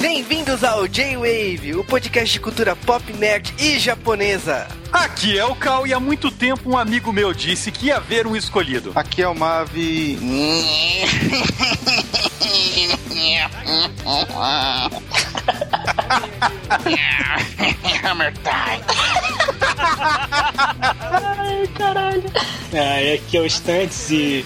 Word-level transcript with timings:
Bem-vindos 0.00 0.64
ao 0.64 0.86
J-Wave, 0.88 1.76
o 1.76 1.84
podcast 1.84 2.32
de 2.32 2.40
cultura 2.40 2.74
pop, 2.74 3.12
nerd 3.12 3.54
e 3.58 3.78
japonesa. 3.78 4.66
Aqui 4.92 5.38
é 5.38 5.44
o 5.44 5.54
Cal 5.54 5.86
e 5.86 5.94
há 5.94 6.00
muito 6.00 6.30
tempo 6.30 6.70
um 6.70 6.76
amigo 6.76 7.12
meu 7.12 7.32
disse 7.32 7.70
que 7.70 7.86
ia 7.86 7.96
haver 7.96 8.26
um 8.26 8.34
escolhido. 8.34 8.90
Aqui 8.94 9.22
é 9.22 9.28
o 9.28 9.34
Mavi. 9.34 10.18
Ai, 21.38 21.68
caralho. 21.78 22.24
Ai, 22.72 23.14
aqui 23.14 23.36
é 23.36 23.40
o 23.40 23.48
Stunts 23.48 24.10
e. 24.10 24.44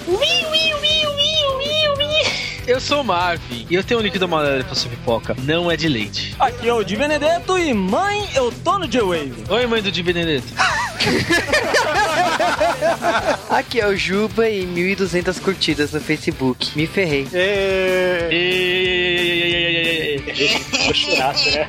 Eu 2.67 2.81
sou 2.81 3.01
o 3.01 3.05
Marvin 3.05 3.67
e 3.69 3.75
eu 3.75 3.83
tenho 3.83 4.01
um 4.01 4.03
líquido 4.03 4.25
amarelo 4.27 4.65
pra 4.65 4.75
sua 4.75 4.91
pipoca. 4.91 5.37
Não 5.43 5.71
é 5.71 5.77
de 5.77 5.89
leite. 5.89 6.35
Aqui 6.39 6.69
é 6.69 6.73
o 6.73 6.85
Di 6.85 6.97
Benedetto 6.97 7.59
e 7.59 7.73
mãe, 7.75 8.29
eu 8.35 8.53
tô 8.65 8.79
no 8.79 8.87
J-Wave. 8.87 9.45
Oi, 9.49 9.67
mãe 9.67 9.83
do 9.83 9.91
Di 9.91 10.03
Benedetto. 10.03 10.49
Aqui 13.49 13.81
é 13.81 13.87
o 13.87 13.97
Juba 13.97 14.49
e 14.49 14.65
1.200 14.65 15.41
curtidas 15.41 15.93
no 15.93 16.01
Facebook. 16.01 16.77
Me 16.77 16.87
ferrei. 16.87 17.27
Vou 20.85 20.95
chorar, 20.95 21.35
né? 21.35 21.69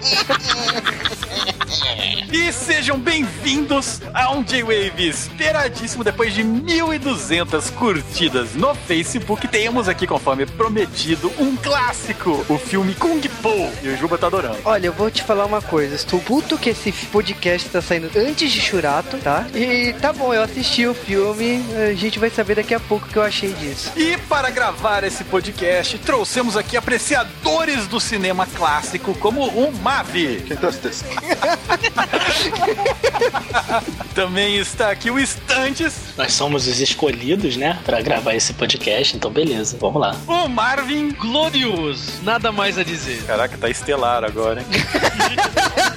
E 2.31 2.49
sejam 2.53 2.97
bem-vindos 2.97 4.01
a 4.13 4.31
um 4.31 4.41
J-Wave 4.41 5.05
esperadíssimo 5.05 6.01
depois 6.01 6.33
de 6.33 6.41
1.200 6.41 7.69
curtidas 7.73 8.55
no 8.55 8.73
Facebook. 8.73 9.49
Temos 9.49 9.89
aqui, 9.89 10.07
conforme 10.07 10.45
prometido, 10.45 11.29
um 11.37 11.57
clássico, 11.57 12.45
o 12.47 12.57
filme 12.57 12.95
Kung 12.95 13.19
Po. 13.41 13.69
E 13.83 13.89
o 13.89 13.97
Juba 13.97 14.17
tá 14.17 14.27
adorando. 14.27 14.57
Olha, 14.63 14.87
eu 14.87 14.93
vou 14.93 15.11
te 15.11 15.23
falar 15.23 15.45
uma 15.45 15.61
coisa. 15.61 15.93
Estou 15.93 16.21
puto 16.21 16.57
que 16.57 16.69
esse 16.69 16.93
podcast 17.07 17.67
tá 17.67 17.81
saindo 17.81 18.09
antes 18.15 18.49
de 18.49 18.61
Churato, 18.61 19.17
tá? 19.17 19.45
E 19.53 19.93
tá 19.99 20.13
bom, 20.13 20.33
eu 20.33 20.41
assisti 20.41 20.87
o 20.87 20.93
filme. 20.93 21.61
A 21.91 21.93
gente 21.95 22.17
vai 22.17 22.29
saber 22.29 22.55
daqui 22.55 22.73
a 22.73 22.79
pouco 22.79 23.07
o 23.07 23.09
que 23.09 23.17
eu 23.17 23.23
achei 23.23 23.51
disso. 23.51 23.91
E 23.97 24.17
para 24.29 24.49
gravar 24.49 25.03
esse 25.03 25.25
podcast, 25.25 25.97
trouxemos 25.97 26.55
aqui 26.55 26.77
apreciadores 26.77 27.87
do 27.87 27.99
cinema 27.99 28.47
clássico, 28.47 29.13
como 29.15 29.45
o 29.47 29.69
Mavi. 29.81 30.41
Quem 30.47 30.55
desse? 30.55 31.03
Também 34.13 34.57
está 34.57 34.91
aqui 34.91 35.09
o 35.09 35.17
Estantes, 35.17 35.93
Nós 36.17 36.33
somos 36.33 36.67
os 36.67 36.79
escolhidos, 36.79 37.55
né? 37.55 37.79
Pra 37.85 38.01
gravar 38.01 38.33
esse 38.35 38.53
podcast, 38.53 39.15
então 39.15 39.31
beleza, 39.31 39.77
vamos 39.79 40.01
lá. 40.01 40.15
o 40.27 40.47
Marvin. 40.47 41.11
Glorioso. 41.11 42.21
Nada 42.23 42.51
mais 42.51 42.77
a 42.77 42.83
dizer. 42.83 43.23
Caraca, 43.23 43.57
tá 43.57 43.69
estelar 43.69 44.23
agora, 44.23 44.61
hein? 44.61 44.67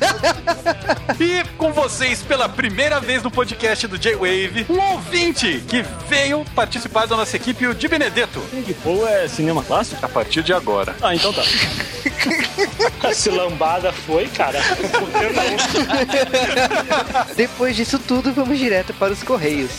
e 1.20 1.44
com 1.56 1.72
vocês 1.72 2.22
pela 2.22 2.48
primeira 2.48 3.00
vez 3.00 3.22
no 3.22 3.30
podcast 3.30 3.86
do 3.86 3.98
J-Wave, 3.98 4.66
um 4.68 4.80
ouvinte 4.92 5.62
que 5.68 5.84
veio 6.08 6.44
participar 6.54 7.06
da 7.06 7.16
nossa 7.16 7.36
equipe, 7.36 7.66
o 7.66 7.74
Di 7.74 7.88
Benedetto. 7.88 8.40
Po 8.82 9.06
é 9.06 9.28
cinema 9.28 9.62
clássico? 9.62 10.04
A 10.04 10.08
partir 10.08 10.42
de 10.42 10.52
agora. 10.52 10.94
Ah, 11.02 11.14
então 11.14 11.32
tá. 11.32 11.42
Se 13.12 13.30
lambada 13.30 13.92
foi, 13.92 14.26
cara. 14.28 14.60
Depois 17.36 17.76
disso 17.76 17.98
tudo, 17.98 18.32
vamos 18.32 18.58
direto 18.58 18.92
para 18.94 19.12
os 19.12 19.22
Correios. 19.22 19.70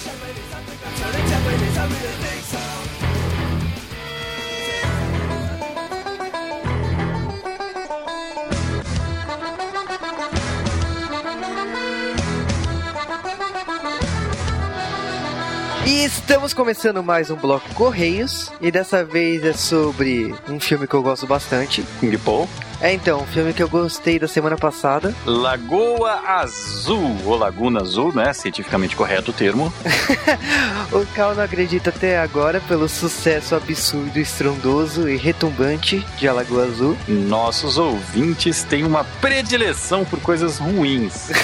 Estamos 16.03 16.53
começando 16.53 17.01
mais 17.01 17.31
um 17.31 17.38
bloco 17.38 17.73
Correios. 17.73 18.51
E 18.59 18.69
dessa 18.69 19.03
vez 19.03 19.45
é 19.45 19.53
sobre 19.53 20.35
um 20.50 20.59
filme 20.59 20.85
que 20.85 20.94
eu 20.94 21.01
gosto 21.01 21.25
bastante. 21.25 21.83
Kung 22.01 22.17
Po. 22.17 22.50
É 22.81 22.94
então, 22.94 23.22
um 23.22 23.25
filme 23.25 23.53
que 23.53 23.63
eu 23.63 23.69
gostei 23.69 24.19
da 24.19 24.28
semana 24.28 24.58
passada. 24.58 25.13
Lagoa 25.25 26.22
Azul, 26.25 27.18
ou 27.25 27.36
Laguna 27.38 27.81
Azul, 27.81 28.13
né? 28.13 28.34
Cientificamente 28.34 28.96
correto 28.96 29.31
o 29.31 29.34
termo. 29.34 29.74
O 30.91 31.06
Cal 31.16 31.34
não 31.34 31.44
acredita 31.44 31.90
até 31.90 32.19
agora 32.19 32.62
pelo 32.62 32.88
sucesso 32.88 33.56
absurdo, 33.56 34.19
estrondoso 34.19 35.09
e 35.09 35.18
retumbante 35.18 36.06
de 36.18 36.28
Alagoa 36.28 36.66
Azul. 36.66 36.96
Nossos 37.08 37.78
ouvintes 37.78 38.63
têm 38.63 38.84
uma 38.84 39.03
predileção 39.19 40.06
por 40.06 40.19
coisas 40.19 40.59
ruins. 40.59 41.31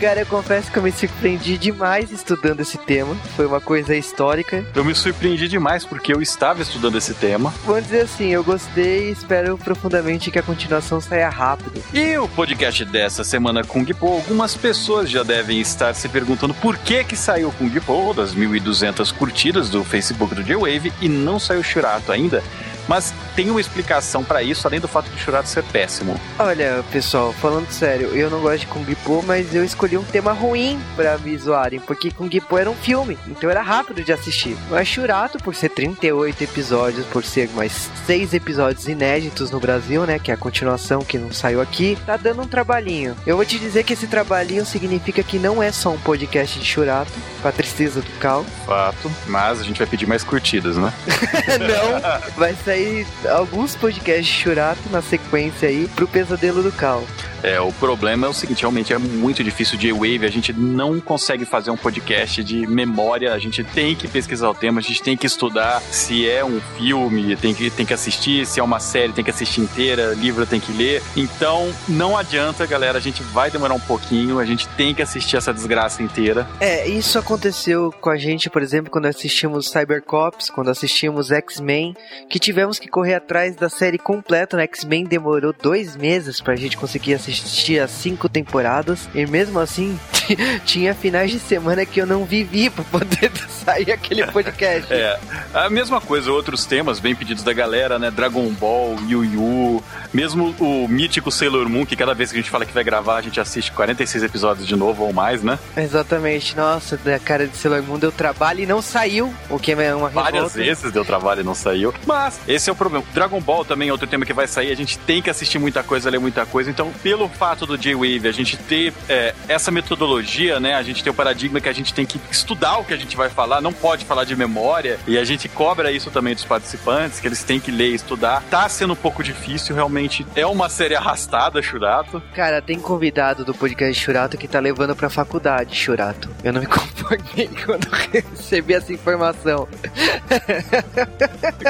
Cara, 0.00 0.20
eu 0.20 0.26
confesso 0.26 0.70
que 0.70 0.78
eu 0.78 0.82
me 0.82 0.90
surpreendi 0.90 1.56
demais 1.56 2.10
estudando 2.10 2.60
esse 2.60 2.76
tema. 2.76 3.14
Foi 3.36 3.46
uma 3.46 3.60
coisa 3.60 3.94
histórica. 3.94 4.64
Eu 4.74 4.84
me 4.84 4.94
surpreendi 4.94 5.46
demais 5.46 5.84
porque 5.84 6.12
eu 6.12 6.20
estava 6.20 6.60
estudando 6.60 6.98
esse 6.98 7.14
tema. 7.14 7.54
Vamos 7.64 7.84
dizer 7.84 8.00
assim, 8.02 8.28
eu 8.28 8.41
gostei 8.44 9.08
e 9.08 9.12
espero 9.12 9.56
profundamente 9.58 10.30
que 10.30 10.38
a 10.38 10.42
continuação 10.42 11.00
saia 11.00 11.28
rápido. 11.28 11.82
E 11.92 12.16
o 12.18 12.28
podcast 12.28 12.84
dessa 12.84 13.24
semana 13.24 13.64
Kung 13.64 13.84
Po, 13.94 14.08
algumas 14.08 14.56
pessoas 14.56 15.10
já 15.10 15.22
devem 15.22 15.60
estar 15.60 15.94
se 15.94 16.08
perguntando 16.08 16.54
por 16.54 16.76
que 16.78 17.04
que 17.04 17.16
saiu 17.16 17.52
Kung 17.52 17.70
Po 17.80 18.12
das 18.14 18.34
1.200 18.34 19.12
curtidas 19.12 19.68
do 19.68 19.84
Facebook 19.84 20.34
do 20.34 20.42
J-Wave 20.42 20.92
e 21.00 21.08
não 21.08 21.38
saiu 21.38 21.62
Shurato 21.62 22.12
ainda. 22.12 22.42
Mas 22.88 23.12
tem 23.34 23.50
uma 23.50 23.60
explicação 23.60 24.24
pra 24.24 24.42
isso, 24.42 24.66
além 24.66 24.80
do 24.80 24.88
fato 24.88 25.10
de 25.10 25.18
Shurato 25.18 25.48
ser 25.48 25.62
péssimo. 25.64 26.20
Olha, 26.38 26.84
pessoal, 26.90 27.32
falando 27.32 27.70
sério, 27.70 28.08
eu 28.08 28.30
não 28.30 28.40
gosto 28.40 28.60
de 28.60 28.66
Kung 28.66 28.84
Po, 28.96 29.22
mas 29.26 29.54
eu 29.54 29.64
escolhi 29.64 29.96
um 29.96 30.04
tema 30.04 30.32
ruim 30.32 30.80
pra 30.96 31.18
me 31.18 31.36
zoarem, 31.36 31.80
porque 31.80 32.10
Kung 32.10 32.28
Po 32.40 32.58
era 32.58 32.70
um 32.70 32.74
filme, 32.74 33.18
então 33.28 33.50
era 33.50 33.62
rápido 33.62 34.02
de 34.02 34.12
assistir. 34.12 34.56
Mas 34.70 34.88
Shurato, 34.88 35.38
por 35.38 35.54
ser 35.54 35.70
38 35.70 36.44
episódios, 36.44 37.06
por 37.06 37.24
ser 37.24 37.48
mais 37.50 37.90
6 38.06 38.34
episódios 38.34 38.88
inéditos 38.88 39.50
no 39.50 39.60
Brasil, 39.60 40.04
né, 40.04 40.18
que 40.18 40.30
é 40.30 40.34
a 40.34 40.36
continuação 40.36 41.02
que 41.02 41.18
não 41.18 41.32
saiu 41.32 41.60
aqui, 41.60 41.96
tá 42.04 42.16
dando 42.16 42.42
um 42.42 42.48
trabalhinho. 42.48 43.16
Eu 43.26 43.36
vou 43.36 43.44
te 43.44 43.58
dizer 43.58 43.84
que 43.84 43.92
esse 43.92 44.06
trabalhinho 44.06 44.64
significa 44.66 45.22
que 45.22 45.38
não 45.38 45.62
é 45.62 45.70
só 45.72 45.90
um 45.90 45.98
podcast 45.98 46.58
de 46.58 46.64
Shurato, 46.64 47.12
pra 47.40 47.52
tristeza 47.52 48.00
do 48.00 48.10
Cal. 48.18 48.44
Fato. 48.64 49.10
Mas 49.26 49.60
a 49.60 49.64
gente 49.64 49.78
vai 49.78 49.86
pedir 49.86 50.06
mais 50.06 50.22
curtidas, 50.22 50.76
né? 50.76 50.92
não, 51.58 52.30
vai 52.36 52.54
sair 52.72 53.06
alguns 53.28 53.76
podcasts 53.76 54.26
de 54.26 54.32
Shurato 54.32 54.80
na 54.90 55.02
sequência 55.02 55.68
aí 55.68 55.86
pro 55.94 56.08
pesadelo 56.08 56.62
do 56.62 56.72
Cal. 56.72 57.04
É, 57.42 57.60
o 57.60 57.72
problema 57.72 58.26
é 58.26 58.30
o 58.30 58.32
seguinte, 58.32 58.60
realmente 58.60 58.92
é 58.92 58.98
muito 58.98 59.42
difícil 59.42 59.76
de 59.76 59.90
Wave, 59.92 60.24
a 60.24 60.30
gente 60.30 60.52
não 60.52 61.00
consegue 61.00 61.44
fazer 61.44 61.72
um 61.72 61.76
podcast 61.76 62.42
de 62.44 62.66
memória, 62.68 63.32
a 63.32 63.38
gente 63.38 63.64
tem 63.64 63.96
que 63.96 64.06
pesquisar 64.06 64.48
o 64.48 64.54
tema, 64.54 64.78
a 64.78 64.82
gente 64.82 65.02
tem 65.02 65.16
que 65.16 65.26
estudar 65.26 65.80
se 65.80 66.28
é 66.28 66.44
um 66.44 66.60
filme, 66.76 67.34
tem 67.34 67.52
que, 67.52 67.68
tem 67.68 67.84
que 67.84 67.92
assistir, 67.92 68.46
se 68.46 68.60
é 68.60 68.62
uma 68.62 68.78
série, 68.78 69.12
tem 69.12 69.24
que 69.24 69.30
assistir 69.30 69.60
inteira, 69.60 70.14
livro 70.14 70.46
tem 70.46 70.60
que 70.60 70.72
ler. 70.72 71.02
Então, 71.16 71.72
não 71.88 72.16
adianta, 72.16 72.64
galera, 72.64 72.98
a 72.98 73.00
gente 73.00 73.24
vai 73.24 73.50
demorar 73.50 73.74
um 73.74 73.80
pouquinho, 73.80 74.38
a 74.38 74.44
gente 74.44 74.68
tem 74.68 74.94
que 74.94 75.02
assistir 75.02 75.36
essa 75.36 75.52
desgraça 75.52 76.00
inteira. 76.00 76.48
É, 76.60 76.86
isso 76.86 77.18
aconteceu 77.18 77.92
com 78.00 78.10
a 78.10 78.16
gente, 78.16 78.48
por 78.48 78.62
exemplo, 78.62 78.88
quando 78.88 79.06
assistimos 79.06 79.68
Cybercops, 79.68 80.48
quando 80.48 80.70
assistimos 80.70 81.32
X-Men, 81.32 81.96
que 82.30 82.38
tivemos 82.38 82.61
que 82.70 82.88
correr 82.88 83.14
atrás 83.14 83.56
da 83.56 83.68
série 83.68 83.98
completa. 83.98 84.56
No 84.56 84.62
X-Men 84.62 85.04
demorou 85.04 85.52
dois 85.52 85.96
meses 85.96 86.40
pra 86.40 86.56
gente 86.56 86.76
conseguir 86.76 87.14
assistir 87.14 87.78
as 87.80 87.90
cinco 87.90 88.28
temporadas, 88.28 89.08
e 89.14 89.26
mesmo 89.26 89.58
assim 89.58 89.98
tinha 90.64 90.94
finais 90.94 91.30
de 91.30 91.38
semana 91.38 91.84
que 91.84 92.00
eu 92.00 92.06
não 92.06 92.24
vivi 92.24 92.68
pra 92.70 92.84
poder 92.84 93.30
sair 93.64 93.92
aquele 93.92 94.26
podcast. 94.26 94.92
É, 94.92 95.18
a 95.54 95.68
mesma 95.70 96.00
coisa, 96.00 96.30
outros 96.30 96.64
temas 96.66 97.00
bem 97.00 97.14
pedidos 97.14 97.42
da 97.42 97.52
galera, 97.52 97.98
né? 97.98 98.10
Dragon 98.10 98.48
Ball, 98.50 98.96
Yu 99.08 99.24
Yu, 99.24 99.82
mesmo 100.12 100.54
o 100.60 100.86
mítico 100.86 101.30
Sailor 101.30 101.68
Moon, 101.68 101.84
que 101.86 101.96
cada 101.96 102.14
vez 102.14 102.30
que 102.30 102.38
a 102.38 102.40
gente 102.40 102.50
fala 102.50 102.64
que 102.66 102.72
vai 102.72 102.84
gravar, 102.84 103.16
a 103.16 103.22
gente 103.22 103.40
assiste 103.40 103.72
46 103.72 104.22
episódios 104.24 104.66
de 104.66 104.76
novo 104.76 105.04
ou 105.04 105.12
mais, 105.12 105.42
né? 105.42 105.58
Exatamente, 105.76 106.56
nossa, 106.56 106.96
da 106.96 107.18
cara 107.18 107.46
de 107.46 107.56
Sailor 107.56 107.82
Moon 107.82 107.98
deu 107.98 108.12
trabalho 108.12 108.60
e 108.60 108.66
não 108.66 108.80
saiu, 108.82 109.32
o 109.50 109.58
que 109.58 109.72
é 109.72 109.94
uma 109.94 110.08
Várias 110.08 110.34
revolta. 110.34 110.58
vezes 110.58 110.92
deu 110.92 111.04
trabalho 111.04 111.40
e 111.40 111.44
não 111.44 111.54
saiu. 111.54 111.92
Mas 112.06 112.38
esse 112.52 112.68
é 112.68 112.72
o 112.72 112.76
problema. 112.76 113.04
Dragon 113.12 113.40
Ball 113.40 113.64
também 113.64 113.88
é 113.88 113.92
outro 113.92 114.06
tema 114.06 114.24
que 114.24 114.32
vai 114.32 114.46
sair. 114.46 114.70
A 114.70 114.76
gente 114.76 114.98
tem 114.98 115.22
que 115.22 115.30
assistir 115.30 115.58
muita 115.58 115.82
coisa, 115.82 116.10
ler 116.10 116.20
muita 116.20 116.44
coisa. 116.44 116.70
Então, 116.70 116.92
pelo 117.02 117.28
fato 117.28 117.66
do 117.66 117.78
J-Wave, 117.78 118.28
a 118.28 118.32
gente 118.32 118.56
ter 118.56 118.92
é, 119.08 119.34
essa 119.48 119.70
metodologia, 119.70 120.60
né? 120.60 120.74
A 120.74 120.82
gente 120.82 121.02
tem 121.02 121.10
o 121.10 121.14
paradigma 121.14 121.60
que 121.60 121.68
a 121.68 121.72
gente 121.72 121.94
tem 121.94 122.04
que 122.04 122.20
estudar 122.30 122.78
o 122.78 122.84
que 122.84 122.94
a 122.94 122.96
gente 122.96 123.16
vai 123.16 123.28
falar, 123.28 123.60
não 123.60 123.72
pode 123.72 124.04
falar 124.04 124.24
de 124.24 124.36
memória. 124.36 124.98
E 125.06 125.18
a 125.18 125.24
gente 125.24 125.48
cobra 125.48 125.90
isso 125.90 126.10
também 126.10 126.34
dos 126.34 126.44
participantes, 126.44 127.20
que 127.20 127.26
eles 127.26 127.42
têm 127.42 127.60
que 127.60 127.70
ler 127.70 127.90
e 127.90 127.94
estudar. 127.94 128.42
Tá 128.50 128.68
sendo 128.68 128.92
um 128.92 128.96
pouco 128.96 129.22
difícil, 129.22 129.74
realmente. 129.74 130.26
É 130.34 130.46
uma 130.46 130.68
série 130.68 130.94
arrastada, 130.94 131.62
Churato. 131.62 132.22
Cara, 132.34 132.60
tem 132.60 132.78
convidado 132.78 133.44
do 133.44 133.54
podcast 133.54 134.02
Churato 134.02 134.36
que 134.36 134.48
tá 134.48 134.60
levando 134.60 134.94
pra 134.94 135.08
faculdade, 135.08 135.74
Churato. 135.74 136.28
Eu 136.42 136.52
não 136.52 136.60
me 136.60 136.66
comporto 136.66 137.01
acordei 137.12 137.48
quando 137.64 137.88
recebi 137.88 138.74
essa 138.74 138.92
informação. 138.92 139.68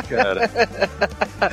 Cara. 0.08 0.50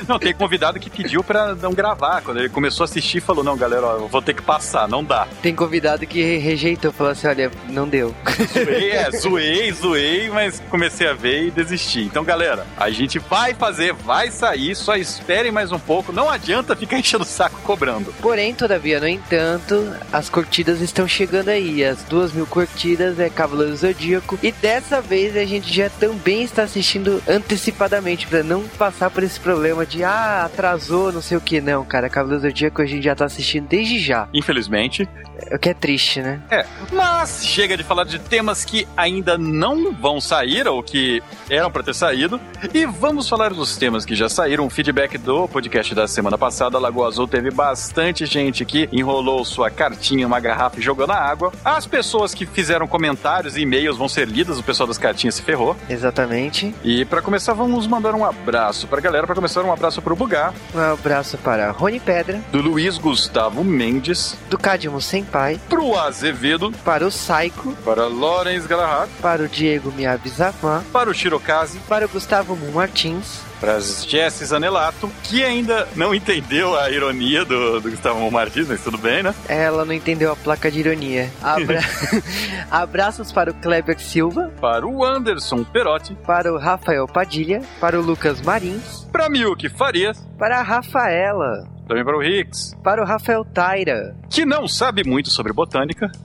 Não, 0.06 0.18
tem 0.18 0.34
convidado 0.34 0.78
que 0.78 0.90
pediu 0.90 1.22
pra 1.22 1.54
não 1.54 1.72
gravar. 1.72 2.22
Quando 2.22 2.38
ele 2.38 2.48
começou 2.48 2.84
a 2.84 2.86
assistir, 2.86 3.20
falou: 3.20 3.42
Não, 3.42 3.56
galera, 3.56 3.86
ó, 3.86 3.96
eu 3.96 4.08
vou 4.08 4.22
ter 4.22 4.34
que 4.34 4.42
passar, 4.42 4.88
não 4.88 5.02
dá. 5.04 5.26
Tem 5.42 5.54
convidado 5.54 6.06
que 6.06 6.38
rejeitou, 6.38 6.92
falou 6.92 7.12
assim: 7.12 7.26
olha, 7.26 7.50
não 7.68 7.88
deu. 7.88 8.14
Zoei, 8.52 8.90
é, 8.90 9.10
zoei, 9.16 9.72
zoei, 9.72 10.30
mas 10.30 10.60
comecei 10.70 11.08
a 11.08 11.12
ver 11.12 11.46
e 11.46 11.50
desisti. 11.50 12.02
Então, 12.02 12.24
galera, 12.24 12.66
a 12.76 12.90
gente 12.90 13.18
vai 13.18 13.54
fazer, 13.54 13.92
vai 13.92 14.30
sair, 14.30 14.74
só 14.74 14.96
esperem 14.96 15.50
mais 15.50 15.72
um 15.72 15.78
pouco. 15.78 16.12
Não 16.12 16.28
adianta 16.28 16.76
ficar 16.76 16.98
enchendo 16.98 17.24
o 17.24 17.26
saco 17.26 17.60
cobrando. 17.62 18.14
Porém, 18.20 18.54
todavia, 18.54 19.00
no 19.00 19.08
entanto, 19.08 19.92
as 20.12 20.28
curtidas 20.28 20.80
estão 20.80 21.06
chegando 21.08 21.48
aí. 21.48 21.84
As 21.84 22.02
duas 22.04 22.32
mil 22.32 22.46
curtidas 22.46 23.18
é 23.18 23.28
Cavaleiro 23.28 23.72
Zodíaco. 23.80 24.38
E 24.42 24.52
dessa 24.52 25.00
vez 25.00 25.36
a 25.36 25.44
gente 25.44 25.72
já 25.72 25.88
também 25.88 26.42
está 26.42 26.62
assistindo 26.62 27.22
antecipadamente 27.28 28.26
para 28.26 28.42
não 28.42 28.62
passar 28.68 29.10
por 29.10 29.22
esse 29.22 29.38
problema 29.40 29.84
de 29.86 30.04
ah, 30.04 30.44
atrasou, 30.44 31.12
não 31.12 31.22
sei 31.22 31.36
o 31.36 31.40
que. 31.40 31.60
Não, 31.60 31.84
cara, 31.84 32.08
Cavaleiro 32.08 32.42
Zodíaco 32.42 32.82
a 32.82 32.86
gente 32.86 33.04
já 33.04 33.14
tá 33.14 33.24
assistindo 33.24 33.66
desde 33.68 33.98
já. 33.98 34.28
Infelizmente. 34.32 35.08
O 35.52 35.58
que 35.58 35.70
é 35.70 35.74
triste, 35.74 36.20
né? 36.20 36.40
É, 36.50 36.66
mas 36.92 37.44
chega 37.44 37.76
de 37.76 37.82
falar 37.82 38.04
de 38.04 38.18
temas 38.18 38.64
que 38.64 38.86
ainda 38.96 39.38
não 39.38 39.92
vão 39.92 40.20
sair 40.20 40.68
ou 40.68 40.82
que 40.82 41.22
eram 41.48 41.70
para 41.70 41.82
ter 41.82 41.94
saído. 41.94 42.38
E 42.74 42.84
vamos 42.84 43.28
falar 43.28 43.52
dos 43.52 43.76
temas 43.76 44.04
que 44.04 44.14
já 44.14 44.28
saíram. 44.28 44.66
O 44.66 44.70
feedback 44.70 45.16
do 45.16 45.48
podcast 45.48 45.94
da 45.94 46.06
semana 46.06 46.36
passada, 46.36 46.78
Lagoa 46.78 47.08
Azul, 47.08 47.26
teve 47.26 47.50
bastante 47.50 48.26
gente 48.26 48.64
que 48.64 48.88
enrolou 48.92 49.44
sua 49.44 49.70
cartinha, 49.70 50.26
uma 50.26 50.38
garrafa 50.40 50.78
e 50.78 50.82
jogou 50.82 51.06
na 51.06 51.16
água. 51.16 51.52
As 51.64 51.86
pessoas 51.86 52.34
que 52.34 52.44
fizeram 52.44 52.86
comentários 52.86 53.56
e 53.56 53.64
e-mails 53.70 53.96
vão 53.96 54.08
ser 54.08 54.26
lidas, 54.26 54.58
o 54.58 54.62
pessoal 54.64 54.88
das 54.88 54.98
cartinhas 54.98 55.36
se 55.36 55.42
ferrou. 55.42 55.76
Exatamente. 55.88 56.74
E 56.82 57.04
para 57.04 57.22
começar, 57.22 57.52
vamos 57.52 57.86
mandar 57.86 58.14
um 58.14 58.24
abraço 58.24 58.88
pra 58.88 59.00
galera. 59.00 59.26
Para 59.26 59.36
começar, 59.36 59.62
um 59.62 59.72
abraço 59.72 60.02
pro 60.02 60.16
Bugar, 60.16 60.52
Um 60.74 60.80
abraço 60.80 61.38
para 61.38 61.70
Rony 61.70 62.00
Pedra, 62.00 62.40
do 62.50 62.60
Luiz 62.60 62.98
Gustavo 62.98 63.62
Mendes, 63.62 64.36
do 64.48 64.58
Cadmo 64.58 65.00
Senpai, 65.00 65.60
pro 65.68 65.96
Azevedo, 65.96 66.72
para 66.84 67.06
o 67.06 67.10
Saiko, 67.10 67.72
para 67.84 68.06
Lorenz 68.06 68.66
Galahad, 68.66 69.08
para 69.22 69.42
o 69.44 69.48
Diego 69.48 69.92
Miyabizawa, 69.92 70.84
para 70.92 71.08
o 71.08 71.14
Shirokaze, 71.14 71.78
para 71.88 72.06
o 72.06 72.08
Gustavo 72.08 72.56
Martins, 72.72 73.40
para 73.60 73.74
as 73.74 74.04
Jessie 74.04 74.46
Zanelato, 74.46 75.10
que 75.22 75.44
ainda 75.44 75.86
não 75.94 76.14
entendeu 76.14 76.78
a 76.78 76.90
ironia 76.90 77.44
do, 77.44 77.80
do 77.80 77.90
Gustavo 77.90 78.28
Martins, 78.30 78.68
mas 78.68 78.82
tudo 78.82 78.98
bem, 78.98 79.22
né? 79.22 79.34
ela 79.48 79.84
não 79.84 79.92
entendeu 79.92 80.32
a 80.32 80.36
placa 80.36 80.70
de 80.70 80.80
ironia. 80.80 81.30
Abra... 81.42 81.80
Abraços 82.70 83.30
para 83.30 83.50
o 83.50 83.54
Kleber 83.54 84.00
Silva, 84.00 84.50
Para 84.60 84.86
o 84.86 85.04
Anderson 85.04 85.62
Perotti, 85.62 86.14
para 86.26 86.52
o 86.52 86.58
Rafael 86.58 87.06
Padilha, 87.06 87.62
para 87.80 87.98
o 87.98 88.02
Lucas 88.02 88.40
Marins, 88.40 89.06
para 89.12 89.28
Milk 89.28 89.68
Farias, 89.70 90.26
para 90.38 90.60
a 90.60 90.62
Rafaela, 90.62 91.68
também 91.90 92.04
para 92.04 92.16
o 92.16 92.22
Hicks, 92.22 92.76
para 92.84 93.02
o 93.02 93.04
Rafael 93.04 93.44
Taira. 93.44 94.14
que 94.30 94.46
não 94.46 94.68
sabe 94.68 95.02
muito 95.04 95.28
sobre 95.28 95.52
botânica, 95.52 96.10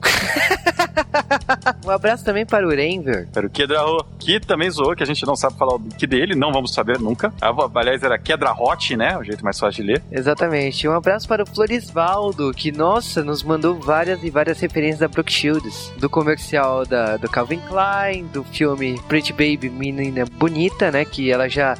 Um 1.84 1.90
abraço 1.90 2.24
também 2.24 2.46
para 2.46 2.66
o 2.66 2.70
Renver. 2.70 3.28
para 3.32 3.46
o 3.46 3.50
Kedraho, 3.50 4.04
que 4.18 4.40
também 4.40 4.70
zoou, 4.70 4.94
que 4.94 5.02
a 5.02 5.06
gente 5.06 5.24
não 5.26 5.36
sabe 5.36 5.56
falar 5.56 5.74
o 5.74 5.80
que 5.80 6.06
dele, 6.06 6.34
não 6.34 6.52
vamos 6.52 6.72
saber 6.72 6.98
nunca. 6.98 7.32
Aliás, 7.74 8.02
era 8.02 8.18
Kedrahot, 8.18 8.96
né? 8.96 9.16
O 9.18 9.24
jeito 9.24 9.44
mais 9.44 9.58
fácil 9.58 9.84
de 9.84 9.92
ler. 9.92 10.02
Exatamente. 10.10 10.86
Um 10.88 10.92
abraço 10.92 11.28
para 11.28 11.42
o 11.42 11.46
Florisvaldo, 11.46 12.52
que, 12.52 12.72
nossa, 12.72 13.22
nos 13.22 13.42
mandou 13.42 13.78
várias 13.78 14.22
e 14.22 14.30
várias 14.30 14.60
referências 14.60 15.00
da 15.00 15.08
Brooke 15.08 15.32
Shields. 15.32 15.92
Do 15.98 16.08
comercial 16.08 16.86
da, 16.86 17.16
do 17.16 17.28
Calvin 17.28 17.60
Klein, 17.68 18.26
do 18.32 18.44
filme 18.44 19.00
Pretty 19.08 19.32
Baby 19.32 19.70
Menina 19.70 20.24
Bonita, 20.32 20.90
né? 20.90 21.04
Que 21.04 21.30
ela 21.30 21.48
já 21.48 21.76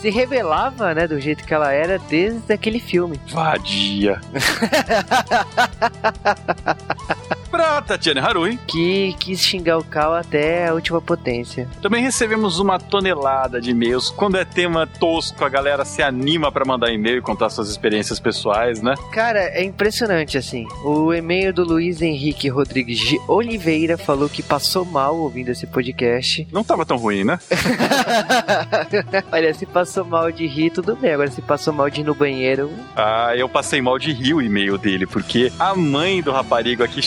se 0.00 0.10
revelava, 0.10 0.94
né? 0.94 1.06
Do 1.06 1.20
jeito 1.20 1.44
que 1.44 1.52
ela 1.52 1.72
era 1.72 1.98
desde 1.98 2.52
aquele 2.52 2.80
filme. 2.80 3.20
Vadia. 3.28 4.20
pra 7.70 7.82
Tatiana 7.82 8.20
Harui, 8.22 8.58
Que 8.66 9.14
quis 9.18 9.40
xingar 9.40 9.78
o 9.78 9.84
Cal 9.84 10.12
até 10.14 10.68
a 10.68 10.74
última 10.74 11.00
potência. 11.00 11.68
também 11.80 12.02
recebemos 12.02 12.58
uma 12.58 12.78
tonelada 12.78 13.60
de 13.60 13.70
e-mails. 13.70 14.10
Quando 14.10 14.36
é 14.36 14.44
tema 14.44 14.86
tosco, 14.86 15.44
a 15.44 15.48
galera 15.48 15.84
se 15.84 16.02
anima 16.02 16.50
pra 16.50 16.64
mandar 16.64 16.92
e-mail 16.92 17.18
e 17.18 17.22
contar 17.22 17.48
suas 17.50 17.68
experiências 17.70 18.18
pessoais, 18.18 18.82
né? 18.82 18.94
Cara, 19.12 19.38
é 19.40 19.62
impressionante, 19.64 20.36
assim. 20.36 20.66
O 20.84 21.12
e-mail 21.14 21.52
do 21.52 21.64
Luiz 21.64 22.02
Henrique 22.02 22.48
Rodrigues 22.48 22.98
de 22.98 23.18
Oliveira 23.28 23.96
falou 23.96 24.28
que 24.28 24.42
passou 24.42 24.84
mal 24.84 25.16
ouvindo 25.16 25.50
esse 25.50 25.66
podcast. 25.66 26.46
Não 26.52 26.64
tava 26.64 26.84
tão 26.84 26.96
ruim, 26.96 27.24
né? 27.24 27.38
Olha, 29.32 29.52
se 29.54 29.66
passou 29.66 30.04
mal 30.04 30.30
de 30.32 30.46
rir, 30.46 30.70
tudo 30.70 30.96
bem. 30.96 31.12
Agora, 31.12 31.30
se 31.30 31.40
passou 31.42 31.72
mal 31.72 31.88
de 31.90 32.00
ir 32.00 32.04
no 32.04 32.14
banheiro, 32.14 32.70
Ah, 32.96 33.32
eu 33.36 33.48
passei 33.48 33.80
mal 33.80 33.98
de 33.98 34.12
rir 34.12 34.34
o 34.34 34.42
e-mail 34.42 34.76
dele, 34.78 35.06
porque 35.06 35.52
a 35.58 35.74
mãe 35.74 36.22
do 36.22 36.32
raparigo 36.32 36.82
aqui 36.82 37.00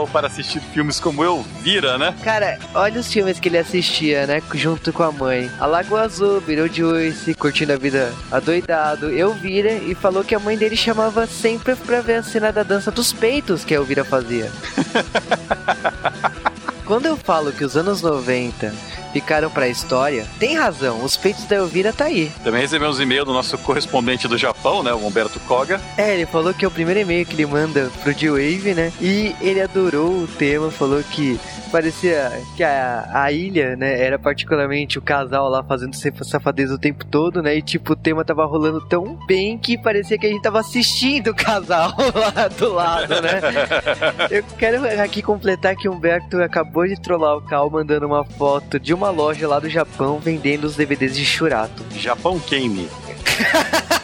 chamava-o 0.00 0.08
para 0.08 0.26
assistir 0.26 0.60
filmes 0.60 1.00
como 1.00 1.24
Eu 1.24 1.44
Vira, 1.60 1.98
né? 1.98 2.14
Cara, 2.22 2.58
olha 2.74 3.00
os 3.00 3.12
filmes 3.12 3.38
que 3.38 3.48
ele 3.48 3.58
assistia, 3.58 4.26
né? 4.26 4.42
Junto 4.54 4.92
com 4.92 5.02
a 5.02 5.12
mãe. 5.12 5.50
A 5.58 5.66
Lagoa 5.66 6.02
Azul, 6.02 6.40
Beetlejuice, 6.40 7.34
Curtindo 7.34 7.72
a 7.72 7.76
Vida 7.76 8.12
Adoidado, 8.30 9.10
Eu 9.10 9.34
Vira, 9.34 9.72
e 9.72 9.94
falou 9.94 10.24
que 10.24 10.34
a 10.34 10.38
mãe 10.38 10.56
dele 10.56 10.76
chamava 10.76 11.26
sempre 11.26 11.74
pra 11.74 12.00
ver 12.00 12.16
a 12.16 12.22
cena 12.22 12.52
da 12.52 12.62
dança 12.62 12.90
dos 12.90 13.12
peitos 13.12 13.64
que 13.64 13.74
a 13.74 13.78
Elvira 13.78 14.04
fazia. 14.04 14.50
Quando 16.84 17.06
eu 17.06 17.16
falo 17.16 17.52
que 17.52 17.64
os 17.64 17.76
anos 17.76 18.02
90 18.02 18.72
ficaram 19.12 19.50
pra 19.50 19.68
história, 19.68 20.26
tem 20.38 20.56
razão, 20.56 21.04
os 21.04 21.16
peitos 21.16 21.44
da 21.44 21.56
Elvira 21.56 21.92
tá 21.92 22.04
aí. 22.04 22.30
Também 22.42 22.60
recebemos 22.60 22.98
um 22.98 23.02
e-mail 23.02 23.24
do 23.24 23.32
nosso 23.32 23.56
correspondente 23.58 24.28
do 24.28 24.38
Japão, 24.38 24.82
né? 24.82 24.92
O 24.92 25.06
Humberto 25.06 25.40
Koga. 25.40 25.80
É, 25.96 26.14
ele 26.14 26.26
falou 26.26 26.54
que 26.54 26.64
é 26.64 26.68
o 26.68 26.70
primeiro 26.70 27.00
e-mail 27.00 27.26
que 27.26 27.34
ele 27.34 27.46
manda 27.46 27.90
pro 28.02 28.14
D-Wave, 28.14 28.74
né? 28.74 28.92
E 29.00 29.34
ele 29.40 29.60
adorou 29.60 30.22
o 30.22 30.26
tema, 30.26 30.70
falou 30.70 31.02
que 31.02 31.38
parecia 31.70 32.42
que 32.56 32.62
a, 32.62 33.08
a 33.12 33.32
ilha, 33.32 33.76
né, 33.76 34.04
era 34.04 34.18
particularmente 34.18 34.98
o 34.98 35.02
casal 35.02 35.48
lá 35.48 35.62
fazendo 35.62 35.94
safadeza 35.94 36.74
o 36.74 36.78
tempo 36.78 37.04
todo, 37.06 37.42
né? 37.42 37.56
E 37.56 37.62
tipo, 37.62 37.92
o 37.92 37.96
tema 37.96 38.24
tava 38.24 38.44
rolando 38.44 38.80
tão 38.86 39.18
bem 39.26 39.56
que 39.56 39.78
parecia 39.78 40.18
que 40.18 40.26
a 40.26 40.30
gente 40.30 40.42
tava 40.42 40.60
assistindo 40.60 41.28
o 41.28 41.34
casal 41.34 41.94
lá 42.14 42.48
do 42.48 42.72
lado, 42.72 43.20
né? 43.22 43.40
Eu 44.30 44.42
quero 44.58 44.84
aqui 45.00 45.22
completar 45.22 45.76
que 45.76 45.88
o 45.88 45.92
Humberto 45.92 46.40
acabou 46.42 46.86
de 46.86 47.00
trollar 47.00 47.36
o 47.36 47.42
Cal 47.42 47.70
mandando 47.70 48.06
uma 48.06 48.24
foto 48.24 48.78
de 48.78 48.92
uma 48.92 48.99
loja 49.08 49.48
lá 49.48 49.58
do 49.58 49.70
Japão 49.70 50.18
vendendo 50.18 50.64
os 50.64 50.76
DVDs 50.76 51.16
de 51.16 51.24
Churato. 51.24 51.82
Japão 51.96 52.38
Game. 52.50 52.86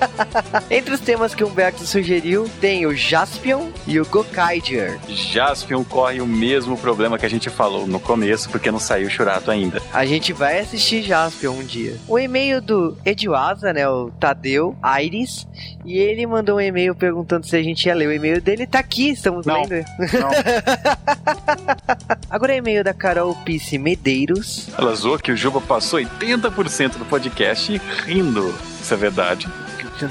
Entre 0.70 0.94
os 0.94 1.00
temas 1.00 1.34
que 1.34 1.44
o 1.44 1.48
Humberto 1.48 1.84
sugeriu, 1.84 2.48
tem 2.60 2.86
o 2.86 2.94
Jaspion 2.94 3.68
e 3.86 4.00
o 4.00 4.06
Gokaiger. 4.06 4.98
Jaspion 5.08 5.84
corre 5.84 6.20
o 6.20 6.26
mesmo 6.26 6.76
problema 6.76 7.18
que 7.18 7.26
a 7.26 7.30
gente 7.30 7.50
falou 7.50 7.86
no 7.86 8.00
começo, 8.00 8.48
porque 8.50 8.70
não 8.70 8.78
saiu 8.78 9.06
o 9.06 9.10
Churato 9.10 9.50
ainda. 9.50 9.82
A 9.92 10.04
gente 10.04 10.32
vai 10.32 10.60
assistir 10.60 11.02
Jaspion 11.02 11.52
um 11.52 11.64
dia. 11.64 11.96
O 12.08 12.18
e-mail 12.18 12.60
do 12.60 12.96
Edwasa, 13.04 13.72
né, 13.72 13.88
o 13.88 14.10
Tadeu 14.18 14.76
Aires, 14.82 15.46
e 15.84 15.98
ele 15.98 16.26
mandou 16.26 16.56
um 16.56 16.60
e-mail 16.60 16.94
perguntando 16.94 17.46
se 17.46 17.56
a 17.56 17.62
gente 17.62 17.86
ia 17.86 17.94
ler. 17.94 18.08
O 18.08 18.12
e-mail 18.12 18.40
dele 18.40 18.66
tá 18.66 18.78
aqui, 18.78 19.10
estamos 19.10 19.46
Não. 19.46 19.62
lendo. 19.62 19.72
Não. 19.72 19.84
Agora 22.30 22.54
é 22.54 22.56
e-mail 22.56 22.82
da 22.84 22.94
Carol 22.94 23.34
Pice 23.44 23.78
Medeiros. 23.78 24.68
Ela 24.76 24.94
zoou 24.94 25.18
que 25.18 25.32
o 25.32 25.36
Juba 25.36 25.60
passou 25.60 26.00
80% 26.00 26.98
do 26.98 27.04
podcast 27.04 27.80
rindo. 28.06 28.54
Isso 28.80 28.94
é 28.94 28.96
verdade. 28.96 29.48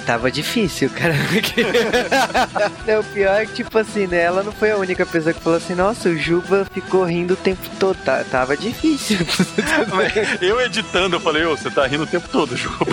Tava 0.05 0.31
difícil, 0.31 0.89
cara. 0.89 1.13
não, 2.87 2.99
o 3.01 3.03
pior 3.03 3.41
é 3.41 3.45
que, 3.45 3.53
tipo 3.55 3.77
assim, 3.77 4.07
né? 4.07 4.21
Ela 4.21 4.43
não 4.43 4.51
foi 4.51 4.71
a 4.71 4.77
única 4.77 5.05
pessoa 5.05 5.33
que 5.33 5.41
falou 5.41 5.57
assim: 5.57 5.75
Nossa, 5.75 6.09
o 6.09 6.17
Juba 6.17 6.65
ficou 6.73 7.03
rindo 7.03 7.33
o 7.33 7.37
tempo 7.37 7.61
todo. 7.79 7.97
Tá- 8.03 8.23
tava 8.29 8.55
difícil. 8.55 9.17
Eu 10.41 10.59
editando, 10.61 11.15
eu 11.15 11.19
falei, 11.19 11.45
ô, 11.45 11.55
você 11.55 11.69
tá 11.69 11.85
rindo 11.85 12.03
o 12.03 12.07
tempo 12.07 12.27
todo, 12.29 12.55
Juba. 12.55 12.85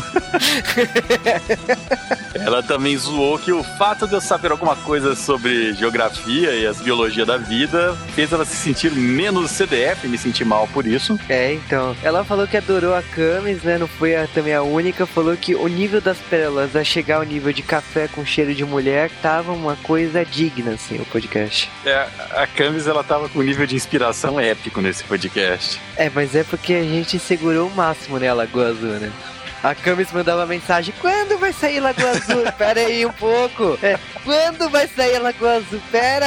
Ela 2.35 2.63
também 2.63 2.97
zoou 2.97 3.39
que 3.39 3.53
o 3.53 3.63
fato 3.63 4.07
de 4.07 4.15
eu 4.15 4.21
saber 4.21 4.51
alguma 4.53 4.77
coisa 4.77 5.15
sobre 5.15 5.73
geografia 5.75 6.53
e 6.55 6.67
as 6.67 6.81
biologia 6.81 7.25
da 7.27 7.37
vida 7.37 7.97
fez 8.15 8.33
ela 8.33 8.45
se 8.45 8.57
sentir 8.57 8.93
menos 8.93 9.51
CDF 9.51 10.07
me 10.07 10.17
sentir 10.19 10.45
mal 10.45 10.67
por 10.69 10.87
isso. 10.87 11.19
É, 11.29 11.53
então. 11.55 11.97
Ela 12.03 12.25
falou 12.25 12.47
que 12.47 12.57
adorou 12.57 12.95
a 12.95 13.03
Camis, 13.03 13.63
né? 13.63 13.79
Não 13.79 13.89
foi 13.89 14.15
a- 14.17 14.27
também 14.29 14.55
a 14.55 14.63
única. 14.63 15.07
Falou 15.07 15.37
que 15.37 15.55
o 15.55 15.67
nível 15.69 16.01
das 16.01 16.19
pérolas 16.19 16.75
a 16.79 16.85
chegar 16.85 17.17
ao 17.17 17.25
nível 17.25 17.53
de 17.53 17.63
café 17.63 18.09
com 18.09 18.25
cheiro 18.25 18.55
de 18.55 18.65
mulher 18.65 19.11
tava 19.23 19.53
uma 19.53 19.77
coisa 19.77 20.25
digna, 20.25 20.73
assim, 20.73 20.97
o 20.97 21.05
podcast. 21.07 21.71
É, 21.85 22.07
a 22.33 22.47
Camis, 22.47 22.87
ela 22.87 23.03
tava 23.05 23.29
com 23.29 23.41
um 23.41 23.43
nível 23.43 23.67
de 23.67 23.77
inspiração 23.77 24.39
épico 24.39 24.81
nesse 24.81 25.05
podcast. 25.05 25.81
É, 25.97 26.11
mas 26.11 26.35
é 26.35 26.45
porque 26.45 26.75
a 26.75 26.83
gente 26.83 27.19
segurou 27.19 27.69
o 27.69 27.75
máximo, 27.75 28.17
a 28.17 28.33
Lagoa 28.33 28.69
Azul, 28.69 28.91
né? 29.01 29.13
A 29.63 29.75
Camis 29.75 30.13
mandava 30.13 30.47
mensagem: 30.47 30.95
quando 31.01 31.39
vai 31.39 31.53
sair 31.53 31.81
Lagoa 31.81 32.11
Azul? 32.11 32.45
Pera 32.57 32.81
aí 32.81 33.05
um 33.05 33.13
pouco. 33.13 33.79
É, 33.83 33.99
quando 34.25 34.69
vai 34.71 34.87
sair 34.89 35.19
Lagoa 35.19 35.57
Azul? 35.57 35.81
Pera. 35.91 36.27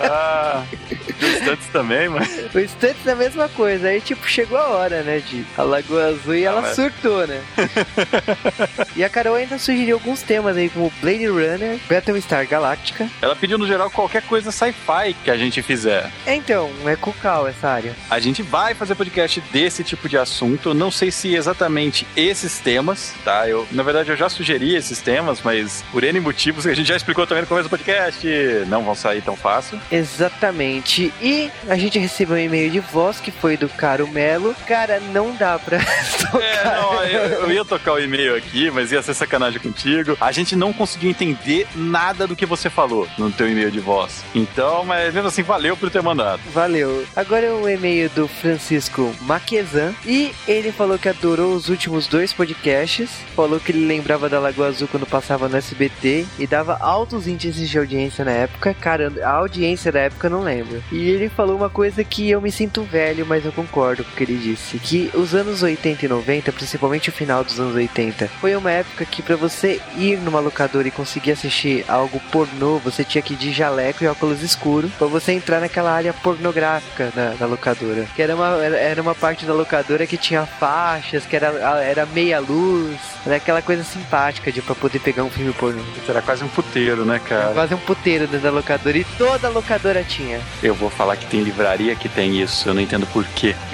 Ah, 0.00 0.64
o 0.70 1.38
Stunts 1.42 1.66
também, 1.72 2.08
mas. 2.08 2.28
O 2.54 2.58
Stunts 2.60 3.06
é 3.06 3.12
a 3.12 3.16
mesma 3.16 3.48
coisa. 3.50 3.88
Aí, 3.88 4.00
tipo, 4.00 4.26
chegou 4.28 4.58
a 4.58 4.68
hora, 4.68 5.02
né? 5.02 5.18
De 5.20 5.44
a 5.56 5.62
Lagoa 5.62 6.06
Azul 6.08 6.34
e 6.34 6.46
Ah, 6.46 6.50
ela 6.50 6.62
mas- 6.62 6.74
surtou, 6.76 7.26
né? 7.26 7.40
e 8.96 9.04
a 9.04 9.08
Carol 9.08 9.34
ainda 9.34 9.58
sugeriu 9.58 9.96
alguns 9.96 10.22
temas 10.22 10.56
aí, 10.56 10.68
como 10.68 10.92
Blade 11.00 11.26
Runner, 11.26 11.78
Battlestar 11.88 12.46
Galactica. 12.46 13.08
Ela 13.20 13.36
pediu 13.36 13.58
no 13.58 13.66
geral 13.66 13.90
qualquer 13.90 14.22
coisa 14.22 14.50
sci-fi 14.50 15.14
que 15.24 15.30
a 15.30 15.36
gente 15.36 15.62
fizer. 15.62 16.10
É, 16.26 16.34
então, 16.34 16.70
é 16.86 16.96
Cucal 16.96 17.46
essa 17.48 17.68
área. 17.68 17.94
A 18.10 18.18
gente 18.18 18.42
vai 18.42 18.74
fazer 18.74 18.94
podcast 18.94 19.40
desse 19.52 19.82
tipo 19.84 20.08
de 20.08 20.16
assunto. 20.16 20.72
Não 20.74 20.90
sei 20.90 21.10
se 21.10 21.34
exatamente 21.34 21.81
esses 22.16 22.58
temas, 22.58 23.12
tá? 23.24 23.48
Eu, 23.48 23.66
na 23.70 23.82
verdade, 23.82 24.10
eu 24.10 24.16
já 24.16 24.28
sugeri 24.28 24.74
esses 24.74 25.00
temas, 25.00 25.40
mas 25.42 25.82
por 25.90 26.04
N 26.04 26.20
motivos 26.20 26.64
que 26.64 26.70
a 26.70 26.74
gente 26.74 26.86
já 26.86 26.96
explicou 26.96 27.26
também 27.26 27.42
no 27.42 27.48
começo 27.48 27.68
do 27.68 27.70
podcast, 27.70 28.26
não 28.68 28.82
vão 28.84 28.94
sair 28.94 29.22
tão 29.22 29.36
fácil. 29.36 29.80
Exatamente. 29.90 31.12
E 31.20 31.50
a 31.68 31.76
gente 31.76 31.98
recebeu 31.98 32.36
um 32.36 32.38
e-mail 32.38 32.70
de 32.70 32.80
voz 32.80 33.20
que 33.20 33.30
foi 33.30 33.56
do 33.56 33.68
Caro 33.68 34.06
Melo. 34.08 34.54
Cara, 34.66 35.00
não 35.00 35.34
dá 35.34 35.58
pra. 35.58 35.78
É, 36.32 36.64
não, 36.64 37.04
eu, 37.04 37.22
eu 37.42 37.52
ia 37.52 37.64
tocar 37.64 37.92
o 37.92 37.98
e-mail 37.98 38.34
aqui, 38.34 38.70
mas 38.70 38.90
ia 38.90 39.02
ser 39.02 39.12
sacanagem 39.12 39.60
contigo. 39.60 40.16
A 40.18 40.32
gente 40.32 40.56
não 40.56 40.72
conseguiu 40.72 41.10
entender 41.10 41.66
nada 41.74 42.26
do 42.26 42.34
que 42.34 42.46
você 42.46 42.70
falou 42.70 43.06
no 43.18 43.30
teu 43.30 43.48
e-mail 43.48 43.70
de 43.70 43.80
voz. 43.80 44.24
Então, 44.34 44.82
mas 44.84 45.12
mesmo 45.12 45.28
assim, 45.28 45.42
valeu 45.42 45.76
por 45.76 45.90
ter 45.90 46.02
mandado. 46.02 46.40
Valeu. 46.52 47.04
Agora 47.14 47.46
é 47.46 47.52
o 47.52 47.68
e-mail 47.68 48.08
do 48.10 48.26
Francisco 48.26 49.14
Maquezan. 49.20 49.94
E 50.06 50.32
ele 50.48 50.72
falou 50.72 50.98
que 50.98 51.08
adorou 51.08 51.54
os 51.54 51.68
últimos 51.72 52.06
dois 52.06 52.32
podcasts. 52.32 53.10
Falou 53.34 53.58
que 53.58 53.72
ele 53.72 53.86
lembrava 53.86 54.28
da 54.28 54.38
Lagoa 54.38 54.68
Azul 54.68 54.86
quando 54.86 55.06
passava 55.06 55.48
no 55.48 55.56
SBT. 55.56 56.26
E 56.38 56.46
dava 56.46 56.78
altos 56.80 57.26
índices 57.26 57.68
de 57.68 57.78
audiência 57.78 58.24
na 58.24 58.30
época. 58.30 58.74
Cara, 58.74 59.12
a 59.24 59.30
audiência 59.30 59.90
da 59.90 60.00
época 60.00 60.26
eu 60.26 60.30
não 60.30 60.42
lembro. 60.42 60.82
E 60.92 61.10
ele 61.10 61.28
falou 61.28 61.56
uma 61.56 61.70
coisa 61.70 62.04
que 62.04 62.30
eu 62.30 62.40
me 62.40 62.52
sinto 62.52 62.82
velho, 62.82 63.26
mas 63.26 63.44
eu 63.44 63.52
concordo 63.52 64.04
com 64.04 64.10
o 64.10 64.14
que 64.14 64.22
ele 64.22 64.36
disse. 64.36 64.78
Que 64.78 65.10
os 65.14 65.34
anos 65.34 65.62
80 65.62 66.04
e 66.04 66.08
90, 66.08 66.52
principalmente 66.52 67.08
o 67.08 67.12
final 67.12 67.42
dos 67.42 67.58
anos 67.58 67.74
80, 67.74 68.28
foi 68.40 68.54
uma 68.54 68.70
época 68.70 69.04
que 69.04 69.22
pra 69.22 69.36
você 69.36 69.80
ir 69.96 70.18
numa 70.18 70.40
locadora 70.40 70.86
e 70.86 70.90
conseguir 70.90 71.32
assistir 71.32 71.84
algo 71.88 72.20
pornô, 72.30 72.78
você 72.78 73.02
tinha 73.04 73.22
que 73.22 73.34
ir 73.34 73.36
de 73.36 73.52
jaleco 73.52 74.04
e 74.04 74.06
óculos 74.06 74.42
escuros 74.42 74.92
pra 74.92 75.06
você 75.06 75.32
entrar 75.32 75.60
naquela 75.60 75.92
área 75.92 76.12
pornográfica 76.12 77.12
da, 77.38 77.46
locadora. 77.46 78.06
Que 78.14 78.22
era 78.22 78.34
uma, 78.34 78.64
era 78.64 79.00
uma 79.00 79.14
parte 79.14 79.44
da 79.44 79.52
locadora 79.52 80.06
que 80.06 80.16
tinha 80.16 80.44
faixas, 80.44 81.24
que 81.24 81.36
era, 81.36 81.61
era 81.62 82.06
meia 82.06 82.40
luz, 82.40 82.98
era 83.24 83.36
aquela 83.36 83.62
coisa 83.62 83.84
simpática 83.84 84.50
de 84.50 84.60
pra 84.60 84.74
poder 84.74 84.98
pegar 84.98 85.24
um 85.24 85.30
filme 85.30 85.52
pornô. 85.52 85.82
Será 86.04 86.20
quase 86.20 86.44
um 86.44 86.48
puteiro, 86.48 87.04
né, 87.04 87.20
cara? 87.26 87.52
Quase 87.52 87.74
um 87.74 87.78
puteiro 87.78 88.26
dentro 88.26 88.44
da 88.44 88.50
locadora 88.50 88.98
e 88.98 89.04
toda 89.16 89.48
locadora 89.48 90.02
tinha. 90.02 90.40
Eu 90.62 90.74
vou 90.74 90.90
falar 90.90 91.16
que 91.16 91.26
tem 91.26 91.42
livraria 91.42 91.94
que 91.94 92.08
tem 92.08 92.40
isso, 92.40 92.68
eu 92.68 92.74
não 92.74 92.82
entendo 92.82 93.06
por 93.06 93.24
quê. 93.24 93.54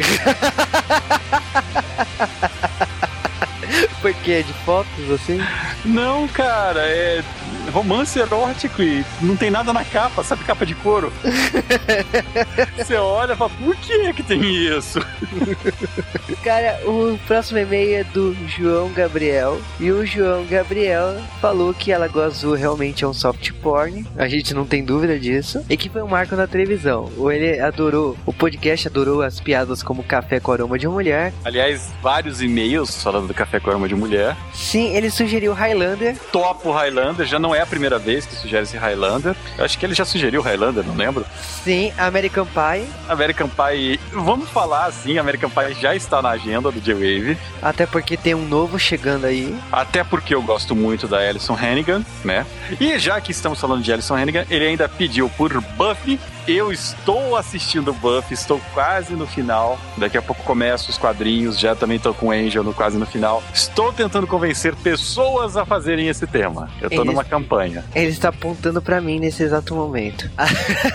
Porque 4.00 4.33
é 4.33 4.42
de 4.42 4.52
fotos 4.64 5.11
assim? 5.11 5.40
Não, 5.85 6.28
cara, 6.28 6.80
é 6.83 7.23
romance 7.70 8.18
erótico 8.18 8.82
e 8.82 9.04
não 9.20 9.37
tem 9.37 9.50
nada 9.50 9.72
na 9.72 9.84
capa, 9.84 10.22
sabe 10.25 10.44
capa 10.44 10.64
de 10.64 10.75
couro? 10.75 11.12
Você 12.76 12.96
olha 12.96 13.32
e 13.32 13.37
fala, 13.37 13.50
por 13.50 13.76
que 13.76 14.12
que 14.12 14.22
tem 14.22 14.40
isso? 14.42 15.00
Cara, 16.42 16.78
o 16.84 17.18
próximo 17.26 17.58
e-mail 17.58 17.96
é 17.96 18.04
do 18.04 18.37
João 18.46 18.90
Gabriel. 18.92 19.60
E 19.78 19.90
o 19.90 20.06
João 20.06 20.44
Gabriel 20.46 21.20
falou 21.40 21.75
que 21.75 21.92
a 21.92 21.98
Lagoa 21.98 22.26
Azul 22.26 22.54
realmente 22.54 23.04
é 23.04 23.08
um 23.08 23.12
soft 23.12 23.52
porn. 23.62 24.06
A 24.16 24.28
gente 24.28 24.54
não 24.54 24.64
tem 24.64 24.84
dúvida 24.84 25.18
disso. 25.18 25.64
E 25.68 25.76
que 25.76 25.88
foi 25.88 26.02
um 26.02 26.08
marco 26.08 26.37
na 26.37 26.46
televisão. 26.46 27.10
Ou 27.16 27.30
ele 27.30 27.60
adorou, 27.60 28.16
o 28.25 28.32
podcast 28.32 28.88
adorou 28.88 29.22
as 29.22 29.40
piadas 29.40 29.82
como 29.82 30.02
café 30.02 30.40
com 30.40 30.52
aroma 30.52 30.78
de 30.78 30.88
mulher. 30.88 31.32
Aliás, 31.44 31.92
vários 32.02 32.40
e-mails 32.40 33.02
falando 33.02 33.28
do 33.28 33.34
café 33.34 33.60
com 33.60 33.70
aroma 33.70 33.88
de 33.88 33.94
mulher. 33.94 34.37
Sim, 34.54 34.94
ele 34.94 35.10
sugeriu 35.10 35.52
Highlander. 35.52 36.16
Topo 36.32 36.70
Highlander, 36.70 37.26
já 37.26 37.38
não 37.38 37.54
é 37.54 37.58
a 37.61 37.67
primeira 37.67 37.99
vez 37.99 38.27
que 38.27 38.35
sugere 38.35 38.62
esse 38.62 38.77
Highlander. 38.77 39.35
Eu 39.57 39.65
acho 39.65 39.79
que 39.79 39.85
ele 39.87 39.95
já 39.95 40.05
sugeriu 40.05 40.43
Highlander, 40.43 40.85
não 40.85 40.95
lembro. 40.95 41.25
Sim, 41.65 41.93
American 41.99 42.47
Pie. 42.47 42.87
American 43.09 43.49
Pie, 43.49 44.00
vamos 44.12 44.49
falar 44.50 44.87
assim, 44.87 45.19
American 45.19 45.50
Pie 45.50 45.75
já 45.81 45.95
está 45.95 46.21
na 46.23 46.31
agenda 46.31 46.71
do 46.71 46.81
J-Wave. 46.81 47.37
Até 47.62 47.87
porque 47.87 48.17
tem 48.17 48.35
um 48.35 48.47
novo 48.47 48.79
chegando 48.79 49.27
aí. 49.27 49.57
Até 49.71 50.05
porque 50.05 50.35
eu 50.35 50.43
gosto 50.43 50.75
muito 50.75 51.07
da 51.07 51.19
Alison 51.19 51.55
Hannigan, 51.55 52.03
né? 52.25 52.47
E 52.81 52.99
já 52.99 53.21
que 53.21 53.31
estamos 53.31 53.61
falando 53.61 53.83
de 53.83 53.93
Alison 53.93 54.17
Hannigan, 54.17 54.45
ele 54.50 54.67
ainda 54.67 54.88
pediu 54.88 55.29
por 55.31 55.61
Buffy. 55.61 56.19
Eu 56.49 56.73
estou 56.73 57.37
assistindo 57.37 57.93
Buffy, 57.93 58.33
estou 58.33 58.59
quase 58.73 59.12
no 59.12 59.26
final. 59.26 59.78
Daqui 59.99 60.17
a 60.17 60.23
pouco 60.23 60.43
começo 60.45 60.90
os 60.90 60.97
quadrinhos, 60.97 61.59
já 61.59 61.76
também 61.76 61.99
estou 61.99 62.14
com 62.14 62.31
Angel 62.31 62.64
no 62.64 62.73
quase 62.73 62.97
no 62.97 63.05
final. 63.05 63.43
Estou 63.52 63.93
tentando 63.93 64.26
convencer 64.26 64.75
pessoas 64.76 65.59
a 65.59 65.67
fazerem 65.67 66.09
esse 66.09 66.26
tema. 66.26 66.71
Eu 66.81 66.88
estou 66.88 67.05
numa 67.05 67.23
campanha. 67.23 67.85
Ele 67.95 68.09
está 68.09 68.31
apontando 68.31 68.81
pra 68.81 68.99
mim 68.99 69.21
nesse 69.21 69.43
exato 69.43 69.75
momento. 69.75 70.31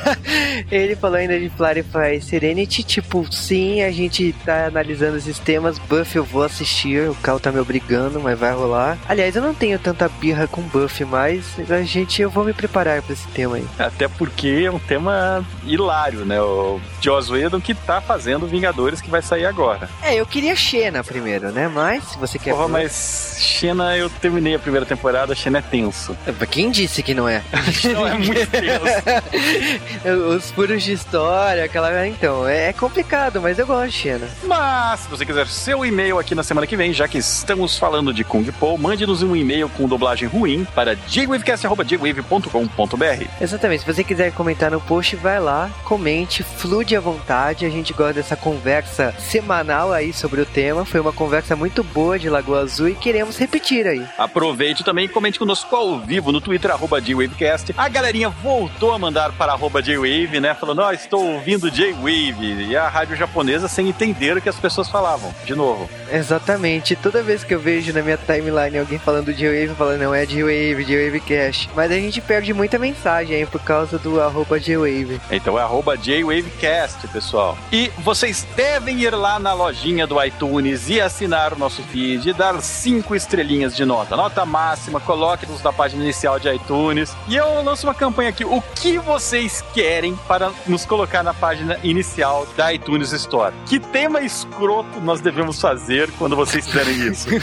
ele 0.71 0.95
falou 0.95 1.17
ainda 1.17 1.39
de 1.39 1.51
Clarify 1.51 2.19
Serenity, 2.19 2.81
tipo, 2.81 3.31
sim, 3.31 3.83
a 3.83 3.91
gente 3.91 4.33
tá 4.43 4.65
analisando 4.65 5.17
esses 5.17 5.37
temas. 5.37 5.77
Buffy 5.77 6.17
eu 6.17 6.25
vou 6.25 6.41
assistir, 6.41 7.07
o 7.07 7.15
Cal 7.21 7.39
tá 7.39 7.51
me 7.51 7.59
obrigando, 7.59 8.19
mas 8.19 8.39
vai 8.39 8.53
rolar. 8.53 8.97
Aliás, 9.07 9.35
eu 9.35 9.41
não 9.43 9.53
tenho 9.53 9.77
tanta 9.77 10.09
birra 10.09 10.47
com 10.47 10.63
Buffy, 10.63 11.05
mas 11.05 11.45
a 11.69 11.83
gente, 11.83 12.23
eu 12.23 12.29
vou 12.31 12.43
me 12.43 12.53
preparar 12.53 13.03
pra 13.03 13.13
esse 13.13 13.27
tema 13.27 13.57
aí. 13.57 13.67
Até 13.77 14.07
porque 14.07 14.63
é 14.65 14.71
um 14.71 14.79
tema 14.79 15.42
hilário, 15.63 16.25
né? 16.25 16.41
O 16.41 16.81
Joss 17.01 17.31
Whedon 17.31 17.61
que 17.61 17.73
tá 17.73 18.01
fazendo 18.01 18.47
Vingadores 18.47 19.01
que 19.01 19.09
vai 19.09 19.21
sair 19.21 19.45
agora. 19.45 19.89
É, 20.01 20.15
eu 20.15 20.25
queria 20.25 20.55
Xena 20.55 21.03
primeiro, 21.03 21.51
né? 21.51 21.67
Mas, 21.67 22.03
se 22.05 22.17
você 22.17 22.39
quer. 22.39 22.53
Porra, 22.53 22.67
mas 22.67 23.37
Xena, 23.39 23.95
eu 23.97 24.09
terminei 24.09 24.55
a 24.55 24.59
primeira 24.59 24.85
temporada, 24.85 25.35
Xena 25.35 25.59
é 25.59 25.61
tenso. 25.61 26.15
Quem 26.49 26.71
disse 26.71 27.03
que 27.03 27.13
não 27.13 27.27
é? 27.27 27.43
Não 27.93 28.07
é 28.07 28.13
muito 28.13 28.47
tenso. 28.47 30.07
Os 30.35 30.49
furos 30.51 30.83
de 30.83 30.93
história, 30.93 31.65
aquela. 31.65 32.07
Então, 32.07 32.47
é 32.47 32.63
é 32.63 32.71
complicado, 32.71 33.41
mas 33.41 33.59
eu 33.59 33.67
gosto 33.67 33.91
de 33.91 33.97
Xena. 33.97 34.25
Mas, 34.43 35.01
se 35.01 35.09
você 35.09 35.25
quiser 35.25 35.45
seu 35.47 35.85
e-mail 35.85 36.17
aqui 36.17 36.33
na 36.33 36.43
semana 36.43 36.65
que 36.65 36.77
vem, 36.77 36.93
já 36.93 37.05
que 37.07 37.17
estamos 37.17 37.77
falando 37.77 38.13
de 38.13 38.23
Kung 38.23 38.49
Po, 38.53 38.77
mande-nos 38.77 39.21
um 39.21 39.35
e-mail 39.35 39.67
com 39.69 39.85
dublagem 39.87 40.27
ruim 40.27 40.65
para 40.73 40.95
jwavecast.jwave.com.br. 40.95 43.27
Exatamente. 43.41 43.81
Se 43.81 43.93
você 43.93 44.03
quiser 44.03 44.31
comentar 44.31 44.71
no 44.71 44.79
post, 44.79 45.15
vai 45.17 45.32
lá, 45.39 45.69
comente, 45.83 46.43
flude 46.43 46.95
à 46.95 46.99
vontade. 46.99 47.65
A 47.65 47.69
gente 47.69 47.93
gosta 47.93 48.13
dessa 48.13 48.35
conversa 48.35 49.13
semanal 49.17 49.91
aí 49.91 50.13
sobre 50.13 50.41
o 50.41 50.45
tema. 50.45 50.85
Foi 50.85 50.99
uma 50.99 51.13
conversa 51.13 51.55
muito 51.55 51.83
boa 51.83 52.19
de 52.19 52.29
Lagoa 52.29 52.61
Azul 52.61 52.89
e 52.89 52.95
queremos 52.95 53.37
repetir 53.37 53.87
aí. 53.87 54.05
Aproveite 54.17 54.83
também 54.83 55.05
e 55.05 55.09
comente 55.09 55.39
conosco 55.39 55.75
ao 55.75 55.99
vivo 55.99 56.31
no 56.31 56.41
Twitter, 56.41 56.71
arroba 56.71 57.01
JWavecast. 57.01 57.73
A 57.77 57.87
galerinha 57.89 58.29
voltou 58.29 58.91
a 58.91 58.99
mandar 58.99 59.31
para 59.33 59.53
arroba 59.53 59.81
JWave, 59.81 60.39
né? 60.39 60.53
Falando, 60.53 60.79
ó, 60.79 60.91
estou 60.91 61.23
ouvindo 61.25 61.71
J-Wave. 61.71 62.65
E 62.69 62.75
a 62.75 62.87
rádio 62.87 63.15
japonesa 63.15 63.67
sem 63.67 63.89
entender 63.89 64.37
o 64.37 64.41
que 64.41 64.49
as 64.49 64.59
pessoas 64.59 64.89
falavam. 64.89 65.33
De 65.45 65.55
novo. 65.55 65.89
Exatamente. 66.11 66.95
Toda 66.95 67.23
vez 67.23 67.43
que 67.43 67.53
eu 67.53 67.59
vejo 67.59 67.93
na 67.93 68.01
minha 68.01 68.17
timeline 68.17 68.77
alguém 68.77 68.99
falando 68.99 69.33
de 69.33 69.45
Wave, 69.45 69.75
falando 69.75 69.99
não 69.99 70.13
é 70.13 70.25
de 70.25 70.41
Wave, 70.41 70.85
de 70.85 70.95
Wavecast. 70.95 71.69
Mas 71.75 71.91
a 71.91 71.95
gente 71.95 72.21
perde 72.21 72.53
muita 72.53 72.79
mensagem 72.79 73.35
aí 73.35 73.45
por 73.45 73.61
causa 73.61 73.97
do 73.97 74.21
arroba 74.21 74.59
J-Wave. 74.59 75.19
Então 75.31 75.57
é 75.57 75.61
arroba 75.61 75.97
JWavecast, 75.97 77.07
pessoal. 77.07 77.57
E 77.71 77.91
vocês 77.99 78.45
devem 78.55 79.01
ir 79.01 79.15
lá 79.15 79.39
na 79.39 79.53
lojinha 79.53 80.05
do 80.05 80.23
iTunes 80.23 80.89
e 80.89 80.99
assinar 80.99 81.53
o 81.53 81.57
nosso 81.57 81.81
feed 81.83 82.29
e 82.29 82.33
dar 82.33 82.61
cinco 82.61 83.15
estrelinhas 83.15 83.75
de 83.75 83.85
nota. 83.85 84.15
Nota 84.15 84.45
máxima, 84.45 84.99
coloque-nos 84.99 85.61
na 85.61 85.71
página 85.71 86.03
inicial 86.03 86.39
de 86.39 86.53
iTunes. 86.53 87.15
E 87.27 87.35
eu 87.35 87.63
lanço 87.63 87.87
uma 87.87 87.93
campanha 87.93 88.29
aqui. 88.29 88.45
O 88.45 88.61
que 88.75 88.97
vocês 88.97 89.63
querem 89.73 90.15
para 90.27 90.51
nos 90.67 90.85
colocar 90.85 91.23
na 91.23 91.33
página 91.33 91.77
inicial 91.83 92.45
da 92.55 92.73
iTunes 92.73 93.11
Store? 93.11 93.53
Que 93.65 93.79
tema 93.79 94.21
escroto 94.21 94.99
nós 95.01 95.21
devemos 95.21 95.59
fazer 95.59 96.11
quando 96.17 96.35
vocês 96.35 96.65
fizerem 96.67 97.07
isso? 97.07 97.27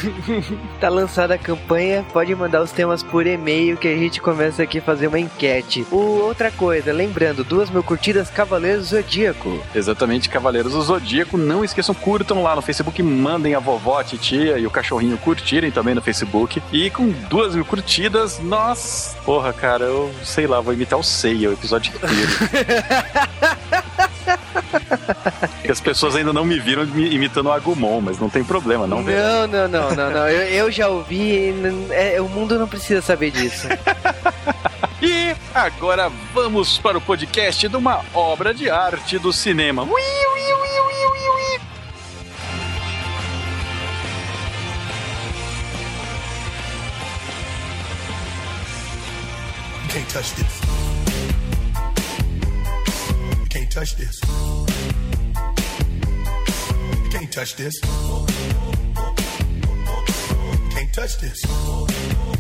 Tá 0.81 0.89
lançada 0.89 1.35
a 1.35 1.39
campanha, 1.39 2.05
pode 2.13 2.35
mandar 2.35 2.63
os 2.63 2.73
temas 2.73 3.03
por 3.03 3.27
e-mail 3.27 3.77
que 3.77 3.89
a 3.89 3.97
gente 3.97 4.21
começa 4.21 4.63
aqui 4.63 4.79
a 4.79 4.83
fazer 4.83 5.09
uma 5.09 5.19
enquete. 5.19 5.87
O, 5.91 5.97
outra 5.97 6.51
coisa, 6.51 6.93
lembrando, 6.93 7.45
duas 7.61 7.69
mil 7.69 7.83
curtidas 7.83 8.31
Cavaleiros 8.31 8.87
Zodíaco. 8.87 9.63
Exatamente, 9.75 10.31
Cavaleiros 10.31 10.73
do 10.73 10.81
Zodíaco. 10.81 11.37
Não 11.37 11.63
esqueçam, 11.63 11.95
curtam 11.95 12.43
lá 12.43 12.57
no 12.57 12.63
Facebook, 12.63 13.03
mandem 13.03 13.55
a 13.55 13.59
vovó, 13.59 14.01
a 14.01 14.05
titia 14.05 14.59
e 14.59 14.67
o 14.67 14.71
cachorrinho 14.71 15.19
curtirem 15.19 15.71
também 15.71 15.95
no 15.95 16.01
Facebook. 16.01 16.63
E 16.73 16.89
com 16.89 17.11
duas 17.29 17.55
mil 17.55 17.67
curtidas, 17.67 18.39
nós. 18.39 19.15
Porra, 19.27 19.53
cara, 19.53 19.85
eu 19.85 20.11
sei 20.25 20.47
lá, 20.47 20.59
vou 20.59 20.73
imitar 20.73 20.99
o 20.99 21.03
Seiya 21.03 21.51
o 21.51 21.53
episódio 21.53 21.93
inteiro. 21.95 22.31
que 25.63 25.71
as 25.71 25.83
pessoas 25.83 26.17
ainda 26.17 26.33
não 26.33 26.47
me 26.47 26.59
viram 26.59 26.85
imitando 26.85 27.47
o 27.47 27.53
Agumon, 27.53 28.01
mas 28.01 28.19
não 28.19 28.31
tem 28.31 28.43
problema, 28.43 28.87
não. 28.87 29.03
Não, 29.03 29.47
não, 29.47 29.69
não, 29.69 29.95
não, 29.95 30.11
não. 30.11 30.29
Eu, 30.29 30.65
eu 30.65 30.71
já 30.71 30.89
ouvi. 30.89 31.55
é, 31.91 32.19
o 32.23 32.29
mundo 32.29 32.59
não 32.59 32.67
precisa 32.67 33.03
saber 33.03 33.31
disso. 33.31 33.69
E 35.03 35.35
agora 35.55 36.11
vamos 36.35 36.79
para 36.79 36.99
o 36.99 37.01
podcast 37.01 37.67
de 37.67 37.77
uma 37.77 38.05
obra 38.13 38.53
de 38.53 38.69
arte 38.69 39.19
do 39.19 39.33
cinema. 39.33 39.83
Ui, 39.83 39.91
ui, 39.91 40.53
ui, 40.53 40.71
can't 49.91 50.09
touch 50.09 50.33
this. 50.35 50.61
You 53.41 53.47
can't 53.49 53.71
touch 53.71 53.97
this. 53.97 54.21
You 57.03 57.11
can't 57.11 57.33
touch 57.33 57.57
this. 57.57 57.75
You 57.83 58.27
can't 60.71 60.93
touch 60.93 61.19
this. 61.19 62.40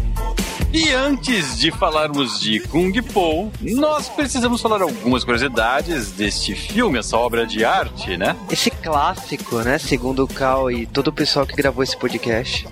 E 0.72 0.92
antes 0.92 1.58
de 1.58 1.72
falarmos 1.72 2.38
de 2.38 2.60
Kung 2.60 2.92
Po, 3.02 3.50
nós 3.60 4.08
precisamos 4.08 4.62
falar 4.62 4.80
algumas 4.80 5.24
curiosidades 5.24 6.12
deste 6.12 6.54
filme, 6.54 7.00
essa 7.00 7.16
obra 7.16 7.44
de 7.44 7.64
arte, 7.64 8.16
né? 8.16 8.36
Esse 8.48 8.70
clássico, 8.70 9.56
né? 9.62 9.78
Segundo 9.78 10.22
o 10.22 10.28
Cal 10.28 10.70
e 10.70 10.86
todo 10.86 11.08
o 11.08 11.12
pessoal 11.12 11.44
que 11.44 11.56
gravou 11.56 11.82
esse 11.82 11.96
podcast. 11.96 12.68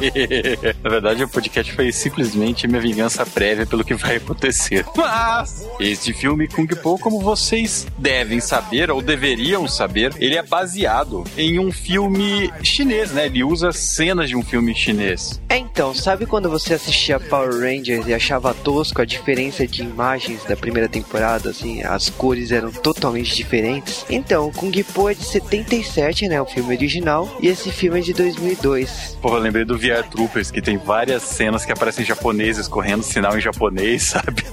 Na 0.84 0.90
verdade, 0.90 1.24
o 1.24 1.28
podcast 1.28 1.72
foi 1.72 1.90
simplesmente 1.92 2.68
minha 2.68 2.80
vingança 2.80 3.24
prévia 3.24 3.64
pelo 3.64 3.84
que 3.84 3.94
vai 3.94 4.16
acontecer. 4.16 4.84
Mas, 4.94 5.66
este 5.80 6.12
filme 6.12 6.46
Kung 6.46 6.66
Po, 6.66 6.98
como 6.98 7.20
vocês 7.20 7.86
devem 7.96 8.38
saber, 8.38 8.90
ou 8.90 9.00
deveriam 9.00 9.66
saber, 9.66 10.14
ele 10.18 10.36
é 10.36 10.42
baseado 10.42 11.24
em 11.38 11.58
um 11.58 11.72
filme 11.72 12.52
chinês, 12.62 13.12
né? 13.12 13.24
Ele 13.24 13.42
usa 13.42 13.72
cenas 13.72 14.28
de 14.28 14.36
um 14.36 14.42
filme 14.42 14.74
chinês. 14.74 15.40
É, 15.48 15.56
então, 15.56 15.94
sabe 15.94 16.26
quando 16.26 16.50
você 16.50 16.74
assistia 16.74 17.13
Power 17.20 17.60
Rangers 17.60 18.06
e 18.06 18.14
achava 18.14 18.54
tosco 18.54 19.02
a 19.02 19.04
diferença 19.04 19.66
de 19.66 19.82
imagens 19.82 20.44
da 20.44 20.56
primeira 20.56 20.88
temporada, 20.88 21.50
assim, 21.50 21.82
as 21.82 22.08
cores 22.10 22.50
eram 22.50 22.70
totalmente 22.70 23.34
diferentes? 23.34 24.04
Então, 24.08 24.50
Kung 24.52 24.72
Po 24.84 25.08
é 25.08 25.14
de 25.14 25.24
77, 25.24 26.28
né, 26.28 26.40
o 26.40 26.46
filme 26.46 26.74
original, 26.74 27.36
e 27.40 27.48
esse 27.48 27.70
filme 27.70 28.00
é 28.00 28.02
de 28.02 28.12
2002. 28.12 29.18
Pô, 29.20 29.30
eu 29.30 29.40
lembrei 29.40 29.64
do 29.64 29.78
VR 29.78 30.08
Troopers, 30.10 30.50
que 30.50 30.62
tem 30.62 30.76
várias 30.76 31.22
cenas 31.22 31.64
que 31.64 31.72
aparecem 31.72 32.04
japoneses 32.04 32.68
correndo 32.68 33.02
sinal 33.02 33.36
em 33.36 33.40
japonês, 33.40 34.02
sabe? 34.14 34.44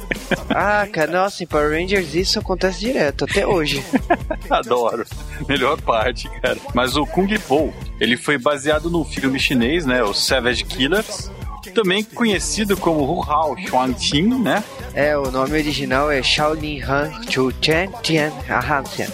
Ah, 0.50 0.88
cara, 0.92 1.12
nossa, 1.12 1.44
em 1.44 1.48
Power 1.48 1.72
Rangers 1.72 2.14
isso 2.16 2.40
acontece 2.40 2.80
direto, 2.80 3.26
até 3.26 3.46
hoje. 3.46 3.84
Adoro. 4.50 5.06
Melhor 5.48 5.80
parte, 5.82 6.30
cara. 6.42 6.58
Mas 6.74 6.96
o 6.96 7.06
Kung 7.06 7.28
Po, 7.40 7.74
ele 8.00 8.18
foi 8.18 8.38
baseado 8.38 8.90
no 8.90 9.04
filme 9.04 9.40
chinês, 9.40 9.86
né? 9.86 10.04
O 10.04 10.14
Savage 10.14 10.64
Killers. 10.66 11.30
Também 11.70 12.04
conhecido 12.04 12.76
como 12.76 13.04
Hu 13.04 13.24
Hao 13.24 13.56
Xuanqing, 13.58 14.40
né? 14.40 14.64
É, 14.94 15.18
o 15.18 15.32
nome 15.32 15.54
original 15.54 16.12
é 16.12 16.22
Shaolin 16.22 16.82
Han 16.82 17.12
Chu 17.30 17.54
Chen 17.62 17.90
Tian 18.04 18.32
Ahansian. 18.50 19.08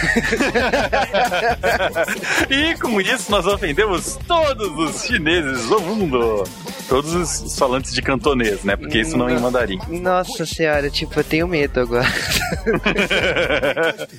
e 2.48 2.74
com 2.78 3.00
isso 3.00 3.30
nós 3.30 3.46
ofendemos 3.46 4.18
todos 4.26 4.76
os 4.76 5.04
chineses 5.04 5.68
do 5.68 5.80
mundo. 5.80 6.44
Todos 6.88 7.14
os 7.14 7.56
falantes 7.56 7.94
de 7.94 8.02
cantonês, 8.02 8.64
né? 8.64 8.74
Porque 8.74 8.98
isso 8.98 9.16
não 9.16 9.28
é 9.28 9.34
em 9.34 9.38
mandarim. 9.38 9.78
Nossa 9.88 10.44
senhora, 10.44 10.90
tipo, 10.90 11.20
eu 11.20 11.24
tenho 11.24 11.46
medo 11.46 11.80
agora. 11.80 12.08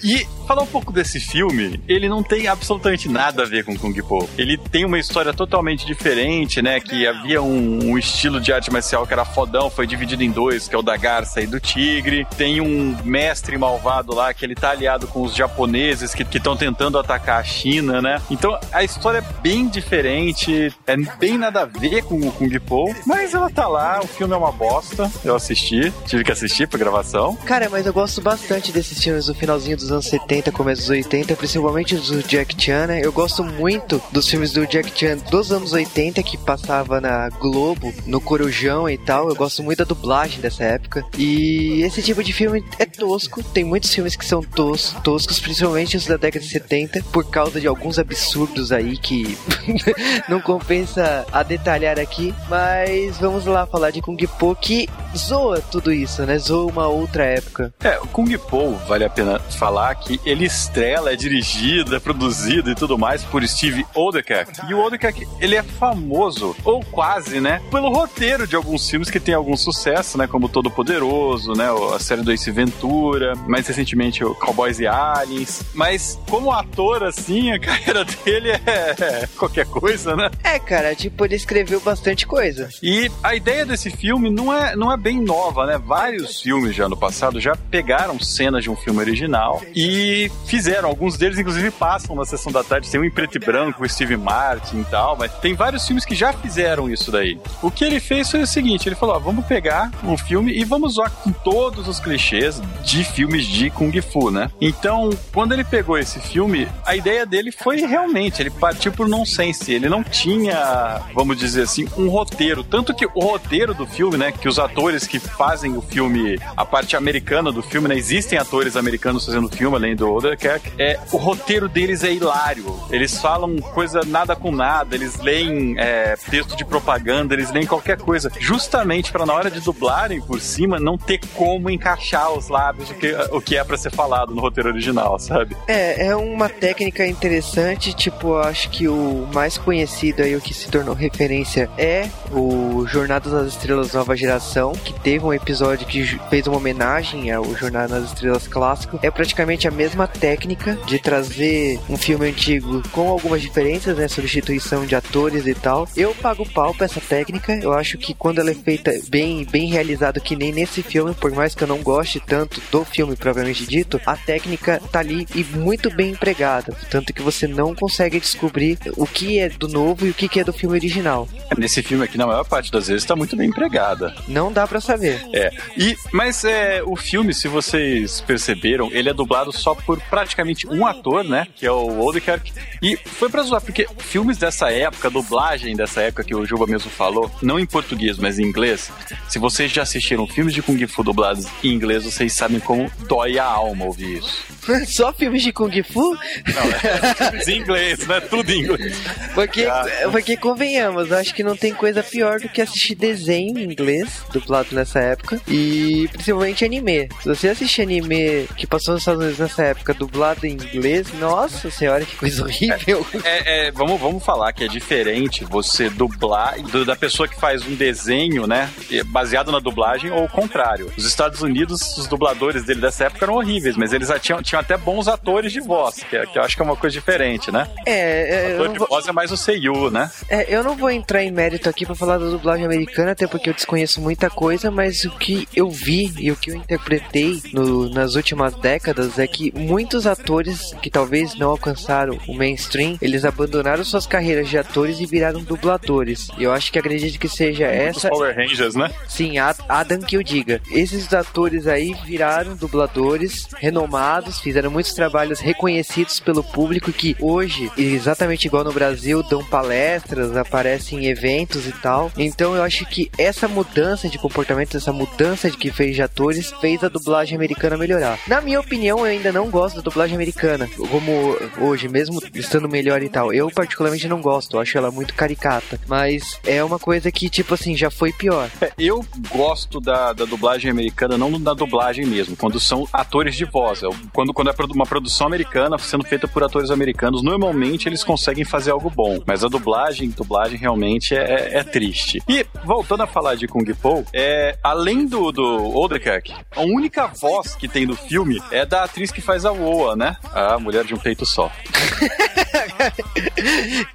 E 0.03 0.25
falar 0.47 0.63
um 0.63 0.67
pouco 0.67 0.91
desse 0.91 1.19
filme, 1.19 1.81
ele 1.87 2.07
não 2.07 2.23
tem 2.23 2.47
absolutamente 2.47 3.09
nada 3.09 3.43
a 3.43 3.45
ver 3.45 3.63
com 3.63 3.77
Kung 3.77 3.93
Po. 4.01 4.27
Ele 4.37 4.57
tem 4.57 4.85
uma 4.85 4.97
história 4.97 5.33
totalmente 5.33 5.85
diferente, 5.85 6.61
né? 6.61 6.79
Que 6.79 7.05
havia 7.05 7.41
um, 7.41 7.91
um 7.91 7.97
estilo 7.97 8.39
de 8.39 8.53
arte 8.53 8.71
marcial 8.71 9.05
que 9.05 9.13
era 9.13 9.25
fodão, 9.25 9.69
foi 9.69 9.85
dividido 9.85 10.23
em 10.23 10.31
dois, 10.31 10.67
que 10.67 10.75
é 10.75 10.77
o 10.77 10.81
da 10.81 10.95
garça 11.01 11.41
e 11.41 11.47
do 11.47 11.59
tigre. 11.59 12.25
Tem 12.37 12.61
um 12.61 12.95
mestre 13.03 13.57
malvado 13.57 14.13
lá 14.13 14.33
que 14.33 14.45
ele 14.45 14.55
tá 14.55 14.69
aliado 14.69 15.07
com 15.07 15.23
os 15.23 15.35
japoneses 15.35 16.13
que 16.13 16.23
estão 16.23 16.55
tentando 16.55 16.97
atacar 16.97 17.41
a 17.41 17.43
China, 17.43 18.01
né? 18.01 18.21
Então 18.29 18.57
a 18.71 18.83
história 18.83 19.17
é 19.17 19.41
bem 19.41 19.67
diferente, 19.67 20.73
é 20.87 20.95
bem 21.17 21.37
nada 21.37 21.61
a 21.61 21.65
ver 21.65 22.03
com 22.03 22.15
o 22.15 22.31
Kung 22.31 22.59
Po, 22.59 22.95
mas 23.05 23.33
ela 23.33 23.49
tá 23.49 23.67
lá, 23.67 23.99
o 24.01 24.07
filme 24.07 24.33
é 24.33 24.37
uma 24.37 24.51
bosta. 24.51 25.11
Eu 25.25 25.35
assisti, 25.35 25.91
tive 26.05 26.23
que 26.23 26.31
assistir 26.31 26.67
pra 26.67 26.77
gravação. 26.77 27.35
Cara, 27.45 27.69
mas 27.69 27.85
eu 27.85 27.93
gosto 27.93 28.21
bastante 28.21 28.71
desses 28.71 29.01
filmes 29.03 29.25
do 29.25 29.33
finalzinho 29.33 29.75
dos 29.77 29.91
anos 29.91 30.05
70, 30.05 30.51
começo 30.51 30.81
dos 30.81 30.89
80, 30.89 31.35
principalmente 31.35 31.95
os 31.95 32.09
do 32.09 32.23
Jack 32.23 32.55
Chan, 32.61 32.87
né? 32.87 33.01
Eu 33.03 33.11
gosto 33.11 33.43
muito 33.43 34.01
dos 34.11 34.27
filmes 34.27 34.51
do 34.53 34.67
Jack 34.67 34.91
Chan 34.97 35.17
dos 35.29 35.51
anos 35.51 35.73
80 35.73 36.21
que 36.23 36.37
passava 36.37 37.01
na 37.01 37.29
Globo, 37.29 37.93
no 38.05 38.19
Corujão 38.21 38.89
e 38.89 38.97
tal. 38.97 39.29
Eu 39.29 39.35
gosto 39.35 39.63
muito 39.63 39.79
da 39.79 39.85
dublagem 39.85 40.39
dessa 40.39 40.63
época. 40.63 40.90
E 41.17 41.81
esse 41.83 42.01
tipo 42.01 42.23
de 42.23 42.33
filme 42.33 42.63
é 42.79 42.85
tosco. 42.85 43.43
Tem 43.43 43.63
muitos 43.63 43.93
filmes 43.93 44.15
que 44.15 44.25
são 44.25 44.41
tos, 44.41 44.95
toscos, 45.03 45.39
principalmente 45.39 45.97
os 45.97 46.05
da 46.05 46.17
década 46.17 46.43
de 46.43 46.51
70, 46.51 47.03
por 47.11 47.29
causa 47.29 47.59
de 47.59 47.67
alguns 47.67 47.99
absurdos 47.99 48.71
aí 48.71 48.97
que 48.97 49.37
não 50.27 50.41
compensa 50.41 51.25
a 51.31 51.43
detalhar 51.43 51.99
aqui. 51.99 52.33
Mas 52.49 53.17
vamos 53.17 53.45
lá 53.45 53.65
falar 53.65 53.91
de 53.91 54.01
Kung 54.01 54.17
Po 54.39 54.55
que 54.55 54.87
zoa 55.15 55.61
tudo 55.61 55.91
isso, 55.91 56.23
né? 56.23 56.37
Zoa 56.37 56.71
uma 56.71 56.87
outra 56.87 57.23
época. 57.23 57.73
É, 57.81 57.99
o 57.99 58.07
Kung 58.07 58.37
Po, 58.37 58.71
vale 58.87 59.03
a 59.03 59.09
pena 59.09 59.39
falar 59.39 59.93
que 59.95 60.19
ele 60.25 60.45
estrela, 60.45 61.11
é 61.11 61.15
dirigido, 61.15 61.95
é 61.95 61.99
produzido 61.99 62.69
e 62.69 62.75
tudo 62.75 62.97
mais 62.97 63.23
por 63.23 63.45
Steve 63.47 63.85
Odekak. 63.95 64.69
E 64.69 64.73
o 64.73 64.79
Odekak, 64.79 65.27
ele 65.39 65.55
é 65.55 65.63
famoso, 65.63 66.55
ou 66.63 66.83
quase, 66.85 67.39
né, 67.39 67.61
pelo 67.71 67.89
roteiro 67.89 68.47
de 68.47 68.55
alguns 68.55 68.89
filmes 68.89 69.09
que 69.09 69.19
tem 69.19 69.33
algum 69.33 69.55
sucesso, 69.55 70.17
né, 70.17 70.27
como 70.27 70.49
Todo 70.51 70.69
Poderoso, 70.81 71.53
né, 71.53 71.67
a 71.93 71.99
série 71.99 72.23
do 72.23 72.31
Ace 72.31 72.49
Ventura, 72.49 73.35
mais 73.47 73.67
recentemente 73.67 74.23
o 74.23 74.33
Cowboys 74.33 74.79
e 74.79 74.87
Aliens. 74.87 75.61
Mas 75.75 76.19
como 76.27 76.51
ator, 76.51 77.03
assim, 77.03 77.51
a 77.51 77.59
carreira 77.61 78.03
dele 78.03 78.49
é 78.49 79.29
qualquer 79.37 79.67
coisa, 79.67 80.15
né? 80.15 80.31
É, 80.43 80.57
cara, 80.57 80.95
tipo, 80.95 81.23
ele 81.23 81.35
escreveu 81.35 81.79
bastante 81.81 82.25
coisa. 82.25 82.67
E 82.81 83.11
a 83.21 83.35
ideia 83.35 83.63
desse 83.63 83.91
filme 83.91 84.31
não 84.31 84.51
é, 84.51 84.75
não 84.75 84.91
é 84.91 84.97
bem 84.97 85.21
nova, 85.21 85.67
né? 85.67 85.77
Vários 85.77 86.41
filmes 86.41 86.75
já 86.75 86.89
no 86.89 86.97
passado 86.97 87.39
já 87.39 87.55
pegaram 87.55 88.19
cenas 88.19 88.63
de 88.63 88.71
um 88.71 88.75
filme 88.75 89.01
original 89.01 89.61
e 89.75 90.31
fizeram. 90.47 90.89
Alguns 90.89 91.15
deles, 91.15 91.37
inclusive, 91.37 91.69
passam 91.69 92.15
na 92.15 92.25
sessão 92.25 92.51
da 92.51 92.63
tarde. 92.63 92.89
Tem 92.89 92.99
um 92.99 93.03
em 93.03 93.11
preto 93.11 93.35
e 93.35 93.39
branco, 93.39 93.83
o 93.83 93.87
Steve 93.87 94.17
Martin 94.17 94.79
e 94.79 94.85
tal, 94.85 95.15
mas 95.15 95.31
tem 95.35 95.53
vários 95.53 95.85
filmes 95.85 96.05
que 96.05 96.15
já 96.15 96.33
fizeram 96.33 96.89
isso 96.89 97.11
daí. 97.11 97.39
O 97.61 97.69
que 97.69 97.85
ele 97.85 97.99
fez 97.99 98.31
foi 98.31 98.41
o 98.41 98.47
seguinte: 98.47 98.89
ele 98.89 98.95
falou, 98.95 99.15
ó, 99.15 99.19
vamos 99.19 99.45
pegar 99.45 99.91
um 100.03 100.17
filme 100.17 100.51
e 100.51 100.70
vamos 100.71 100.93
usar 100.93 101.09
com 101.09 101.33
todos 101.33 101.85
os 101.85 101.99
clichês 101.99 102.61
de 102.81 103.03
filmes 103.03 103.45
de 103.45 103.69
Kung 103.69 103.91
Fu, 104.01 104.31
né? 104.31 104.49
Então, 104.61 105.09
quando 105.33 105.51
ele 105.51 105.65
pegou 105.65 105.97
esse 105.97 106.17
filme, 106.19 106.65
a 106.85 106.95
ideia 106.95 107.25
dele 107.25 107.51
foi 107.51 107.81
realmente, 107.81 108.41
ele 108.41 108.49
partiu 108.49 108.91
por 108.93 109.07
nonsense. 109.07 109.73
Ele 109.73 109.89
não 109.89 110.01
tinha, 110.01 111.01
vamos 111.13 111.37
dizer 111.37 111.63
assim, 111.63 111.87
um 111.97 112.07
roteiro. 112.07 112.63
Tanto 112.63 112.95
que 112.95 113.05
o 113.05 113.19
roteiro 113.19 113.73
do 113.73 113.85
filme, 113.85 114.17
né? 114.17 114.31
Que 114.31 114.47
os 114.47 114.57
atores 114.57 115.05
que 115.05 115.19
fazem 115.19 115.75
o 115.75 115.81
filme, 115.81 116.39
a 116.55 116.65
parte 116.65 116.95
americana 116.95 117.51
do 117.51 117.61
filme, 117.61 117.89
né? 117.89 117.97
Existem 117.97 118.39
atores 118.39 118.77
americanos 118.77 119.25
fazendo 119.25 119.49
filme, 119.49 119.75
além 119.75 119.93
do 119.93 120.09
Oderkirk. 120.09 120.71
É, 120.79 120.97
o 121.11 121.17
roteiro 121.17 121.67
deles 121.67 122.01
é 122.03 122.13
hilário. 122.13 122.79
Eles 122.89 123.17
falam 123.19 123.57
coisa 123.57 124.01
nada 124.05 124.37
com 124.37 124.53
nada, 124.53 124.95
eles 124.95 125.19
leem 125.19 125.75
é, 125.77 126.15
texto 126.29 126.55
de 126.55 126.63
propaganda, 126.63 127.33
eles 127.33 127.51
leem 127.51 127.65
qualquer 127.65 127.97
coisa. 127.97 128.31
Justamente 128.39 129.11
para 129.11 129.25
na 129.25 129.33
hora 129.33 129.51
de 129.51 129.59
dublarem 129.59 130.21
por 130.21 130.39
cima, 130.61 130.79
não 130.79 130.97
ter 130.97 131.19
como 131.33 131.69
encaixar 131.69 132.31
os 132.31 132.47
lábios 132.47 132.91
o 132.91 132.93
que, 132.93 133.13
o 133.31 133.41
que 133.41 133.57
é 133.57 133.63
para 133.63 133.77
ser 133.77 133.91
falado 133.91 134.33
no 134.33 134.41
roteiro 134.41 134.69
original, 134.69 135.17
sabe? 135.17 135.55
É, 135.67 136.07
é 136.07 136.15
uma 136.15 136.49
técnica 136.49 137.05
interessante, 137.05 137.93
tipo, 137.93 138.35
acho 138.35 138.69
que 138.69 138.87
o 138.87 139.27
mais 139.33 139.57
conhecido 139.57 140.21
aí, 140.21 140.35
o 140.35 140.41
que 140.41 140.53
se 140.53 140.69
tornou 140.69 140.93
referência 140.93 141.69
é 141.77 142.07
o 142.31 142.85
Jornada 142.87 143.29
nas 143.29 143.53
Estrelas 143.53 143.93
Nova 143.93 144.15
Geração, 144.15 144.73
que 144.73 144.93
teve 144.93 145.25
um 145.25 145.33
episódio 145.33 145.87
que 145.87 146.03
fez 146.29 146.45
uma 146.45 146.57
homenagem 146.57 147.31
ao 147.31 147.55
Jornada 147.55 147.99
nas 147.99 148.09
Estrelas 148.09 148.47
clássico. 148.47 148.99
É 149.01 149.09
praticamente 149.09 149.67
a 149.67 149.71
mesma 149.71 150.07
técnica 150.07 150.77
de 150.85 150.99
trazer 150.99 151.79
um 151.89 151.97
filme 151.97 152.29
antigo 152.29 152.83
com 152.89 153.09
algumas 153.09 153.41
diferenças, 153.41 153.97
né, 153.97 154.07
substituição 154.07 154.85
de 154.85 154.95
atores 154.95 155.47
e 155.47 155.55
tal. 155.55 155.87
Eu 155.95 156.13
pago 156.15 156.47
pau 156.47 156.73
pra 156.73 156.85
essa 156.85 157.01
técnica, 157.01 157.53
eu 157.55 157.73
acho 157.73 157.97
que 157.97 158.13
quando 158.13 158.39
ela 158.39 158.51
é 158.51 158.55
feita 158.55 158.91
bem, 159.09 159.45
bem 159.49 159.67
realizado, 159.67 160.21
que 160.21 160.35
nem 160.35 160.50
nesse 160.51 160.81
filme, 160.81 161.13
por 161.13 161.31
mais 161.31 161.55
que 161.55 161.63
eu 161.63 161.67
não 161.67 161.81
goste 161.81 162.19
tanto 162.19 162.61
do 162.71 162.83
filme 162.83 163.15
propriamente 163.15 163.65
dito, 163.65 164.01
a 164.05 164.17
técnica 164.17 164.81
tá 164.91 164.99
ali 164.99 165.25
e 165.33 165.43
muito 165.43 165.89
bem 165.89 166.11
empregada, 166.11 166.75
tanto 166.89 167.13
que 167.13 167.21
você 167.21 167.47
não 167.47 167.73
consegue 167.73 168.19
descobrir 168.19 168.77
o 168.97 169.05
que 169.05 169.39
é 169.39 169.49
do 169.49 169.67
novo 169.67 170.05
e 170.05 170.09
o 170.09 170.13
que 170.13 170.39
é 170.39 170.43
do 170.43 170.53
filme 170.53 170.75
original. 170.75 171.27
Nesse 171.57 171.81
filme 171.81 172.01
filme 172.01 172.05
aqui, 172.05 172.17
na 172.17 172.25
maior 172.25 172.45
parte 172.45 172.71
das 172.71 172.87
vezes, 172.87 173.05
tá 173.05 173.15
muito 173.15 173.35
bem 173.35 173.49
empregada. 173.49 174.15
Não 174.27 174.51
dá 174.51 174.67
pra 174.67 174.81
saber. 174.81 175.21
É. 175.33 175.51
E, 175.77 175.95
mas 176.11 176.43
é, 176.43 176.81
o 176.83 176.95
filme, 176.95 177.33
se 177.33 177.47
vocês 177.47 178.21
perceberam, 178.21 178.89
ele 178.91 179.09
é 179.09 179.13
dublado 179.13 179.51
só 179.51 179.75
por 179.75 179.99
praticamente 180.01 180.67
um 180.67 180.85
ator, 180.85 181.23
né? 181.23 181.47
Que 181.55 181.65
é 181.65 181.71
o 181.71 181.99
Odenkirk. 181.99 182.51
E 182.81 182.97
foi 182.97 183.29
pra 183.29 183.43
zoar, 183.43 183.61
porque 183.61 183.87
filmes 183.99 184.37
dessa 184.37 184.71
época, 184.71 185.09
dublagem 185.09 185.75
dessa 185.75 186.01
época 186.01 186.23
que 186.23 186.35
o 186.35 186.45
Juba 186.45 186.65
mesmo 186.65 186.89
falou, 186.89 187.29
não 187.41 187.59
em 187.59 187.65
português, 187.65 188.17
mas 188.17 188.39
em 188.39 188.43
inglês, 188.43 188.91
se 189.27 189.37
vocês 189.37 189.71
já 189.71 189.83
assistiram 189.83 190.27
filmes 190.41 190.55
de 190.55 190.61
Kung 190.63 190.87
Fu 190.87 191.03
dublados 191.03 191.45
em 191.63 191.71
inglês, 191.71 192.03
vocês 192.03 192.33
sabem 192.33 192.59
como 192.59 192.89
dói 193.07 193.37
a 193.37 193.45
alma 193.45 193.85
ouvir 193.85 194.17
isso. 194.17 194.43
Só 194.87 195.11
filmes 195.13 195.41
de 195.43 195.51
Kung 195.51 195.71
Fu? 195.83 196.11
Não, 196.13 196.19
é 196.19 197.51
em 197.51 197.57
inglês, 197.59 198.05
né? 198.07 198.19
Tudo 198.21 198.51
em 198.51 198.59
inglês. 198.61 198.95
Porque, 199.33 199.63
Ah. 199.65 199.85
porque 200.11 200.37
convenhamos, 200.37 201.11
acho 201.11 201.33
que 201.33 201.43
não 201.43 201.55
tem 201.55 201.73
coisa 201.73 202.03
pior 202.03 202.39
do 202.39 202.49
que 202.49 202.61
assistir 202.61 202.95
desenho 202.95 203.57
em 203.57 203.63
inglês, 203.63 204.21
dublado 204.31 204.69
nessa 204.75 204.99
época, 204.99 205.41
e 205.47 206.07
principalmente 206.11 206.63
anime. 206.65 207.09
Se 207.21 207.27
você 207.29 207.49
assistir 207.49 207.81
anime 207.81 208.47
que 208.55 208.67
passou 208.67 208.93
nos 208.93 209.01
Estados 209.01 209.21
Unidos 209.21 209.39
nessa 209.39 209.63
época, 209.63 209.93
dublado 209.93 210.45
em 210.45 210.51
inglês, 210.53 211.07
nossa 211.19 211.69
senhora, 211.71 212.05
que 212.05 212.15
coisa 212.15 212.43
horrível. 212.43 213.05
É, 213.23 213.67
é, 213.67 213.71
vamos, 213.71 213.99
vamos 213.99 214.23
falar 214.23 214.51
que 214.53 214.63
é 214.63 214.67
diferente 214.67 215.43
você 215.45 215.89
dublar 215.89 216.59
do- 216.61 216.85
da 216.85 216.95
pessoa 216.95 217.27
que 217.27 217.39
faz 217.39 217.65
um 217.65 217.75
desenho, 217.75 218.45
né? 218.47 218.69
Baseado 219.07 219.51
na 219.51 219.59
dublagem 219.59 220.11
ou 220.11 220.23
o 220.25 220.29
contrário. 220.29 220.91
Os 220.97 221.05
Estados 221.05 221.41
Unidos, 221.41 221.97
os 221.97 222.07
dubladores 222.07 222.63
dele 222.63 222.81
dessa 222.81 223.05
época 223.05 223.25
eram 223.25 223.35
horríveis, 223.35 223.75
mas 223.75 223.93
eles 223.93 224.07
já 224.09 224.19
tinham, 224.19 224.41
tinham 224.51 224.59
até 224.61 224.75
bons 224.77 225.07
atores 225.07 225.51
de 225.53 225.61
voz, 225.61 225.95
que, 226.03 226.15
é- 226.15 226.25
que 226.25 226.37
eu 226.37 226.43
acho 226.43 226.55
que 226.55 226.61
é 226.61 226.65
uma 226.65 226.75
coisa 226.75 226.93
diferente, 226.93 227.51
né? 227.51 227.67
É, 227.85 227.91
é, 227.91 228.51
eu 228.51 228.55
Ator 228.63 228.73
de 228.73 228.79
vou, 228.79 228.87
voz 228.87 229.07
é 229.07 229.11
mais 229.11 229.31
o 229.31 229.37
Seiyu, 229.37 229.89
né? 229.89 230.11
é, 230.29 230.53
eu 230.53 230.63
não 230.63 230.75
vou 230.75 230.89
entrar 230.91 231.23
em 231.23 231.31
mérito 231.31 231.69
aqui 231.69 231.85
pra 231.85 231.95
falar 231.95 232.17
da 232.17 232.25
dublagem 232.29 232.65
americana, 232.65 233.11
até 233.11 233.25
porque 233.27 233.49
eu 233.49 233.53
desconheço 233.53 234.01
muita 234.01 234.29
coisa, 234.29 234.69
mas 234.69 235.05
o 235.05 235.11
que 235.11 235.47
eu 235.55 235.69
vi 235.69 236.13
e 236.19 236.31
o 236.31 236.35
que 236.35 236.51
eu 236.51 236.55
interpretei 236.55 237.41
no- 237.53 237.89
nas 237.89 238.15
últimas 238.15 238.53
décadas 238.55 239.17
é 239.17 239.25
que 239.27 239.53
muitos 239.57 240.05
atores 240.05 240.73
que 240.81 240.89
talvez 240.89 241.35
não 241.37 241.49
alcançaram 241.51 242.19
o 242.27 242.33
mainstream, 242.33 242.97
eles 243.01 243.23
abandonaram 243.25 243.83
suas 243.85 244.05
carreiras 244.05 244.49
de 244.49 244.57
atores 244.57 244.99
e 244.99 245.05
viraram 245.05 245.41
dubladores. 245.41 246.27
E 246.37 246.43
eu 246.43 246.51
acho 246.51 246.71
que 246.71 246.79
acredito 246.79 247.17
que 247.19 247.29
seja 247.29 247.65
Os 247.67 247.71
essa 247.97 248.09
Power 248.09 248.35
Rangers, 248.35 248.75
né? 248.75 248.91
Sim, 249.07 249.37
Ad- 249.37 249.59
Adam 249.69 249.99
que 250.01 250.17
eu 250.17 250.23
diga. 250.23 250.61
Esses 250.71 251.11
atores 251.13 251.67
aí 251.67 251.93
viraram 252.05 252.55
dubladores 252.55 253.47
renomados, 253.57 254.40
fizeram 254.41 254.71
muitos 254.71 254.93
trabalhos 254.93 255.39
reconhecidos 255.39 256.19
pelo 256.19 256.43
público 256.43 256.91
que 256.91 257.15
hoje, 257.19 257.71
exatamente 257.77 258.45
igual 258.45 258.63
no 258.63 258.73
Brasil, 258.73 259.23
dão 259.23 259.43
palestras, 259.43 260.35
aparecem 260.35 260.99
em 260.99 261.07
eventos 261.07 261.67
e 261.67 261.71
tal. 261.71 262.11
Então 262.17 262.55
eu 262.55 262.63
acho 262.63 262.85
que 262.85 263.11
essa 263.17 263.47
mudança 263.47 264.09
de 264.09 264.17
comportamento, 264.17 264.77
essa 264.77 264.91
mudança 264.93 265.49
de 265.49 265.57
que 265.57 265.71
fez 265.71 265.95
de 265.95 266.01
atores, 266.01 266.51
fez 266.59 266.83
a 266.83 266.89
dublagem 266.89 267.35
americana 267.35 267.77
melhorar. 267.77 268.19
Na 268.27 268.41
minha 268.41 268.59
opinião, 268.59 268.99
eu 268.99 269.05
ainda 269.05 269.31
não 269.31 269.49
gosto 269.49 269.77
da 269.77 269.81
dublagem 269.81 270.15
americana, 270.15 270.69
como 270.89 271.37
hoje, 271.59 271.87
mesmo 271.87 272.19
estando 272.33 272.67
melhor 272.67 273.01
e 273.01 273.09
tal. 273.09 273.33
Eu 273.33 273.49
particularmente 273.49 274.07
não 274.07 274.21
gosto, 274.21 274.59
acho 274.59 274.77
ela 274.77 274.91
muito 274.91 275.13
caricata. 275.13 275.79
Mas 275.87 276.39
é 276.45 276.63
uma 276.63 276.79
coisa 276.79 277.11
que, 277.11 277.29
tipo 277.29 277.53
assim, 277.53 277.75
já 277.75 277.89
foi 277.89 278.11
pior. 278.11 278.49
É, 278.61 278.71
Eu 278.77 279.05
gosto 279.29 279.79
da, 279.79 280.13
da 280.13 280.25
dublagem 280.25 280.69
americana, 280.71 281.17
não 281.17 281.39
da 281.39 281.53
dublagem 281.53 282.05
mesmo, 282.05 282.35
quando 282.35 282.59
são 282.59 282.87
atores 282.91 283.35
de 283.35 283.45
voz. 283.45 283.83
É, 283.83 283.87
Quando, 284.33 284.53
quando 284.53 284.71
é 284.71 284.75
uma 284.75 284.85
produção 284.85 285.27
americana 285.27 285.77
sendo 285.77 286.05
feita 286.05 286.27
por 286.27 286.43
atores 286.43 286.71
americanos, 286.71 287.23
normalmente 287.23 287.87
eles 287.87 288.03
conseguem 288.03 288.43
fazer 288.43 288.71
algo 288.71 288.89
bom. 288.89 289.19
Mas 289.25 289.43
a 289.43 289.47
dublagem, 289.47 290.09
dublagem 290.09 290.57
realmente 290.57 291.15
é, 291.15 291.57
é 291.57 291.63
triste. 291.63 292.21
E 292.27 292.45
voltando 292.63 293.03
a 293.03 293.07
falar 293.07 293.35
de 293.35 293.47
Kung 293.47 293.71
Po, 293.73 294.05
é, 294.13 294.57
além 294.63 295.05
do, 295.05 295.31
do 295.31 295.77
Odenkirk, 295.77 296.33
a 296.55 296.61
única 296.61 297.07
voz 297.07 297.55
que 297.55 297.67
tem 297.67 297.85
do 297.85 297.95
filme 297.95 298.41
é 298.51 298.65
da 298.65 298.83
atriz 298.83 299.11
que 299.11 299.21
faz 299.21 299.45
a 299.45 299.51
Oa, 299.51 299.95
né? 299.95 300.15
A 300.33 300.59
mulher 300.59 300.83
de 300.83 300.93
um 300.93 300.97
peito 300.97 301.25
só. 301.25 301.51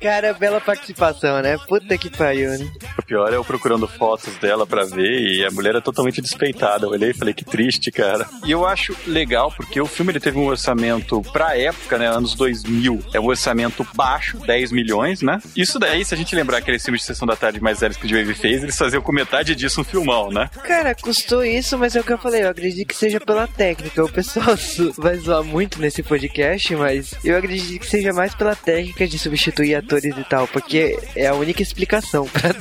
Cara, 0.01 0.35
bela 0.35 0.61
participação, 0.61 1.41
né? 1.41 1.57
Puta 1.69 1.97
que 1.99 2.11
pariu, 2.11 2.51
né? 2.51 2.71
O 2.99 3.03
pior 3.03 3.33
é 3.33 3.37
eu 3.37 3.45
procurando 3.45 3.87
fotos 3.87 4.35
dela 4.37 4.67
pra 4.67 4.85
ver 4.85 5.21
e 5.21 5.45
a 5.45 5.51
mulher 5.51 5.75
é 5.75 5.81
totalmente 5.81 6.21
despeitada. 6.21 6.87
Eu 6.87 6.91
olhei 6.91 7.11
e 7.11 7.15
falei 7.15 7.35
que 7.35 7.45
triste, 7.45 7.91
cara. 7.91 8.27
E 8.45 8.51
eu 8.51 8.67
acho 8.67 8.97
legal 9.07 9.53
porque 9.57 9.81
o 9.81 9.87
filme 9.87 10.13
ele 10.13 10.21
teve 10.27 10.39
um 10.41 10.47
orçamento 10.47 11.23
pra 11.33 11.57
época, 11.57 11.97
né, 11.97 12.09
anos 12.09 12.35
2000, 12.35 13.01
é 13.15 13.21
um 13.21 13.27
orçamento 13.27 13.87
baixo, 13.95 14.39
10 14.39 14.73
milhões, 14.73 15.23
né? 15.23 15.39
Isso 15.55 15.79
daí, 15.79 16.05
se 16.05 16.15
a 16.15 16.17
gente 16.17 16.35
lembrar 16.35 16.59
aqueles 16.59 16.83
filmes 16.83 17.03
de 17.03 17.07
sessão 17.07 17.29
da 17.29 17.37
tarde 17.37 17.61
mais 17.61 17.79
velhos 17.79 17.97
que 17.97 18.07
o 18.07 18.11
Wave 18.11 18.35
fez, 18.35 18.61
eles 18.61 18.77
faziam 18.77 19.01
com 19.01 19.13
metade 19.13 19.55
disso 19.55 19.83
um 19.83 19.85
filmão, 19.85 20.31
né? 20.31 20.51
Cara, 20.65 20.97
custou 20.97 21.45
isso, 21.45 21.79
mas 21.79 21.95
é 21.95 22.01
o 22.01 22.03
que 22.03 22.13
eu 22.13 22.19
falei, 22.19 22.43
eu 22.43 22.49
acredito 22.49 22.89
que 22.89 22.97
seja 22.97 23.21
pela 23.21 23.47
técnica. 23.47 24.05
O 24.05 24.09
pessoal 24.09 24.57
vai 24.99 25.17
zoar 25.17 25.45
muito 25.45 25.81
nesse 25.81 26.03
podcast, 26.03 26.75
mas 26.75 27.15
eu 27.23 27.39
acredito 27.39 27.79
que 27.79 27.87
seja 27.87 28.13
mais 28.13 28.35
pela 28.35 28.57
técnica 28.57 29.07
de 29.07 29.21
substituir 29.21 29.77
atores 29.77 30.19
e 30.19 30.25
tal, 30.25 30.49
porque 30.49 30.99
é 31.15 31.29
a 31.29 31.35
única 31.35 31.63
explicação 31.63 32.27
pra, 32.35 32.53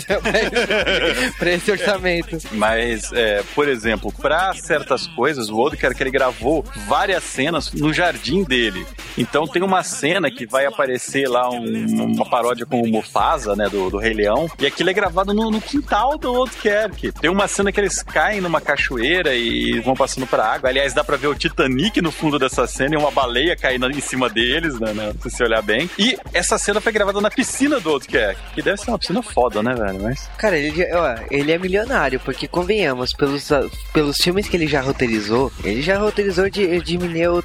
pra, 1.40 1.52
esse 1.52 1.72
orçamento. 1.72 2.38
Mas, 2.52 3.12
é, 3.12 3.42
por 3.56 3.68
exemplo, 3.68 4.12
pra 4.12 4.54
certas 4.54 5.08
coisas, 5.08 5.50
o 5.50 5.58
Odenkirk 5.58 6.00
ele 6.00 6.12
gravou 6.12 6.64
várias 6.88 7.24
cenas 7.24 7.55
no 7.74 7.94
jardim 7.94 8.44
dele. 8.44 8.86
Então 9.18 9.48
tem 9.48 9.62
uma 9.64 9.84
cena 9.84 10.30
que 10.30 10.46
vai 10.46 10.66
aparecer 10.66 11.28
lá 11.30 11.50
um- 11.50 12.14
uma 12.16 12.26
paródia 12.30 12.66
com 12.66 12.82
o 12.82 12.88
Mufasa, 12.88 13.56
né, 13.56 13.68
do, 13.70 13.90
do 13.90 13.98
Rei 13.98 14.14
Leão, 14.14 14.50
e 14.60 14.66
aquilo 14.66 14.90
é 14.90 14.94
gravado 14.94 15.34
no, 15.34 15.50
no 15.50 15.62
quintal 15.62 16.18
do 16.18 16.34
Odenkirk. 16.34 17.12
Tem 17.14 17.30
uma 17.30 17.48
cena 17.48 17.72
que 17.72 17.80
eles 17.80 18.02
caem 18.04 18.42
numa 18.42 18.60
cachoeira 18.62 19.34
e 19.36 19.80
vão 19.80 19.94
passando 19.96 20.28
pra 20.28 20.46
água. 20.46 20.70
Aliás, 20.70 20.94
dá 20.94 21.04
pra 21.04 21.18
ver 21.18 21.28
o 21.28 21.36
Titanic 21.36 22.02
no 22.02 22.12
fundo 22.12 22.38
dessa 22.40 22.68
cena 22.68 22.96
e 22.96 22.98
uma 22.98 23.12
baleia 23.12 23.56
caindo 23.56 23.90
em 23.90 24.00
cima 24.02 24.30
deles, 24.30 24.80
né, 24.80 24.94
né, 24.94 25.14
se 25.22 25.30
você 25.30 25.44
olhar 25.44 25.62
bem. 25.62 25.90
E 25.98 26.18
essa 26.34 26.58
cena 26.58 26.82
foi 26.82 26.92
gravada 26.92 27.22
na 27.22 27.30
piscina 27.30 27.80
do 27.80 27.92
Odenkirk, 27.94 28.40
que 28.54 28.62
deve 28.62 28.78
ser 28.82 28.92
uma 28.92 29.00
piscina 29.00 29.22
foda, 29.22 29.62
né, 29.64 29.74
velho? 29.74 30.02
Mas... 30.04 30.30
Cara, 30.38 30.58
ele, 30.58 30.86
ó, 30.94 31.16
ele 31.32 31.52
é 31.52 31.58
milionário, 31.58 32.20
porque 32.20 32.48
convenhamos, 32.48 33.14
pelos, 33.14 33.52
ah, 33.52 33.64
pelos 33.94 34.18
filmes 34.18 34.48
que 34.48 34.58
ele 34.58 34.68
já 34.68 34.82
roteirizou, 34.82 35.52
ele 35.64 35.82
já 35.82 35.98
roteirizou 35.98 36.50
de 36.50 36.64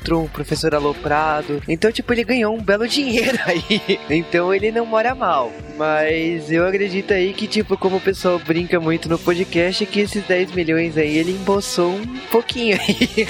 Jimmy 0.00 0.10
Neutron, 0.10 0.26
Professor 0.28 0.74
Aloprado. 0.74 1.62
Então, 1.68 1.92
tipo, 1.92 2.12
ele 2.12 2.24
ganhou 2.24 2.54
um 2.54 2.62
belo 2.62 2.86
dinheiro 2.88 3.38
aí. 3.44 4.00
Então 4.08 4.52
ele 4.52 4.72
não 4.72 4.86
mora 4.86 5.14
mal. 5.14 5.52
Mas 5.76 6.50
eu 6.52 6.66
acredito 6.66 7.12
aí 7.12 7.32
que, 7.32 7.46
tipo, 7.46 7.76
como 7.76 7.96
o 7.96 8.00
pessoal 8.00 8.38
brinca 8.38 8.78
muito 8.78 9.08
no 9.08 9.18
podcast, 9.18 9.86
que 9.86 10.00
esses 10.00 10.22
10 10.24 10.52
milhões 10.52 10.98
aí 10.98 11.16
ele 11.16 11.32
embolsou 11.32 11.92
um 11.92 12.18
pouquinho 12.30 12.78
aí. 12.78 13.26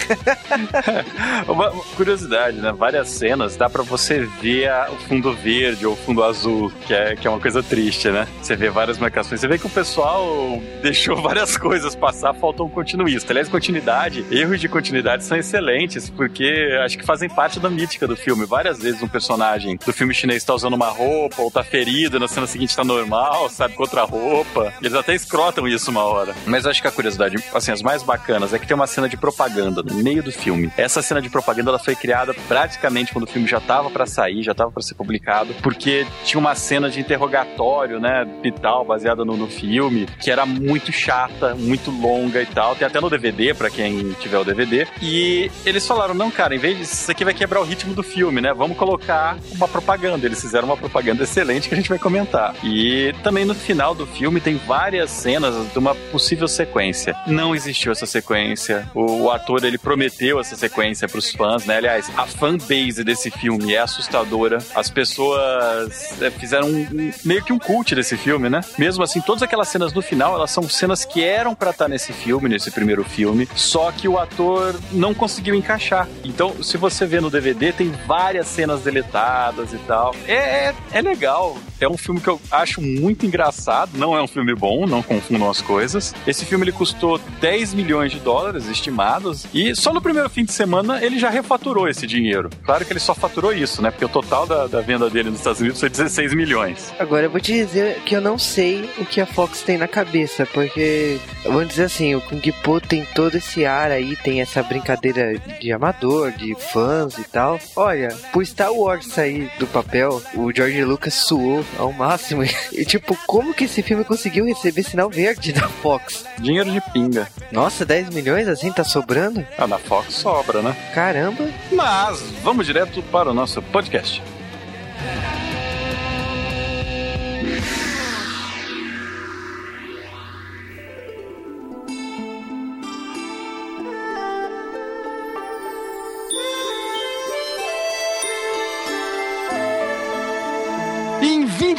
Uma 1.46 1.70
curiosidade, 1.96 2.56
né? 2.58 2.72
Várias 2.72 3.08
cenas 3.08 3.56
dá 3.56 3.70
pra 3.70 3.82
você 3.82 4.28
ver 4.40 4.68
o 4.90 4.96
fundo 5.06 5.32
verde 5.32 5.86
ou 5.86 5.92
o 5.92 5.96
fundo 5.96 6.24
azul, 6.24 6.72
que 6.86 6.92
é, 6.92 7.14
que 7.14 7.26
é 7.26 7.30
uma 7.30 7.38
coisa 7.38 7.62
triste, 7.62 8.08
né? 8.08 8.26
Você 8.42 8.56
vê 8.56 8.68
várias 8.68 8.98
marcações. 8.98 9.40
Você 9.40 9.46
vê 9.46 9.56
que 9.56 9.66
o 9.66 9.70
pessoal 9.70 10.60
deixou 10.82 11.22
várias 11.22 11.56
coisas 11.56 11.94
passar, 11.94 12.34
faltou 12.34 12.66
um 12.66 12.70
continuista. 12.70 13.32
Aliás, 13.32 13.48
continuidade, 13.48 14.24
erros 14.30 14.60
de 14.60 14.68
continuidade 14.68 15.24
são 15.24 15.38
excelentes, 15.38 16.10
porque 16.10 16.59
acho 16.84 16.98
que 16.98 17.04
fazem 17.04 17.28
parte 17.28 17.58
da 17.58 17.70
mítica 17.70 18.06
do 18.06 18.16
filme. 18.16 18.44
Várias 18.46 18.78
vezes 18.78 19.02
um 19.02 19.08
personagem 19.08 19.78
do 19.84 19.92
filme 19.92 20.14
chinês 20.14 20.44
tá 20.44 20.54
usando 20.54 20.74
uma 20.74 20.88
roupa 20.88 21.42
ou 21.42 21.50
tá 21.50 21.62
ferido, 21.62 22.18
na 22.18 22.28
cena 22.28 22.46
seguinte 22.46 22.74
tá 22.74 22.84
normal, 22.84 23.48
sabe, 23.48 23.74
com 23.74 23.82
outra 23.82 24.02
roupa. 24.04 24.72
Eles 24.80 24.94
até 24.94 25.14
escrotam 25.14 25.66
isso 25.66 25.90
uma 25.90 26.04
hora. 26.04 26.34
Mas 26.46 26.66
acho 26.66 26.80
que 26.80 26.88
a 26.88 26.92
curiosidade, 26.92 27.36
assim, 27.54 27.72
as 27.72 27.82
mais 27.82 28.02
bacanas 28.02 28.52
é 28.52 28.58
que 28.58 28.66
tem 28.66 28.74
uma 28.74 28.86
cena 28.86 29.08
de 29.08 29.16
propaganda 29.16 29.82
no 29.82 29.94
meio 29.94 30.22
do 30.22 30.32
filme. 30.32 30.72
Essa 30.76 31.02
cena 31.02 31.20
de 31.20 31.28
propaganda 31.28 31.70
ela 31.70 31.78
foi 31.78 31.94
criada 31.94 32.34
praticamente 32.48 33.12
quando 33.12 33.24
o 33.24 33.30
filme 33.30 33.46
já 33.46 33.60
tava 33.60 33.90
pra 33.90 34.06
sair, 34.06 34.42
já 34.42 34.54
tava 34.54 34.70
pra 34.70 34.82
ser 34.82 34.94
publicado, 34.94 35.54
porque 35.62 36.06
tinha 36.24 36.38
uma 36.38 36.54
cena 36.54 36.90
de 36.90 37.00
interrogatório, 37.00 38.00
né, 38.00 38.26
e 38.42 38.50
tal, 38.50 38.84
baseada 38.84 39.24
no, 39.24 39.36
no 39.36 39.48
filme, 39.48 40.06
que 40.20 40.30
era 40.30 40.44
muito 40.46 40.92
chata, 40.92 41.54
muito 41.54 41.90
longa 41.90 42.42
e 42.42 42.46
tal. 42.46 42.74
Tem 42.74 42.86
até 42.86 43.00
no 43.00 43.10
DVD, 43.10 43.54
pra 43.54 43.70
quem 43.70 44.12
tiver 44.14 44.38
o 44.38 44.44
DVD. 44.44 44.86
E 45.02 45.50
eles 45.64 45.86
falaram: 45.86 46.14
não, 46.14 46.30
cara, 46.40 46.54
em 46.54 46.58
vez 46.58 46.78
disso, 46.78 46.94
isso 46.94 47.10
aqui 47.10 47.22
vai 47.22 47.34
quebrar 47.34 47.60
o 47.60 47.64
ritmo 47.64 47.92
do 47.92 48.02
filme, 48.02 48.40
né? 48.40 48.54
Vamos 48.54 48.76
colocar 48.78 49.36
uma 49.52 49.68
propaganda. 49.68 50.24
Eles 50.24 50.40
fizeram 50.40 50.66
uma 50.66 50.76
propaganda 50.76 51.22
excelente 51.24 51.68
que 51.68 51.74
a 51.74 51.76
gente 51.76 51.90
vai 51.90 51.98
comentar. 51.98 52.54
E 52.64 53.14
também 53.22 53.44
no 53.44 53.54
final 53.54 53.94
do 53.94 54.06
filme 54.06 54.40
tem 54.40 54.56
várias 54.56 55.10
cenas 55.10 55.54
de 55.70 55.78
uma 55.78 55.94
possível 56.10 56.48
sequência. 56.48 57.14
Não 57.26 57.54
existiu 57.54 57.92
essa 57.92 58.06
sequência. 58.06 58.88
O, 58.94 59.24
o 59.24 59.30
ator 59.30 59.62
ele 59.64 59.76
prometeu 59.76 60.40
essa 60.40 60.56
sequência 60.56 61.06
pros 61.06 61.30
fãs, 61.30 61.66
né? 61.66 61.76
Aliás, 61.76 62.10
a 62.16 62.24
fanbase 62.26 63.04
desse 63.04 63.30
filme 63.30 63.74
é 63.74 63.78
assustadora. 63.80 64.58
As 64.74 64.88
pessoas 64.88 66.22
é, 66.22 66.30
fizeram 66.30 66.68
um- 66.68 66.88
um- 66.90 67.12
meio 67.22 67.44
que 67.44 67.52
um 67.52 67.58
cult 67.58 67.94
desse 67.94 68.16
filme, 68.16 68.48
né? 68.48 68.60
Mesmo 68.78 69.02
assim, 69.04 69.20
todas 69.20 69.42
aquelas 69.42 69.68
cenas 69.68 69.92
no 69.92 70.00
final, 70.00 70.34
elas 70.34 70.50
são 70.50 70.62
cenas 70.68 71.04
que 71.04 71.22
eram 71.22 71.54
pra 71.54 71.70
estar 71.70 71.88
nesse 71.88 72.12
filme, 72.14 72.48
nesse 72.48 72.70
primeiro 72.70 73.04
filme, 73.04 73.46
só 73.54 73.92
que 73.92 74.08
o 74.08 74.18
ator 74.18 74.74
não 74.92 75.12
conseguiu 75.12 75.54
encaixar. 75.54 76.08
Então, 76.30 76.62
se 76.62 76.76
você 76.76 77.04
vê 77.04 77.20
no 77.20 77.28
DVD, 77.28 77.72
tem 77.72 77.90
várias 78.06 78.46
cenas 78.46 78.82
deletadas 78.82 79.72
e 79.72 79.78
tal. 79.78 80.14
É, 80.28 80.68
é, 80.68 80.74
é 80.92 81.02
legal. 81.02 81.58
É 81.80 81.88
um 81.88 81.96
filme 81.96 82.20
que 82.20 82.28
eu 82.28 82.40
acho 82.50 82.80
muito 82.82 83.24
engraçado. 83.24 83.96
Não 83.96 84.16
é 84.16 84.22
um 84.22 84.26
filme 84.26 84.54
bom, 84.54 84.86
não 84.86 85.02
confundam 85.02 85.48
as 85.50 85.62
coisas. 85.62 86.14
Esse 86.26 86.44
filme 86.44 86.64
ele 86.64 86.72
custou 86.72 87.18
10 87.40 87.74
milhões 87.74 88.12
de 88.12 88.18
dólares 88.18 88.66
estimados 88.66 89.46
e 89.54 89.74
só 89.74 89.92
no 89.92 90.02
primeiro 90.02 90.28
fim 90.28 90.44
de 90.44 90.52
semana 90.52 91.02
ele 91.02 91.18
já 91.18 91.30
refaturou 91.30 91.88
esse 91.88 92.06
dinheiro. 92.06 92.50
Claro 92.64 92.84
que 92.84 92.92
ele 92.92 93.00
só 93.00 93.14
faturou 93.14 93.52
isso, 93.52 93.80
né? 93.80 93.90
Porque 93.90 94.04
o 94.04 94.08
total 94.08 94.46
da, 94.46 94.66
da 94.66 94.80
venda 94.80 95.08
dele 95.08 95.30
nos 95.30 95.38
Estados 95.38 95.60
Unidos 95.60 95.80
foi 95.80 95.88
16 95.88 96.34
milhões. 96.34 96.92
Agora 96.98 97.26
eu 97.26 97.30
vou 97.30 97.40
te 97.40 97.52
dizer 97.52 98.00
que 98.04 98.14
eu 98.14 98.20
não 98.20 98.38
sei 98.38 98.90
o 98.98 99.04
que 99.04 99.20
a 99.20 99.26
Fox 99.26 99.62
tem 99.62 99.78
na 99.78 99.88
cabeça, 99.88 100.46
porque 100.46 101.18
vamos 101.44 101.68
dizer 101.68 101.84
assim, 101.84 102.14
o 102.14 102.20
Kung 102.20 102.40
Po 102.62 102.80
tem 102.80 103.06
todo 103.14 103.36
esse 103.36 103.64
ar 103.64 103.90
aí, 103.90 104.16
tem 104.16 104.40
essa 104.40 104.62
brincadeira 104.62 105.38
de 105.38 105.72
amador, 105.72 106.32
de 106.32 106.54
fãs 106.54 107.16
e 107.18 107.24
tal. 107.24 107.58
Olha, 107.74 108.08
por 108.32 108.44
Star 108.44 108.72
Wars 108.72 109.06
sair 109.06 109.50
do 109.58 109.66
papel, 109.66 110.22
o 110.34 110.52
George 110.54 110.84
Lucas 110.84 111.14
suou 111.14 111.64
ao 111.78 111.92
máximo. 111.92 112.42
E 112.72 112.84
tipo, 112.84 113.16
como 113.26 113.52
que 113.52 113.64
esse 113.64 113.82
filme 113.82 114.04
conseguiu 114.04 114.44
receber 114.46 114.82
sinal 114.82 115.10
verde 115.10 115.52
da 115.52 115.68
Fox? 115.68 116.24
Dinheiro 116.38 116.70
de 116.70 116.80
pinga. 116.92 117.28
Nossa, 117.52 117.84
10 117.84 118.10
milhões 118.10 118.48
assim 118.48 118.72
tá 118.72 118.84
sobrando? 118.84 119.44
Ah, 119.58 119.66
na 119.66 119.78
Fox 119.78 120.14
sobra, 120.14 120.62
né? 120.62 120.74
Caramba! 120.94 121.48
Mas 121.70 122.20
vamos 122.42 122.66
direto 122.66 123.02
para 123.04 123.30
o 123.30 123.34
nosso 123.34 123.60
podcast. 123.60 124.22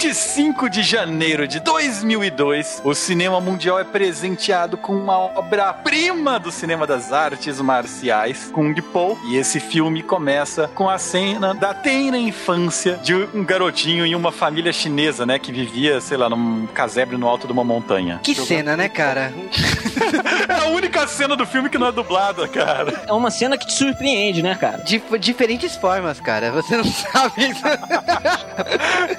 25 0.01 0.67
de 0.67 0.81
janeiro 0.81 1.47
de 1.47 1.59
2002, 1.59 2.81
o 2.83 2.95
cinema 2.95 3.39
mundial 3.39 3.77
é 3.79 3.83
presenteado 3.83 4.75
com 4.75 4.95
uma 4.95 5.15
obra-prima 5.15 6.39
do 6.39 6.51
cinema 6.51 6.87
das 6.87 7.13
artes 7.13 7.61
marciais, 7.61 8.49
Kung 8.51 8.73
Po. 8.81 9.15
E 9.29 9.37
esse 9.37 9.59
filme 9.59 10.01
começa 10.01 10.67
com 10.73 10.89
a 10.89 10.97
cena 10.97 11.53
da 11.53 11.75
tenra 11.75 12.17
infância 12.17 12.99
de 13.03 13.13
um 13.13 13.45
garotinho 13.45 14.03
em 14.03 14.15
uma 14.15 14.31
família 14.31 14.73
chinesa, 14.73 15.23
né, 15.23 15.37
que 15.37 15.51
vivia, 15.51 16.01
sei 16.01 16.17
lá, 16.17 16.27
num 16.27 16.65
casebre 16.65 17.15
no 17.15 17.27
alto 17.27 17.45
de 17.45 17.53
uma 17.53 17.63
montanha. 17.63 18.19
Que 18.23 18.33
cena, 18.33 18.75
né, 18.75 18.89
cara? 18.89 19.31
É 20.49 20.53
a 20.53 20.65
única 20.69 21.07
cena 21.07 21.35
do 21.35 21.45
filme 21.45 21.69
que 21.69 21.77
não 21.77 21.87
é 21.87 21.91
dublada, 21.91 22.47
cara. 22.47 23.03
É 23.07 23.13
uma 23.13 23.29
cena 23.29 23.57
que 23.57 23.65
te 23.67 23.73
surpreende, 23.73 24.41
né, 24.41 24.55
cara? 24.55 24.83
De 24.83 25.01
diferentes 25.19 25.75
formas, 25.75 26.19
cara. 26.19 26.51
Você 26.51 26.75
não 26.75 26.83
sabe. 26.83 27.53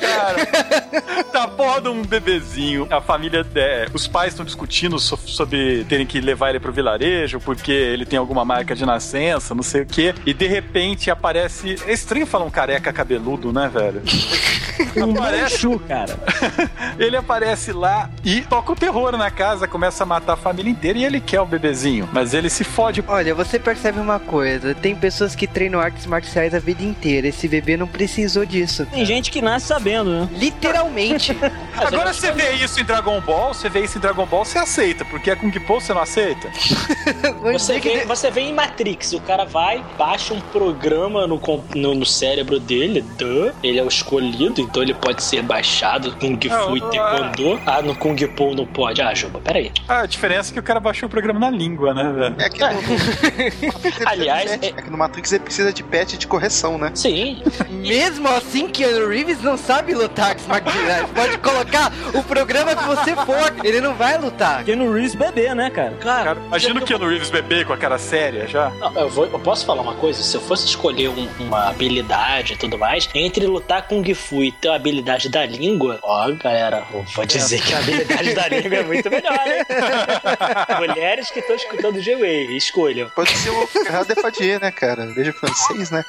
Cara, 0.01 0.72
tá 1.33 1.49
porra 1.49 1.81
de 1.81 1.89
um 1.89 2.03
bebezinho. 2.03 2.87
A 2.91 3.01
família, 3.01 3.45
é, 3.55 3.87
os 3.93 4.07
pais 4.07 4.33
estão 4.33 4.45
discutindo 4.45 4.99
so- 4.99 5.17
sobre 5.17 5.85
terem 5.85 6.07
que 6.07 6.21
levar 6.21 6.51
ele 6.51 6.61
pro 6.61 6.73
vilarejo 6.73 7.41
porque 7.41 7.73
ele 7.73 8.05
tem 8.05 8.19
alguma 8.19 8.45
marca 8.45 8.75
de 8.75 8.85
nascença, 8.85 9.55
não 9.55 9.63
sei 9.63 9.83
o 9.83 9.87
quê. 9.87 10.15
E 10.27 10.33
de 10.35 10.47
repente 10.47 11.11
aparece. 11.11 11.77
É 11.87 11.93
estranho 11.93 12.27
falar 12.27 12.45
um 12.45 12.51
careca 12.51 12.93
cabeludo, 12.93 13.53
né, 13.53 13.71
velho? 13.73 14.03
Um 14.97 15.13
Aparece, 15.13 15.67
manchu, 15.67 15.79
cara. 15.81 16.19
ele 16.99 17.17
aparece 17.17 17.73
lá 17.73 18.11
e 18.25 18.41
toca 18.43 18.73
o 18.73 18.77
terror 18.77 19.17
na 19.17 19.31
casa, 19.31 19.69
começa 19.69 20.03
a 20.03 20.07
matar 20.07 20.33
a 20.33 20.37
família 20.37 20.71
inteira 20.71 20.99
e 20.99 21.05
ele 21.05 21.21
quer 21.21 21.41
o 21.41 21.47
bebezinho. 21.47 22.09
Mas 22.13 22.35
ele 22.35 22.51
se 22.51 22.65
fode. 22.65 23.03
Olha, 23.07 23.35
você 23.35 23.59
percebe 23.59 24.01
uma 24.01 24.19
coisa: 24.19 24.75
tem 24.75 24.95
pessoas 24.97 25.35
que 25.37 25.47
treinam 25.47 25.79
artes 25.81 26.07
marciais 26.07 26.55
a 26.55 26.59
vida 26.59 26.83
inteira. 26.83 27.29
Esse 27.29 27.47
bebê 27.49 27.77
não 27.77 27.87
precisou 27.87 28.45
disso. 28.45 28.85
Tem 28.87 29.05
gente 29.05 29.31
que 29.31 29.41
nasce 29.41 29.67
sabendo, 29.67 30.11
né? 30.11 30.29
Literalmente. 30.33 30.62
Agora 31.77 32.13
você 32.13 32.31
vê 32.33 32.53
isso 32.53 32.81
em 32.81 32.85
Dragon 32.85 33.21
Ball, 33.21 33.53
você 33.55 33.69
vê 33.69 33.81
isso 33.81 33.99
em 33.99 34.01
Dragon 34.01 34.27
Ball, 34.27 34.45
você 34.45 34.59
aceita, 34.59 35.05
porque 35.05 35.31
é 35.31 35.37
Kung 35.37 35.51
Po 35.51 35.81
você 35.81 35.93
não 35.93 36.01
aceita. 36.03 36.51
Você 37.43 37.79
vê, 37.81 38.05
você 38.05 38.31
vê 38.31 38.43
em 38.43 38.53
Matrix, 38.55 39.13
o 39.13 39.21
cara 39.21 39.45
vai, 39.45 39.85
baixa 39.99 40.33
um 40.33 40.41
programa 40.41 41.27
no, 41.27 41.41
no, 41.75 41.95
no 41.95 42.07
cérebro 42.07 42.59
dele, 42.61 43.03
duh, 43.19 43.53
ele 43.63 43.79
é 43.79 43.83
o 43.83 43.89
escolhido, 43.89 44.61
então 44.61 44.83
ele 44.83 44.95
pode 44.95 45.23
ser 45.23 45.43
baixado, 45.43 46.15
Kung 46.19 46.39
Fu 46.41 46.77
e 46.77 46.83
Ah, 46.83 47.33
Taekwondo. 47.35 47.61
Ah, 47.67 47.83
no 47.83 47.95
Kung 47.97 48.17
Po 48.29 48.55
não 48.55 48.65
pode. 48.67 49.03
Ah, 49.03 49.13
Juba, 49.15 49.41
peraí. 49.41 49.73
Ah, 49.89 50.01
a 50.01 50.07
diferença 50.07 50.51
é 50.51 50.55
que 50.55 50.61
o 50.61 50.63
cara 50.63 50.79
baixou 50.81 51.07
o 51.09 51.11
programa 51.11 51.41
na 51.41 51.51
língua, 51.51 51.93
né, 51.93 52.13
velho? 52.13 52.37
É 52.39 52.49
que 52.49 52.61
no, 52.61 52.69
no 53.67 53.73
Matrix 53.73 53.97
ele 54.01 54.07
Aliás, 54.07 54.43
precisa 54.43 54.59
de 54.59 54.61
patch. 54.61 54.77
é- 54.77 54.81
é 54.81 54.83
que 54.83 54.91
no 54.91 54.99
Matrix 54.99 55.33
ele 55.33 55.45
precisa 55.45 55.73
de 55.73 55.83
patch 55.83 56.13
de 56.15 56.27
correção, 56.27 56.79
né? 56.79 56.93
Sim, 56.95 57.43
Mesmo 57.71 58.29
assim, 58.29 58.69
Keanu 58.69 59.09
Reeves 59.09 59.43
não 59.43 59.57
sabe 59.57 59.95
lutar 59.95 60.31
marciais. 60.61 61.11
Pode 61.15 61.39
colocar 61.39 61.93
o 62.15 62.23
programa 62.23 62.75
que 62.77 62.85
você 62.85 63.15
for, 63.17 63.55
ele 63.65 63.81
não 63.81 63.95
vai 63.95 64.19
lutar. 64.19 64.65
Keanu 64.65 64.93
Reeves 64.93 65.15
bebê, 65.15 65.55
né, 65.55 65.71
cara? 65.71 65.93
Cara, 66.01 66.37
imagina 66.47 66.81
o 66.81 66.85
Keanu 66.85 67.09
Reeves 67.09 67.31
bebê 67.31 67.65
com 67.65 67.73
a 67.73 67.77
cara 67.77 67.99
séria 67.99 68.47
já. 68.47 68.71
Não, 68.71 68.95
eu, 68.99 69.09
vou- 69.09 69.27
eu 69.27 69.39
posso 69.41 69.65
falar 69.65 69.83
uma 69.83 69.95
coisa? 69.95 70.23
Se 70.23 70.37
eu 70.37 70.41
fosse 70.41 70.67
escolher 70.67 71.09
um- 71.09 71.29
uma 71.41 71.69
habilidade 71.69 72.53
e 72.55 72.57
tudo 72.57 72.79
mais, 72.79 73.09
entre 73.15 73.47
lutar 73.47 73.83
Kung 73.87 74.05
Fu 74.15 74.43
e 74.43 74.53
ter 74.53 74.69
a 74.69 74.75
habilidade 74.77 75.29
da 75.29 75.45
língua, 75.47 75.99
ó, 76.03 76.31
galera, 76.33 76.85
vou 77.15 77.25
dizer 77.27 77.61
que 77.63 77.75
a 77.75 77.79
habilidade 77.79 78.35
da 78.35 78.49
língua 78.49 78.77
é 78.79 78.83
muito 78.83 79.11
melhor, 79.11 79.41
hein? 79.47 79.65
Mulheres 80.79 81.31
que 81.31 81.41
estão 81.41 81.57
escutando 81.57 81.97
o 81.97 82.01
G-Wave, 82.01 82.57
escolham. 82.57 83.09
Pode 83.15 83.31
ser 83.37 83.51
o 83.51 83.67
Ferrado 83.67 84.07
Depardieu, 84.07 84.61
né, 84.61 84.71
cara? 84.71 85.07
Veja 85.15 85.33
francês, 85.33 85.91
né? 85.91 86.05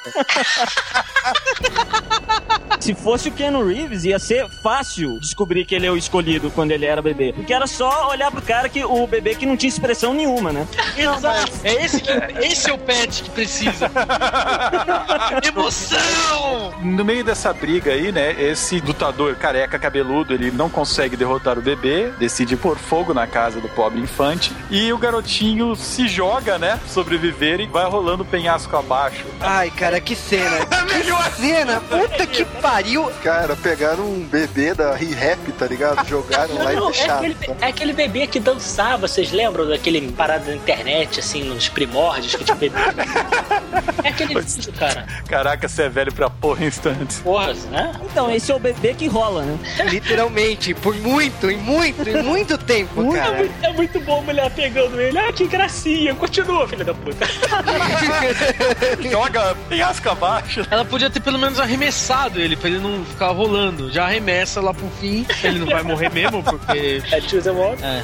Se 2.80 2.94
fosse 2.94 3.30
o 3.30 3.32
Keanu 3.32 3.66
Reeves, 3.66 4.04
ia 4.04 4.20
ser 4.20 4.33
fácil 4.62 5.20
descobrir 5.20 5.66
que 5.66 5.76
ele 5.76 5.86
é 5.86 5.92
o 5.92 5.98
escolhido 5.98 6.52
quando 6.52 6.72
ele 6.72 6.86
era 6.86 7.02
bebê. 7.02 7.34
Porque 7.34 7.54
era 7.54 7.68
só 7.68 8.10
olhar 8.10 8.32
pro 8.32 8.42
cara 8.42 8.70
que 8.70 8.84
o 8.84 9.08
bebê 9.08 9.36
que 9.36 9.46
não 9.46 9.58
tinha 9.58 9.70
expressão 9.70 10.14
nenhuma, 10.14 10.52
né? 10.52 10.68
Exato. 10.98 11.52
É 11.64 11.86
esse, 11.86 12.02
que, 12.02 12.12
esse 12.46 12.70
é 12.70 12.74
o 12.74 12.78
pet 12.78 13.24
que 13.24 13.30
precisa. 13.30 13.92
Emoção! 15.44 16.74
No 16.82 17.04
meio 17.04 17.24
dessa 17.24 17.54
briga 17.54 17.92
aí, 17.92 18.12
né, 18.12 18.32
esse 18.42 18.80
lutador 18.80 19.36
careca 19.36 19.80
cabeludo, 19.80 20.34
ele 20.34 20.52
não 20.52 20.70
consegue 20.70 21.16
derrotar 21.16 21.58
o 21.58 21.62
bebê, 21.62 22.12
decide 22.20 22.56
pôr 22.56 22.78
fogo 22.78 23.14
na 23.14 23.28
casa 23.28 23.60
do 23.60 23.70
pobre 23.70 24.00
infante, 24.00 24.52
e 24.70 24.92
o 24.92 24.98
garotinho 24.98 25.76
se 25.76 26.08
joga, 26.08 26.58
né, 26.58 26.80
sobreviver 26.88 27.60
e 27.60 27.68
vai 27.68 27.86
rolando 27.90 28.26
penhasco 28.26 28.76
abaixo. 28.76 29.26
Ai, 29.40 29.70
cara, 29.72 30.00
que 30.00 30.16
cena. 30.16 30.58
Que 30.94 31.42
cena. 31.42 31.82
Puta 31.82 32.26
que 32.26 32.46
pariu. 32.46 33.12
Cara, 33.24 33.56
pegaram 33.56 34.13
um 34.14 34.26
bebê 34.26 34.74
da 34.74 34.96
Re-Rap, 34.96 35.40
tá 35.54 35.66
ligado? 35.68 36.06
Jogaram 36.08 36.56
lá 36.56 36.72
Não, 36.72 36.72
e 36.72 36.76
é, 36.76 36.92
deixaram. 36.92 37.18
aquele, 37.18 37.38
é 37.62 37.66
aquele 37.68 37.94
bebê 37.94 38.28
que 38.28 38.40
dançava, 38.40 39.08
vocês 39.08 39.32
lembram 39.32 39.68
daquele 39.68 40.12
parada 40.12 40.46
na 40.50 40.56
internet, 40.56 41.20
assim, 41.20 41.44
nos 41.44 41.68
primórdios, 41.70 42.36
que 42.36 42.44
tinha 42.44 42.56
bebê? 42.56 42.76
É 44.04 44.10
aquele 44.10 44.40
vídeo, 44.42 44.74
cara. 44.74 45.06
Caraca, 45.28 45.68
você 45.68 45.84
é 45.84 45.90
velho 45.90 46.14
pra 46.14 46.30
porra 46.30 46.66
instante. 46.66 47.16
Porra, 47.22 47.54
né? 47.72 47.92
Então, 48.04 48.30
esse 48.32 48.52
é 48.52 48.56
o 48.56 48.60
bebê 48.60 48.94
que 48.94 49.08
rola, 49.08 49.44
né? 49.44 49.58
Literalmente, 49.90 50.74
por 50.74 50.96
muito, 50.96 51.50
e 51.50 51.58
muito, 51.58 52.08
e 52.08 52.22
muito 52.24 52.58
tempo, 52.58 53.14
É 53.14 53.20
cara. 53.20 53.38
muito, 53.38 53.66
é 53.66 53.74
muito 53.74 54.00
bom 54.02 54.20
a 54.20 54.22
mulher 54.22 54.52
pegando 54.52 55.00
ele. 55.00 55.18
Ah, 55.18 55.32
que 55.34 55.48
gracinha. 55.48 56.14
Continua, 56.16 56.68
filha 56.68 56.84
da 56.86 56.94
puta. 56.94 57.26
Joga 59.10 59.56
penhasco 59.70 60.10
abaixo. 60.10 60.66
Ela 60.70 60.86
podia 60.86 61.10
ter 61.10 61.20
pelo 61.20 61.38
menos 61.40 61.60
arremessado 61.60 62.40
ele 62.40 62.56
pra 62.56 62.70
ele 62.70 62.80
não 62.80 63.04
ficar 63.06 63.30
rolando. 63.30 63.92
Já 63.92 64.03
arremessa 64.06 64.62
lá 64.62 64.74
pro 64.74 64.88
fim. 65.00 65.26
Ele 65.44 65.60
não 65.60 65.68
vai 65.68 65.84
morrer 65.84 66.10
mesmo, 66.10 66.44
porque. 66.44 67.02
É 67.12 67.22
choose 67.22 67.48
a 67.50 67.54
moto. 67.54 67.80
É. 67.84 68.04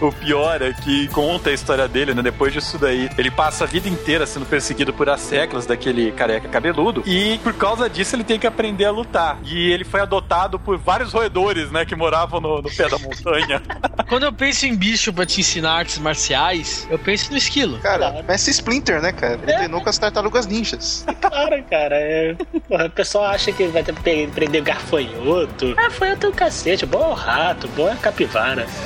O 0.00 0.12
pior 0.12 0.60
é 0.62 0.72
que 0.72 1.08
conta 1.08 1.50
a 1.50 1.52
história 1.52 1.88
dele, 1.88 2.14
né? 2.14 2.22
Depois 2.22 2.52
disso 2.52 2.78
daí, 2.78 3.08
ele 3.18 3.30
passa 3.30 3.64
a 3.64 3.66
vida 3.66 3.88
inteira 3.88 4.26
sendo 4.26 4.46
perseguido 4.46 4.92
por 4.92 5.08
as 5.08 5.20
seclas 5.20 5.66
daquele 5.66 6.12
careca 6.12 6.48
cabeludo. 6.48 7.02
E 7.06 7.38
por 7.42 7.54
causa 7.54 7.88
disso, 7.88 8.16
ele 8.16 8.24
tem 8.24 8.38
que 8.38 8.46
aprender 8.46 8.84
a 8.84 8.90
lutar. 8.90 9.38
E 9.44 9.70
ele 9.70 9.84
foi 9.84 10.00
adotado 10.00 10.58
por 10.58 10.76
vários 10.78 11.12
roedores, 11.12 11.70
né? 11.70 11.84
Que 11.84 11.94
moravam 11.94 12.40
no, 12.40 12.62
no 12.62 12.70
pé 12.74 12.88
da 12.88 12.98
montanha. 12.98 13.62
Quando 14.08 14.24
eu 14.24 14.32
penso 14.32 14.66
em 14.66 14.74
bicho 14.74 15.12
pra 15.12 15.26
te 15.26 15.40
ensinar 15.40 15.72
artes 15.72 15.98
marciais, 15.98 16.86
eu 16.90 16.98
penso 16.98 17.30
no 17.30 17.36
esquilo. 17.36 17.78
Cara, 17.80 18.22
Messi 18.26 18.50
Splinter, 18.50 19.00
né, 19.02 19.12
cara? 19.12 19.34
Ele 19.42 19.52
treinou 19.52 19.80
com 19.82 19.88
as 19.88 19.98
tartarugas 19.98 20.46
ninjas. 20.46 21.04
Claro, 21.20 21.62
cara. 21.70 21.96
É... 21.96 22.36
O 22.86 22.90
pessoal 22.90 23.24
acha 23.26 23.52
que 23.52 23.66
vai 23.68 23.82
ter 23.82 23.94
que 23.94 24.00
pe- 24.02 24.28
prender 24.58 24.62
gafanhoto. 24.62 25.74
Gafanhoto 25.74 26.26
é 26.26 26.30
o 26.30 26.32
cacete. 26.32 26.86
Bom 26.86 27.02
é 27.02 27.08
o 27.08 27.14
rato, 27.14 27.68
bom 27.68 27.88
é 27.88 27.92
a 27.92 27.96
capivara. 27.96 28.66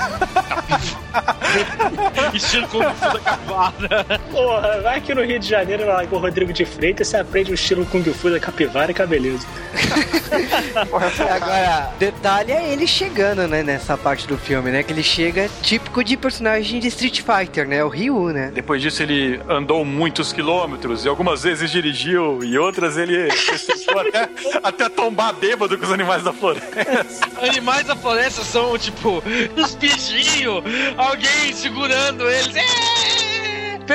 Estilo 2.33 2.67
Kung 2.69 2.83
Fu 2.83 3.13
da 3.13 3.21
capivara. 3.21 4.21
Porra, 4.31 4.81
vai 4.81 4.99
aqui 4.99 5.15
no 5.15 5.23
Rio 5.23 5.39
de 5.39 5.47
Janeiro, 5.47 5.87
lá 5.87 6.07
com 6.07 6.17
o 6.17 6.19
Rodrigo 6.19 6.53
de 6.53 6.65
Freitas, 6.65 7.09
você 7.09 7.17
aprende 7.19 7.51
o 7.51 7.55
estilo 7.55 7.85
Kung 7.87 8.03
Fu 8.05 8.31
da 8.31 8.41
capivara 8.41 8.91
e 8.91 8.95
que 8.95 9.03
é. 9.03 9.07
Agora, 10.83 11.93
detalhe 11.99 12.53
é 12.53 12.73
ele 12.73 12.87
chegando, 12.87 13.47
né, 13.47 13.63
nessa 13.63 13.97
parte 13.97 14.27
do 14.27 14.39
filme, 14.39 14.71
né? 14.71 14.83
Que 14.83 14.93
ele 14.93 15.03
chega 15.03 15.49
típico 15.63 16.03
de 16.03 16.17
personagem 16.17 16.81
de 16.81 16.89
Street 16.89 17.21
Fighter, 17.21 17.69
né? 17.69 17.85
O 17.85 17.89
Ryu, 17.89 18.29
né? 18.29 18.51
Depois 18.55 18.81
disso, 18.81 19.03
ele 19.03 19.41
andou 19.49 19.85
muitos 19.85 20.33
quilômetros 20.33 21.05
e 21.05 21.09
algumas 21.09 21.43
vezes 21.43 21.71
dirigiu 21.71 22.43
e 22.43 22.57
outras 22.59 22.97
ele 22.97 23.29
até, 23.99 24.29
até 24.63 24.89
tombar 24.89 25.35
bêbado 25.35 25.62
com 25.69 25.85
os 25.85 25.93
animais 25.93 26.23
da 26.23 26.33
floresta. 26.33 26.81
Animais 27.41 27.87
da 27.87 27.97
floresta 27.97 28.43
são, 28.45 28.77
tipo, 28.79 29.23
os 29.57 29.75
bichinhos, 29.75 30.63
alguém 30.97 31.53
segurando 31.53 32.29
eles. 32.31 33.22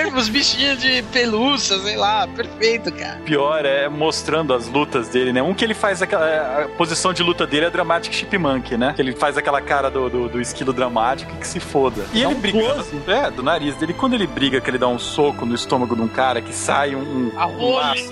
Per- 0.04 0.16
Os 0.16 0.30
bichinhos 0.30 0.80
de 0.80 1.02
pelúcia, 1.12 1.78
sei 1.80 1.96
lá, 1.96 2.28
perfeito, 2.28 2.92
cara. 2.92 3.20
Pior 3.26 3.66
é 3.66 3.88
mostrando 3.90 4.54
as 4.54 4.68
lutas 4.68 5.08
dele, 5.10 5.32
né? 5.34 5.42
Um 5.42 5.54
que 5.54 5.64
ele 5.64 5.74
faz 5.74 6.02
aquela. 6.02 6.64
A 6.64 6.68
posição 6.70 7.14
de 7.14 7.22
luta 7.24 7.46
dele 7.48 7.66
é 7.66 7.70
Dramatic 7.70 8.14
Chipmunk, 8.14 8.76
né? 8.78 8.94
Que 8.96 9.02
ele 9.02 9.14
faz 9.16 9.38
aquela 9.38 9.62
cara 9.62 9.90
do, 9.90 10.10
do, 10.10 10.30
do 10.30 10.42
esquilo 10.42 10.74
dramático 10.74 11.32
e 11.36 11.38
que 11.38 11.48
se 11.48 11.60
foda. 11.60 12.02
E 12.14 12.22
Dá 12.22 12.28
ele 12.28 12.28
um 12.28 12.40
brigando. 12.40 12.66
close. 12.74 13.02
É, 13.08 13.30
do 13.32 13.44
nariz 13.44 13.76
dele. 13.76 13.94
Quando 13.94 14.14
ele 14.14 14.28
briga, 14.28 14.60
que 14.62 14.70
ele 14.70 14.78
dá 14.78 14.88
um 14.88 15.00
soco 15.00 15.46
no 15.46 15.56
estômago 15.56 15.96
de 15.96 16.02
um 16.02 16.08
cara 16.08 16.42
que 16.42 16.54
sai 16.54 16.96
um. 16.96 17.00
um 17.00 17.32
A 17.40 17.48
um 17.48 17.74
laço 17.74 18.10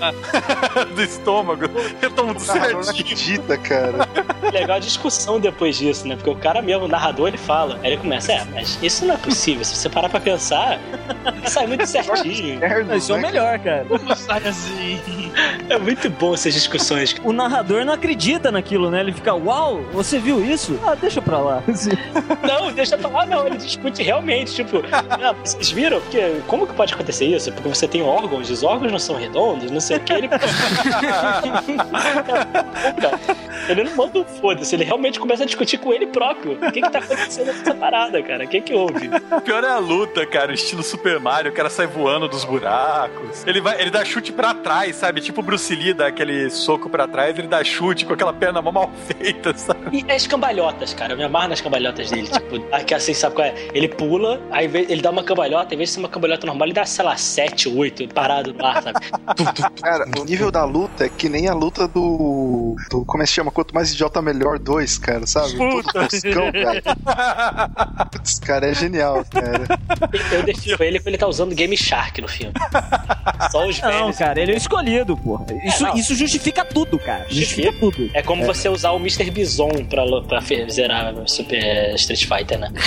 do 0.94 1.02
estômago. 1.02 1.64
Eu 2.00 2.10
tô 2.10 2.24
muito 2.24 2.38
não 2.38 2.54
certinho. 2.54 2.80
acredita, 2.80 3.58
cara. 3.58 4.08
Legal 4.52 4.76
a 4.76 4.80
discussão 4.80 5.40
depois 5.40 5.76
disso, 5.76 6.06
né? 6.06 6.16
Porque 6.16 6.30
o 6.30 6.36
cara 6.36 6.62
mesmo, 6.62 6.84
o 6.84 6.88
narrador, 6.88 7.28
ele 7.28 7.38
fala. 7.38 7.78
Aí 7.82 7.92
ele 7.92 7.96
começa, 8.00 8.32
é, 8.32 8.44
mas 8.52 8.78
isso 8.82 9.04
não 9.04 9.14
é 9.14 9.18
possível. 9.18 9.64
Se 9.64 9.76
você 9.76 9.88
parar 9.88 10.08
pra 10.08 10.20
pensar, 10.20 10.78
sai 11.46 11.66
muito 11.66 11.75
certinho. 11.84 12.54
Inferno, 12.54 12.96
Isso 12.96 13.12
é 13.12 13.14
o 13.14 13.18
né, 13.18 13.26
melhor, 13.28 13.58
cara. 13.58 13.84
Como 13.88 14.16
sai 14.16 14.46
assim? 14.46 15.00
É 15.68 15.78
muito 15.78 16.08
bom 16.08 16.34
essas 16.34 16.54
discussões. 16.54 17.16
O 17.24 17.32
narrador 17.32 17.84
não 17.84 17.92
acredita 17.92 18.50
naquilo, 18.50 18.90
né? 18.90 19.00
Ele 19.00 19.12
fica, 19.12 19.34
uau, 19.34 19.82
você 19.92 20.18
viu 20.18 20.44
isso? 20.44 20.78
Ah, 20.86 20.94
deixa 20.94 21.20
pra 21.20 21.38
lá. 21.38 21.62
Assim. 21.68 21.90
Não, 22.46 22.72
deixa 22.72 22.94
eu 22.94 22.98
falar, 22.98 23.26
não. 23.26 23.46
Ele 23.46 23.56
discute 23.56 24.02
realmente, 24.02 24.54
tipo, 24.54 24.82
ah, 24.90 25.34
vocês 25.44 25.70
viram? 25.70 26.00
Porque, 26.00 26.40
como 26.46 26.66
que 26.66 26.72
pode 26.74 26.94
acontecer 26.94 27.26
isso? 27.26 27.52
Porque 27.52 27.68
você 27.68 27.86
tem 27.86 28.02
órgãos, 28.02 28.48
os 28.50 28.62
órgãos 28.62 28.92
não 28.92 28.98
são 28.98 29.16
redondos, 29.16 29.70
não 29.70 29.80
sei 29.80 29.96
o 29.98 30.00
que. 30.00 30.12
Ele. 30.12 30.28
Ele 33.68 33.84
não 33.84 33.96
manda 33.96 34.20
um 34.20 34.24
foda-se, 34.24 34.74
ele 34.76 34.84
realmente 34.84 35.18
começa 35.18 35.42
a 35.42 35.46
discutir 35.46 35.78
com 35.78 35.92
ele 35.92 36.06
próprio. 36.06 36.52
O 36.52 36.72
que 36.72 36.80
que 36.80 36.90
tá 36.90 36.98
acontecendo 37.00 37.46
nessa 37.46 37.74
parada, 37.74 38.22
cara? 38.22 38.44
O 38.44 38.48
que 38.48 38.60
que 38.60 38.72
houve? 38.74 39.08
O 39.08 39.40
pior 39.40 39.64
é 39.64 39.68
a 39.68 39.78
luta, 39.78 40.24
cara, 40.24 40.52
estilo 40.52 40.82
Super 40.82 41.18
Mario, 41.18 41.52
cara 41.56 41.70
sai 41.70 41.86
voando 41.86 42.28
dos 42.28 42.44
buracos. 42.44 43.44
Ele 43.46 43.60
vai, 43.60 43.80
ele 43.80 43.90
dá 43.90 44.04
chute 44.04 44.32
pra 44.32 44.54
trás, 44.54 44.96
sabe? 44.96 45.20
Tipo 45.20 45.40
o 45.40 45.42
Bruce 45.42 45.74
Lee 45.74 45.94
dá 45.94 46.08
aquele 46.08 46.50
soco 46.50 46.88
pra 46.88 47.08
trás, 47.08 47.38
ele 47.38 47.48
dá 47.48 47.64
chute 47.64 48.04
com 48.04 48.12
aquela 48.12 48.32
perna 48.32 48.60
mó 48.60 48.70
mal 48.70 48.90
feita, 49.06 49.56
sabe? 49.56 50.04
E 50.06 50.12
as 50.12 50.26
cambalhotas, 50.26 50.92
cara, 50.92 51.14
eu 51.14 51.16
me 51.16 51.24
amarro 51.24 51.48
nas 51.48 51.60
cambalhotas 51.60 52.10
dele. 52.10 52.28
Tipo, 52.28 52.62
aqui 52.72 52.94
assim, 52.94 53.14
sabe 53.14 53.34
qual 53.34 53.46
é? 53.46 53.54
Ele 53.72 53.88
pula, 53.88 54.40
aí 54.50 54.66
ele 54.66 55.00
dá 55.00 55.10
uma 55.10 55.24
cambalhota, 55.24 55.74
em 55.74 55.78
vez 55.78 55.90
de 55.90 55.94
ser 55.94 56.00
uma 56.00 56.08
cambalhota 56.08 56.46
normal, 56.46 56.66
ele 56.66 56.74
dá, 56.74 56.84
sei 56.84 57.04
lá, 57.04 57.16
7, 57.16 57.68
8, 57.68 58.08
parado 58.08 58.52
no 58.52 58.64
ar, 58.64 58.82
sabe? 58.82 58.98
Cara, 59.80 60.04
o 60.18 60.24
nível 60.24 60.50
da 60.50 60.64
luta 60.64 61.06
é 61.06 61.08
que 61.08 61.28
nem 61.28 61.48
a 61.48 61.54
luta 61.54 61.88
do. 61.88 62.65
Do 62.90 63.04
como 63.04 63.22
é 63.22 63.24
que 63.24 63.30
se 63.30 63.36
chama? 63.36 63.50
Quanto 63.50 63.74
mais 63.74 63.92
idiota, 63.92 64.20
melhor 64.22 64.58
dois, 64.58 64.98
cara, 64.98 65.26
sabe? 65.26 65.56
Todo 65.56 65.82
toscão, 65.84 66.50
cara. 66.52 68.06
Putz, 68.10 68.38
cara, 68.38 68.70
é 68.70 68.74
genial, 68.74 69.24
cara. 69.30 69.66
Eu 70.32 70.42
defino 70.42 70.76
ele 70.80 70.98
porque 70.98 71.10
ele 71.10 71.18
tá 71.18 71.26
usando 71.26 71.54
Game 71.54 71.76
Shark 71.76 72.20
no 72.20 72.28
filme. 72.28 72.52
Só 73.50 73.66
os 73.68 73.80
Não, 73.80 73.90
velhos. 73.90 74.16
cara, 74.18 74.40
ele 74.40 74.52
é 74.52 74.54
o 74.54 74.58
escolhido, 74.58 75.16
porra. 75.16 75.46
Isso, 75.64 75.82
não. 75.82 75.94
isso 75.96 76.14
justifica 76.14 76.64
tudo, 76.64 76.98
cara. 76.98 77.26
Justifica 77.28 77.72
tudo. 77.78 78.10
É 78.14 78.22
como 78.22 78.44
você 78.44 78.68
usar 78.68 78.90
o 78.92 78.96
Mr. 78.98 79.30
Bison 79.30 79.70
pra, 79.88 80.04
pra 80.22 80.40
zerar 80.70 81.14
Super 81.26 81.94
Street 81.94 82.26
Fighter, 82.26 82.58
né? 82.58 82.70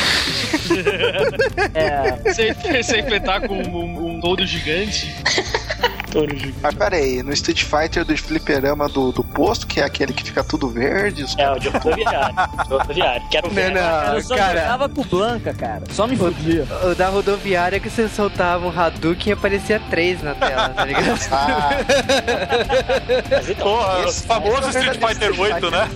É, 1.73 2.11
Você, 2.33 2.53
você 2.53 2.99
enfrentar 2.99 3.47
com 3.47 3.55
um, 3.55 4.15
um 4.17 4.21
todo 4.21 4.45
gigante. 4.45 5.13
Touro 6.11 6.35
de- 6.35 6.53
Mas 6.61 6.73
pera 6.75 6.95
aí, 6.95 7.21
no 7.23 7.31
Street 7.33 7.63
Fighter 7.63 8.03
do 8.03 8.17
fliperama 8.17 8.87
do, 8.89 9.11
do 9.11 9.23
posto, 9.23 9.67
que 9.67 9.79
é 9.79 9.83
aquele 9.83 10.11
que 10.13 10.23
fica 10.23 10.43
tudo 10.43 10.69
verde, 10.69 11.23
os 11.23 11.37
É, 11.37 11.51
o 11.51 11.59
de 11.59 11.69
rodoviário. 11.69 12.35
De 12.35 12.69
rodoviário. 12.69 13.21
Quero 13.29 13.47
Não, 13.47 13.53
ver. 13.55 13.73
cara, 13.73 14.07
não, 14.09 14.15
eu 14.15 14.21
só 14.23 14.35
cara. 14.35 14.59
jogava 14.61 14.89
com 14.89 15.03
Blanca, 15.03 15.53
cara. 15.53 15.83
Só 15.91 16.07
me 16.07 16.15
fudia. 16.15 16.65
O 16.89 16.95
da 16.95 17.09
rodoviária 17.09 17.77
é 17.77 17.79
que 17.79 17.89
você 17.89 18.07
soltava 18.09 18.65
um 18.65 18.69
Hadouken 18.79 19.29
e 19.29 19.33
aparecia 19.33 19.79
três 19.89 20.21
na 20.23 20.33
tela, 20.35 20.69
tá 20.69 20.85
ligado? 20.85 21.19
Ah, 21.31 21.69
Mas, 23.29 23.49
então, 23.49 23.63
Porra, 23.67 24.03
esse- 24.05 24.25
famoso 24.25 24.69
Street 24.69 24.93
Fighter 24.99 25.33
verdadeiro 25.33 25.41
8, 25.41 25.71
né? 25.71 25.89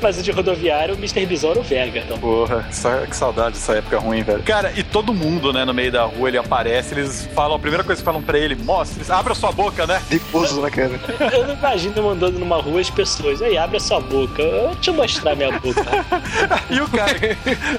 Mas 0.00 0.18
o 0.18 0.22
de 0.22 0.30
rodoviário, 0.30 0.94
o 0.94 0.98
Mr. 0.98 1.26
Bison 1.26 1.50
era 1.50 1.60
o 1.60 1.62
Vega. 1.62 2.00
Então. 2.00 2.18
Porra, 2.18 2.66
que 3.08 3.16
saudade 3.16 3.52
dessa 3.54 3.74
época 3.74 3.98
ruim, 3.98 4.22
velho. 4.22 4.42
Cara, 4.42 4.72
e 4.76 4.82
todo 4.82 5.12
mundo, 5.12 5.52
né, 5.52 5.64
no 5.64 5.74
meio 5.74 5.90
da 5.92 6.04
rua, 6.04 6.28
ele 6.28 6.38
aparece, 6.38 6.94
eles 6.94 7.28
falam, 7.34 7.56
a 7.56 7.58
primeira 7.58 7.82
coisa 7.84 8.00
que 8.00 8.04
falam 8.04 8.22
pra 8.22 8.38
ele, 8.38 8.54
mostra, 8.56 8.98
eles, 8.98 9.10
abre 9.10 9.32
a 9.32 9.36
sua 9.36 9.52
boca, 9.52 9.86
né? 9.86 10.00
difuso, 10.08 10.60
né, 10.60 10.70
cara? 10.70 10.90
Eu 11.34 11.46
não 11.46 11.54
imagino 11.54 11.94
eu 11.96 12.10
andando 12.10 12.38
numa 12.38 12.56
rua 12.60 12.80
as 12.80 12.90
pessoas. 12.90 13.40
Aí, 13.42 13.56
abre 13.58 13.76
a 13.76 13.80
sua 13.80 14.00
boca. 14.00 14.42
Eu- 14.42 14.76
eu 14.86 14.94
mostrar 14.94 15.34
minha 15.36 15.50
boca. 15.58 15.82
E 16.70 16.80
o 16.80 16.88
cara, 16.88 17.12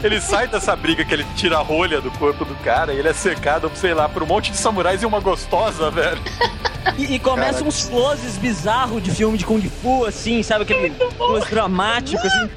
ele 0.04 0.20
sai 0.22 0.48
dessa 0.48 0.76
briga 0.76 1.04
que 1.06 1.14
ele 1.14 1.26
tira 1.36 1.58
a 1.58 1.62
rolha 1.62 2.00
do 2.02 2.10
corpo 2.12 2.44
do 2.46 2.56
cara 2.56 2.94
e 2.94 2.98
ele 3.00 3.08
é 3.08 3.14
cercado, 3.14 3.70
sei 3.76 3.94
lá, 3.94 4.08
por 4.10 4.24
um 4.24 4.26
monte 4.26 4.52
de 4.52 4.58
samurais 4.58 5.02
e 5.04 5.06
uma 5.06 5.20
gostosa, 5.20 5.90
velho. 5.92 6.20
E, 6.98 7.16
e 7.16 7.20
começa 7.20 7.64
uns 7.64 7.86
closes 7.88 8.38
bizarros 8.38 9.02
de 9.04 9.12
filme 9.12 9.38
de 9.38 9.46
Kung 9.46 9.62
Fu, 9.82 10.06
assim, 10.06 10.42
sabe? 10.44 10.64
Aquele 10.64 10.90
close 11.18 11.48
dramático, 11.50 12.09
assim. 12.18 12.50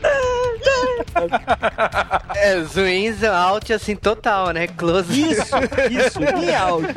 É, 2.36 2.60
zoom 2.62 2.86
in, 2.86 3.12
zoom 3.12 3.32
out, 3.32 3.72
assim, 3.72 3.94
total, 3.96 4.50
né? 4.50 4.66
Close. 4.66 5.12
Isso, 5.12 5.42
isso, 5.90 6.22
em 6.22 6.54
áudio. 6.54 6.94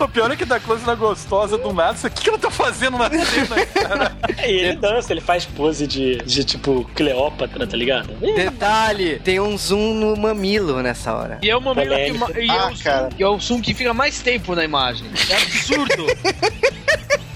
O 0.00 0.08
pior 0.08 0.30
é 0.30 0.36
que 0.36 0.44
dá 0.44 0.58
close 0.58 0.84
na 0.86 0.94
gostosa 0.94 1.56
do 1.58 1.72
nada. 1.72 1.96
Aqui 2.04 2.22
que 2.22 2.28
ela 2.30 2.38
tá 2.38 2.50
fazendo 2.50 2.96
na 2.98 3.08
cena, 3.10 3.66
cara? 3.66 4.16
E 4.46 4.50
ele 4.52 4.76
dança, 4.76 5.12
ele 5.12 5.20
faz 5.20 5.44
pose 5.44 5.86
de, 5.86 6.16
de 6.18 6.44
tipo 6.44 6.88
Cleópatra, 6.94 7.66
tá 7.66 7.76
ligado? 7.76 8.08
Detalhe, 8.34 9.18
tem 9.20 9.40
um 9.40 9.56
zoom 9.56 9.94
no 9.94 10.16
mamilo 10.16 10.80
nessa 10.82 11.14
hora. 11.14 11.38
E 11.42 11.50
é 11.50 11.56
o 11.56 11.60
momento 11.60 11.88
que, 11.94 12.12
ma- 12.12 12.30
e 12.36 12.48
é, 12.48 12.50
Ah, 12.50 12.66
o 12.68 12.74
zoom, 12.74 12.82
cara. 12.84 13.08
e 13.18 13.22
é 13.22 13.26
o 13.28 13.38
zoom 13.38 13.60
que 13.60 13.74
fica 13.74 13.92
mais 13.94 14.20
tempo 14.20 14.54
na 14.54 14.64
imagem. 14.64 15.06
É 15.30 15.34
absurdo. 15.34 16.06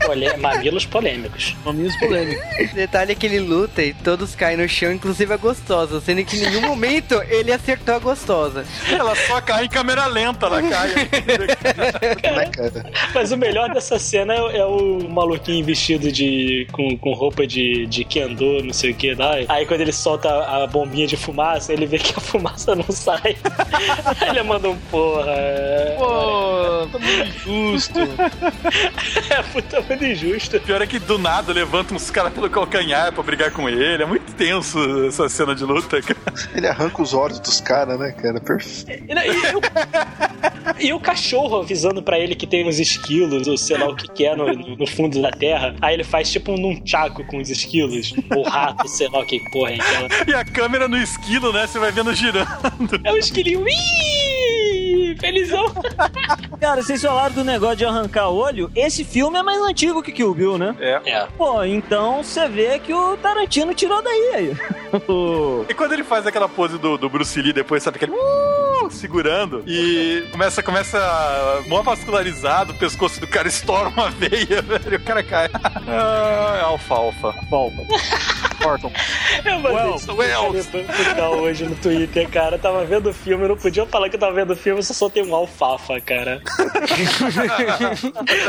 Olha, 0.08 0.36
mamilos 0.36 0.84
polêmicos. 0.84 1.56
Mamilos 1.64 1.96
polêmicos. 1.98 2.72
Detalhe 2.72 3.12
é 3.12 3.14
que 3.14 3.26
ele 3.26 3.40
luta 3.40 3.82
e 3.82 3.94
todos 3.94 4.34
caem 4.34 4.56
no 4.56 4.68
chão, 4.68 4.92
inclusive 4.92 5.32
a 5.32 5.36
gostosa, 5.36 6.00
sendo 6.00 6.24
que 6.24 6.36
em 6.36 6.40
nenhum 6.40 6.62
momento 6.62 7.22
ele 7.28 7.52
acertou 7.52 7.94
a 7.94 7.98
gostosa. 7.98 8.64
Ela 8.90 9.14
só 9.14 9.40
cai 9.40 9.64
em 9.64 9.68
câmera 9.68 10.06
lenta, 10.06 10.46
ela 10.46 10.62
cai. 10.62 10.88
né, 12.36 12.46
cara? 12.46 12.90
Mas 13.14 13.32
o 13.32 13.36
melhor 13.36 13.70
dessa 13.72 13.98
cena 13.98 14.34
é, 14.34 14.58
é 14.58 14.64
o 14.64 15.08
maluquinho 15.08 15.64
vestido 15.64 16.10
de. 16.10 16.66
com, 16.72 16.96
com 16.96 17.12
roupa 17.12 17.46
de, 17.46 17.86
de 17.86 18.04
kendo, 18.04 18.62
não 18.64 18.72
sei 18.72 18.90
o 18.90 18.94
que 18.94 19.14
lá. 19.14 19.34
Aí 19.48 19.66
quando 19.66 19.80
ele 19.80 19.92
solta 19.92 20.28
a, 20.28 20.64
a 20.64 20.66
bombinha 20.66 21.06
de 21.06 21.16
fumaça, 21.16 21.72
ele 21.72 21.86
vê 21.86 21.98
que 21.98 22.12
a 22.16 22.20
fumaça 22.20 22.74
não 22.74 22.90
sai. 22.90 23.36
Aí 24.20 24.28
ele 24.30 24.42
manda 24.42 24.68
um 24.68 24.76
porra. 24.90 25.32
Pô, 25.98 26.86
tá 26.92 26.98
muito 26.98 27.28
injusto. 27.28 27.98
É 29.30 29.42
puta 29.42 29.80
muito 29.92 30.04
injusto. 30.04 30.60
Pior 30.60 30.80
é 30.82 30.86
que 30.86 30.98
do 30.98 31.18
nada 31.18 31.52
levanta 31.52 31.94
uns 31.94 32.10
caras 32.10 32.32
pelo 32.32 32.48
calcanhar 32.50 33.12
pra 33.12 33.22
brigar 33.22 33.50
com 33.50 33.68
ele. 33.68 34.02
É 34.02 34.06
muito 34.06 34.32
tenso 34.34 34.78
essa 35.06 35.28
cena 35.28 35.54
de 35.54 35.64
luta, 35.64 36.00
cara. 36.02 36.18
Ele 36.54 36.66
arranca 36.66 37.02
os 37.02 37.14
olhos 37.14 37.38
dos 37.40 37.60
caras, 37.60 37.98
né, 37.98 38.12
cara? 38.12 38.40
Perfeito. 38.40 39.04
E, 39.08 39.12
e 39.12 39.54
o, 39.54 40.86
e 40.88 40.92
o 40.92 41.00
cachorro 41.00 41.60
avisando 41.60 42.02
pra 42.02 42.18
ele 42.18 42.34
que 42.34 42.46
tem 42.46 42.66
uns 42.68 42.78
esquilos, 42.78 43.46
ou 43.46 43.56
sei 43.56 43.76
lá 43.78 43.88
o 43.88 43.96
que 43.96 44.08
que 44.08 44.26
é 44.26 44.34
no, 44.36 44.52
no- 44.52 44.86
fundo 44.86 45.20
da 45.20 45.30
terra. 45.30 45.74
Aí 45.80 45.94
ele 45.94 46.04
faz 46.04 46.30
tipo 46.30 46.52
um 46.52 46.56
nunchaku 46.56 47.24
com 47.26 47.38
os 47.38 47.48
esquilos. 47.50 48.12
Ou 48.34 48.42
rato, 48.42 48.86
sei 48.88 49.08
lá 49.08 49.20
o 49.20 49.26
que 49.26 49.38
porra 49.50 49.72
é 49.72 49.74
aquela. 49.74 50.08
E 50.28 50.34
a 50.34 50.44
câmera 50.44 50.88
no 50.88 50.96
esquilo, 50.96 51.52
né? 51.52 51.66
Você 51.66 51.78
vai 51.78 51.90
vendo 51.92 52.12
girando. 52.14 52.48
É 53.04 53.12
um 53.12 53.16
esquilinho. 53.16 53.64
Felizão. 55.16 55.64
Cara, 56.60 56.82
vocês 56.82 57.02
falaram 57.02 57.34
do 57.34 57.44
negócio 57.44 57.76
de 57.76 57.84
arrancar 57.84 58.28
olho. 58.28 58.70
Esse 58.74 59.04
filme 59.04 59.38
é 59.38 59.42
mais 59.42 59.60
antigo 59.62 60.02
que 60.02 60.12
Kill 60.12 60.34
Bill, 60.34 60.58
né? 60.58 60.74
É. 60.78 61.00
É. 61.04 61.26
Pô, 61.36 61.62
então 61.64 62.22
você 62.22 62.48
vê 62.48 62.78
que 62.78 62.94
o 62.94 63.16
Tarantino 63.16 63.74
tirou 63.74 64.02
daí 64.02 64.30
aí. 64.34 64.56
E 65.68 65.74
quando 65.74 65.92
ele 65.92 66.04
faz 66.04 66.26
aquela 66.26 66.46
pose 66.46 66.76
do, 66.76 66.98
do 66.98 67.08
Bruce 67.08 67.40
Lee 67.40 67.52
depois, 67.52 67.82
sabe 67.82 67.96
aquele 67.96 68.12
uh, 68.12 68.90
segurando 68.90 69.62
e 69.66 70.22
começa, 70.30 70.62
começa 70.62 71.62
mó 71.66 71.80
vascularizado, 71.80 72.72
o 72.72 72.76
pescoço 72.76 73.18
do 73.18 73.26
cara 73.26 73.48
estoura 73.48 73.88
uma 73.88 74.10
veia, 74.10 74.60
velho, 74.60 74.92
e 74.92 74.96
o 74.96 75.00
cara 75.00 75.22
cai. 75.22 75.48
Ah, 75.54 76.58
é 76.60 76.64
alfalfa. 76.64 77.34
Thornton. 78.62 78.92
Eu 79.44 79.58
mandei 79.58 79.72
Well, 79.72 79.96
isso 79.96 80.14
well. 80.14 81.40
hoje 81.42 81.64
no 81.64 81.74
Twitter, 81.76 82.28
cara. 82.28 82.56
Eu 82.56 82.60
tava 82.60 82.84
vendo 82.84 83.10
o 83.10 83.12
filme, 83.12 83.44
eu 83.44 83.48
não 83.50 83.56
podia 83.56 83.84
falar 83.86 84.08
que 84.08 84.16
eu 84.16 84.20
tava 84.20 84.32
vendo 84.34 84.52
o 84.52 84.56
filme, 84.56 84.78
eu 84.78 84.82
só 84.84 84.94
soltei 84.94 85.22
um 85.22 85.34
alfafa, 85.34 86.00
cara. 86.00 86.40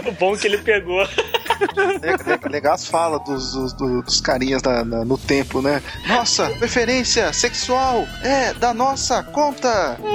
o 0.08 0.12
bom 0.14 0.36
que 0.38 0.48
ele 0.48 0.58
pegou. 0.60 1.02
Le- 1.02 2.38
le- 2.48 2.52
Legal 2.52 2.74
as 2.74 2.88
falas 2.88 3.24
dos, 3.24 3.52
dos, 3.54 3.74
do- 3.74 4.02
dos 4.04 4.22
carinhas 4.22 4.62
na- 4.62 4.84
na- 4.84 5.06
no 5.06 5.18
tempo, 5.18 5.62
né? 5.62 5.82
Nossa, 6.08 6.50
preferência 6.52 7.32
sexual 7.34 8.06
é 8.24 8.54
da 8.54 8.74
nossa 8.74 9.24
conta. 9.24 9.98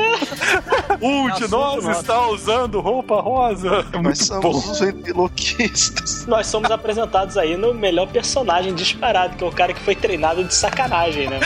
Um 1.01 1.31
de 1.31 1.47
nós 1.49 1.87
está 1.87 2.27
usando 2.29 2.81
roupa 2.81 3.21
rosa. 3.21 3.87
É 3.93 3.99
Nós 4.03 4.19
somos 4.19 4.43
bom. 4.43 4.51
os 4.73 4.81
ventriloquistas. 4.81 6.27
Nós 6.27 6.47
somos 6.49 6.71
apresentados 6.71 7.37
aí 7.37 7.57
no 7.57 7.73
melhor 7.73 8.09
personagem 8.09 8.75
disparado, 8.75 9.37
que 9.37 9.45
é 9.45 9.47
o 9.47 9.53
cara 9.53 9.73
que 9.73 9.81
foi 9.89 9.97
treinado 9.97 10.45
de 10.45 10.55
sacanagem, 10.55 11.31
né? 11.31 11.41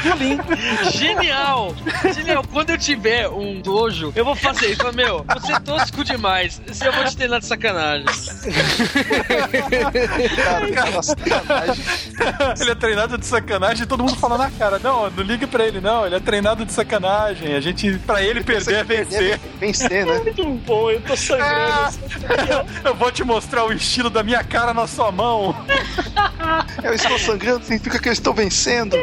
Genial! 0.90 1.74
Genial! 2.14 2.42
Quando 2.50 2.70
eu 2.70 2.78
tiver 2.78 3.28
um 3.28 3.60
dojo, 3.60 4.10
eu 4.16 4.24
vou 4.24 4.34
fazer 4.34 4.68
isso. 4.68 4.78
Fala, 4.78 4.92
Meu, 4.94 5.22
você 5.38 5.52
é 5.52 5.60
tosco 5.60 6.02
demais. 6.02 6.62
Eu 6.82 6.90
vou 6.94 7.04
te 7.04 7.14
treinar 7.14 7.40
de 7.40 7.44
sacanagem. 7.44 8.06
Cara, 10.34 10.66
aquela 10.66 11.02
sacanagem. 11.02 11.84
Ele 12.58 12.70
é 12.70 12.74
treinado 12.74 13.18
de 13.18 13.26
sacanagem 13.26 13.82
e 13.82 13.86
todo 13.86 14.02
mundo 14.02 14.16
fala 14.16 14.38
na 14.38 14.50
cara. 14.50 14.78
Não, 14.78 15.10
não 15.10 15.22
liga 15.22 15.46
pra 15.46 15.66
ele, 15.66 15.82
não. 15.82 16.06
Ele 16.06 16.14
é 16.14 16.20
treinado 16.20 16.64
de 16.64 16.72
sacanagem. 16.72 17.54
A 17.54 17.60
gente, 17.60 17.98
pra 18.06 18.22
ele 18.22 18.42
perder 18.42 18.76
é 18.76 18.84
vencer. 18.84 19.40
Vencer, 19.60 20.06
né? 20.06 20.20
Muito 20.24 20.44
bom, 20.64 20.90
eu 20.90 21.02
tô 21.02 21.14
sangrando. 21.14 21.98
Eu 22.82 22.94
vou 22.94 23.12
te 23.12 23.22
mostrar 23.22 23.66
o 23.66 23.72
estilo 23.74 24.08
da 24.08 24.22
minha 24.22 24.42
cara 24.42 24.72
na 24.72 24.86
sua 24.86 25.12
mão. 25.12 25.54
Eu 26.82 26.94
estou 26.94 27.18
sangrando, 27.18 27.57
significa 27.62 27.98
que 27.98 28.08
eu 28.08 28.12
estou 28.12 28.32
vencendo. 28.34 28.96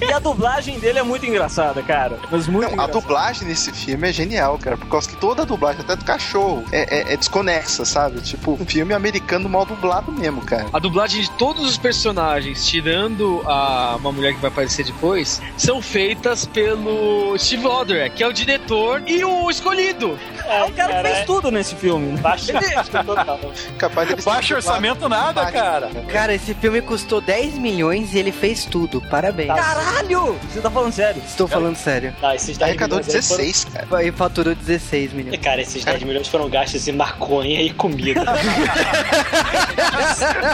E 0.00 0.12
a 0.12 0.18
dublagem 0.18 0.78
dele 0.78 0.98
é 0.98 1.02
muito 1.02 1.24
engraçada, 1.26 1.82
cara. 1.82 2.18
Mas 2.30 2.46
muito 2.48 2.62
Não, 2.64 2.70
a 2.70 2.72
engraçada. 2.72 2.92
dublagem 3.00 3.48
nesse 3.48 3.70
filme 3.72 4.08
é 4.08 4.12
genial, 4.12 4.58
cara. 4.58 4.76
Por 4.76 4.86
causa 4.88 5.08
que 5.08 5.16
toda 5.16 5.42
a 5.42 5.44
dublagem, 5.44 5.82
até 5.82 5.94
do 5.96 6.04
cachorro, 6.04 6.64
é, 6.72 7.10
é- 7.10 7.12
é 7.12 7.16
desconexa, 7.16 7.84
sabe? 7.84 8.20
Tipo, 8.20 8.52
um 8.60 8.66
filme 8.66 8.92
americano 8.94 9.48
mal 9.48 9.64
dublado 9.64 10.10
mesmo, 10.12 10.40
cara. 10.42 10.66
A 10.72 10.78
dublagem 10.78 11.22
de 11.22 11.30
todos 11.32 11.64
os 11.64 11.76
personagens, 11.78 12.66
tirando 12.66 13.42
a 13.46 13.96
uma 13.98 14.10
mulher 14.12 14.34
que 14.34 14.40
vai 14.40 14.50
aparecer 14.50 14.84
depois, 14.84 15.40
são 15.56 15.80
feitas 15.80 16.46
pelo 16.46 17.36
Steve 17.38 17.66
Odder, 17.66 18.12
que 18.12 18.22
é 18.22 18.26
o 18.26 18.32
diretor 18.32 19.02
e 19.06 19.24
o 19.24 19.50
escolhido. 19.50 20.18
É, 20.44 20.64
O 20.64 20.72
cara 20.72 21.02
fez 21.02 21.24
tudo 21.26 21.50
nesse 21.50 21.74
filme. 21.76 22.18
Baixa 22.18 22.52
total. 23.04 23.38
Capaz 23.78 24.08
dele 24.08 24.22
Baixo 24.22 24.54
orçamento 24.54 25.08
nada, 25.08 25.50
cara. 25.50 25.90
Cara, 26.12 26.34
esse 26.34 26.54
filme 26.54 26.80
custou 26.82 27.20
10 27.20 27.54
milhões 27.58 27.71
e 27.80 28.18
ele 28.18 28.30
fez 28.32 28.64
tudo. 28.64 29.00
Parabéns. 29.02 29.48
Caralho! 29.48 30.38
Você 30.50 30.60
tá 30.60 30.70
falando 30.70 30.92
sério? 30.92 31.22
Estou 31.26 31.48
falando 31.48 31.76
sério. 31.76 32.14
Não, 32.20 32.32
esses 32.34 32.56
10 32.58 32.70
Arrecadou 32.70 32.98
milhões 32.98 33.14
aí 33.14 33.22
foram- 33.22 33.38
16, 33.44 33.64
cara. 33.64 34.04
E 34.04 34.12
faturou 34.12 34.54
16 34.54 35.12
milhões. 35.12 35.40
Cara, 35.40 35.60
esses 35.62 35.84
10 35.84 36.02
milhões 36.02 36.28
foram 36.28 36.48
gastos 36.48 36.86
em 36.88 36.92
maconha 36.92 37.60
e 37.62 37.70
comida. 37.70 38.24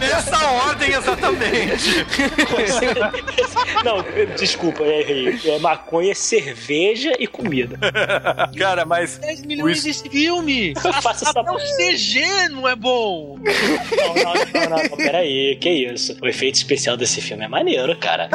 Nessa 0.01 0.47
ordem 0.51 0.91
exatamente. 0.95 2.07
Não, 3.85 4.05
desculpa, 4.37 4.83
eu 4.83 5.01
errei. 5.01 5.39
É 5.45 5.59
maconha, 5.59 6.15
cerveja 6.15 7.13
e 7.19 7.27
comida. 7.27 7.79
Cara, 8.59 8.85
mas 8.85 9.19
10 9.19 9.43
milhões 9.45 9.79
Os- 9.79 9.85
desse 9.85 10.09
filme! 10.09 10.75
Faça 11.03 11.25
essa 11.29 11.41
Até 11.41 11.51
o 11.51 11.57
CG 11.57 12.49
não 12.51 12.69
é 12.69 12.75
bom! 12.77 13.39
Não, 13.39 14.15
não, 14.15 14.35
não, 14.35 14.71
não, 14.77 14.83
não, 14.91 14.97
peraí, 14.97 15.57
que 15.61 15.71
isso? 15.71 16.17
O 16.21 16.27
efeito 16.27 16.57
especial 16.57 16.97
desse 16.97 17.08
filme 17.21 17.45
é 17.45 17.49
maneiro, 17.49 17.97
cara. 17.99 18.29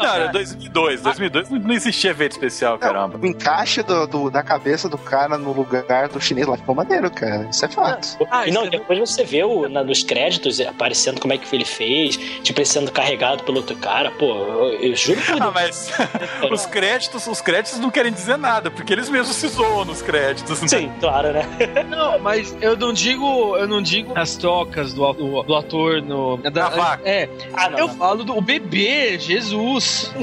Cara, 0.00 0.28
2002, 0.28 1.02
2002 1.02 1.50
não 1.50 1.72
existia 1.72 2.10
efeito 2.10 2.32
especial, 2.32 2.78
caramba. 2.78 3.18
O 3.20 3.26
encaixe 3.26 3.82
do, 3.82 4.06
do- 4.06 4.30
da 4.30 4.42
cabeça 4.42 4.88
do 4.88 4.98
cara 4.98 5.36
no 5.38 5.52
lugar 5.52 6.08
do 6.08 6.20
chinês 6.20 6.46
lá 6.46 6.56
ficou 6.56 6.74
maneiro, 6.74 7.10
cara. 7.10 7.48
Isso 7.50 7.64
é 7.64 7.68
fato. 7.68 8.18
Ah, 8.30 8.46
e 8.46 8.50
não, 8.50 8.62
isso 8.64 8.74
é- 8.74 8.78
depois 8.78 8.98
você 8.98 9.24
vê 9.24 9.42
o, 9.44 9.68
na- 9.68 9.82
nos 9.84 10.02
créditos 10.02 10.60
aparecendo 10.60 11.20
como 11.20 11.32
é 11.32 11.38
que 11.38 11.54
ele 11.54 11.64
fez, 11.64 12.16
tipo, 12.42 12.58
ele 12.60 12.66
sendo 12.66 12.90
carregado 12.92 13.42
pelo 13.44 13.58
outro 13.58 13.76
cara. 13.76 14.10
Pô, 14.12 14.26
eu, 14.34 14.72
eu 14.90 14.96
juro 14.96 15.20
por 15.22 15.42
Ah, 15.42 15.50
Deus. 15.50 15.54
mas 15.54 15.92
os 16.50 16.66
créditos, 16.66 17.26
os 17.26 17.40
créditos 17.40 17.78
não 17.78 17.90
querem 17.90 18.12
dizer 18.12 18.36
nada, 18.36 18.70
porque 18.70 18.92
eles 18.92 19.08
mesmos 19.08 19.36
se 19.36 19.48
zoam 19.48 19.84
nos 19.84 20.02
créditos. 20.02 20.60
né? 20.62 20.68
Sim, 20.68 20.92
claro, 21.00 21.32
né? 21.32 21.46
Não, 21.88 22.18
mas 22.18 22.56
eu 22.60 22.76
não 22.76 22.92
digo, 22.92 23.56
eu 23.56 23.66
não 23.66 23.80
digo 23.80 24.12
as 24.18 24.36
trocas 24.36 24.92
do, 24.92 25.12
do, 25.12 25.42
do 25.42 25.54
ator 25.54 26.02
no. 26.02 26.36
Da, 26.38 26.50
Na 26.50 26.68
vaca. 26.68 27.02
É, 27.08 27.28
Ah, 27.54 27.68
não, 27.70 27.77
eu 27.78 27.88
falo 27.90 28.24
do 28.24 28.36
o 28.36 28.40
bebê, 28.40 29.18
Jesus. 29.18 30.12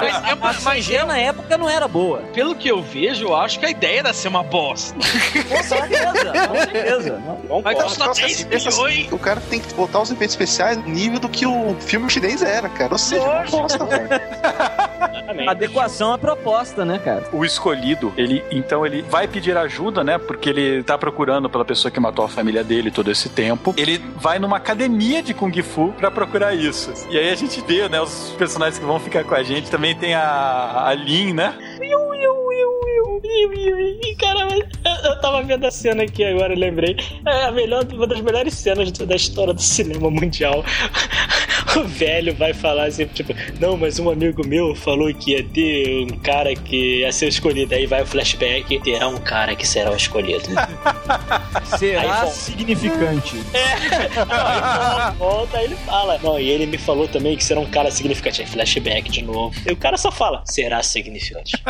mas, 0.00 0.30
é 0.30 0.34
mas 0.34 0.64
CG 0.86 1.04
na 1.04 1.18
época 1.18 1.56
não 1.58 1.68
era 1.68 1.86
boa. 1.88 2.20
pelo 2.34 2.54
que 2.54 2.68
eu 2.68 2.82
vejo, 2.82 3.26
eu 3.26 3.36
acho 3.36 3.58
que 3.58 3.66
a 3.66 3.70
ideia 3.70 3.98
era 4.00 4.12
ser 4.12 4.28
uma 4.28 4.42
bosta. 4.42 4.94
Com 4.94 5.62
certeza, 5.62 6.48
com 6.48 6.56
certeza. 6.56 7.22
Não 7.48 7.62
Mas 7.62 7.74
posso. 7.74 7.86
custou 7.88 8.06
Nossa, 8.08 8.20
10 8.22 8.44
pensa 8.44 8.70
milhões. 8.70 9.12
o 9.12 9.18
cara 9.18 9.40
tem 9.50 9.60
que 9.60 9.74
botar 9.74 10.00
os 10.00 10.10
efeitos 10.10 10.34
especiais 10.34 10.76
no 10.78 10.88
nível 10.88 11.18
do 11.18 11.28
que 11.28 11.46
o 11.46 11.76
filme 11.80 12.08
chinês 12.10 12.42
era, 12.42 12.68
cara. 12.68 12.92
Ou 12.92 12.98
seja, 12.98 13.22
uma 13.22 13.42
bosta, 13.44 13.84
velho. 13.84 14.08
Exatamente. 15.18 15.48
Adequação 15.48 16.12
à 16.12 16.18
proposta, 16.18 16.84
né, 16.84 16.98
cara? 16.98 17.28
O 17.32 17.44
escolhido, 17.44 18.12
ele 18.16 18.42
então 18.50 18.86
ele 18.86 19.02
vai 19.02 19.26
pedir 19.26 19.56
ajuda, 19.56 20.04
né? 20.04 20.18
Porque 20.18 20.48
ele 20.48 20.82
tá 20.82 20.96
procurando 20.96 21.50
pela 21.50 21.64
pessoa 21.64 21.90
que 21.90 22.00
matou 22.00 22.24
a 22.24 22.28
família 22.28 22.62
dele 22.62 22.90
todo 22.90 23.10
esse 23.10 23.28
tempo. 23.28 23.74
Ele 23.76 23.98
vai 24.16 24.38
numa 24.38 24.56
academia 24.56 25.22
de 25.22 25.34
Kung 25.34 25.52
Fu 25.62 25.92
pra 25.92 26.10
procurar 26.10 26.54
isso. 26.54 26.92
E 27.10 27.18
aí 27.18 27.30
a 27.30 27.34
gente 27.34 27.60
vê, 27.62 27.88
né, 27.88 28.00
os 28.00 28.34
personagens 28.38 28.78
que 28.78 28.84
vão 28.84 28.98
ficar 28.98 29.24
com 29.24 29.34
a 29.34 29.42
gente. 29.42 29.70
Também 29.70 29.94
tem 29.94 30.14
a, 30.14 30.84
a 30.86 30.94
Lin, 30.94 31.32
né? 31.32 31.54
Cara, 34.18 34.48
eu, 34.52 35.10
eu 35.10 35.20
tava 35.20 35.42
vendo 35.42 35.64
a 35.64 35.70
cena 35.70 36.02
aqui 36.02 36.24
agora, 36.24 36.52
eu 36.52 36.58
lembrei. 36.58 36.96
É 37.26 37.44
a 37.44 37.52
melhor, 37.52 37.84
uma 37.92 38.06
das 38.06 38.20
melhores 38.20 38.54
cenas 38.54 38.90
da 38.90 39.16
história 39.16 39.52
do 39.52 39.62
cinema 39.62 40.10
mundial. 40.10 40.64
O 41.76 41.84
velho 41.84 42.34
vai 42.34 42.54
falar 42.54 42.86
assim, 42.86 43.06
tipo, 43.06 43.34
não, 43.60 43.76
mas 43.76 43.98
um 43.98 44.10
amigo 44.10 44.46
meu 44.46 44.74
falou 44.74 45.12
que 45.12 45.32
ia 45.32 45.44
ter 45.44 46.04
um 46.04 46.18
cara 46.18 46.54
que 46.54 47.00
ia 47.00 47.12
ser 47.12 47.28
escolhido. 47.28 47.74
Aí 47.74 47.86
vai 47.86 48.02
o 48.02 48.06
flashback, 48.06 48.78
terá 48.80 49.08
um 49.08 49.18
cara 49.18 49.54
que 49.54 49.66
será 49.66 49.90
o 49.90 49.96
escolhido. 49.96 50.48
Será 51.78 52.22
Aí 52.22 52.30
significante. 52.30 53.36
Aí 53.52 55.16
volta, 55.16 55.58
aí 55.58 55.64
ele 55.64 55.76
fala. 55.76 56.18
Não, 56.22 56.38
e 56.38 56.48
ele 56.48 56.66
me 56.66 56.78
falou 56.78 57.06
também 57.06 57.36
que 57.36 57.44
será 57.44 57.60
um 57.60 57.70
cara 57.70 57.90
significante. 57.90 58.40
Aí 58.40 58.46
flashback 58.46 59.10
de 59.10 59.22
novo. 59.22 59.54
E 59.66 59.72
o 59.72 59.76
cara 59.76 59.96
só 59.96 60.10
fala, 60.10 60.42
será 60.46 60.82
significante. 60.82 61.62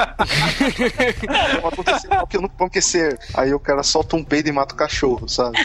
Porque 2.21 2.37
eu 2.37 2.43
não 2.43 2.51
vou 2.57 2.67
esquecer. 2.69 3.19
Aí 3.35 3.53
o 3.53 3.61
cara 3.61 3.83
solta 3.83 4.17
um 4.17 4.25
peido 4.25 4.49
e 4.49 4.53
mata 4.53 4.75
o 4.75 4.77
cachorro, 4.77 5.29
sabe? 5.29 5.59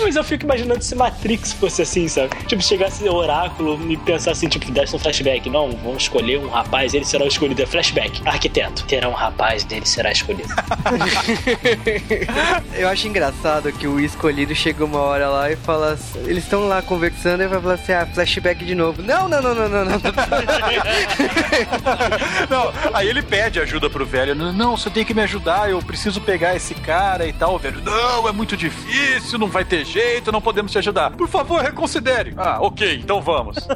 Mas 0.00 0.16
eu 0.16 0.24
fico 0.24 0.44
imaginando 0.44 0.82
se 0.82 0.94
Matrix 0.94 1.52
fosse 1.52 1.82
assim, 1.82 2.08
sabe? 2.08 2.21
Tipo, 2.46 2.62
chegasse 2.62 3.02
o 3.08 3.14
oráculo 3.14 3.80
e 3.90 3.96
pensar 3.96 4.32
assim, 4.32 4.48
tipo, 4.48 4.70
desse 4.70 4.94
um 4.94 4.98
flashback. 4.98 5.48
Não, 5.50 5.70
vamos 5.72 6.02
escolher 6.04 6.38
um 6.38 6.48
rapaz, 6.48 6.94
ele 6.94 7.04
será 7.04 7.24
o 7.24 7.28
escolhido. 7.28 7.62
É 7.62 7.66
flashback. 7.66 8.22
Arquiteto, 8.24 8.84
terá 8.84 9.08
um 9.08 9.12
rapaz, 9.12 9.66
ele 9.70 9.86
será 9.86 10.12
escolhido. 10.12 10.48
Eu 12.74 12.88
acho 12.88 13.06
engraçado 13.08 13.72
que 13.72 13.86
o 13.86 14.00
escolhido 14.00 14.54
chega 14.54 14.84
uma 14.84 15.00
hora 15.00 15.28
lá 15.28 15.50
e 15.50 15.56
fala. 15.56 15.92
assim- 15.92 16.20
Eles 16.24 16.44
estão 16.44 16.66
lá 16.66 16.80
conversando 16.82 17.42
e 17.42 17.46
vai 17.46 17.60
falar 17.60 17.74
assim: 17.74 17.92
ah, 17.92 18.06
flashback 18.06 18.64
de 18.64 18.74
novo. 18.74 19.02
Não, 19.02 19.28
não, 19.28 19.42
não, 19.42 19.54
não, 19.54 19.68
não, 19.68 19.84
não. 19.84 20.00
Não, 22.48 22.72
aí 22.92 23.08
ele 23.08 23.22
pede 23.22 23.60
ajuda 23.60 23.88
pro 23.88 24.04
velho. 24.04 24.34
Não, 24.34 24.52
não, 24.52 24.76
você 24.76 24.90
tem 24.90 25.04
que 25.04 25.14
me 25.14 25.22
ajudar, 25.22 25.70
eu 25.70 25.80
preciso 25.82 26.20
pegar 26.20 26.54
esse 26.56 26.74
cara 26.74 27.26
e 27.26 27.32
tal. 27.32 27.58
Velho, 27.58 27.80
não, 27.82 28.28
é 28.28 28.32
muito 28.32 28.56
difícil, 28.56 29.38
não 29.38 29.48
vai 29.48 29.64
ter 29.64 29.84
jeito, 29.84 30.32
não 30.32 30.40
podemos 30.40 30.72
te 30.72 30.78
ajudar. 30.78 31.10
Por 31.12 31.28
favor, 31.28 31.62
reconsidere. 31.62 32.01
Ah, 32.36 32.58
ok, 32.60 33.00
então 33.02 33.20
vamos. 33.20 33.56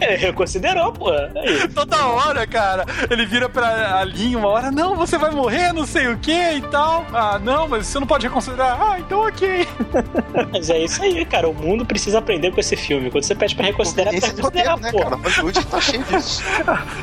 É, 0.00 0.16
reconsiderou, 0.16 0.92
pô. 0.92 1.10
Aí. 1.10 1.68
Toda 1.74 2.06
hora, 2.06 2.46
cara, 2.46 2.84
ele 3.10 3.26
vira 3.26 3.48
pra 3.48 3.98
a 4.00 4.04
Lin 4.04 4.36
uma 4.36 4.48
hora, 4.48 4.70
não, 4.70 4.96
você 4.96 5.18
vai 5.18 5.30
morrer, 5.30 5.72
não 5.72 5.86
sei 5.86 6.08
o 6.08 6.18
que 6.18 6.32
e 6.32 6.60
tal. 6.62 7.06
Ah, 7.12 7.38
não, 7.38 7.68
mas 7.68 7.86
você 7.86 8.00
não 8.00 8.06
pode 8.06 8.26
reconsiderar. 8.26 8.80
Ah, 8.80 8.98
então 8.98 9.26
ok. 9.26 9.66
Mas 10.52 10.70
é 10.70 10.78
isso 10.78 11.02
aí, 11.02 11.24
cara. 11.24 11.48
O 11.48 11.54
mundo 11.54 11.84
precisa 11.84 12.18
aprender 12.18 12.50
com 12.52 12.60
esse 12.60 12.76
filme. 12.76 13.10
Quando 13.10 13.24
você 13.24 13.34
pede 13.34 13.54
pra 13.54 13.66
reconsiderar, 13.66 14.12
pra 14.14 14.26
é 14.26 14.30
reconsiderar, 14.30 14.78
né, 14.78 14.90
pô. 14.90 14.98
cara? 14.98 15.16
Hollywood 15.16 15.66
tá 15.66 15.80
cheio 15.80 16.02
disso. 16.04 16.42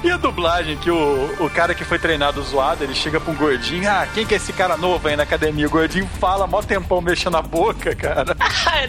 E 0.04 0.12
a 0.12 0.18
dublagem, 0.18 0.78
que 0.78 0.90
o, 0.90 1.36
o 1.40 1.50
cara 1.50 1.74
que 1.74 1.84
foi 1.84 2.00
treinado 2.00 2.42
zoado, 2.42 2.84
ele 2.84 2.96
chega 2.96 3.20
pra 3.20 3.32
um 3.32 3.36
gordinho, 3.36 3.90
ah, 3.90 4.08
quem 4.14 4.26
que 4.26 4.34
é 4.34 4.38
esse 4.38 4.54
cara 4.54 4.78
novo 4.78 5.08
aí 5.08 5.16
na 5.16 5.24
academia? 5.24 5.68
O 5.68 5.70
gordinho 5.70 6.08
fala, 6.20 6.48
mó 6.48 6.62
tempão 6.62 7.02
mexendo 7.02 7.38
a 7.38 7.42
boca, 7.42 7.96
cara. 7.96 8.36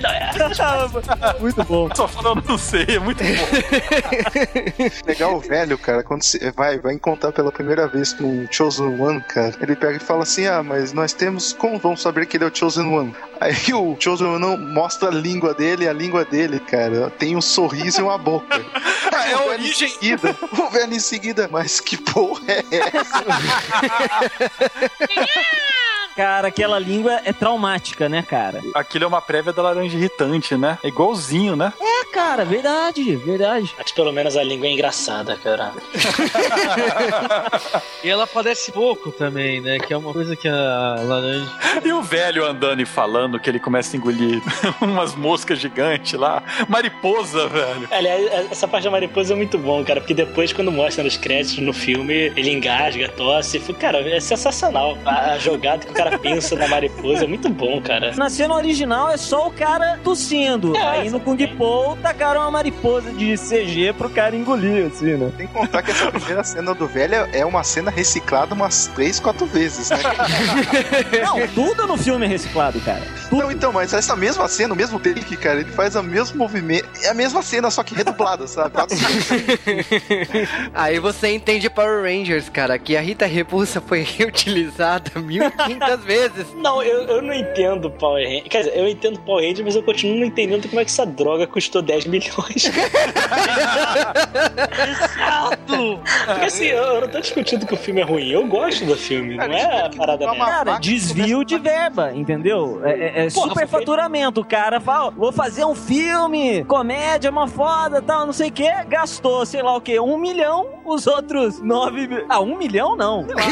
Não 0.01 0.11
é. 0.11 0.31
Muito 1.39 1.65
bom. 1.65 1.89
Só 1.95 2.09
falando 2.09 2.43
não 2.47 2.59
sei, 2.59 2.87
é 2.89 2.99
muito 2.99 3.23
bom. 3.23 3.31
Legal 5.07 5.35
o 5.35 5.41
velho, 5.41 5.79
cara, 5.79 6.03
quando 6.03 6.23
você 6.23 6.51
vai, 6.51 6.79
vai 6.79 6.95
encontrar 6.95 7.33
pela 7.33 7.53
primeira 7.53 7.87
vez 7.87 8.13
com 8.13 8.45
o 8.45 8.49
Chosen 8.51 9.01
One, 9.01 9.21
cara, 9.23 9.55
ele 9.61 9.77
pega 9.77 9.97
e 9.97 10.01
fala 10.01 10.23
assim: 10.23 10.47
Ah, 10.47 10.63
mas 10.63 10.93
nós 10.93 11.13
temos. 11.13 11.53
Como 11.53 11.79
vamos 11.79 12.01
saber 12.01 12.27
que 12.27 12.37
ele 12.37 12.45
é 12.45 12.47
o 12.49 12.55
Chosen 12.55 12.87
One? 12.87 13.15
Aí 13.41 13.55
o 13.73 13.97
Chosen 13.99 14.27
One 14.27 14.57
mostra 14.73 15.09
a 15.09 15.13
língua 15.13 15.55
dele, 15.55 15.85
e 15.85 15.89
a 15.89 15.93
língua 15.93 16.25
dele, 16.25 16.61
cara, 16.61 17.11
tem 17.11 17.37
um 17.37 17.41
sorriso 17.41 18.01
e 18.01 18.05
uma 18.05 18.19
boca. 18.19 18.61
É 19.31 19.35
a 19.35 19.45
origem. 19.45 19.89
Em 19.89 19.91
seguida, 19.93 20.37
o 20.53 20.71
velho 20.71 20.95
em 20.95 20.99
seguida, 20.99 21.49
mas 21.51 21.79
que 21.79 21.97
porra 21.97 22.43
é 22.49 22.65
essa? 22.97 23.25
Cara, 26.17 26.49
aquela 26.49 26.79
língua 26.79 27.21
é 27.25 27.33
traumática, 27.33 28.09
né, 28.09 28.23
cara? 28.23 28.61
Aquilo 28.75 29.05
é 29.05 29.07
uma 29.07 29.23
prévia 29.23 29.53
da 29.53 29.63
laranja 29.63 29.97
irritante, 29.97 30.57
né? 30.57 30.79
É 30.83 30.89
igualzinho, 30.89 31.57
né? 31.57 31.73
É, 31.81 32.05
cara, 32.13 32.45
verdade, 32.45 33.17
verdade. 33.17 33.75
Mas 33.79 33.93
pelo 33.93 34.13
menos 34.13 34.37
a 34.37 34.43
língua 34.43 34.67
é 34.67 34.73
engraçada, 34.73 35.37
cara. 35.37 35.73
E 38.03 38.09
ela 38.09 38.25
aparece 38.25 38.73
pouco 38.73 39.13
também, 39.13 39.61
né? 39.61 39.79
Que 39.79 39.93
é 39.93 39.97
uma 39.97 40.13
coisa 40.13 40.35
que 40.35 40.49
a 40.49 40.97
laranja. 41.03 41.51
E 41.85 41.93
o 41.93 42.03
velho 42.03 42.47
andando 42.47 42.81
e 42.81 42.87
falando 42.87 43.39
que 43.39 43.49
ele 43.49 43.61
começa 43.61 43.95
a 43.95 43.99
engolir 43.99 44.41
umas 44.81 45.15
moscas 45.15 45.59
gigantes 45.59 46.15
lá. 46.15 46.43
Mariposa, 46.69 47.47
velho. 47.49 47.89
Aliás, 47.91 48.51
essa 48.51 48.67
parte 48.67 48.85
da 48.85 48.91
mariposa 48.91 49.35
é 49.35 49.37
muito 49.37 49.59
bom, 49.59 49.85
cara, 49.85 50.01
porque 50.01 50.15
depois, 50.15 50.53
quando 50.53 50.73
mostra 50.73 51.05
nos 51.05 51.17
créditos 51.17 51.59
no 51.59 51.73
filme, 51.73 52.33
ele 52.37 52.51
engasga, 52.51 53.09
tosse. 53.11 53.61
Cara, 53.75 53.99
é 54.01 54.21
sensacional. 54.21 54.97
A 55.05 55.21
a 55.21 55.39
jogada 55.39 55.85
que 55.85 55.93
o 55.93 55.95
cara 56.05 56.19
pensa 56.19 56.57
na 56.57 56.69
mariposa 56.69 57.25
é 57.25 57.27
muito 57.27 57.49
bom, 57.49 57.81
cara. 57.81 58.13
Na 58.17 58.29
cena 58.31 58.55
original 58.55 59.11
é 59.11 59.17
só 59.17 59.49
o 59.49 59.51
cara 59.51 59.99
tossindo. 60.03 60.77
É, 60.77 61.01
Aí 61.01 61.11
no 61.11 61.21
Kung 61.21 61.37
Po 61.57 61.97
tacaram 62.03 62.41
uma 62.43 62.51
mariposa 62.51 63.13
de 63.13 63.37
CG 63.37 63.93
pro 63.97 64.09
cara 64.11 64.35
engolir, 64.35 64.87
assim, 64.87 65.17
né? 65.17 65.33
Tem 65.37 65.47
que 65.47 65.53
contar 65.53 65.83
que 65.83 65.91
essa 65.91 66.11
primeira 66.11 66.43
cena 66.45 66.75
do 66.75 66.87
velho 66.87 67.15
é 67.33 67.45
uma 67.45 67.63
cena 67.63 67.91
reciclada 67.91 68.55
umas 68.55 68.87
três, 68.89 69.21
quatro 69.21 69.47
vezes, 69.47 69.91
né? 69.91 69.99
Não, 71.25 71.47
tudo 71.49 71.87
no 71.87 71.97
filme 71.97 72.27
é 72.27 72.29
reciclado, 72.29 72.81
cara. 72.81 73.03
Tudo. 73.29 73.43
Não, 73.43 73.53
então, 73.53 73.73
mas 73.73 73.93
essa 73.93 74.17
mesma 74.17 74.49
cena, 74.49 74.75
o 74.75 74.77
mesmo 74.77 74.99
take, 74.99 75.37
cara, 75.37 75.61
ele 75.61 75.71
faz 75.73 75.95
o 75.97 76.03
mesmo 76.03 76.39
movimento. 76.39 76.89
É 77.03 77.09
a 77.09 77.15
mesma 77.15 77.43
cena, 77.43 77.71
só 77.71 77.83
que 77.83 77.95
redublada, 77.95 78.47
sabe? 78.47 78.75
Aí 80.75 80.99
você 80.99 81.29
entende 81.29 81.69
Power 81.71 82.03
Rangers, 82.03 82.49
cara, 82.49 82.79
que 82.79 82.97
a 82.97 83.01
Rita 83.01 83.27
Repulsa 83.27 83.81
foi 83.81 84.03
reutilizada 84.19 85.21
1500 85.21 85.90
vezes. 85.97 86.47
Não, 86.55 86.83
eu, 86.83 87.03
eu 87.05 87.23
não 87.23 87.33
entendo 87.35 87.91
Power 87.91 88.25
Rangers. 88.25 88.49
Quer 88.49 88.59
dizer, 88.65 88.77
eu 88.79 88.89
entendo 88.89 89.21
Power 89.21 89.43
Rangers, 89.45 89.65
mas 89.65 89.77
eu 89.77 89.83
continuo 89.83 90.17
não 90.19 90.27
entendendo 90.27 90.69
como 90.69 90.81
é 90.81 90.85
que 90.85 90.91
essa 90.91 91.05
droga 91.07 91.47
custou 91.47 91.83
10 91.83 92.07
milhões. 92.07 92.71
Exato! 94.91 96.01
Porque 96.27 96.45
assim, 96.45 96.67
eu, 96.67 96.83
eu 96.83 97.01
não 97.03 97.09
tô 97.09 97.21
discutindo 97.21 97.67
que 97.67 97.75
o 97.75 97.77
filme 97.77 98.01
é 98.01 98.05
ruim. 98.05 98.29
Eu 98.31 98.47
gosto 98.47 98.85
do 98.85 98.97
filme, 98.97 99.37
não 99.37 99.45
é 99.45 99.87
a 99.87 99.91
parada 99.91 100.31
minha. 100.31 100.45
Cara, 100.45 100.79
desvio 100.79 101.45
de 101.45 101.59
verba, 101.59 102.13
entendeu? 102.15 102.81
É, 102.85 102.91
é- 103.23 103.27
é 103.27 103.31
superfaturamento. 103.31 104.41
O 104.41 104.45
cara 104.45 104.81
fala, 104.81 105.07
"Ó, 105.07 105.11
vou 105.11 105.33
fazer 105.33 105.65
um 105.65 105.75
filme, 105.75 106.65
comédia, 106.65 107.31
uma 107.31 107.47
foda, 107.49 108.01
tal, 108.03 108.27
não 108.27 108.33
sei 108.33 108.49
o 108.49 108.53
que. 108.53 108.71
Gastou, 108.89 109.45
sei 109.47 109.63
lá 109.63 109.77
o 109.77 109.81
que, 109.81 109.99
um 110.01 110.17
milhão, 110.19 110.67
os 110.85 111.07
outros 111.07 111.61
nove... 111.61 112.07
mil- 112.07 112.25
Ah, 112.29 112.41
um 112.41 112.57
milhão 112.57 112.97
não. 112.97 113.25
Sei 113.27 113.35
lá. 113.35 113.43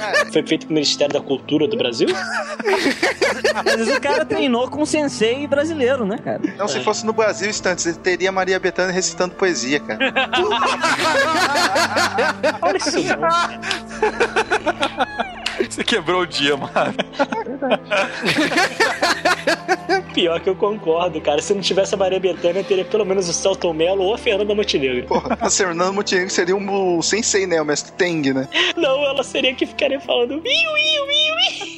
Foi 0.32 0.42
feito 0.46 0.66
pelo 0.66 0.74
Ministério 0.74 1.12
da 1.12 1.20
Cultura 1.20 1.66
do 1.68 1.76
Brasil? 1.76 2.08
Às 3.66 3.76
vezes 3.76 3.96
o 3.96 4.00
cara 4.00 4.24
treinou 4.24 4.68
com 4.68 4.82
um 4.82 4.86
sensei 4.86 5.46
brasileiro, 5.46 6.04
né, 6.06 6.18
cara? 6.18 6.40
Então, 6.44 6.66
se 6.68 6.80
fosse 6.82 7.04
no 7.04 7.12
Brasil, 7.12 7.48
instantes, 7.48 7.86
ele 7.86 7.96
teria 7.96 8.32
Maria 8.32 8.58
Bethânia 8.58 8.92
recitando 8.92 9.34
poesia, 9.34 9.80
cara. 9.80 9.98
Olha 12.62 12.76
isso, 12.76 12.96
não. 13.16 13.30
Você 15.68 15.84
quebrou 15.84 16.22
o 16.22 16.26
dia, 16.26 16.56
mano. 16.56 16.72
Pior 20.14 20.40
que 20.40 20.48
eu 20.48 20.56
concordo, 20.56 21.20
cara. 21.20 21.40
Se 21.42 21.52
não 21.54 21.60
tivesse 21.60 21.94
a 21.94 21.98
Maria 21.98 22.18
Bethânia, 22.20 22.62
teria 22.64 22.84
pelo 22.84 23.04
menos 23.04 23.28
o 23.28 23.32
Celton 23.32 23.72
Mello 23.72 24.02
ou 24.02 24.14
a 24.14 24.18
Fernanda 24.18 24.54
Montenegro. 24.54 25.06
Porra, 25.06 25.36
a 25.40 25.48
Fernanda 25.50 25.92
Montenegro 25.92 26.30
seria 26.30 26.56
um, 26.56 26.98
o 26.98 27.02
sensei, 27.02 27.46
né? 27.46 27.60
O 27.60 27.64
mestre 27.64 27.92
Teng, 27.92 28.32
né? 28.32 28.48
Não, 28.76 29.04
ela 29.04 29.22
seria 29.22 29.54
que 29.54 29.66
ficaria 29.66 30.00
falando 30.00 30.34
iu, 30.34 30.42
iu, 30.44 30.46
iu, 30.46 31.10
iu. 31.10 31.30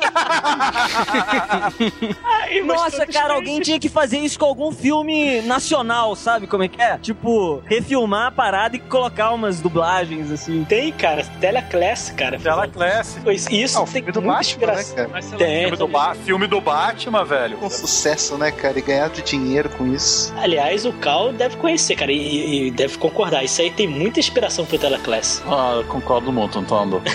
Ai, 2.24 2.60
Nossa, 2.62 3.06
cara, 3.06 3.34
alguém 3.34 3.60
tinha 3.60 3.78
que 3.78 3.88
fazer 3.88 4.18
isso 4.18 4.38
com 4.38 4.46
algum 4.46 4.72
filme 4.72 5.40
nacional, 5.42 6.14
sabe 6.16 6.46
como 6.46 6.62
é 6.62 6.68
que 6.68 6.80
é? 6.80 6.96
Tipo, 6.98 7.62
refilmar 7.66 8.28
a 8.28 8.30
parada 8.30 8.76
e 8.76 8.78
colocar 8.78 9.30
umas 9.32 9.60
dublagens, 9.60 10.30
assim. 10.30 10.64
Tem, 10.64 10.92
cara. 10.92 11.24
Teleclass, 11.40 12.10
cara. 12.16 12.38
Tela 12.38 12.66
Class. 12.68 13.18
Pois 13.22 13.46
Isso 13.50 13.78
Ah, 13.78 13.82
o 13.82 13.84
tem 13.84 13.94
filme 13.94 14.12
do 14.12 14.22
muita 14.22 14.36
Batman, 14.38 14.66
né, 14.74 14.84
cara? 14.94 15.22
Tem. 15.38 15.60
Filme 15.62 15.76
do, 15.76 15.88
Ba- 15.88 16.14
filme 16.14 16.46
do 16.46 16.60
Batman, 16.60 17.24
velho. 17.24 17.56
Com 17.58 17.70
sucesso, 17.70 18.21
né, 18.30 18.50
cara? 18.50 18.78
E 18.78 18.82
ganhar 18.82 19.08
de 19.10 19.22
dinheiro 19.22 19.68
com 19.70 19.86
isso. 19.86 20.32
Aliás, 20.36 20.84
o 20.84 20.92
Cal 20.92 21.32
deve 21.32 21.56
conhecer, 21.56 21.96
cara, 21.96 22.12
e, 22.12 22.68
e 22.68 22.70
deve 22.70 22.98
concordar. 22.98 23.44
Isso 23.44 23.60
aí 23.60 23.70
tem 23.70 23.88
muita 23.88 24.20
inspiração 24.20 24.64
pro 24.64 24.78
Teleclass. 24.78 25.42
Ah, 25.46 25.74
eu 25.76 25.84
concordo 25.84 26.32
muito, 26.32 26.58
Antônio. 26.58 27.02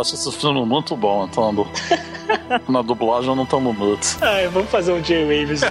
Acho 0.00 0.14
esse 0.14 0.32
filme 0.32 0.64
muito 0.64 0.96
bom, 0.96 1.22
Antônio. 1.22 1.66
Na 2.68 2.82
dublagem 2.82 3.28
eu 3.28 3.36
não 3.36 3.46
tomo 3.46 3.72
muito. 3.72 4.16
Ai, 4.20 4.48
vamos 4.48 4.70
fazer 4.70 4.92
um 4.92 5.00
J-Waves 5.00 5.62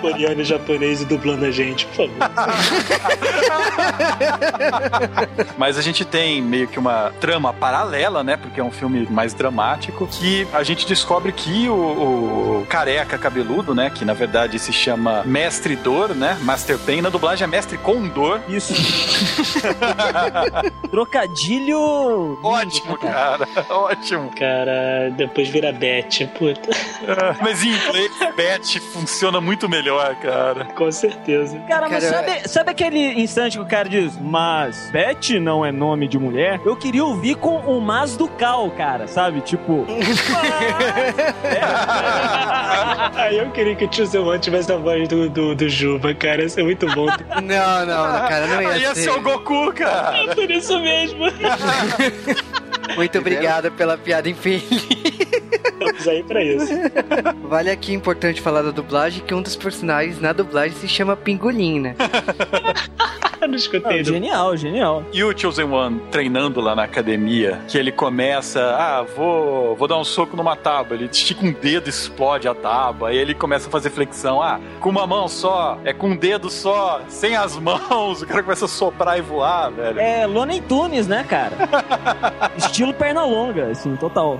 coreano 0.00 0.40
e 0.40 0.44
japonês 0.44 1.02
e 1.02 1.04
dublando 1.04 1.44
a 1.44 1.50
gente, 1.50 1.86
por 1.86 2.08
favor. 2.08 2.14
Mas 5.56 5.78
a 5.78 5.82
gente 5.82 6.04
tem 6.04 6.42
meio 6.42 6.68
que 6.68 6.78
uma 6.78 7.12
trama 7.20 7.52
paralela, 7.52 8.22
né? 8.22 8.36
Porque 8.36 8.60
é 8.60 8.64
um 8.64 8.70
filme 8.70 9.06
mais 9.10 9.34
dramático. 9.34 10.06
Que 10.06 10.46
a 10.52 10.62
gente 10.62 10.86
descobre 10.86 11.32
que 11.32 11.50
o, 11.68 12.60
o 12.62 12.66
careca 12.68 13.16
cabeludo, 13.18 13.74
né? 13.74 13.90
Que 13.90 14.04
na 14.04 14.12
verdade 14.12 14.58
se 14.58 14.72
chama 14.72 15.22
Mestre 15.24 15.76
Dor, 15.76 16.14
né? 16.14 16.36
Master 16.42 16.78
Pain. 16.78 17.00
Na 17.00 17.08
dublagem 17.08 17.44
é 17.44 17.46
Mestre 17.46 17.78
Condor. 17.78 18.40
Isso. 18.48 18.74
Trocadilho. 20.90 22.38
Ótimo, 22.42 22.92
né, 22.92 22.98
cara? 23.00 23.46
cara. 23.46 23.66
Ótimo. 23.70 24.30
Cara, 24.38 25.10
depois 25.16 25.48
vira 25.48 25.72
Beth, 25.72 26.26
puta. 26.38 26.70
Mas 27.40 27.62
em 27.62 27.68
inglês, 27.68 28.10
Beth 28.36 28.80
funciona 28.92 29.40
muito 29.40 29.68
melhor, 29.68 30.14
cara. 30.16 30.66
Com 30.76 30.90
certeza. 30.90 31.58
Cara, 31.68 31.88
mas 31.88 32.04
Cara, 32.04 32.16
sabe, 32.16 32.48
sabe 32.48 32.70
aquele 32.70 33.20
instante 33.20 33.56
que 33.56 33.62
o 33.62 33.66
cara 33.66 33.88
diz, 33.88 34.16
mas 34.20 34.90
Beth 34.90 35.38
não 35.40 35.64
é 35.64 35.72
nome 35.72 36.08
de 36.08 36.18
mulher? 36.18 36.60
Eu 36.64 36.76
queria 36.76 37.04
ouvir 37.04 37.36
com 37.36 37.56
o 37.58 37.80
mas 37.80 38.16
do 38.16 38.28
Cal, 38.28 38.70
cara, 38.70 39.06
sabe? 39.06 39.40
Tipo, 39.40 39.86
Aí 43.14 43.38
eu 43.38 43.50
queria 43.50 43.74
que 43.74 43.84
o 43.84 43.88
tio 43.88 44.06
Zé 44.06 44.18
tivesse 44.38 44.72
a 44.72 44.76
voz 44.76 45.08
do, 45.08 45.28
do, 45.28 45.54
do 45.54 45.68
Juba, 45.68 46.14
cara. 46.14 46.44
Isso 46.44 46.58
é 46.60 46.62
muito 46.62 46.86
bom. 46.94 47.06
Não, 47.42 47.86
não, 47.86 48.28
cara, 48.28 48.46
não 48.46 48.58
Aí 48.58 48.66
ia 48.66 48.76
ia 48.78 48.94
ser. 48.94 49.02
ser 49.02 49.10
o 49.10 49.20
Goku, 49.20 49.72
cara. 49.72 50.16
É 50.24 50.34
por 50.34 50.50
isso 50.50 50.78
mesmo. 50.80 51.24
Muito 52.96 53.18
obrigado 53.18 53.70
pela 53.72 53.96
piada 53.96 54.28
infeliz. 54.28 54.64
Estamos 54.70 56.08
aí 56.08 56.22
pra 56.22 56.42
isso. 56.42 56.66
Vale 57.48 57.70
aqui 57.70 57.92
importante 57.92 58.40
falar 58.40 58.62
da 58.62 58.70
dublagem 58.70 59.22
que 59.24 59.34
um 59.34 59.42
dos 59.42 59.56
personagens 59.56 60.20
na 60.20 60.32
dublagem 60.32 60.76
se 60.78 60.88
chama 60.88 61.16
Pingolim, 61.16 61.80
né? 61.80 61.94
Eu 63.44 63.48
não 63.48 63.56
escutei. 63.56 64.00
ah, 64.00 64.02
do- 64.02 64.08
genial, 64.12 64.56
genial. 64.56 65.02
E 65.12 65.22
o 65.22 65.36
Chosen 65.38 65.64
One 65.66 66.00
treinando 66.10 66.60
lá 66.60 66.74
na 66.74 66.84
academia, 66.84 67.60
que 67.68 67.76
ele 67.78 67.92
começa, 67.92 68.60
ah, 68.78 69.02
vou, 69.16 69.76
vou 69.76 69.86
dar 69.88 69.98
um 69.98 70.04
soco 70.04 70.36
numa 70.36 70.56
tábua. 70.56 70.96
Ele 70.96 71.08
estica 71.10 71.44
um 71.44 71.52
dedo, 71.52 71.88
explode 71.88 72.48
a 72.48 72.54
tábua. 72.54 73.08
Aí 73.10 73.16
ele 73.18 73.34
começa 73.34 73.68
a 73.68 73.70
fazer 73.70 73.90
flexão, 73.90 74.42
ah, 74.42 74.58
com 74.80 74.88
uma 74.88 75.06
mão 75.06 75.28
só, 75.28 75.78
é 75.84 75.92
com 75.92 76.08
um 76.10 76.16
dedo 76.16 76.48
só, 76.50 77.00
sem 77.08 77.36
as 77.36 77.56
mãos. 77.60 78.22
O 78.22 78.26
cara 78.26 78.42
começa 78.42 78.64
a 78.64 78.68
soprar 78.68 79.18
e 79.18 79.22
voar, 79.22 79.70
velho. 79.70 80.00
É 80.00 80.26
Looney 80.26 80.60
Tunes, 80.62 81.06
né, 81.06 81.24
cara? 81.28 81.52
Estilo 82.56 82.92
perna 82.94 83.24
longa, 83.24 83.66
assim, 83.70 83.94
total. 83.96 84.38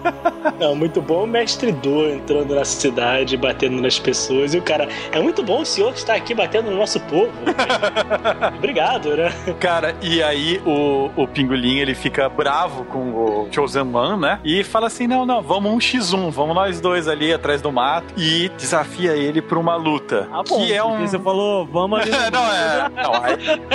Não, 0.59 0.75
muito 0.75 1.01
bom 1.03 1.25
o 1.25 1.27
mestre 1.27 1.73
Do 1.73 2.09
entrando 2.09 2.55
na 2.55 2.65
cidade, 2.65 3.37
batendo 3.37 3.81
nas 3.83 3.99
pessoas. 3.99 4.55
E 4.55 4.59
o 4.59 4.63
cara, 4.63 4.89
é 5.13 5.21
muito 5.21 5.43
bom 5.43 5.61
o 5.63 5.67
senhor 5.67 5.93
que 5.93 5.99
está 5.99 6.15
aqui 6.15 6.35
batendo 6.35 6.71
no 6.71 6.77
nosso 6.79 7.01
povo. 7.01 7.31
Obrigado. 8.57 8.94
Treinado, 9.01 9.17
né? 9.17 9.33
Cara, 9.61 9.95
e 10.03 10.23
aí 10.23 10.61
o, 10.65 11.11
o 11.17 11.27
pingolim 11.29 11.79
ele 11.79 11.95
fica 11.95 12.29
bravo 12.29 12.85
com 12.85 12.99
o 13.15 13.49
Chosen 13.51 13.83
One, 13.95 14.21
né? 14.21 14.41
E 14.45 14.63
fala 14.65 14.87
assim: 14.87 15.07
não, 15.07 15.25
não, 15.27 15.43
vamos 15.43 15.73
um 15.73 15.79
x1, 15.79 16.31
vamos 16.31 16.55
nós 16.55 16.81
dois 16.81 17.09
ali 17.09 17.33
atrás 17.33 17.61
do 17.61 17.71
mato 17.73 18.15
e 18.17 18.49
desafia 18.51 19.13
ele 19.13 19.41
pra 19.43 19.59
uma 19.59 19.77
luta. 19.77 20.29
Ah, 20.33 20.43
bom. 20.49 20.59
que 20.59 20.73
é 20.73 20.83
um. 20.83 21.07
Você 21.07 21.19
falou, 21.19 21.67
vamos 21.67 22.01
ali. 22.01 22.11
no- 22.15 22.31
não, 22.31 22.53
é. 22.53 22.89
Não, 23.03 23.15
aí, 23.23 23.35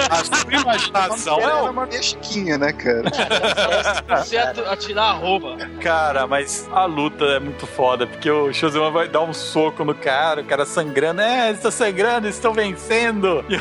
a 0.09 0.15
sua 0.23 0.53
imaginação 0.53 1.39
é 1.39 1.43
é 1.43 1.53
uma 1.69 1.85
meia 1.85 2.01
chiquinha, 2.01 2.57
né, 2.57 2.71
cara? 2.73 3.03
Você 4.23 4.37
atu- 4.37 4.65
atirar 4.65 5.11
a 5.11 5.13
roupa. 5.13 5.57
Cara, 5.81 6.27
mas 6.27 6.67
a 6.71 6.85
luta 6.85 7.25
é 7.25 7.39
muito 7.39 7.65
foda, 7.67 8.05
porque 8.07 8.29
o 8.29 8.51
Shozuman 8.53 8.91
vai 8.91 9.07
dar 9.07 9.21
um 9.21 9.33
soco 9.33 9.83
no 9.83 9.93
cara, 9.95 10.41
o 10.41 10.45
cara 10.45 10.65
sangrando, 10.65 11.21
é, 11.21 11.47
eles 11.47 11.57
estão 11.57 11.71
sangrando, 11.71 12.27
eles 12.27 12.35
estão 12.35 12.53
vencendo. 12.53 13.43
E 13.49 13.55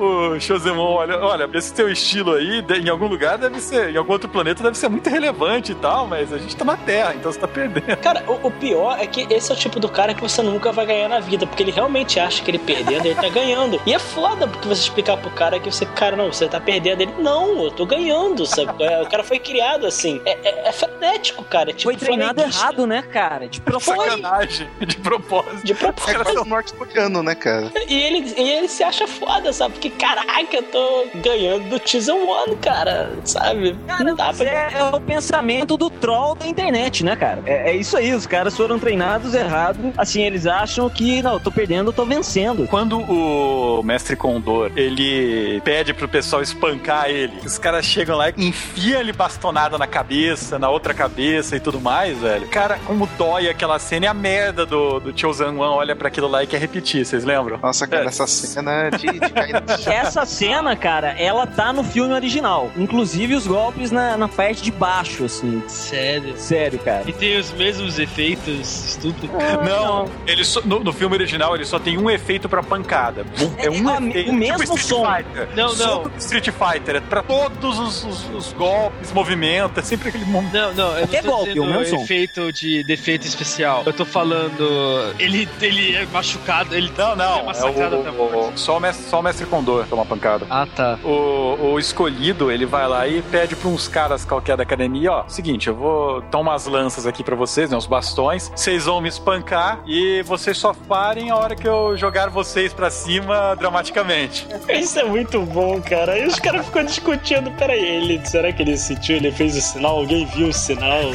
o, 0.00 0.32
o 0.34 0.40
Shozuman 0.74 0.94
olha, 0.94 1.18
olha, 1.18 1.50
esse 1.54 1.72
teu 1.72 1.90
estilo 1.90 2.34
aí, 2.34 2.64
em 2.82 2.88
algum 2.88 3.06
lugar 3.06 3.38
deve 3.38 3.60
ser, 3.60 3.90
em 3.90 3.96
algum 3.96 4.12
outro 4.12 4.28
planeta 4.28 4.62
deve 4.62 4.76
ser 4.76 4.88
muito 4.88 5.08
relevante 5.08 5.72
e 5.72 5.74
tal, 5.74 6.06
mas 6.06 6.32
a 6.32 6.38
gente 6.38 6.54
tá 6.56 6.64
na 6.64 6.76
Terra, 6.76 7.14
então 7.14 7.32
você 7.32 7.38
tá 7.38 7.48
perdendo. 7.48 7.96
Cara, 7.98 8.22
o, 8.26 8.48
o 8.48 8.50
pior 8.50 8.98
é 8.98 9.06
que 9.06 9.26
esse 9.32 9.50
é 9.50 9.54
o 9.54 9.58
tipo 9.58 9.78
do 9.80 9.88
cara 9.88 10.14
que 10.14 10.20
você 10.20 10.42
nunca 10.42 10.72
vai 10.72 10.86
ganhar 10.86 11.08
na 11.08 11.20
vida, 11.20 11.46
porque 11.46 11.62
ele 11.62 11.70
realmente 11.72 12.18
acha 12.20 12.42
que 12.42 12.50
ele 12.50 12.58
perdendo, 12.58 13.06
ele 13.06 13.14
tá 13.14 13.28
ganhando. 13.28 13.80
E 13.86 13.94
é 13.94 13.98
foda 13.98 14.46
porque 14.46 14.66
você 14.68 14.82
explicar 14.82 15.16
pro 15.16 15.30
cara 15.30 15.58
que 15.58 15.70
você, 15.70 15.86
cara, 15.86 16.16
não, 16.16 16.32
você 16.32 16.48
tá 16.48 16.60
perdendo. 16.60 17.00
Ele, 17.00 17.12
não, 17.18 17.64
eu 17.64 17.70
tô 17.70 17.86
ganhando, 17.86 18.44
sabe? 18.46 18.82
É, 18.82 19.02
O 19.02 19.06
cara 19.08 19.22
foi 19.24 19.38
criado 19.38 19.86
assim. 19.86 20.20
É, 20.24 20.38
é, 20.42 20.68
é 20.68 20.72
frenético, 20.72 21.44
cara. 21.44 21.70
É 21.70 21.72
tipo 21.72 21.90
Foi 21.90 21.96
treinado 21.96 22.40
errado, 22.40 22.86
né, 22.86 23.02
cara? 23.02 23.48
De 23.48 23.60
propósito. 23.60 24.10
Sacanagem, 24.10 24.68
de 24.86 24.96
propósito. 24.98 25.64
De 25.64 25.72
Os 25.72 25.78
propósito. 25.78 26.12
caras 26.12 26.32
são 26.32 26.44
norte-coreano, 26.44 27.22
né, 27.22 27.34
cara? 27.34 27.72
E 27.88 27.94
ele, 27.94 28.34
e 28.36 28.50
ele 28.50 28.68
se 28.68 28.82
acha 28.82 29.06
foda, 29.06 29.52
sabe? 29.52 29.74
Porque, 29.74 29.90
caraca, 29.90 30.62
tô 30.66 31.06
ganhando 31.16 31.68
do 31.78 31.88
Season 31.88 32.16
One, 32.26 32.56
cara, 32.56 33.10
sabe? 33.24 33.76
não 34.00 34.14
dá 34.14 34.32
pra. 34.32 34.46
é, 34.46 34.68
é 34.74 34.84
o 34.84 35.00
pensamento 35.00 35.76
do 35.76 35.88
troll 35.90 36.34
da 36.34 36.46
internet, 36.46 37.04
né, 37.04 37.16
cara? 37.16 37.42
É, 37.46 37.70
é 37.70 37.76
isso 37.76 37.96
aí, 37.96 38.12
os 38.14 38.26
caras 38.26 38.56
foram 38.56 38.78
treinados 38.78 39.34
errado. 39.34 39.92
Assim, 39.96 40.22
eles 40.22 40.46
acham 40.46 40.88
que, 40.90 41.22
não, 41.22 41.34
eu 41.34 41.40
tô 41.40 41.50
perdendo, 41.50 41.88
eu 41.90 41.92
tô 41.92 42.04
vencendo. 42.04 42.66
Quando 42.68 42.98
o 43.00 43.82
mestre 43.82 44.16
Condor, 44.16 44.70
ele 44.76 45.60
pede 45.64 45.92
pro 45.94 46.08
pessoal 46.08 46.42
espancar 46.42 47.08
ele, 47.08 47.32
os 47.44 47.58
caras 47.58 47.84
chegam 47.84 48.16
lá 48.16 48.30
e 48.30 48.34
enfiam 48.38 49.00
ele 49.00 49.12
bastonada 49.12 49.78
na 49.78 49.86
cabeça, 49.86 50.58
na 50.58 50.68
outra 50.68 50.92
cabeça 50.94 51.56
e 51.56 51.60
tudo 51.60 51.80
mais, 51.80 52.18
velho. 52.18 52.48
Cara, 52.48 52.78
como 52.86 53.08
dói 53.18 53.48
aquela 53.48 53.78
cena 53.78 54.06
e 54.06 54.08
a 54.08 54.14
merda 54.14 54.64
do, 54.66 55.00
do 55.00 55.18
Chosen 55.18 55.48
One 55.48 55.60
olha 55.60 55.94
pra 55.96 56.08
aquilo 56.08 56.28
lá 56.28 56.42
e 56.42 56.46
quer 56.46 56.58
repetir, 56.60 57.04
vocês 57.04 57.24
lembram? 57.24 57.58
Nossa, 57.62 57.86
cara, 57.86 58.04
É. 58.04 58.06
essa 58.06 58.26
cena 58.26 58.72
é 58.72 58.90
de, 58.90 59.06
de 59.06 59.30
cair 59.30 59.60
no 59.60 59.68
chão. 59.78 59.92
Essa 59.92 60.24
cena, 60.26 60.53
cara, 60.76 61.10
ela 61.18 61.46
tá 61.46 61.72
no 61.72 61.82
filme 61.84 62.12
original. 62.14 62.70
Inclusive 62.76 63.34
os 63.34 63.46
golpes 63.46 63.90
na, 63.90 64.16
na 64.16 64.28
parte 64.28 64.62
de 64.62 64.70
baixo, 64.70 65.24
assim. 65.24 65.62
Sério. 65.68 66.34
Sério, 66.36 66.78
cara. 66.78 67.04
E 67.06 67.12
tem 67.12 67.36
os 67.38 67.52
mesmos 67.52 67.98
efeitos 67.98 68.88
estúpidos. 68.90 69.30
Não, 69.64 70.08
ele 70.26 70.44
só- 70.44 70.60
no, 70.62 70.80
no 70.80 70.92
filme 70.92 71.14
original 71.16 71.54
ele 71.54 71.64
só 71.64 71.78
tem 71.78 71.96
um 71.98 72.10
efeito 72.10 72.48
pra 72.48 72.62
pancada. 72.62 73.24
É 73.58 73.68
um 73.70 73.88
É, 73.90 73.94
é, 73.94 74.08
efeito. 74.08 74.30
o 74.30 74.34
mesmo 74.34 74.58
tipo 74.60 74.78
som. 74.78 75.04
Fighter. 75.04 75.48
Não, 75.56 75.74
não. 75.74 76.10
Street 76.18 76.48
Fighter. 76.50 76.96
É 76.96 77.00
pra 77.00 77.22
todos 77.22 77.78
os, 77.78 78.04
os- 78.04 78.30
os 78.34 78.52
golpes, 78.52 79.12
movimentos. 79.12 79.78
É 79.78 79.82
sempre 79.82 80.08
aquele 80.08 80.24
momento. 80.24 80.52
Não, 80.54 80.74
não, 80.74 80.92
eu 80.98 81.06
Qualquer 81.08 81.22
não 81.24 81.30
tô 81.30 81.36
golpe, 81.36 81.60
o 81.60 81.66
mesmo 81.66 81.98
som. 81.98 82.04
efeito 82.04 82.52
de 82.52 82.82
defeito 82.84 83.26
especial. 83.26 83.82
Eu 83.86 83.92
tô 83.92 84.04
falando. 84.04 85.14
Ele, 85.18 85.48
ele 85.60 85.94
é 85.96 86.06
machucado, 86.06 86.74
ele 86.74 86.92
Não, 86.96 87.16
não. 87.16 87.38
É 87.40 87.42
massacrado 87.44 87.96
é 87.96 88.00
até 88.00 88.08
a 88.08 88.12
o, 88.12 88.16
morte. 88.16 88.54
o, 88.54 88.58
só, 88.58 88.76
o 88.76 88.80
mestre, 88.80 89.06
só 89.08 89.20
o 89.20 89.22
mestre 89.22 89.46
Condor 89.46 89.86
toma 89.88 90.04
pancada. 90.04 90.43
Ah, 90.48 90.66
tá. 90.66 90.98
O, 91.04 91.72
o 91.72 91.78
escolhido, 91.78 92.50
ele 92.50 92.66
vai 92.66 92.86
lá 92.88 93.06
e 93.06 93.22
pede 93.22 93.56
pra 93.56 93.68
uns 93.68 93.88
caras 93.88 94.24
qualquer 94.24 94.56
da 94.56 94.62
academia, 94.62 95.12
ó, 95.12 95.28
seguinte, 95.28 95.68
eu 95.68 95.74
vou 95.74 96.20
dar 96.22 96.38
umas 96.38 96.66
lanças 96.66 97.06
aqui 97.06 97.22
pra 97.22 97.36
vocês, 97.36 97.70
né, 97.70 97.76
uns 97.76 97.86
bastões, 97.86 98.50
vocês 98.54 98.84
vão 98.84 99.00
me 99.00 99.08
espancar 99.08 99.80
e 99.86 100.22
vocês 100.22 100.56
só 100.56 100.72
parem 100.72 101.30
a 101.30 101.36
hora 101.36 101.54
que 101.54 101.66
eu 101.68 101.96
jogar 101.96 102.30
vocês 102.30 102.72
pra 102.72 102.90
cima 102.90 103.54
dramaticamente. 103.56 104.46
Isso 104.68 104.98
é 104.98 105.04
muito 105.04 105.40
bom, 105.40 105.80
cara. 105.80 106.18
E 106.18 106.26
os 106.26 106.38
caras 106.38 106.66
ficam 106.66 106.84
discutindo, 106.84 107.50
peraí, 107.52 107.84
ele, 107.84 108.24
será 108.26 108.52
que 108.52 108.62
ele 108.62 108.76
sentiu? 108.76 109.16
Ele 109.16 109.30
fez 109.30 109.56
o 109.56 109.60
sinal? 109.60 109.98
Alguém 109.98 110.26
viu 110.26 110.48
o 110.48 110.52
sinal? 110.52 111.00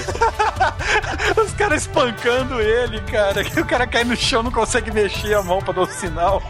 Os 1.37 1.53
caras 1.53 1.81
espancando 1.83 2.59
ele, 2.59 2.99
cara, 3.01 3.43
que 3.43 3.59
o 3.61 3.65
cara 3.65 3.85
cai 3.85 4.03
no 4.03 4.15
chão, 4.15 4.43
não 4.43 4.51
consegue 4.51 4.91
mexer 4.91 5.33
a 5.33 5.43
mão 5.43 5.59
pra 5.59 5.73
dar 5.73 5.81
o 5.81 5.85
sinal. 5.85 6.41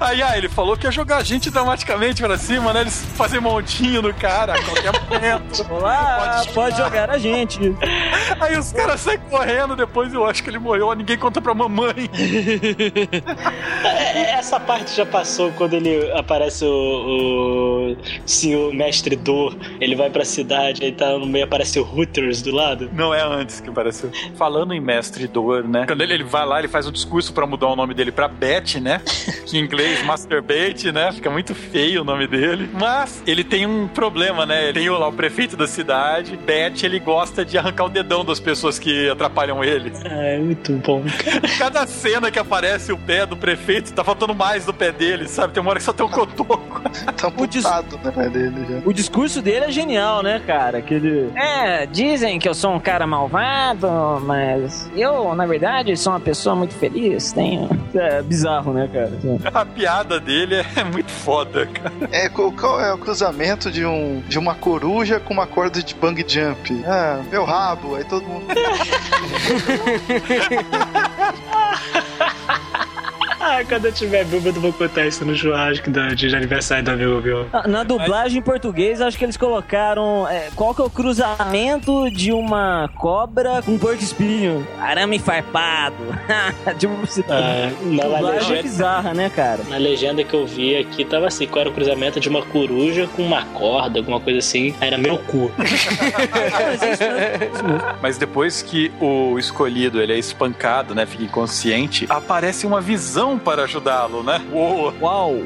Aí, 0.00 0.22
ah, 0.22 0.36
ele 0.36 0.48
falou 0.48 0.76
que 0.76 0.86
ia 0.86 0.90
jogar 0.92 1.18
a 1.18 1.22
gente 1.22 1.50
dramaticamente 1.58 2.22
pra 2.22 2.38
cima, 2.38 2.72
né? 2.72 2.82
Eles 2.82 3.04
fazem 3.16 3.40
montinho 3.40 4.00
no 4.00 4.14
cara 4.14 4.54
a 4.54 4.62
qualquer 4.62 4.92
momento. 4.92 5.66
Olá, 5.70 6.42
Pode 6.44 6.52
pode, 6.52 6.76
jogar 6.76 7.10
a 7.10 7.18
gente. 7.18 7.58
Aí 8.40 8.56
os 8.56 8.72
caras 8.72 9.00
saem 9.00 9.18
correndo, 9.28 9.74
depois 9.74 10.14
eu 10.14 10.24
acho 10.24 10.42
que 10.42 10.50
ele 10.50 10.58
morreu, 10.58 10.94
ninguém 10.94 11.18
conta 11.18 11.40
pra 11.40 11.54
mamãe. 11.54 12.08
É, 13.84 14.38
Essa 14.38 14.60
parte 14.60 14.94
já 14.94 15.04
passou 15.04 15.50
quando 15.52 15.74
ele 15.74 16.10
aparece 16.12 16.64
o, 16.64 17.96
o 17.96 17.96
senhor 18.24 18.72
mestre 18.72 19.16
Dor. 19.16 19.56
Ele 19.80 19.96
vai 19.96 20.10
pra 20.10 20.24
cidade, 20.24 20.84
aí 20.84 20.92
tá 20.92 21.18
no 21.18 21.26
meio, 21.26 21.44
aparece 21.44 21.80
o 21.80 21.82
Hooters 21.82 22.40
do 22.42 22.54
lado. 22.54 22.88
Não 22.92 23.12
é 23.12 23.22
antes 23.22 23.60
que 23.60 23.68
apareceu. 23.68 24.10
Falando 24.36 24.72
em 24.72 24.80
mestre 24.80 25.26
dor, 25.26 25.64
né? 25.64 25.86
Quando 25.86 26.02
ele, 26.02 26.14
ele 26.14 26.24
vai 26.24 26.46
lá, 26.46 26.58
ele 26.60 26.68
faz 26.68 26.86
um 26.86 26.92
discurso 26.92 27.32
pra 27.32 27.46
mudar 27.46 27.66
o 27.66 27.76
nome 27.76 27.94
dele 27.94 28.12
pra 28.12 28.28
Bet, 28.28 28.80
né? 28.80 29.00
Que 29.48 29.56
em 29.56 29.62
inglês, 29.64 30.04
masturbate, 30.04 30.92
né? 30.92 31.10
Fica 31.10 31.30
muito 31.30 31.47
feio 31.54 32.02
o 32.02 32.04
nome 32.04 32.26
dele. 32.26 32.68
Mas 32.78 33.22
ele 33.26 33.42
tem 33.44 33.66
um 33.66 33.86
problema, 33.88 34.44
né? 34.46 34.64
Ele 34.64 34.72
tem 34.74 34.90
o- 34.90 34.98
lá 34.98 35.08
o 35.08 35.12
prefeito 35.12 35.56
da 35.56 35.66
cidade. 35.66 36.36
Bet, 36.36 36.84
ele 36.84 36.98
gosta 36.98 37.44
de 37.44 37.56
arrancar 37.58 37.84
o 37.84 37.88
dedão 37.88 38.24
das 38.24 38.40
pessoas 38.40 38.78
que 38.78 39.08
atrapalham 39.10 39.62
ele. 39.64 39.92
Ah, 40.04 40.08
é 40.24 40.38
muito 40.38 40.72
bom. 40.74 41.02
Cada 41.58 41.86
cena 41.86 42.30
que 42.30 42.38
aparece 42.38 42.92
o 42.92 42.98
pé 42.98 43.26
do 43.26 43.36
prefeito, 43.36 43.92
tá 43.92 44.02
faltando 44.04 44.34
mais 44.34 44.64
do 44.64 44.72
pé 44.74 44.90
dele, 44.92 45.28
sabe? 45.28 45.52
Tem 45.52 45.60
uma 45.60 45.70
hora 45.70 45.78
que 45.78 45.84
só 45.84 45.92
tem 45.92 46.04
um 46.04 46.10
cotoco. 46.10 46.78
Tá 47.18 47.28
amputado, 47.28 47.98
né, 48.16 48.28
dele 48.28 48.66
já. 48.68 48.88
O 48.88 48.92
discurso 48.92 49.42
dele 49.42 49.66
é 49.66 49.70
genial, 49.70 50.22
né, 50.22 50.40
cara? 50.46 50.80
Que 50.80 50.94
ele... 50.94 51.30
É, 51.34 51.86
dizem 51.86 52.38
que 52.38 52.48
eu 52.48 52.54
sou 52.54 52.72
um 52.72 52.78
cara 52.80 53.06
malvado, 53.06 53.88
mas 54.24 54.88
eu, 54.96 55.34
na 55.34 55.44
verdade, 55.46 55.96
sou 55.96 56.12
uma 56.12 56.20
pessoa 56.20 56.54
muito 56.54 56.74
feliz, 56.74 57.32
tenho... 57.32 57.68
É 57.94 58.22
bizarro, 58.22 58.72
né, 58.72 58.88
cara? 58.92 59.12
A 59.52 59.64
piada 59.66 60.20
dele 60.20 60.56
é 60.76 60.84
muito 60.84 61.10
foda, 61.10 61.37
cara. 61.46 61.92
É, 62.10 62.28
qual 62.28 62.50
qual 62.52 62.80
é 62.80 62.92
o 62.92 62.98
cruzamento 62.98 63.70
de, 63.70 63.84
um, 63.84 64.20
de 64.28 64.38
uma 64.38 64.54
coruja 64.54 65.20
com 65.20 65.34
uma 65.34 65.46
corda 65.46 65.82
de 65.82 65.94
bang 65.94 66.24
jump? 66.26 66.84
Ah, 66.86 67.22
meu 67.30 67.44
rabo. 67.44 67.96
Aí 67.96 68.04
todo 68.04 68.26
mundo. 68.26 68.46
Ah, 73.50 73.64
quando 73.66 73.86
eu 73.86 73.92
tiver 73.92 74.24
bêbado, 74.26 74.58
eu 74.58 74.60
vou 74.60 74.72
contar 74.72 75.06
isso 75.06 75.24
no 75.24 75.34
churrasco 75.34 75.90
de 75.90 76.34
aniversário 76.36 76.84
do 76.84 76.90
amigo 76.90 77.20
meu. 77.22 77.48
Na- 77.50 77.66
Na 77.66 77.82
dublagem 77.82 78.38
em 78.40 78.42
português, 78.42 79.00
acho 79.00 79.16
que 79.16 79.24
eles 79.24 79.36
colocaram. 79.36 80.28
é, 80.28 80.48
qual 80.54 80.74
que 80.74 80.82
é 80.82 80.84
o 80.84 80.90
cruzamento 80.90 82.10
de 82.10 82.30
uma 82.32 82.90
cobra 82.96 83.62
com 83.62 83.72
um 83.72 83.78
porco 83.78 84.02
espinho? 84.02 84.66
Arame 84.80 85.18
farpado. 85.18 85.96
tipo, 86.78 86.92
Ah, 87.30 87.70
na 87.82 88.02
dublagem 88.02 88.30
legenda, 88.50 88.62
bizarra, 88.62 89.14
né, 89.14 89.30
cara? 89.34 89.60
na 89.68 89.76
legenda 89.78 90.22
que 90.22 90.34
eu 90.34 90.46
vi 90.46 90.76
aqui, 90.76 91.04
tava 91.04 91.26
assim: 91.28 91.46
qual 91.46 91.62
era 91.62 91.70
o 91.70 91.72
cruzamento 91.72 92.20
de 92.20 92.28
uma 92.28 92.42
coruja 92.42 93.08
com 93.16 93.22
uma 93.22 93.44
corda, 93.46 93.98
alguma 93.98 94.20
coisa 94.20 94.38
assim. 94.40 94.74
Era 94.80 94.98
meu 94.98 95.16
cu. 95.18 95.50
Mas 95.58 96.82
é 96.82 96.92
isso 96.92 97.02
mesmo. 97.02 97.80
Mas 98.02 98.18
depois 98.18 98.60
que 98.62 98.92
o 99.00 99.38
escolhido 99.38 100.00
ele 100.02 100.12
é 100.12 100.18
espancado, 100.18 100.94
né, 100.94 101.06
fica 101.06 101.24
inconsciente, 101.24 102.06
aparece 102.08 102.66
uma 102.66 102.80
visão 102.80 103.37
para 103.38 103.64
ajudá-lo, 103.64 104.22
né? 104.22 104.44
Uou. 104.52 104.92
Uau! 105.00 105.36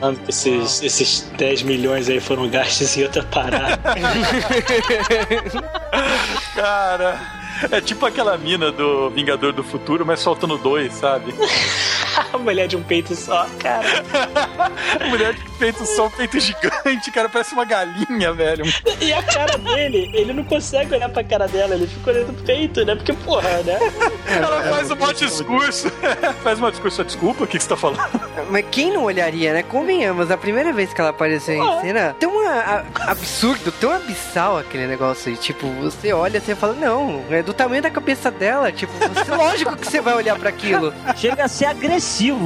Falando 0.00 0.20
que 0.20 0.30
esses, 0.30 0.82
esses 0.82 1.30
10 1.36 1.62
milhões 1.62 2.08
aí 2.08 2.20
foram 2.20 2.48
gastos 2.48 2.96
em 2.96 3.02
outra 3.02 3.22
parada. 3.24 3.80
Cara, 6.54 7.20
é 7.70 7.80
tipo 7.80 8.04
aquela 8.06 8.36
mina 8.36 8.70
do 8.70 9.10
Vingador 9.10 9.52
do 9.52 9.62
Futuro, 9.62 10.04
mas 10.04 10.20
soltando 10.20 10.56
dois, 10.58 10.92
sabe? 10.94 11.34
Mulher 12.40 12.66
de 12.68 12.76
um 12.76 12.82
peito 12.82 13.14
só, 13.14 13.46
cara. 13.60 13.86
Mulher 15.08 15.34
de 15.34 15.40
peito 15.58 15.84
só, 15.86 16.06
um 16.06 16.10
peito 16.10 16.38
gigante, 16.40 17.10
cara, 17.12 17.28
parece 17.28 17.52
uma 17.54 17.64
galinha, 17.64 18.32
velho. 18.32 18.64
E 19.00 19.12
a 19.12 19.22
cara 19.22 19.56
dele, 19.58 20.10
ele 20.14 20.32
não 20.32 20.44
consegue 20.44 20.94
olhar 20.94 21.08
pra 21.08 21.22
cara 21.24 21.46
dela, 21.46 21.74
ele 21.74 21.86
fica 21.86 22.10
olhando 22.10 22.32
pro 22.34 22.44
peito, 22.44 22.84
né? 22.84 22.94
Porque, 22.94 23.12
porra, 23.12 23.62
né? 23.64 23.78
Ela 24.26 24.62
faz 24.62 24.90
um 24.90 24.96
monte 24.96 25.18
de 25.20 25.26
discurso. 25.26 25.90
faz 26.42 26.60
um 26.60 26.70
discurso, 26.70 27.04
desculpa, 27.04 27.44
o 27.44 27.46
que, 27.46 27.56
que 27.58 27.62
você 27.62 27.68
tá 27.68 27.76
falando? 27.76 28.02
Mas 28.50 28.64
quem 28.70 28.92
não 28.92 29.04
olharia, 29.04 29.52
né? 29.52 29.62
Convenhamos, 29.62 30.30
a 30.30 30.36
primeira 30.36 30.72
vez 30.72 30.92
que 30.92 31.00
ela 31.00 31.10
apareceu 31.10 31.54
em 31.54 31.80
cena, 31.80 32.14
tão 32.18 32.46
a- 32.46 32.84
a- 33.04 33.10
absurdo, 33.12 33.72
tão 33.72 33.90
abissal 33.90 34.58
aquele 34.58 34.86
negócio 34.86 35.30
aí. 35.30 35.36
Tipo, 35.36 35.66
você 35.80 36.12
olha 36.12 36.38
assim 36.38 36.52
e 36.52 36.54
fala, 36.56 36.74
não, 36.74 37.24
é 37.30 37.42
do 37.42 37.52
tamanho 37.54 37.82
da 37.82 37.90
cabeça 37.90 38.30
dela. 38.30 38.70
Tipo, 38.72 38.92
você, 38.98 39.30
lógico 39.30 39.76
que 39.76 39.86
você 39.86 40.00
vai 40.00 40.14
olhar 40.14 40.38
pra 40.38 40.48
aquilo. 40.50 40.92
Chega 41.16 41.44
a 41.44 41.48
ser 41.48 41.66
agressivo, 41.66 42.03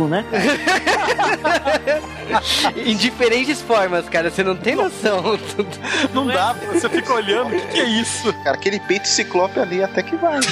né? 0.09 0.25
cara? 2.29 2.45
Indica 2.77 3.09
diferentes 3.09 3.63
formas, 3.63 4.07
cara. 4.09 4.31
Você 4.31 4.45
não 4.45 4.57
tem 4.57 4.75
noção. 4.75 5.39
Não 6.13 6.27
dá, 6.27 6.53
você 6.53 6.87
fica 6.89 7.15
olhando, 7.15 7.49
o 7.49 7.61
que, 7.61 7.67
que 7.69 7.81
é 7.81 7.85
isso? 7.85 8.33
Cara, 8.45 8.57
aquele 8.57 8.79
peito 8.81 9.09
ciclope 9.09 9.59
ali 9.59 9.83
até 9.83 10.03
que 10.03 10.15
vai. 10.17 10.39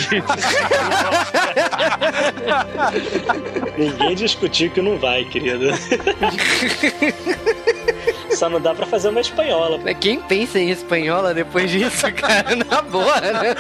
Ninguém 3.77 4.15
discutiu 4.15 4.71
que 4.71 4.81
não 4.81 4.99
vai, 4.99 5.27
querido. 5.27 5.67
Só 8.37 8.49
não 8.51 8.61
dá 8.61 8.75
pra 8.75 8.85
fazer 8.87 9.09
uma 9.09 9.21
espanhola. 9.21 9.79
Quem 9.95 10.21
pensa 10.21 10.59
em 10.59 10.71
espanhola 10.71 11.33
depois 11.33 11.71
disso, 11.71 12.07
cara? 12.13 12.55
Na 12.55 12.83
boa, 12.83 13.19
né? 13.21 13.55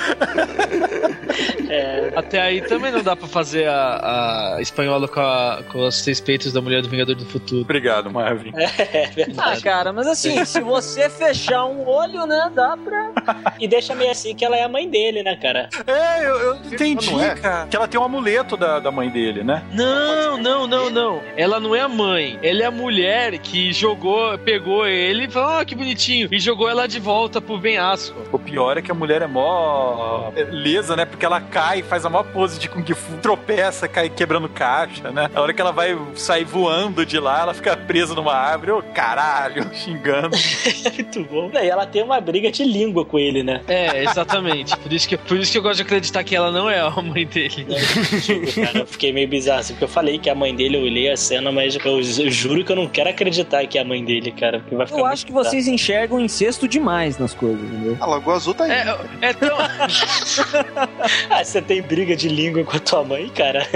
É, 1.68 2.12
Até 2.14 2.40
aí 2.40 2.60
também 2.62 2.92
não 2.92 3.02
dá 3.02 3.16
pra 3.16 3.26
fazer 3.26 3.66
a, 3.68 4.54
a 4.56 4.60
espanhola 4.62 5.08
com, 5.08 5.20
a- 5.20 5.60
com 5.70 5.80
os 5.86 5.96
seis 5.96 6.20
peitos 6.20 6.52
da 6.52 6.60
mulher 6.60 6.82
do 6.82 6.88
Vingador 6.88 7.14
do 7.14 7.24
Futuro. 7.26 7.62
Obrigado, 7.62 8.10
Marvin. 8.10 8.52
é 8.56 8.64
Ah, 9.06 9.10
verdade. 9.14 9.62
cara, 9.62 9.92
mas 9.92 10.06
assim, 10.06 10.44
se 10.44 10.60
você 10.60 11.08
fechar 11.10 11.64
um 11.66 11.86
olho, 11.86 12.26
né, 12.26 12.50
dá 12.54 12.76
pra. 12.76 13.10
E 13.58 13.66
deixa 13.66 13.94
meio 13.94 14.10
assim 14.10 14.34
que 14.34 14.44
ela 14.44 14.56
é 14.56 14.62
a 14.62 14.68
mãe 14.68 14.88
dele, 14.88 15.22
né, 15.22 15.36
cara? 15.36 15.68
É, 15.86 16.24
eu, 16.26 16.38
eu 16.38 16.54
entendi, 16.56 17.10
Não 17.10 17.22
é? 17.22 17.34
cara. 17.34 17.66
Que 17.66 17.76
ela 17.76 17.88
tem 17.88 17.98
um 18.00 18.04
amuleto 18.04 18.56
da, 18.56 18.78
da 18.78 18.90
mãe 18.90 19.08
dele, 19.10 19.42
né? 19.42 19.62
Não, 19.72 20.36
não, 20.38 20.66
não, 20.66 20.90
não. 20.90 21.20
Ela 21.36 21.58
não 21.58 21.74
é 21.74 21.80
a 21.80 21.88
mãe. 21.88 22.38
Ela 22.42 22.62
é 22.62 22.66
a 22.66 22.70
mulher 22.70 23.38
que 23.38 23.72
jogou, 23.72 24.36
pegou 24.38 24.65
ele 24.86 25.24
e 25.24 25.30
falou, 25.30 25.60
ó, 25.60 25.64
que 25.64 25.74
bonitinho. 25.74 26.28
E 26.30 26.38
jogou 26.38 26.68
ela 26.68 26.86
de 26.86 26.98
volta 26.98 27.40
pro 27.40 27.60
penhasco. 27.60 28.16
O 28.32 28.38
pior 28.38 28.76
é 28.78 28.82
que 28.82 28.90
a 28.90 28.94
mulher 28.94 29.22
é 29.22 29.26
mó 29.26 30.30
lesa, 30.50 30.96
né? 30.96 31.04
Porque 31.04 31.24
ela 31.24 31.40
cai, 31.40 31.82
faz 31.82 32.04
a 32.04 32.10
maior 32.10 32.24
pose 32.24 32.58
de 32.58 32.68
Kung 32.68 32.84
Fu, 32.94 33.16
tropeça, 33.18 33.88
cai 33.88 34.08
quebrando 34.08 34.48
caixa, 34.48 35.10
né? 35.10 35.30
A 35.34 35.40
hora 35.40 35.52
que 35.52 35.60
ela 35.60 35.72
vai 35.72 35.96
sair 36.14 36.44
voando 36.44 37.04
de 37.04 37.18
lá, 37.18 37.42
ela 37.42 37.54
fica 37.54 37.76
presa 37.76 38.14
numa 38.14 38.34
árvore, 38.34 38.72
ô 38.72 38.82
caralho, 38.82 39.68
xingando. 39.74 40.36
Muito 40.94 41.24
bom. 41.24 41.50
E 41.54 41.68
ela 41.68 41.86
tem 41.86 42.02
uma 42.02 42.20
briga 42.20 42.50
de 42.50 42.64
língua 42.64 43.04
com 43.04 43.18
ele, 43.18 43.42
né? 43.42 43.60
É, 43.68 44.02
exatamente. 44.04 44.76
por, 44.76 44.92
isso 44.92 45.08
que, 45.08 45.16
por 45.16 45.36
isso 45.36 45.52
que 45.52 45.58
eu 45.58 45.62
gosto 45.62 45.76
de 45.76 45.82
acreditar 45.82 46.24
que 46.24 46.34
ela 46.34 46.50
não 46.50 46.68
é 46.68 46.80
a 46.80 46.90
mãe 46.90 47.26
dele. 47.26 47.66
Cara, 48.64 48.78
eu 48.80 48.86
fiquei 48.86 49.12
meio 49.12 49.28
bizarro, 49.28 49.60
assim, 49.60 49.74
porque 49.74 49.84
eu 49.84 49.88
falei 49.88 50.18
que 50.18 50.28
é 50.28 50.32
a 50.32 50.34
mãe 50.34 50.54
dele, 50.54 50.76
eu 50.76 50.82
olhei 50.82 51.10
a 51.10 51.16
cena, 51.16 51.52
mas 51.52 51.76
eu, 51.76 51.82
eu 51.84 52.30
juro 52.30 52.64
que 52.64 52.72
eu 52.72 52.76
não 52.76 52.88
quero 52.88 53.10
acreditar 53.10 53.66
que 53.66 53.78
é 53.78 53.82
a 53.82 53.84
mãe 53.84 54.04
dele, 54.04 54.32
cara. 54.32 54.55
Porque 54.60 54.76
vai 54.76 54.86
ficar 54.86 54.98
Eu 54.98 55.06
acho 55.06 55.26
que 55.26 55.32
vocês 55.32 55.66
enxergam 55.66 56.20
incesto 56.20 56.66
demais 56.68 57.18
nas 57.18 57.34
coisas, 57.34 57.62
entendeu? 57.62 57.96
A 58.00 58.06
Lagoa 58.06 58.36
Azul 58.36 58.54
tá 58.54 58.64
aí. 58.64 58.70
É, 58.70 58.98
é 59.22 59.32
tão. 59.32 59.56
bizarro. 59.56 60.96
Ah, 61.30 61.44
você 61.44 61.60
tem 61.60 61.82
briga 61.82 62.16
de 62.16 62.28
língua 62.28 62.64
com 62.64 62.76
a 62.76 62.80
tua 62.80 63.04
mãe, 63.04 63.28
cara? 63.30 63.66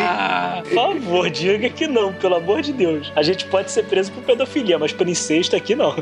Ah, 0.00 0.62
Por 0.68 0.74
favor, 0.74 1.30
diga 1.30 1.68
que 1.70 1.86
não, 1.86 2.12
pelo 2.12 2.36
amor 2.36 2.62
de 2.62 2.72
Deus. 2.72 3.12
A 3.16 3.22
gente 3.22 3.46
pode 3.46 3.70
ser 3.70 3.84
preso 3.84 4.12
por 4.12 4.22
pedofilia, 4.22 4.78
mas 4.78 4.92
por 4.92 5.08
incesto 5.08 5.56
aqui 5.56 5.74
não. 5.74 5.94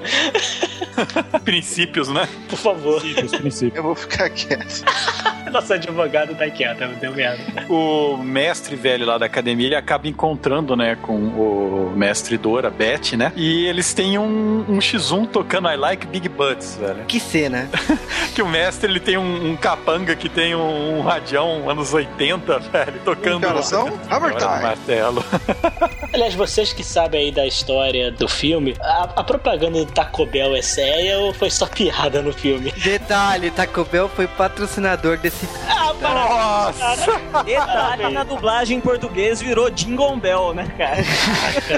Princípios, 1.45 2.09
né? 2.09 2.29
Por 2.49 2.59
favor. 2.59 3.03
Eu 3.75 3.83
vou 3.83 3.95
ficar 3.95 4.31
quieto. 4.31 4.85
Nossa 5.51 5.75
advogado 5.75 6.35
tá 6.35 6.49
quieta, 6.51 6.87
deu 7.01 7.13
merda. 7.15 7.43
O 7.69 8.17
mestre 8.17 8.77
velho 8.77 9.07
lá 9.07 9.19
da 9.19 9.27
academia, 9.27 9.67
ele 9.67 9.75
acaba 9.75 10.09
encontrando, 10.09 10.77
né, 10.77 10.97
com 11.01 11.15
o 11.15 11.93
mestre 11.97 12.37
Dora, 12.37 12.71
Beth, 12.71 13.17
né? 13.17 13.33
E 13.37 13.67
eles 13.67 13.93
têm 13.95 14.19
um, 14.19 14.65
um 14.69 14.79
X1 14.79 15.29
tocando 15.29 15.69
I 15.69 15.77
Like 15.77 16.07
Big 16.07 16.29
Butts, 16.29 16.77
velho. 16.77 17.05
Que 17.07 17.21
cena. 17.21 17.69
Que 18.35 18.43
o 18.43 18.49
mestre, 18.49 18.89
ele 18.89 19.01
tem 19.01 19.19
um, 19.19 19.51
um 19.51 19.57
capanga 19.57 20.15
que 20.15 20.29
tem 20.29 20.55
um, 20.55 20.99
um 20.99 21.01
radião 21.01 21.69
anos 21.69 21.93
80, 21.93 22.59
velho, 22.61 23.01
tocando... 23.05 23.45
Coração, 23.45 23.89
Hammer 24.09 24.31
Agora 24.31 24.35
no 24.35 24.39
Time. 24.39 24.63
martelo. 24.63 25.25
Aliás, 26.13 26.35
vocês 26.35 26.73
que 26.73 26.85
sabem 26.85 27.23
aí 27.23 27.33
da 27.33 27.45
história 27.45 28.13
do 28.13 28.29
filme, 28.29 28.77
a, 28.81 29.09
a 29.17 29.25
propaganda 29.25 29.85
do 29.85 29.87
Taco 29.91 30.25
Bell 30.27 30.55
é 30.55 30.63
séria 30.63 31.19
ou 31.19 31.35
foi 31.35 31.51
só 31.51 31.67
piada 31.67 32.23
no 32.23 32.33
filme? 32.33 32.73
Detalhe, 32.73 33.51
Taco 33.51 33.85
Bell 33.85 34.09
foi 34.09 34.29
patrocinador 34.29 35.17
desse. 35.19 35.40
Ah, 35.69 36.73
Nossa! 36.75 37.21
Detalhe 37.45 38.11
na 38.13 38.25
dublagem 38.25 38.79
em 38.79 38.81
português 38.81 39.41
virou 39.41 39.71
Jingle 39.71 40.17
Bell, 40.17 40.55
né, 40.55 40.67
cara? 40.77 41.03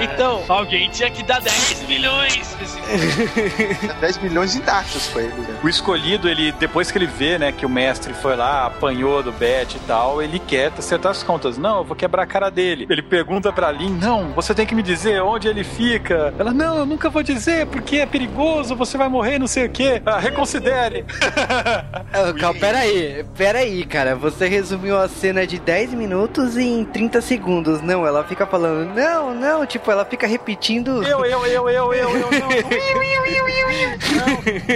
então, 0.03 0.43
alguém 0.47 0.89
tinha 0.89 1.09
que 1.09 1.23
dar 1.23 1.39
10 1.41 1.83
milhões. 1.87 2.47
pra 2.55 2.63
esse- 2.65 3.87
10 3.99 4.17
milhões 4.23 4.55
em 4.55 4.61
taxas 4.61 5.07
pra 5.07 5.21
ele. 5.23 5.33
né? 5.33 5.59
O 5.63 5.69
escolhido, 5.69 6.29
ele, 6.29 6.51
depois 6.53 6.91
que 6.91 6.97
ele 6.97 7.05
vê, 7.07 7.37
né, 7.37 7.51
que 7.51 7.65
o 7.65 7.69
mestre 7.69 8.13
foi 8.13 8.35
lá, 8.35 8.65
apanhou 8.67 9.21
do 9.23 9.31
Bet 9.31 9.75
e 9.75 9.79
tal, 9.81 10.21
ele 10.21 10.39
quer 10.39 10.71
acertar 10.77 11.11
as 11.11 11.23
contas. 11.23 11.57
Não, 11.57 11.79
eu 11.79 11.83
vou 11.83 11.95
quebrar 11.95 12.23
a 12.23 12.27
cara 12.27 12.49
dele. 12.49 12.87
Ele 12.89 13.01
pergunta 13.01 13.51
pra 13.51 13.71
Lin, 13.71 13.97
não, 14.01 14.31
você 14.33 14.53
tem 14.53 14.65
que 14.65 14.75
me 14.75 14.83
dizer 14.83 15.21
onde 15.21 15.47
ele 15.47 15.63
fica. 15.63 16.33
Ela, 16.39 16.51
não, 16.53 16.77
eu 16.79 16.85
nunca 16.85 17.09
vou 17.09 17.23
dizer, 17.23 17.65
porque 17.67 17.97
é 17.97 18.05
perigoso, 18.05 18.75
você 18.75 18.97
vai 18.97 19.07
morrer, 19.09 19.37
não 19.39 19.47
sei 19.47 19.65
o 19.65 19.69
quê. 19.69 20.01
Ah, 20.05 20.19
reconsidere. 20.19 21.05
Calma, 22.39 22.59
peraí, 22.59 23.25
peraí, 23.35 23.42
cara. 23.89 24.15
Você 24.15 24.47
resumiu 24.47 24.97
a 24.97 25.07
cena 25.07 25.45
de 25.45 25.59
10 25.59 25.93
minutos 25.93 26.57
em 26.57 26.83
30 26.85 27.21
segundos. 27.21 27.81
Não, 27.81 28.05
ela 28.05 28.23
fica 28.23 28.45
falando, 28.45 28.93
não, 28.93 29.33
não, 29.33 29.65
tipo, 29.65 29.89
ela 29.91 30.05
fica 30.05 30.27
repetindo. 30.27 31.03
eu, 31.03 31.25
eu, 31.25 31.45
eu, 31.45 31.69
eu, 31.69 31.93
eu, 31.93 31.93
eu, 31.93 32.31
não. 32.31 32.49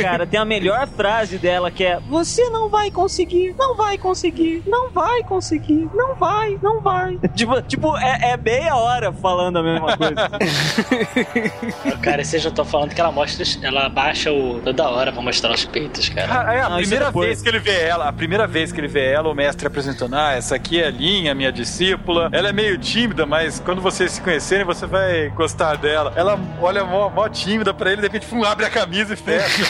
Cara, 0.01 0.26
tem 0.26 0.39
a 0.39 0.45
melhor 0.45 0.88
frase 0.88 1.38
dela 1.38 1.72
que 1.72 1.84
é: 1.84 1.99
Você 2.09 2.49
não 2.49 2.70
vai 2.70 2.91
conseguir, 2.91 3.55
não 3.57 3.76
vai 3.76 3.97
conseguir, 3.97 4.63
não 4.65 4.89
vai 4.89 5.24
conseguir, 5.24 5.89
não 5.93 6.15
vai, 6.15 6.57
não 6.61 6.82
vai. 6.82 7.18
tipo, 7.36 7.61
tipo 7.61 7.97
é, 7.97 8.32
é 8.32 8.38
meia 8.38 8.76
hora 8.76 9.11
falando 9.11 9.59
a 9.59 9.63
mesma 9.63 9.97
coisa. 9.97 10.30
Cara, 12.01 12.24
vocês 12.24 12.41
já 12.41 12.49
estão 12.49 12.65
falando 12.65 12.93
que 12.93 13.01
ela 13.01 13.11
mostra, 13.11 13.45
ela 13.61 13.86
abaixa 13.86 14.32
o 14.32 14.59
toda 14.59 14.89
hora 14.89 15.11
pra 15.11 15.22
mostrar 15.22 15.51
os 15.51 15.65
peitos, 15.65 16.09
cara. 16.09 16.28
Ah, 16.47 16.53
é, 16.53 16.61
a 16.61 16.70
Não, 16.70 16.78
primeira 16.78 17.05
é 17.05 17.11
vez 17.11 17.41
que 17.41 17.49
ele 17.49 17.59
vê 17.59 17.82
ela, 17.82 18.07
a 18.07 18.13
primeira 18.13 18.47
vez 18.47 18.57
que 18.74 18.80
ele 18.80 18.88
vê 18.88 19.12
ela, 19.12 19.30
o 19.30 19.34
mestre 19.36 19.68
apresentando, 19.68 20.16
ah, 20.16 20.34
essa 20.34 20.55
aqui 20.55 20.82
é 20.82 20.88
a 20.88 20.91
Linha, 20.91 21.34
minha 21.36 21.51
discípula. 21.51 22.30
Ela 22.32 22.49
é 22.49 22.53
meio 22.53 22.78
tímida, 22.78 23.26
mas 23.26 23.60
quando 23.60 23.82
vocês 23.82 24.12
se 24.14 24.22
conhecerem, 24.22 24.66
você 24.66 24.86
vai 24.86 25.30
gostar 25.30 25.76
dela. 25.78 26.14
Ela 26.16 26.39
olha 26.62 26.84
mó, 26.84 27.10
mó 27.10 27.28
tímida 27.30 27.74
pra 27.74 27.91
ele, 27.91 28.01
de 28.01 28.08
repente, 28.08 28.26
fum, 28.26 28.43
abre 28.43 28.66
a 28.66 28.70
camisa 28.70 29.14
e 29.14 29.18
fecha. 29.18 29.64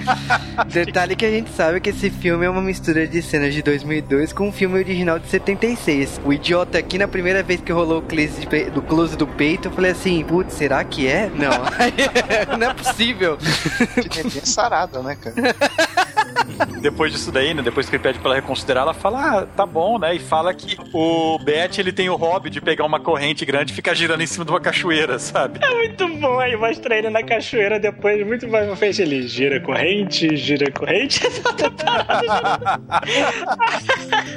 Detalhe 0.66 1.16
que 1.16 1.24
a 1.24 1.30
gente 1.30 1.50
sabe 1.50 1.80
que 1.80 1.90
esse 1.90 2.10
filme 2.10 2.44
é 2.46 2.50
uma 2.50 2.62
mistura 2.62 3.06
de 3.06 3.22
cenas 3.22 3.54
de 3.54 3.62
2002 3.62 4.32
com 4.32 4.48
um 4.48 4.52
filme 4.52 4.76
original 4.78 5.18
de 5.18 5.28
76. 5.28 6.20
O 6.24 6.32
idiota 6.32 6.78
aqui, 6.78 6.98
na 6.98 7.08
primeira 7.08 7.42
vez 7.42 7.60
que 7.60 7.72
rolou 7.72 7.98
o 7.98 8.02
close, 8.02 8.46
pe- 8.46 8.70
do 8.70 8.82
close 8.82 9.16
do 9.16 9.26
peito, 9.26 9.68
eu 9.68 9.72
falei 9.72 9.92
assim, 9.92 10.22
putz, 10.24 10.54
será 10.54 10.82
que 10.84 11.06
é? 11.06 11.30
Não. 11.34 11.50
Não 12.58 12.70
é 12.70 12.74
possível. 12.74 13.36
Que 14.08 14.22
neném 14.22 14.44
sarada, 14.44 15.02
né, 15.02 15.16
cara? 15.16 15.34
depois 16.80 17.12
disso 17.12 17.30
daí, 17.30 17.54
né, 17.54 17.62
depois 17.62 17.88
que 17.88 17.96
ele 17.96 18.02
pede 18.02 18.18
pra 18.18 18.28
ela 18.30 18.36
reconsiderar, 18.36 18.82
ela 18.84 18.94
fala, 18.94 19.40
ah, 19.40 19.46
tá 19.46 19.66
bom, 19.66 19.98
né, 19.98 20.14
e 20.14 20.18
fala 20.18 20.52
que 20.54 20.76
o 20.92 21.38
Bet, 21.38 21.80
ele 21.80 21.92
tem 21.92 22.08
o 22.08 22.16
hobby 22.16 22.50
de 22.50 22.60
pegar 22.60 22.84
uma 22.84 23.00
corrente 23.00 23.44
grande 23.44 23.72
e 23.72 23.74
ficar 23.74 23.94
girando 23.94 24.22
em 24.22 24.26
cima 24.26 24.44
de 24.44 24.50
uma 24.50 24.60
cachoeira, 24.60 25.18
sabe? 25.18 25.58
É 25.62 25.74
muito 25.74 26.08
bom 26.18 26.38
aí, 26.38 26.56
mostra 26.56 26.96
ele 26.96 27.10
na 27.10 27.22
cachoeira 27.22 27.78
depois, 27.78 28.26
muito 28.26 28.48
mais 28.48 28.66
pra 28.66 28.76
frente 28.76 29.02
ele 29.02 29.26
gira 29.26 29.60
corrente, 29.60 30.36
gira 30.36 30.70
corrente. 30.70 31.20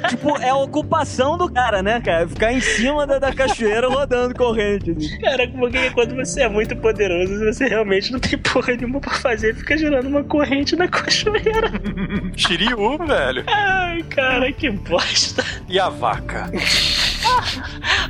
tipo, 0.08 0.36
é 0.38 0.50
a 0.50 0.56
ocupação 0.56 1.36
do 1.36 1.50
cara, 1.50 1.82
né, 1.82 2.00
cara? 2.00 2.28
Ficar 2.28 2.52
em 2.52 2.60
cima 2.60 3.06
da, 3.06 3.18
da 3.18 3.32
cachoeira 3.32 3.88
rodando 3.88 4.34
corrente. 4.34 4.90
assim. 4.92 5.18
Cara, 5.20 5.48
porque 5.48 5.90
quando 5.90 6.14
você 6.14 6.42
é 6.42 6.48
muito 6.48 6.76
poderoso, 6.76 7.38
você 7.44 7.66
realmente 7.66 8.12
não 8.12 8.20
tem 8.20 8.38
porra 8.38 8.74
nenhuma 8.74 9.00
pra 9.00 9.14
fazer, 9.14 9.54
fica 9.54 9.76
girando 9.76 10.06
uma 10.08 10.24
corrente 10.24 10.76
na 10.76 10.88
cachoeira. 10.88 11.72
Shiryu, 12.36 12.98
velho. 13.06 13.44
Ai, 13.46 14.02
cara, 14.04 14.52
que 14.52 14.70
bosta. 14.70 15.44
E 15.68 15.78
a 15.78 15.88
vaca? 15.88 16.50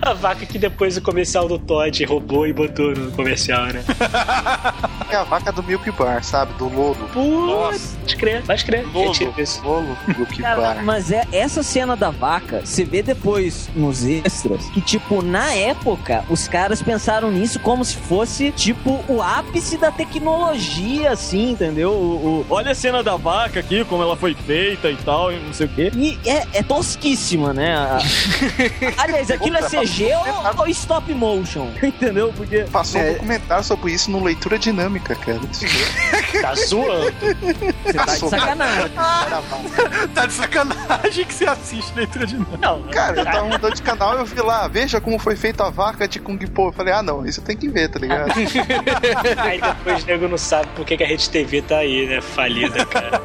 A 0.03 0.13
vaca 0.13 0.45
que 0.45 0.59
depois 0.59 0.97
o 0.97 1.03
comercial 1.03 1.49
do 1.49 1.59
Todd 1.59 2.05
roubou 2.05 2.47
e 2.47 2.53
botou 2.53 2.95
no 2.95 3.11
comercial, 3.13 3.67
né? 3.67 3.83
É 5.11 5.17
a 5.17 5.25
vaca 5.25 5.53
do 5.53 5.63
Milk 5.63 5.91
Bar, 5.93 6.23
sabe? 6.25 6.53
Do 6.55 6.69
Lolo. 6.69 6.97
Nossa. 7.15 7.97
Pode 7.99 8.17
crer, 8.17 8.43
pode 8.43 8.65
crer. 8.65 8.87
Lolo. 8.93 9.09
Retiro 9.13 9.35
isso. 9.39 9.63
Lolo 9.65 9.97
Milk 10.09 10.41
Cara, 10.43 10.61
Bar. 10.61 10.85
mas 10.85 11.11
é 11.11 11.25
essa 11.33 11.63
cena 11.63 11.97
da 11.97 12.11
vaca, 12.11 12.63
você 12.65 12.85
vê 12.85 13.03
depois 13.03 13.69
nos 13.75 14.05
extras 14.05 14.67
que, 14.71 14.81
tipo, 14.81 15.23
na 15.23 15.53
época, 15.53 16.25
os 16.29 16.49
caras 16.49 16.83
pensaram 16.83 17.31
nisso 17.31 17.59
como 17.61 17.85
se 17.85 17.97
fosse, 17.97 18.51
tipo, 18.53 19.05
o 19.09 19.23
ápice 19.23 19.77
da 19.77 19.91
tecnologia, 19.91 21.13
assim, 21.13 21.51
entendeu? 21.53 21.91
O, 21.93 22.41
o- 22.41 22.47
olha 22.51 22.73
a 22.73 22.75
cena 22.75 23.03
da 23.03 23.17
vaca 23.17 23.61
aqui, 23.61 23.85
como 23.85 24.03
ela 24.03 24.17
foi 24.17 24.35
feita 24.35 24.91
e 24.91 24.97
tal, 24.97 25.33
e 25.33 25.37
não 25.39 25.53
sei 25.53 25.67
o 25.67 25.69
quê. 25.69 25.91
E 25.95 26.19
é, 26.27 26.47
é 26.55 26.63
tosquíssima, 26.63 27.53
né? 27.53 27.75
A- 27.77 27.99
Aliás, 28.99 29.31
aquilo 29.31 29.57
é 29.57 29.63
CG 29.63 30.11
ou, 30.15 30.61
ou 30.61 30.69
stop 30.69 31.13
motion? 31.15 31.69
Entendeu? 31.83 32.33
Porque. 32.37 32.65
Passou 32.73 33.01
um 33.01 33.05
É. 33.05 33.13
documentário 33.13 33.65
sobre 33.65 33.93
isso 33.93 34.11
no 34.11 34.23
Leitura 34.23 34.59
de 34.59 34.73
hidrodinâmica, 34.75 35.15
cara. 35.15 35.41
Tá 36.35 36.53
zoando. 36.57 37.13
Você 37.85 37.93
tá 37.93 38.05
de 38.05 38.29
sacanagem. 38.29 38.91
Tá 40.15 40.27
de 40.27 40.33
sacanagem 40.33 41.25
que 41.25 41.33
você 41.33 41.45
assiste 41.45 41.95
leitura 41.95 42.27
de. 42.27 42.37
Não, 42.61 42.83
Cara, 42.91 43.21
eu 43.21 43.25
tava 43.25 43.45
mudando 43.45 43.75
de 43.75 43.83
canal 43.83 44.17
e 44.17 44.19
eu 44.19 44.27
vi 44.27 44.41
lá, 44.41 44.67
veja 44.67 45.01
como 45.01 45.19
foi 45.19 45.37
feita 45.37 45.65
a 45.65 45.71
vaca 45.71 46.09
de 46.09 46.19
Kung 46.19 46.39
Po. 46.39 46.69
Eu 46.69 46.73
falei, 46.73 46.93
ah 46.93 47.03
não, 47.03 47.25
isso 47.25 47.41
tem 47.41 47.57
que 47.57 47.69
ver, 47.69 47.89
tá 47.89 48.01
ligado? 48.01 48.33
Aí 49.39 49.61
depois 49.61 50.03
o 50.03 50.07
nego 50.07 50.29
não 50.29 50.37
sabe 50.37 50.67
por 50.75 50.85
que, 50.85 51.03
a 51.03 51.07
Rede 51.07 51.31
TV 51.31 51.63
tá 51.63 51.79
aí, 51.79 52.07
né? 52.07 52.21
Falida, 52.21 52.85
cara. 52.85 53.23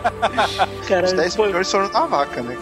Cara, 0.87 1.05
Os 1.05 1.13
10 1.13 1.35
pô, 1.35 1.45
milhões 1.47 1.71
foram 1.71 1.91
na 1.91 2.05
vaca, 2.05 2.41
né? 2.41 2.57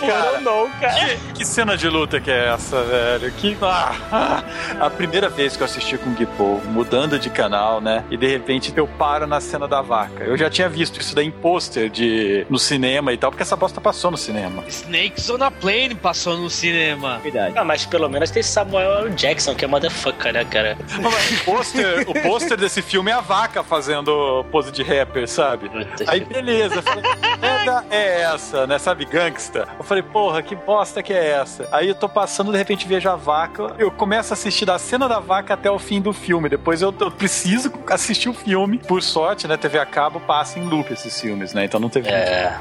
foram 0.00 0.40
não, 0.40 0.70
cara. 0.80 0.94
Que, 0.94 1.16
que 1.34 1.44
cena 1.44 1.76
de 1.76 1.88
luta 1.88 2.18
que 2.18 2.30
é 2.30 2.48
essa, 2.48 2.82
velho? 2.82 3.30
Que. 3.32 3.56
ah, 3.60 3.94
ah. 4.10 4.42
a 4.80 4.90
primeira 4.90 5.28
vez 5.28 5.54
que 5.56 5.62
eu 5.62 5.66
assisti 5.66 5.98
com 5.98 6.10
o 6.10 6.26
Po, 6.26 6.61
mudando 6.64 7.18
de 7.18 7.30
canal, 7.30 7.80
né? 7.80 8.04
E 8.10 8.16
de 8.16 8.26
repente 8.26 8.72
eu 8.76 8.86
paro 8.86 9.26
na 9.26 9.40
cena 9.40 9.66
da 9.66 9.80
vaca. 9.82 10.24
Eu 10.24 10.36
já 10.36 10.48
tinha 10.48 10.68
visto 10.68 11.00
isso 11.00 11.14
daí 11.14 11.26
em 11.26 11.30
pôster 11.30 11.88
de 11.90 12.46
no 12.48 12.58
cinema 12.58 13.12
e 13.12 13.16
tal, 13.16 13.30
porque 13.30 13.42
essa 13.42 13.56
bosta 13.56 13.80
passou 13.80 14.10
no 14.10 14.16
cinema. 14.16 14.64
Snakes 14.68 15.28
on 15.30 15.42
a 15.42 15.50
Plane 15.50 15.94
passou 15.94 16.36
no 16.36 16.50
cinema. 16.50 17.18
Verdade. 17.18 17.56
Ah, 17.56 17.64
mas 17.64 17.84
pelo 17.86 18.08
menos 18.08 18.30
tem 18.30 18.42
Samuel 18.42 19.10
Jackson, 19.10 19.54
que 19.54 19.64
é 19.64 19.68
motherfucker, 19.68 20.32
né, 20.32 20.44
cara? 20.44 20.76
Mas 21.00 21.40
o 21.40 21.44
pôster, 21.44 22.08
o 22.08 22.22
pôster 22.22 22.56
desse 22.56 22.82
filme 22.82 23.10
é 23.10 23.14
a 23.14 23.20
vaca 23.20 23.62
fazendo 23.62 24.44
pose 24.50 24.70
de 24.72 24.82
rapper, 24.82 25.28
sabe? 25.28 25.68
Puta 25.68 26.04
Aí 26.06 26.20
beleza, 26.20 26.76
eu 26.76 26.82
falei, 26.82 27.02
merda 27.40 27.84
é 27.90 28.22
essa, 28.22 28.66
né? 28.66 28.78
Sabe, 28.78 29.04
gangsta? 29.04 29.68
Eu 29.78 29.84
falei, 29.84 30.02
porra, 30.02 30.42
que 30.42 30.54
bosta 30.54 31.02
que 31.02 31.12
é 31.12 31.30
essa? 31.30 31.68
Aí 31.72 31.88
eu 31.88 31.94
tô 31.94 32.08
passando, 32.08 32.52
de 32.52 32.58
repente 32.58 32.86
vejo 32.86 33.08
a 33.08 33.16
vaca, 33.16 33.74
eu 33.78 33.90
começo 33.90 34.32
a 34.32 34.34
assistir 34.34 34.64
da 34.64 34.78
cena 34.78 35.08
da 35.08 35.18
vaca 35.18 35.54
até 35.54 35.70
o 35.70 35.78
fim 35.78 36.00
do 36.00 36.12
filme. 36.12 36.41
Depois 36.48 36.82
eu, 36.82 36.94
eu 37.00 37.10
preciso 37.10 37.72
assistir 37.88 38.28
o 38.28 38.34
filme. 38.34 38.78
Por 38.78 39.02
sorte, 39.02 39.46
né? 39.46 39.56
TV 39.56 39.78
a 39.78 39.86
cabo 39.86 40.20
passa 40.20 40.58
em 40.58 40.62
loop 40.62 40.92
esses 40.92 41.20
filmes, 41.20 41.52
né? 41.52 41.64
Então 41.64 41.78
não 41.78 41.88
teve. 41.88 42.08
É. 42.08 42.52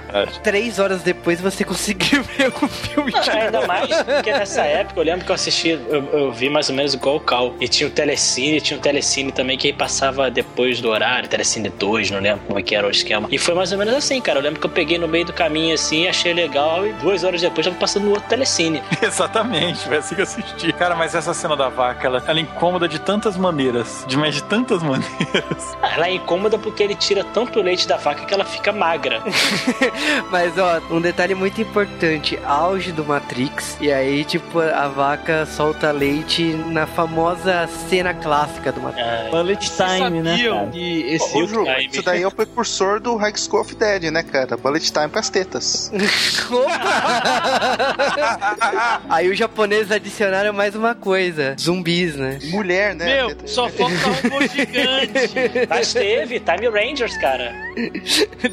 Três 0.43 0.79
horas 0.79 1.01
depois 1.01 1.39
você 1.39 1.63
conseguiu 1.63 2.23
ver 2.37 2.47
o 2.47 2.67
filme 2.67 3.11
de 3.11 3.29
Ainda 3.31 3.65
mais 3.65 3.89
porque 4.03 4.31
nessa 4.31 4.61
época 4.61 4.99
eu 4.99 5.03
lembro 5.03 5.25
que 5.25 5.31
eu 5.31 5.35
assisti, 5.35 5.69
eu, 5.69 6.03
eu 6.13 6.31
vi 6.31 6.49
mais 6.49 6.69
ou 6.69 6.75
menos 6.75 6.93
igual 6.93 7.15
o 7.17 7.19
Cal. 7.19 7.53
E 7.59 7.67
tinha 7.67 7.87
o 7.87 7.91
Telecine, 7.91 8.61
tinha 8.61 8.77
o 8.77 8.81
Telecine 8.81 9.31
também 9.31 9.57
que 9.57 9.67
aí 9.67 9.73
passava 9.73 10.29
depois 10.29 10.81
do 10.81 10.89
horário, 10.89 11.27
Telecine 11.27 11.69
2, 11.69 12.11
não 12.11 12.19
lembro 12.19 12.41
como 12.47 12.59
é 12.59 12.63
que 12.63 12.75
era 12.75 12.87
o 12.87 12.91
esquema. 12.91 13.27
E 13.31 13.37
foi 13.37 13.53
mais 13.55 13.71
ou 13.71 13.77
menos 13.77 13.93
assim, 13.93 14.21
cara. 14.21 14.39
Eu 14.39 14.43
lembro 14.43 14.59
que 14.59 14.65
eu 14.65 14.71
peguei 14.71 14.97
no 14.97 15.07
meio 15.07 15.25
do 15.25 15.33
caminho 15.33 15.73
assim, 15.73 16.07
achei 16.07 16.33
legal 16.33 16.85
e 16.85 16.93
duas 16.93 17.23
horas 17.23 17.41
depois 17.41 17.65
já 17.65 17.71
tava 17.71 17.79
passando 17.79 18.03
no 18.03 18.11
outro 18.11 18.27
Telecine. 18.27 18.81
Exatamente, 19.01 19.79
foi 19.79 19.97
assim 19.97 20.15
que 20.15 20.21
eu 20.21 20.25
assisti. 20.25 20.73
Cara, 20.73 20.95
mas 20.95 21.15
essa 21.15 21.33
cena 21.33 21.55
da 21.55 21.69
vaca, 21.69 22.07
ela, 22.07 22.23
ela 22.27 22.39
é 22.39 22.41
incômoda 22.41 22.87
de 22.87 22.99
tantas 22.99 23.37
maneiras. 23.37 23.70
De 24.07 24.17
mais 24.17 24.35
de 24.35 24.43
tantas 24.43 24.81
maneiras. 24.83 25.77
Ela 25.81 26.07
é 26.07 26.13
incômoda 26.15 26.57
porque 26.57 26.83
ele 26.83 26.95
tira 26.95 27.23
tanto 27.23 27.59
o 27.59 27.61
leite 27.61 27.87
da 27.87 27.97
vaca 27.97 28.25
que 28.25 28.33
ela 28.33 28.45
fica 28.45 28.71
magra. 28.71 29.21
Mas 30.31 30.57
ó, 30.57 30.81
um 30.93 30.99
detalhe 31.01 31.33
muito 31.35 31.61
importante, 31.61 32.37
auge 32.45 32.91
do 32.91 33.03
Matrix, 33.05 33.77
e 33.79 33.91
aí 33.91 34.23
tipo 34.25 34.59
a 34.59 34.87
vaca 34.87 35.45
solta 35.45 35.91
leite 35.91 36.43
na 36.67 36.85
famosa 36.87 37.67
cena 37.89 38.13
clássica 38.13 38.71
do 38.71 38.81
Matrix. 38.81 39.07
Ah, 39.07 39.27
Bullet 39.31 39.65
Vocês 39.69 40.01
time, 40.01 40.21
né, 40.21 40.37
cara? 40.49 40.67
que 40.67 41.01
esse 41.07 41.37
Ô, 41.37 41.47
Ju, 41.47 41.63
time. 41.63 41.87
isso 41.91 42.01
daí 42.03 42.21
é 42.23 42.27
o 42.27 42.31
precursor 42.31 42.99
do 42.99 43.15
High 43.15 43.33
School 43.37 43.61
of 43.61 43.75
Dead, 43.75 44.03
né, 44.11 44.23
cara? 44.23 44.57
Bullet 44.57 44.91
Time 44.91 45.07
pras 45.07 45.29
tetas. 45.29 45.91
aí 49.09 49.29
os 49.29 49.37
japoneses 49.37 49.91
adicionaram 49.91 50.53
mais 50.53 50.75
uma 50.75 50.95
coisa, 50.95 51.55
zumbis, 51.59 52.15
né? 52.15 52.39
Mulher, 52.45 52.95
né? 52.95 53.05
Meu, 53.05 53.27
Teta- 53.29 53.47
só 53.61 53.69
falta 53.69 54.07
um 54.07 54.13
robô 54.29 54.41
gigante. 54.47 55.33
Mas 55.69 55.93
teve 55.93 56.39
Time 56.39 56.67
Rangers, 56.69 57.17
cara. 57.17 57.53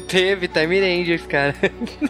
Teve 0.07 0.47
Time 0.47 0.79
Rangers, 0.79 1.21
cara. 1.27 1.53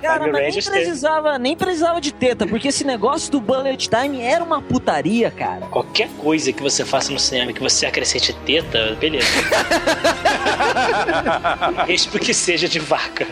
Cara, 0.02 0.20
Time 0.20 0.32
mas 0.32 0.34
nem 0.34 0.44
Rangers 0.46 0.66
teve. 0.66 0.78
precisava, 0.82 1.40
nem 1.40 1.56
precisava 1.56 2.02
de 2.02 2.14
teta, 2.14 2.46
porque 2.48 2.68
esse 2.68 2.84
negócio 2.84 3.32
do 3.32 3.40
Bullet 3.42 3.90
Time 3.90 4.22
era 4.22 4.44
uma 4.44 4.62
putaria, 4.62 5.32
cara. 5.32 5.66
Qualquer 5.68 6.10
coisa 6.18 6.52
que 6.54 6.62
você 6.62 6.84
faça 6.86 7.12
no 7.12 7.20
cinema 7.20 7.52
que 7.54 7.62
você 7.62 7.86
acrescente 7.86 8.34
teta, 8.46 8.96
beleza. 9.00 9.28
Mesmo 11.88 12.20
que 12.20 12.34
seja 12.34 12.68
de 12.68 12.80
vaca. 12.80 13.26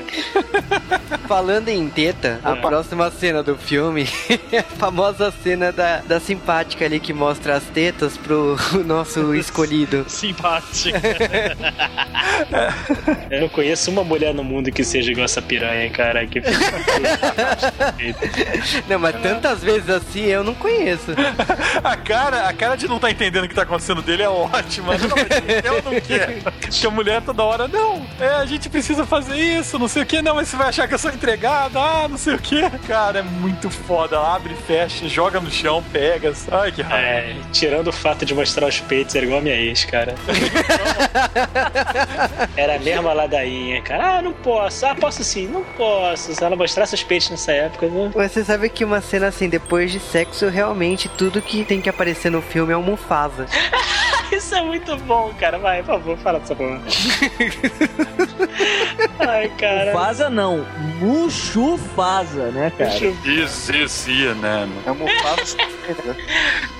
Falando 1.28 1.70
em 1.70 1.88
teta, 1.90 2.40
a 2.44 2.52
É. 2.54 2.62
próxima 2.62 3.10
cena 3.12 3.44
do 3.44 3.56
filme 3.56 4.08
é 4.52 4.60
a 4.60 4.64
famosa 4.64 5.32
cena 5.44 5.72
da, 5.72 5.98
da 6.00 6.20
simpática 6.20 6.86
ali 6.86 7.00
que 7.00 7.14
mostra 7.14 7.56
as 7.56 7.64
tetas 7.66 8.18
pro 8.18 8.56
nosso 8.86 9.36
escolhido. 9.58 10.06
Simpático. 10.08 10.98
Eu 13.30 13.42
não 13.42 13.50
conheço 13.50 13.90
uma 13.90 14.04
mulher 14.04 14.34
no 14.34 14.44
mundo 14.44 14.72
que 14.72 14.84
seja 14.84 15.12
igual 15.12 15.26
essa 15.26 15.42
piranha, 15.42 15.90
cara. 15.90 16.26
Que... 16.28 16.42
Não, 18.88 19.00
mas 19.00 19.20
tantas 19.22 19.64
vezes 19.64 19.90
assim 19.90 20.26
eu 20.26 20.44
não 20.44 20.54
conheço. 20.54 21.12
A 21.84 21.96
cara, 21.96 22.48
a 22.48 22.54
cara 22.54 22.76
de 22.76 22.88
não 22.88 23.00
tá 23.00 23.10
entendendo 23.10 23.46
o 23.46 23.50
que 23.50 23.56
tá 23.56 23.64
acontecendo 23.64 24.02
dele 24.02 24.24
é 24.24 24.30
ótima. 24.30 24.94
Não, 24.98 25.18
eu 25.64 25.82
não 25.84 26.00
quero. 26.02 26.42
Porque 26.42 26.88
a 26.88 26.90
mulher 26.90 27.22
toda 27.22 27.44
hora, 27.44 27.68
não, 27.68 28.06
é, 28.20 28.28
a 28.30 28.46
gente 28.46 28.70
precisa 28.70 29.06
fazer 29.06 29.36
isso, 29.38 29.78
não 29.80 29.88
sei 29.88 30.04
o 30.04 30.06
que, 30.06 30.22
não, 30.22 30.36
mas 30.36 30.48
você 30.48 30.58
vai 30.58 30.70
achar 30.70 30.88
que 30.88 30.94
eu 30.94 31.00
sou 31.00 31.12
entregada, 31.12 31.80
ah, 31.80 32.08
não 32.08 32.18
sei 32.18 32.36
o 32.36 32.40
que. 32.40 32.62
Cara, 32.88 33.20
é 33.20 33.24
muito 33.24 33.70
foda. 33.70 34.20
Abre, 34.20 34.56
fecha, 34.56 35.08
joga 35.08 35.40
no 35.40 35.52
chão, 35.52 35.84
pega. 35.92 36.34
Ai, 36.52 36.72
que 36.72 36.82
raiva. 36.82 37.08
É, 37.08 37.36
tirando 37.52 37.88
o 37.88 37.94
fato 37.94 38.26
de 38.26 38.34
mostrar 38.34 38.68
os 38.68 38.80
peitos, 38.80 39.16
era 39.16 39.26
igual 39.26 39.40
a 39.40 39.44
minha 39.48 39.56
ex, 39.56 39.86
cara. 39.86 40.14
Era 42.56 42.76
a 42.76 42.80
mesma 42.80 43.14
ladainha, 43.14 43.82
cara. 43.82 44.18
Ah, 44.18 44.22
não 44.22 44.34
posso. 44.34 44.86
Ah, 44.86 44.94
posso 44.94 45.24
sim. 45.24 45.48
Não 45.48 45.64
posso. 45.64 46.36
Se 46.36 46.44
ela 46.44 46.56
mostrasse 46.56 46.94
os 46.94 47.04
peitos 47.04 47.30
nessa 47.30 47.54
época, 47.54 47.88
né? 47.88 48.12
Você 48.14 48.44
sabe 48.44 48.70
que 48.70 48.84
uma 48.84 49.02
cena 49.02 49.28
assim, 49.28 49.48
depois 49.48 49.92
de 49.92 50.00
sexo, 50.00 50.50
realmente 50.50 51.08
tudo 51.10 51.42
que 51.42 51.64
tem 51.64 51.82
que 51.82 51.90
aparecer 51.90 52.30
no 52.30 52.42
filme 52.42 52.74
é 52.74 52.78
um 52.78 52.84
Mufasa. 52.84 53.46
Isso 54.32 54.56
é 54.56 54.62
muito 54.62 54.96
bom, 54.98 55.34
cara. 55.40 55.58
Vai, 55.58 55.82
por 55.82 55.96
favor, 55.96 56.18
fala 56.18 56.40
dessa 56.40 56.56
porra. 56.56 56.82
Ai, 59.20 59.50
cara. 59.58 59.94
Faza 59.94 60.30
não, 60.30 60.66
Muxufasa, 61.00 62.52
né, 62.52 62.72
cara? 62.78 62.94
Isso, 63.26 63.74
isso, 63.74 64.10
ia, 64.10 64.34
né? 64.36 64.68
É 64.86 64.92
Mufasa 64.92 65.58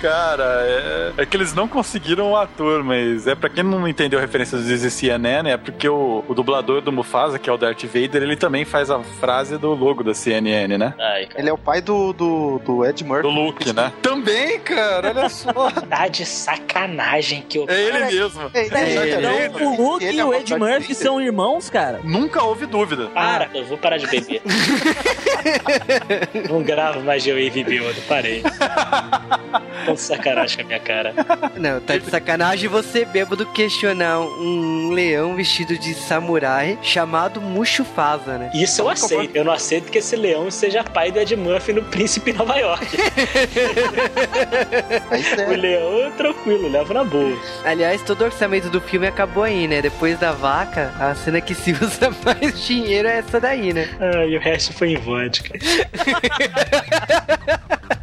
Cara, 0.02 0.44
é, 0.66 1.14
é 1.18 1.26
que 1.26 1.38
eles 1.38 1.54
não 1.54 1.68
conseguiram 1.68 2.32
o 2.32 2.36
ator, 2.58 2.84
mas 2.84 3.28
é 3.28 3.36
pra 3.36 3.50
quem 3.50 3.64
não 3.64 3.88
entendeu 3.88 4.18
a 4.18 4.22
referência 4.22 4.58
do 4.58 4.90
CNN, 4.90 5.50
é 5.50 5.58
porque 5.58 5.88
o, 5.88 6.24
o 6.28 6.34
dublador 6.34 6.82
do 6.82 6.92
Mufasa, 6.92 7.38
que 7.38 7.48
é 7.48 7.54
o 7.54 7.58
Darth 7.58 7.84
Vader, 7.84 8.24
ele 8.24 8.36
também 8.36 8.66
faz 8.66 8.90
a 8.90 9.00
frase 9.00 9.58
do 9.58 9.76
logo 9.76 10.04
da 10.04 10.14
CNN, 10.14 10.78
né? 10.78 10.94
Ai, 11.00 11.28
cara. 11.28 11.40
Ele 11.40 11.50
é 11.50 11.54
o 11.54 11.58
pai 11.58 11.82
do, 11.82 12.12
do, 12.14 12.60
do 12.60 12.84
Ed 12.84 13.04
Do 13.04 13.08
Murphy. 13.08 13.28
Luke, 13.28 13.74
né? 13.74 13.94
Também, 14.02 14.60
cara, 14.60 15.10
olha 15.10 15.30
só. 15.30 15.72
Tá 15.88 16.08
de 16.08 16.26
sacanagem 16.26 17.46
que 17.48 17.60
eu. 17.60 17.66
É 17.68 17.82
ele 17.82 18.06
mesmo. 18.06 18.50
É, 18.54 18.62
é, 18.62 19.46
Então 19.46 19.68
o 19.68 19.92
Luke 19.92 20.04
Ele 20.04 20.18
e 20.18 20.20
é 20.20 20.26
o 20.26 20.34
Ed 20.34 20.56
Murphy 20.56 20.94
são 20.94 21.22
irmãos, 21.22 21.70
cara. 21.70 22.02
Nunca 22.04 22.44
houve 22.44 22.66
dúvida. 22.66 23.08
Para, 23.08 23.50
eu 23.54 23.66
vou 23.66 23.78
parar 23.78 23.98
de 23.98 24.08
beber. 24.08 24.42
Não 26.50 26.62
gravo 26.62 27.02
mais 27.02 27.24
de 27.24 27.30
eu 27.30 27.40
e 27.40 27.50
bêbado, 27.50 28.02
parei. 28.08 28.44
Com 29.86 29.96
sacanagem 29.96 30.58
com 30.58 30.64
a 30.64 30.66
minha 30.66 30.80
cara. 30.80 31.14
Não, 31.56 31.80
tá 31.80 31.98
de 31.98 32.10
sacanagem 32.10 32.47
você 32.68 33.04
bêbado 33.04 33.46
questionar 33.48 34.20
um 34.20 34.92
leão 34.92 35.36
vestido 35.36 35.76
de 35.78 35.94
samurai 35.94 36.78
chamado 36.82 37.42
Muxufasa, 37.42 38.38
né? 38.38 38.52
Isso 38.54 38.82
eu 38.82 38.90
aceito. 38.90 39.36
Eu 39.36 39.44
não 39.44 39.52
aceito 39.52 39.92
que 39.92 39.98
esse 39.98 40.16
leão 40.16 40.50
seja 40.52 40.84
pai 40.84 41.12
do 41.12 41.20
Ed 41.20 41.36
Murphy 41.36 41.74
no 41.74 41.84
Príncipe 41.84 42.32
Nova 42.32 42.56
York. 42.56 42.86
Mas 45.10 45.34
O 45.34 45.42
é, 45.42 45.58
leão 45.58 46.06
é 46.06 46.12
tranquilo, 46.12 46.70
levo 46.70 46.94
na 46.94 47.04
boa. 47.04 47.38
Aliás, 47.66 48.02
todo 48.04 48.22
o 48.22 48.26
orçamento 48.26 48.70
do 48.70 48.80
filme 48.80 49.08
acabou 49.08 49.44
aí, 49.44 49.68
né? 49.68 49.82
Depois 49.82 50.18
da 50.20 50.32
vaca, 50.32 50.94
a 51.00 51.14
cena 51.16 51.42
que 51.42 51.54
se 51.54 51.72
usa 51.72 52.16
mais 52.24 52.66
dinheiro 52.66 53.08
é 53.08 53.18
essa 53.18 53.40
daí, 53.40 53.74
né? 53.74 53.90
Ah, 54.00 54.26
e 54.26 54.38
o 54.38 54.40
resto 54.40 54.74
foi 54.74 54.94
em 54.94 54.98
vodka. 54.98 55.58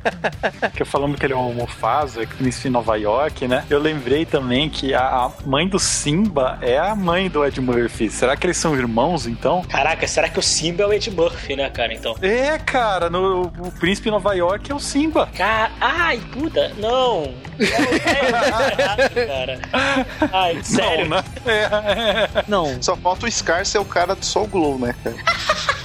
Que 0.74 0.84
falando 0.84 1.16
que 1.16 1.26
ele 1.26 1.32
é 1.32 1.36
um 1.36 1.52
Mufasa, 1.54 2.26
que 2.26 2.34
príncipe 2.36 2.68
em 2.68 2.70
Nova 2.70 2.96
York, 2.96 3.46
né? 3.46 3.64
Eu 3.70 3.78
lembrei 3.78 4.24
também 4.24 4.68
que 4.68 4.94
a, 4.94 5.00
a 5.00 5.30
mãe 5.44 5.66
do 5.66 5.78
Simba 5.78 6.58
é 6.60 6.78
a 6.78 6.94
mãe 6.94 7.28
do 7.28 7.44
Ed 7.44 7.60
Murphy. 7.60 8.10
Será 8.10 8.36
que 8.36 8.46
eles 8.46 8.56
são 8.56 8.76
irmãos, 8.76 9.26
então? 9.26 9.62
Caraca, 9.62 10.06
será 10.06 10.28
que 10.28 10.38
o 10.38 10.42
Simba 10.42 10.82
é 10.82 10.86
o 10.86 10.92
Ed 10.92 11.10
Murphy, 11.10 11.56
né, 11.56 11.70
cara? 11.70 11.92
Então. 11.94 12.16
É, 12.22 12.58
cara, 12.58 13.08
no 13.10 13.52
o 13.58 13.72
príncipe 13.72 14.10
Nova 14.10 14.34
York 14.34 14.70
é 14.70 14.74
o 14.74 14.80
Simba. 14.80 15.28
Cara, 15.36 15.70
ai, 15.80 16.20
puta, 16.32 16.72
não. 16.78 17.22
Não, 17.24 17.34
é, 17.58 19.26
cara. 19.26 19.60
Ai, 20.32 20.62
sério. 20.62 21.08
Não, 21.08 21.16
né? 21.16 21.24
É, 21.46 22.40
é. 22.40 22.44
Não, 22.48 22.82
só 22.82 22.96
falta 22.96 23.26
o 23.26 23.30
Scar 23.30 23.64
ser 23.64 23.78
o 23.78 23.84
cara 23.84 24.14
do 24.14 24.24
Soul 24.24 24.46
Glow, 24.48 24.78
né, 24.78 24.94
cara? 25.02 25.16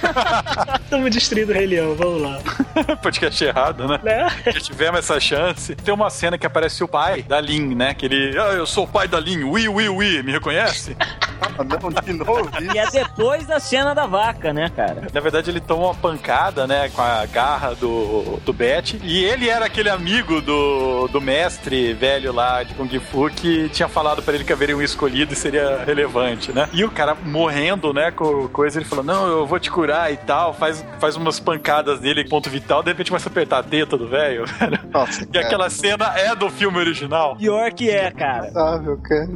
Estamos 0.82 1.10
destruindo 1.10 1.52
o 1.52 1.54
Rei 1.54 1.66
Leão, 1.66 1.94
vamos 1.94 2.22
lá. 2.22 2.38
Podcast 3.02 3.44
errado, 3.44 3.86
né? 3.86 4.00
Né? 4.02 4.28
Que 4.44 4.60
tivemos 4.60 5.00
essa 5.00 5.20
chance. 5.20 5.74
Tem 5.74 5.92
uma 5.92 6.10
cena 6.10 6.36
que 6.38 6.46
aparece 6.46 6.82
o 6.82 6.88
pai 6.88 7.22
da 7.22 7.40
Lin, 7.40 7.74
né? 7.74 7.94
Que 7.94 8.06
ele. 8.06 8.38
Ah, 8.38 8.52
eu 8.52 8.66
sou 8.66 8.84
o 8.84 8.88
pai 8.88 9.06
da 9.06 9.20
Lin. 9.20 9.44
Ui, 9.44 9.68
ui, 9.68 9.88
ui. 9.88 10.22
Me 10.22 10.32
reconhece? 10.32 10.96
Ah, 11.42 11.64
não, 11.64 11.90
de 12.02 12.12
novo. 12.12 12.50
E 12.60 12.78
é 12.78 12.90
depois 12.90 13.46
da 13.46 13.58
cena 13.58 13.94
da 13.94 14.06
vaca, 14.06 14.52
né, 14.52 14.70
cara? 14.76 15.06
Na 15.10 15.20
verdade, 15.20 15.50
ele 15.50 15.58
toma 15.58 15.86
uma 15.86 15.94
pancada, 15.94 16.66
né? 16.66 16.90
Com 16.90 17.00
a 17.00 17.24
garra 17.24 17.74
do, 17.74 18.38
do 18.44 18.52
Bet. 18.52 19.00
E 19.02 19.24
ele 19.24 19.48
era 19.48 19.64
aquele 19.64 19.88
amigo 19.88 20.42
do, 20.42 21.08
do 21.08 21.18
mestre 21.18 21.94
velho 21.94 22.30
lá 22.30 22.62
de 22.62 22.74
Kung 22.74 22.90
Fu 23.00 23.30
que 23.30 23.70
tinha 23.70 23.88
falado 23.88 24.22
pra 24.22 24.34
ele 24.34 24.44
que 24.44 24.52
haveria 24.52 24.76
um 24.76 24.82
escolhido 24.82 25.32
e 25.32 25.36
seria 25.36 25.82
relevante, 25.82 26.52
né? 26.52 26.68
E 26.74 26.84
o 26.84 26.90
cara 26.90 27.14
morrendo, 27.14 27.94
né? 27.94 28.10
Com 28.10 28.46
coisa, 28.48 28.78
ele 28.78 28.84
falou: 28.84 29.02
Não, 29.02 29.26
eu 29.26 29.46
vou 29.46 29.58
te 29.58 29.70
curar 29.70 29.89
e 30.10 30.16
tal. 30.16 30.54
Faz, 30.54 30.84
faz 30.98 31.16
umas 31.16 31.38
pancadas 31.40 32.00
nele, 32.00 32.28
ponto 32.28 32.48
vital. 32.50 32.82
De 32.82 32.90
repente 32.90 33.10
começa 33.10 33.28
a 33.28 33.32
apertar 33.32 33.58
a 33.58 33.62
teta 33.62 33.96
do 33.96 34.06
velho, 34.08 34.44
velho. 34.58 34.78
Nossa, 34.92 35.22
E 35.24 35.26
cara. 35.26 35.46
aquela 35.46 35.70
cena 35.70 36.12
é 36.18 36.34
do 36.34 36.48
filme 36.50 36.78
original. 36.78 37.36
Pior 37.36 37.70
que 37.72 37.90
é, 37.90 38.10
cara. 38.10 38.50
Ah, 38.54 38.78
meu 38.78 38.96
cara. 38.98 39.28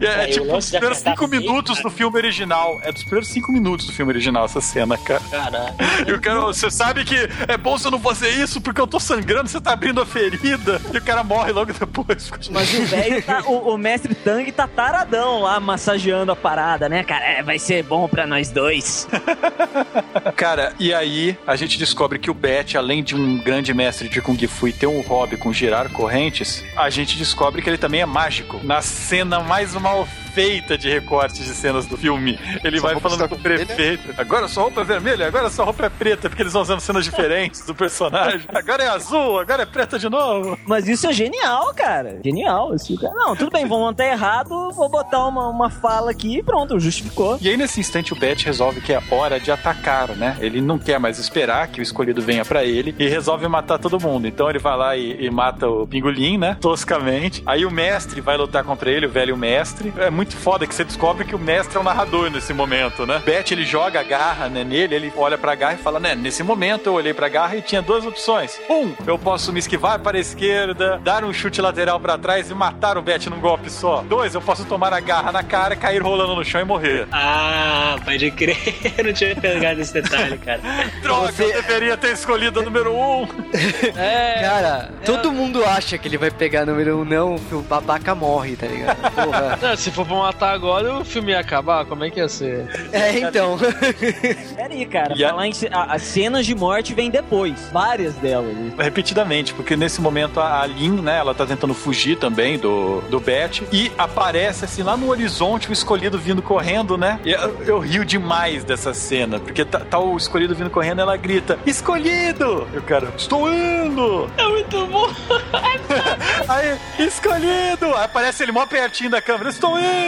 E 0.00 0.06
é, 0.06 0.24
o 0.24 0.30
tipo 0.30 0.56
os 0.56 0.70
primeiros 0.70 0.98
cinco 0.98 1.26
minutos 1.28 1.78
cara. 1.78 1.88
do 1.88 1.94
filme 1.94 2.16
original. 2.16 2.78
É 2.82 2.92
dos 2.92 3.02
primeiros 3.02 3.28
cinco 3.28 3.52
minutos 3.52 3.86
do 3.86 3.92
filme 3.92 4.12
original 4.12 4.44
essa 4.44 4.60
cena, 4.60 4.96
cara. 4.98 5.20
Caralho. 5.30 5.74
E 6.06 6.12
o 6.12 6.20
cara, 6.20 6.40
você 6.40 6.70
sabe 6.70 7.04
que 7.04 7.16
é 7.48 7.56
bom 7.56 7.76
você 7.78 7.90
não 7.90 7.98
fazer 8.00 8.30
isso 8.30 8.60
porque 8.60 8.80
eu 8.80 8.86
tô 8.86 8.98
sangrando, 9.00 9.48
você 9.48 9.60
tá 9.60 9.72
abrindo 9.72 10.00
a 10.00 10.06
ferida. 10.06 10.80
E 10.92 10.96
o 10.98 11.02
cara 11.02 11.22
morre 11.22 11.52
logo 11.52 11.72
depois. 11.72 12.30
Mas 12.50 12.72
o 12.78 12.84
velho, 12.84 13.22
tá- 13.22 13.42
o, 13.46 13.74
o 13.74 13.78
mestre 13.78 14.14
Tang 14.14 14.50
tá 14.52 14.66
taradão 14.66 15.42
lá 15.42 15.60
massageando 15.60 16.32
a 16.32 16.36
parada, 16.36 16.88
né, 16.88 17.02
cara? 17.04 17.24
É, 17.24 17.42
vai 17.42 17.58
ser 17.58 17.82
bom 17.82 18.08
pra 18.08 18.26
nós 18.26 18.50
dois. 18.50 19.08
Cara, 20.36 20.72
e 20.78 20.92
aí 20.92 21.36
a 21.46 21.56
gente 21.56 21.78
descobre 21.78 22.18
que 22.18 22.30
o 22.30 22.34
Bet, 22.34 22.76
além 22.76 23.02
de 23.02 23.14
um 23.14 23.38
grande 23.38 23.72
mestre 23.74 24.08
de 24.08 24.20
Kung 24.20 24.38
Fu 24.46 24.68
e 24.68 24.72
ter 24.72 24.86
um 24.86 25.00
hobby 25.00 25.36
com 25.36 25.52
girar 25.52 25.88
correntes, 25.90 26.64
a 26.76 26.90
gente 26.90 27.16
descobre 27.16 27.62
que 27.62 27.68
ele 27.68 27.78
também 27.78 28.00
é 28.00 28.06
mágico. 28.06 28.60
Na 28.62 28.82
cena 28.82 29.40
mais 29.40 29.74
mal 29.74 30.08
feita 30.32 30.76
de 30.78 30.88
recortes 30.88 31.44
de 31.44 31.54
cenas 31.54 31.86
do 31.86 31.96
filme, 31.96 32.38
ele 32.64 32.78
Sua 32.78 32.92
vai 32.92 33.00
falando 33.00 33.28
com 33.28 33.34
o 33.34 33.38
vermelha? 33.38 33.66
prefeito. 33.66 34.14
Agora 34.20 34.48
sua 34.48 34.64
roupa 34.64 34.80
é 34.80 34.84
vermelha, 34.84 35.26
agora 35.26 35.50
sua 35.50 35.64
roupa 35.64 35.86
é 35.86 35.88
preta, 35.88 36.28
porque 36.28 36.42
eles 36.42 36.52
vão 36.52 36.62
usando 36.62 36.80
cenas 36.80 37.04
diferentes 37.04 37.64
do 37.64 37.74
personagem. 37.74 38.40
Agora 38.52 38.82
é 38.82 38.88
azul, 38.88 39.38
agora 39.40 39.62
é 39.62 39.66
preta 39.66 39.98
de 39.98 40.08
novo. 40.08 40.58
Mas 40.66 40.86
isso 40.88 41.06
é 41.06 41.12
genial, 41.12 41.72
cara. 41.74 42.18
Genial. 42.24 42.74
Esse 42.74 42.96
cara. 42.96 43.12
Não, 43.14 43.34
tudo 43.34 43.50
bem, 43.50 43.66
vão 43.66 43.80
montar 43.80 44.06
errado, 44.06 44.70
vou 44.72 44.88
botar 44.88 45.26
uma, 45.26 45.48
uma 45.48 45.70
fala 45.70 46.10
aqui 46.10 46.38
e 46.38 46.42
pronto, 46.42 46.78
justificou. 46.78 47.38
E 47.40 47.48
aí, 47.48 47.56
nesse 47.56 47.80
instante, 47.80 48.12
o 48.12 48.16
Bet 48.16 48.44
resolve 48.44 48.80
que 48.80 48.92
é 48.92 49.02
hora 49.10 49.40
de 49.40 49.50
atacar, 49.50 50.10
né? 50.10 50.36
Ele 50.40 50.60
não 50.60 50.78
quer 50.78 50.98
mais 50.98 51.18
esperar 51.18 51.68
que 51.68 51.80
o 51.80 51.82
escolhido 51.82 52.20
venha 52.20 52.44
pra 52.44 52.64
ele 52.64 52.94
e 52.98 53.08
resolve 53.08 53.46
matar 53.48 53.78
todo 53.78 53.98
mundo. 54.00 54.26
Então 54.26 54.48
ele 54.50 54.58
vai 54.58 54.76
lá 54.76 54.96
e, 54.96 55.24
e 55.24 55.30
mata 55.30 55.68
o 55.68 55.86
pingolim, 55.86 56.36
né? 56.38 56.56
Toscamente. 56.60 57.42
Aí 57.46 57.64
o 57.64 57.70
mestre 57.70 58.20
vai 58.20 58.36
lutar 58.36 58.62
contra 58.64 58.90
ele, 58.90 59.06
o 59.06 59.10
velho 59.10 59.36
mestre. 59.36 59.92
É 59.96 60.10
muito 60.10 60.19
foda 60.26 60.66
que 60.66 60.74
você 60.74 60.84
descobre 60.84 61.24
que 61.24 61.34
o 61.34 61.38
mestre 61.38 61.76
é 61.76 61.80
o 61.80 61.84
narrador 61.84 62.30
nesse 62.30 62.52
momento, 62.52 63.06
né? 63.06 63.20
Bet, 63.24 63.52
ele 63.52 63.64
joga 63.64 64.00
a 64.00 64.02
garra 64.02 64.48
né, 64.48 64.64
nele, 64.64 64.94
ele 64.94 65.12
olha 65.16 65.36
pra 65.38 65.54
garra 65.54 65.74
e 65.74 65.78
fala, 65.78 65.98
né? 66.00 66.14
Nesse 66.14 66.42
momento 66.42 66.86
eu 66.86 66.94
olhei 66.94 67.12
pra 67.14 67.28
garra 67.28 67.56
e 67.56 67.62
tinha 67.62 67.82
duas 67.82 68.04
opções. 68.04 68.58
Um, 68.68 68.92
eu 69.06 69.18
posso 69.18 69.52
me 69.52 69.58
esquivar 69.58 69.98
para 70.00 70.16
a 70.16 70.20
esquerda, 70.20 71.00
dar 71.02 71.24
um 71.24 71.32
chute 71.32 71.60
lateral 71.60 71.98
pra 72.00 72.16
trás 72.18 72.50
e 72.50 72.54
matar 72.54 72.96
o 72.98 73.02
Bet 73.02 73.28
num 73.30 73.40
golpe 73.40 73.70
só. 73.70 74.02
Dois, 74.08 74.34
eu 74.34 74.40
posso 74.40 74.64
tomar 74.64 74.92
a 74.92 75.00
garra 75.00 75.32
na 75.32 75.42
cara, 75.42 75.74
cair 75.76 76.02
rolando 76.02 76.34
no 76.34 76.44
chão 76.44 76.60
e 76.60 76.64
morrer. 76.64 77.06
Ah, 77.12 77.96
pode 78.04 78.30
crer. 78.30 78.56
Eu 78.98 79.04
não 79.04 79.12
tinha 79.12 79.34
pegado 79.36 79.80
esse 79.80 79.92
detalhe, 79.92 80.36
cara. 80.38 80.60
Droga, 81.02 81.32
Você- 81.32 81.44
eu 81.44 81.62
deveria 81.62 81.96
ter 81.96 82.12
escolhido 82.12 82.60
a 82.60 82.62
número 82.62 82.92
um. 82.94 83.26
É. 83.96 84.40
Cara, 84.42 84.90
todo 85.04 85.32
mundo 85.32 85.64
acha 85.64 85.96
que 85.98 86.06
ele 86.08 86.16
vai 86.18 86.30
pegar 86.30 86.64
número 86.66 86.98
um, 87.00 87.04
não, 87.04 87.36
o 87.52 87.62
babaca 87.62 88.14
morre, 88.14 88.56
tá 88.56 88.66
ligado? 88.66 88.96
Porra. 89.12 89.58
Não, 89.60 89.76
se 89.76 89.90
for 89.90 90.06
pra 90.10 90.18
matar 90.18 90.52
agora, 90.52 90.98
o 90.98 91.04
filme 91.04 91.32
ia 91.32 91.38
acabar. 91.40 91.84
Como 91.86 92.04
é 92.04 92.10
que 92.10 92.18
ia 92.20 92.28
ser? 92.28 92.68
É, 92.92 93.18
então. 93.20 93.56
Pera 94.56 94.72
aí, 94.74 94.86
cara. 94.86 95.14
A- 95.14 95.28
Falar 95.30 95.46
em 95.46 95.52
a- 95.70 95.94
as 95.94 96.02
cenas 96.02 96.44
de 96.46 96.54
morte 96.54 96.92
vêm 96.94 97.10
depois. 97.10 97.68
Várias 97.72 98.14
delas. 98.16 98.54
Repetidamente, 98.78 99.54
porque 99.54 99.76
nesse 99.76 100.00
momento 100.00 100.40
a 100.40 100.60
a 100.60 100.66
Lin, 100.66 101.00
né, 101.00 101.18
ela 101.18 101.32
tá 101.34 101.46
tentando 101.46 101.72
fugir 101.72 102.16
também 102.18 102.58
do, 102.58 103.00
do 103.02 103.18
Bet 103.20 103.62
e 103.72 103.90
aparece 103.96 104.64
assim 104.64 104.82
lá 104.82 104.96
no 104.96 105.08
horizonte 105.08 105.70
o 105.70 105.72
escolhido 105.72 106.18
vindo 106.18 106.42
correndo, 106.42 106.98
né? 106.98 107.18
E 107.24 107.30
eu, 107.32 107.62
eu 107.64 107.78
rio 107.78 108.04
demais 108.04 108.62
dessa 108.64 108.92
cena, 108.92 109.38
porque 109.38 109.64
tá, 109.64 109.78
tá 109.80 109.98
o 109.98 110.16
escolhido 110.16 110.54
vindo 110.54 110.68
correndo 110.68 110.98
e 110.98 111.02
ela 111.02 111.16
grita: 111.16 111.58
Escolhido! 111.64 112.66
E 112.74 112.78
o 112.78 112.82
cara, 112.82 113.08
estou 113.16 113.48
indo! 113.50 114.28
É 114.36 114.48
muito 114.48 114.86
bom. 114.88 115.08
Aí, 116.48 116.78
escolhido! 117.06 117.86
Aí 117.94 118.04
aparece 118.04 118.42
ele 118.42 118.52
mó 118.52 118.66
pertinho 118.66 119.08
da 119.10 119.22
câmera, 119.22 119.50
estou 119.50 119.78
indo! 119.78 119.99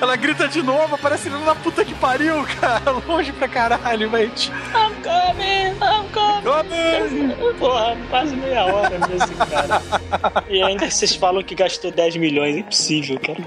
Ela 0.00 0.16
grita 0.16 0.48
de 0.48 0.62
novo, 0.62 0.94
aparece 0.94 1.28
ele 1.28 1.38
na 1.44 1.54
puta 1.54 1.84
que 1.84 1.94
pariu, 1.94 2.44
cara, 2.60 2.90
longe 3.06 3.32
pra 3.32 3.48
caralho, 3.48 4.08
velho. 4.10 4.30
I'm 4.30 4.94
coming, 5.02 5.76
I'm 5.82 6.08
coming. 6.12 7.56
Porra, 7.58 7.96
quase 8.08 8.36
meia 8.36 8.64
hora 8.64 8.98
nesse 9.08 9.34
cara. 9.34 9.82
E 10.48 10.62
ainda 10.62 10.88
vocês 10.88 11.14
falam 11.14 11.42
que 11.42 11.54
gastou 11.54 11.90
10 11.90 12.16
milhões. 12.16 12.56
Impossível, 12.56 13.18
cara. 13.18 13.38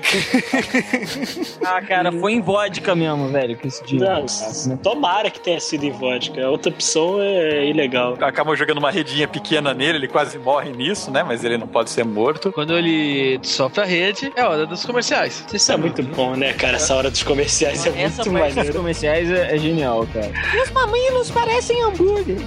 Ah, 1.66 1.82
cara, 1.82 2.12
foi 2.12 2.34
em 2.34 2.42
vodka 2.42 2.94
mesmo, 2.94 3.30
velho, 3.30 3.58
que 3.58 3.68
esse 3.68 3.84
dia. 3.86 4.00
Nossa, 4.00 4.78
tomara 4.78 5.30
que 5.30 5.40
tenha 5.40 5.60
sido 5.60 5.86
em 5.86 5.92
vodka. 5.92 6.44
A 6.44 6.50
outra 6.50 6.72
opção 6.72 7.22
é 7.22 7.66
ilegal. 7.66 8.18
Acabam 8.22 8.56
jogando 8.56 8.80
uma 8.80 8.92
redinha 8.92 9.28
pequena 9.28 9.74
nele, 9.74 9.98
ele 10.00 10.08
quase 10.08 10.38
morre 10.38 10.72
nisso, 10.72 11.10
né? 11.10 11.24
Mas 11.24 11.44
ele 11.44 11.58
não 11.58 11.68
pode 11.68 11.90
ser 11.90 12.04
morto. 12.04 12.52
Quando 12.52 12.78
ele 12.78 13.40
sofre 13.44 13.82
a 13.82 13.86
rede, 13.86 14.32
é 14.36 14.44
hora 14.44 14.66
dos 14.66 14.86
comerciais. 14.86 15.44
Isso 15.54 15.72
é 15.72 15.78
muito 15.90 16.04
bom, 16.16 16.36
né, 16.36 16.54
cara? 16.54 16.76
Essa 16.78 16.96
hora 16.96 17.10
dos 17.10 17.24
comerciais 17.24 17.86
é 17.86 17.90
Essa 18.04 18.24
muito 18.24 18.40
parte 18.40 18.48
dos 18.50 18.56
maneiro. 18.56 18.78
comerciais 18.78 19.30
é, 19.32 19.56
é 19.56 19.58
genial, 19.58 20.08
cara. 20.14 20.32
Meus 20.54 20.72
mamilos 20.72 21.32
parecem 21.32 21.82
hambúrguer. 21.84 22.38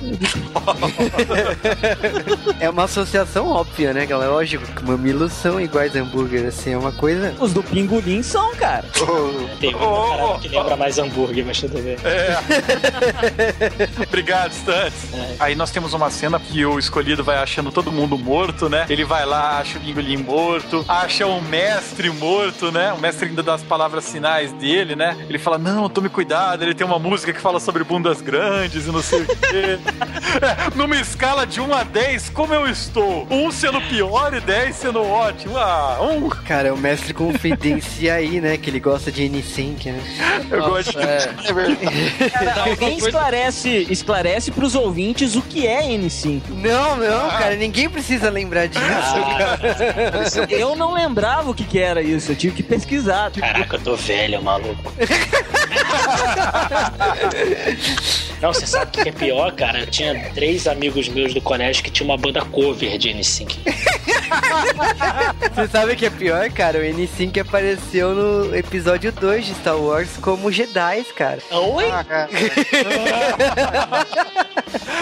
É 2.60 2.70
uma 2.70 2.84
associação 2.84 3.48
óbvia, 3.48 3.92
né, 3.92 4.06
galera? 4.06 4.30
Lógico 4.32 4.64
que 4.66 4.84
mamilos 4.84 5.32
são 5.32 5.60
iguais 5.60 5.96
a 5.96 6.00
hambúrguer, 6.00 6.46
assim, 6.46 6.72
é 6.72 6.78
uma 6.78 6.92
coisa. 6.92 7.34
Os 7.40 7.52
do 7.52 7.62
pingolim 7.62 8.22
são, 8.22 8.54
cara. 8.54 8.84
Oh, 9.00 9.56
Tem 9.58 9.74
uma 9.74 9.82
Oh, 9.82 10.08
parada 10.08 10.24
oh, 10.24 10.38
que 10.38 10.48
lembra 10.48 10.76
mais 10.76 10.98
hambúrguer, 10.98 11.44
mas 11.44 11.60
tudo 11.60 11.82
bem. 11.82 11.96
Obrigado, 14.06 14.52
Stunts. 14.52 15.12
É. 15.14 15.34
Aí 15.38 15.54
nós 15.54 15.70
temos 15.70 15.92
uma 15.92 16.10
cena 16.10 16.38
que 16.38 16.64
o 16.64 16.78
escolhido 16.78 17.24
vai 17.24 17.36
achando 17.38 17.72
todo 17.72 17.90
mundo 17.90 18.16
morto, 18.16 18.68
né? 18.68 18.86
Ele 18.88 19.04
vai 19.04 19.26
lá, 19.26 19.58
acha 19.58 19.78
o 19.78 19.80
Bingolim 19.80 20.18
morto, 20.18 20.84
acha 20.88 21.26
o 21.26 21.40
mestre 21.42 22.10
morto, 22.10 22.70
né? 22.70 22.92
O 22.92 22.98
mestre 23.00 23.28
ainda 23.32 23.42
dá 23.42 23.54
as 23.54 23.62
palavras 23.62 24.04
sinais 24.04 24.52
dele, 24.52 24.94
né? 24.94 25.16
Ele 25.28 25.38
fala: 25.38 25.58
Não, 25.58 25.88
tome 25.88 26.08
cuidado. 26.08 26.62
Ele 26.62 26.74
tem 26.74 26.86
uma 26.86 26.98
música 26.98 27.32
que 27.32 27.40
fala 27.40 27.58
sobre 27.58 27.82
bundas 27.82 28.20
grandes 28.20 28.86
e 28.86 28.92
não 28.92 29.02
sei 29.02 29.22
o 29.22 29.26
quê. 29.26 29.78
É, 30.32 30.74
Numa 30.74 30.96
escala 30.96 31.46
de 31.46 31.60
1 31.60 31.74
a 31.74 31.84
10, 31.84 32.30
como 32.30 32.54
eu 32.54 32.66
estou? 32.66 33.26
Um 33.30 33.50
sendo 33.52 33.80
pior 33.82 34.32
e 34.32 34.40
10 34.40 34.74
sendo 34.74 35.02
ótimo. 35.02 35.58
Ah, 35.58 35.98
um. 36.00 36.28
Cara, 36.30 36.72
o 36.72 36.76
mestre 36.76 37.12
confidencia 37.12 38.14
aí, 38.14 38.40
né, 38.40 38.56
que 38.56 38.70
ele 38.70 38.80
gosta 38.80 39.12
de 39.12 39.24
N-Sync, 39.24 39.90
né? 39.90 40.02
Eu 40.50 40.62
gosto. 40.62 40.98
É. 40.98 41.34
é 41.44 41.52
verdade. 41.52 42.30
Cara, 42.30 42.70
alguém 42.70 42.96
esclarece, 42.96 43.86
esclarece 43.90 44.50
pros 44.50 44.74
ouvintes 44.74 45.36
o 45.36 45.42
que 45.42 45.66
é 45.66 45.82
N5. 45.82 46.42
Não, 46.48 46.96
não, 46.96 47.28
cara, 47.30 47.54
ninguém 47.54 47.90
precisa 47.90 48.30
lembrar 48.30 48.66
disso, 48.68 48.82
cara. 48.82 50.48
Eu 50.48 50.74
não 50.74 50.94
lembrava 50.94 51.50
o 51.50 51.54
que, 51.54 51.64
que 51.64 51.78
era 51.78 52.00
isso, 52.00 52.32
eu 52.32 52.36
tive 52.36 52.54
que 52.54 52.62
pesquisar. 52.62 53.21
Caraca, 53.30 53.76
eu 53.76 53.80
tô 53.80 53.96
velho, 53.96 54.42
maluco. 54.42 54.92
Não, 58.40 58.52
você 58.52 58.66
sabe 58.66 58.86
o 58.86 59.02
que 59.04 59.08
é 59.08 59.12
pior, 59.12 59.52
cara? 59.52 59.80
Eu 59.80 59.86
tinha 59.86 60.30
três 60.34 60.66
amigos 60.66 61.08
meus 61.08 61.32
do 61.32 61.40
colégio 61.40 61.84
que 61.84 61.90
tinham 61.90 62.10
uma 62.10 62.16
banda 62.18 62.44
cover 62.46 62.98
de 62.98 63.08
N5. 63.10 63.56
Você 65.54 65.68
sabe 65.68 65.92
o 65.92 65.96
que 65.96 66.06
é 66.06 66.10
pior, 66.10 66.50
cara? 66.50 66.78
O 66.78 66.82
N-Sync 66.82 67.38
apareceu 67.38 68.14
no 68.14 68.56
episódio 68.56 69.12
2 69.12 69.46
de 69.46 69.54
Star 69.54 69.76
Wars 69.78 70.16
como 70.20 70.50
Jedi, 70.50 71.04
cara. 71.16 71.38
Oi? 71.52 71.84
Ah, 71.88 72.02
cara. 72.02 72.28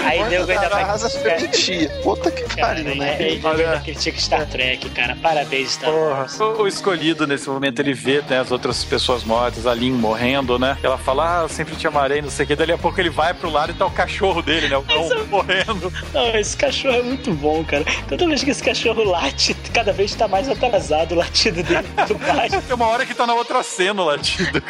Aí 0.04 0.22
nego 0.28 0.50
ainda 0.50 0.68
vai 0.68 0.82
Arrasa 0.82 1.08
criticar. 1.20 1.50
tia. 1.50 1.88
Puta 2.02 2.30
que 2.30 2.42
pariu, 2.56 2.94
né? 2.96 3.16
aí 3.18 3.40
ainda 3.44 3.80
critica 3.80 4.18
Star 4.18 4.46
Trek, 4.46 4.88
cara. 4.90 5.16
Parabéns, 5.16 5.72
Star 5.72 5.90
Porra. 5.90 6.20
Wars. 6.20 6.40
O, 6.40 6.62
o 6.62 6.68
escolhido 6.68 7.26
nesse 7.26 7.48
momento 7.48 7.80
ele 7.80 7.94
vê 7.94 8.09
né, 8.28 8.40
as 8.40 8.50
outras 8.50 8.84
pessoas 8.84 9.24
mortas, 9.24 9.66
a 9.66 9.74
Lin 9.74 9.92
morrendo, 9.92 10.58
né? 10.58 10.76
Ela 10.82 10.98
fala, 10.98 11.44
ah, 11.44 11.48
sempre 11.48 11.76
te 11.76 11.86
amarei, 11.86 12.20
não 12.20 12.30
sei 12.30 12.44
o 12.44 12.48
que. 12.48 12.56
Dali 12.56 12.72
a 12.72 12.78
pouco 12.78 13.00
ele 13.00 13.11
vai 13.11 13.32
pro 13.32 13.50
lado 13.50 13.72
e 13.72 13.74
tá 13.74 13.86
o 13.86 13.90
cachorro 13.90 14.42
dele, 14.42 14.68
né? 14.68 14.76
O 14.76 14.82
cão 14.82 15.08
morrendo. 15.28 15.92
Não, 16.12 16.28
esse 16.36 16.56
cachorro 16.56 16.96
é 16.96 17.02
muito 17.02 17.32
bom, 17.32 17.64
cara. 17.64 17.84
Toda 18.08 18.26
vez 18.26 18.42
que 18.42 18.50
esse 18.50 18.62
cachorro 18.62 19.04
late, 19.04 19.54
cada 19.70 19.92
vez 19.92 20.14
tá 20.14 20.28
mais 20.28 20.48
atrasado 20.48 21.12
o 21.12 21.18
latido 21.18 21.62
dele 21.62 21.86
do 22.06 22.18
pai. 22.18 22.48
Tem 22.66 22.74
uma 22.74 22.86
hora 22.88 23.06
que 23.06 23.14
tá 23.14 23.26
na 23.26 23.34
outra 23.34 23.62
cena 23.62 24.02
o 24.02 24.04
latido. 24.06 24.62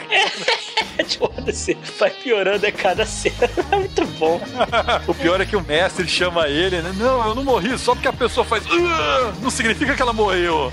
Foda-se, 1.19 1.77
vai 1.99 2.11
piorando 2.11 2.67
a 2.67 2.73
cada 2.73 3.05
cena. 3.05 3.35
É 3.73 3.77
muito 3.77 4.07
bom. 4.19 4.41
O 5.07 5.15
pior 5.15 5.41
é 5.41 5.47
que 5.47 5.57
o 5.57 5.61
mestre 5.61 6.07
chama 6.07 6.49
ele, 6.49 6.81
né? 6.81 6.93
Não, 6.97 7.29
eu 7.29 7.35
não 7.35 7.45
morri, 7.45 7.77
só 7.79 7.95
porque 7.95 8.09
a 8.09 8.13
pessoa 8.13 8.45
faz. 8.45 8.63
Não 9.43 9.51
significa 9.51 9.95
que 9.95 10.03
ela 10.03 10.13
morreu. 10.13 10.73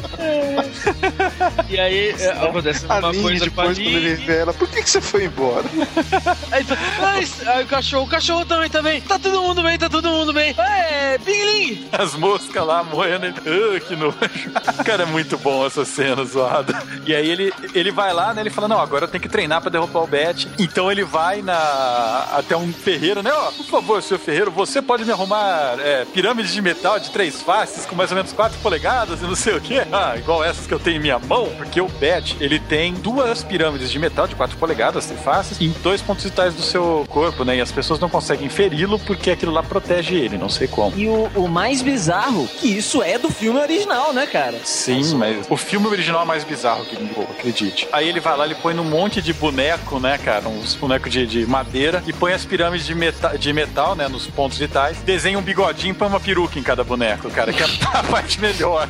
E 1.69 1.79
aí 1.79 2.09
é, 2.19 2.29
acontece 2.31 2.85
A 2.87 2.99
uma 2.99 3.13
coisa 3.13 3.45
depois, 3.45 3.77
quando 3.77 3.79
ele 3.79 4.15
vê 4.15 4.37
ela, 4.37 4.53
por 4.53 4.67
que, 4.69 4.83
que 4.83 4.89
você 4.89 5.01
foi 5.01 5.25
embora? 5.25 5.65
Aí, 6.51 6.65
"Mas", 7.01 7.47
aí 7.47 7.63
o 7.63 7.67
cachorro, 7.67 8.03
o 8.05 8.07
cachorro 8.07 8.45
também, 8.45 8.69
também. 8.69 9.01
Tá 9.01 9.19
todo 9.19 9.41
mundo 9.41 9.61
bem, 9.63 9.77
tá 9.77 9.89
todo 9.89 10.09
mundo 10.09 10.33
bem. 10.33 10.55
É, 10.57 11.17
Bing 11.17 11.43
Ling. 11.43 11.89
As 11.91 12.15
moscas 12.15 12.65
lá 12.65 12.83
moendo. 12.83 13.27
Ah, 13.27 13.79
que 13.79 13.95
nojo. 13.95 14.16
Cara, 14.85 15.03
é 15.03 15.05
muito 15.05 15.37
bom 15.37 15.65
essa 15.65 15.85
cena 15.85 16.23
zoada. 16.25 16.81
E 17.05 17.15
aí 17.15 17.29
ele, 17.29 17.53
ele 17.73 17.91
vai 17.91 18.13
lá, 18.13 18.33
né? 18.33 18.41
Ele 18.41 18.49
fala: 18.49 18.67
Não, 18.67 18.79
agora 18.79 19.05
eu 19.05 19.07
tenho 19.07 19.21
que 19.21 19.29
treinar 19.29 19.61
pra 19.61 19.69
derrubar 19.69 20.03
o 20.03 20.07
Bet. 20.07 20.47
Então 20.59 20.91
ele 20.91 21.03
vai 21.03 21.41
na 21.41 22.27
até 22.31 22.55
um 22.55 22.71
ferreiro, 22.71 23.21
né? 23.23 23.31
Ó, 23.31 23.51
por 23.51 23.65
favor, 23.65 24.03
seu 24.03 24.19
ferreiro, 24.19 24.51
você 24.51 24.81
pode 24.81 25.05
me 25.05 25.11
arrumar 25.11 25.77
é, 25.79 26.05
pirâmides 26.05 26.53
de 26.53 26.61
metal 26.61 26.99
de 26.99 27.09
três 27.09 27.41
faces 27.41 27.85
com 27.85 27.95
mais 27.95 28.11
ou 28.11 28.15
menos 28.15 28.33
4 28.33 28.57
polegadas 28.59 29.21
e 29.21 29.23
não 29.23 29.35
sei 29.35 29.55
o 29.55 29.61
quê. 29.61 29.85
Ah, 29.97 30.15
igual 30.15 30.43
essas 30.43 30.67
que 30.67 30.73
eu 30.73 30.79
tenho 30.79 30.97
em 30.97 30.99
minha 30.99 31.17
mão. 31.17 31.47
Porque 31.57 31.81
o 31.81 31.87
Bet, 31.87 32.37
ele 32.39 32.59
tem 32.59 32.93
duas 32.93 33.43
pirâmides 33.43 33.89
de 33.89 33.97
metal 33.97 34.27
de 34.27 34.35
4 34.35 34.55
polegadas, 34.57 35.07
trifaces, 35.07 35.59
em 35.59 35.69
dois 35.81 36.01
pontos 36.01 36.23
vitais 36.23 36.53
do 36.53 36.61
seu 36.61 37.05
corpo, 37.09 37.43
né? 37.43 37.57
E 37.57 37.61
as 37.61 37.71
pessoas 37.71 37.99
não 37.99 38.09
conseguem 38.09 38.47
feri-lo 38.47 38.99
porque 38.99 39.31
aquilo 39.31 39.51
lá 39.51 39.63
protege 39.63 40.15
ele, 40.15 40.37
não 40.37 40.49
sei 40.49 40.67
como. 40.67 40.95
E 40.95 41.07
o, 41.07 41.29
o 41.35 41.47
mais 41.47 41.81
bizarro, 41.81 42.47
que 42.59 42.67
isso 42.67 43.01
é 43.01 43.17
do 43.17 43.29
filme 43.29 43.59
original, 43.59 44.06
né, 44.13 44.25
cara? 44.27 44.59
Sim, 44.63 45.15
mas 45.15 45.45
o 45.49 45.57
filme 45.57 45.87
original 45.87 46.23
é 46.23 46.25
mais 46.25 46.43
bizarro 46.43 46.85
que 46.85 46.95
Bingo, 46.95 47.23
acredite. 47.23 47.87
Aí 47.91 48.07
ele 48.07 48.19
vai 48.19 48.37
lá, 48.37 48.45
ele 48.45 48.55
põe 48.55 48.73
num 48.73 48.83
monte 48.83 49.21
de 49.21 49.33
boneco, 49.33 49.99
né, 49.99 50.17
cara? 50.17 50.47
Uns 50.47 50.75
bonecos 50.75 51.11
de, 51.11 51.25
de 51.25 51.45
madeira 51.45 52.03
e 52.05 52.13
põe 52.13 52.33
as 52.33 52.45
pirâmides 52.45 52.85
de, 52.85 52.95
meta, 52.95 53.37
de 53.37 53.53
metal, 53.53 53.95
né, 53.95 54.07
nos 54.07 54.27
pontos 54.27 54.57
vitais. 54.57 54.97
Desenha 54.99 55.37
um 55.37 55.41
bigodinho 55.41 55.91
e 55.91 55.93
põe 55.95 56.07
uma 56.07 56.19
peruca 56.19 56.59
em 56.59 56.63
cada 56.63 56.83
boneco, 56.83 57.29
cara, 57.29 57.51
que 57.51 57.61
é 57.61 57.65
a 57.93 58.03
parte 58.03 58.39
melhor. 58.39 58.87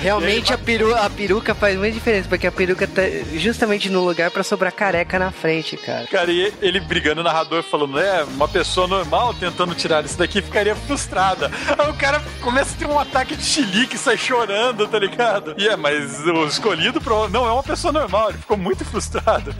Realmente 0.00 0.52
a, 0.52 0.58
peru, 0.58 0.94
a 0.94 1.08
peruca 1.10 1.54
faz 1.54 1.76
muita 1.76 1.94
diferença, 1.94 2.28
porque 2.28 2.46
a 2.46 2.52
peruca 2.52 2.86
tá 2.86 3.02
justamente 3.34 3.88
no 3.88 4.04
lugar 4.04 4.30
pra 4.30 4.42
sobrar 4.42 4.72
careca 4.72 5.18
na 5.18 5.30
frente, 5.30 5.76
cara. 5.76 6.06
Cara, 6.06 6.30
e 6.30 6.52
ele 6.60 6.80
brigando, 6.80 7.20
o 7.20 7.24
narrador 7.24 7.62
falando, 7.62 7.98
é, 7.98 8.24
uma 8.24 8.48
pessoa 8.48 8.86
normal 8.86 9.34
tentando 9.34 9.74
tirar 9.74 10.04
isso 10.04 10.18
daqui 10.18 10.42
ficaria 10.42 10.74
frustrada. 10.74 11.50
Aí 11.78 11.90
o 11.90 11.94
cara 11.94 12.22
começa 12.40 12.74
a 12.74 12.78
ter 12.78 12.86
um 12.86 12.98
ataque 12.98 13.36
de 13.36 13.44
chilique 13.44 13.98
sai 13.98 14.16
chorando, 14.28 14.86
tá 14.86 14.98
ligado? 14.98 15.54
E 15.56 15.66
é, 15.66 15.74
mas 15.74 16.20
o 16.26 16.44
escolhido 16.46 17.00
prova- 17.00 17.28
não 17.28 17.46
é 17.46 17.50
uma 17.50 17.62
pessoa 17.62 17.90
normal, 17.92 18.28
ele 18.28 18.38
ficou 18.38 18.56
muito 18.58 18.84
frustrado. 18.84 19.54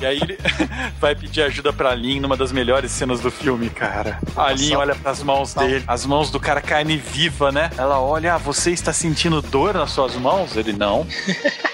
e 0.00 0.06
aí 0.06 0.18
ele 0.22 0.38
vai 1.00 1.14
pedir 1.14 1.42
ajuda 1.42 1.72
pra 1.72 1.92
Lin 1.94 2.20
numa 2.20 2.36
das 2.36 2.52
melhores 2.52 2.92
cenas 2.92 3.20
do 3.20 3.30
filme, 3.30 3.68
cara. 3.68 4.18
A 4.36 4.52
Lin 4.52 4.74
olha 4.76 4.94
pras 4.94 5.22
mãos 5.22 5.52
dele, 5.54 5.82
as 5.88 6.06
mãos 6.06 6.30
do 6.30 6.38
cara 6.38 6.60
carne 6.60 6.96
viva, 6.96 7.50
né? 7.50 7.70
Ela 7.76 8.00
olha, 8.00 8.34
ah, 8.34 8.38
você 8.38 8.70
está 8.70 8.92
sentindo 8.92 9.42
dor 9.42 9.74
nas 9.74 9.90
suas 9.90 10.14
mãos? 10.14 10.56
Ele 10.56 10.72
não. 10.72 11.04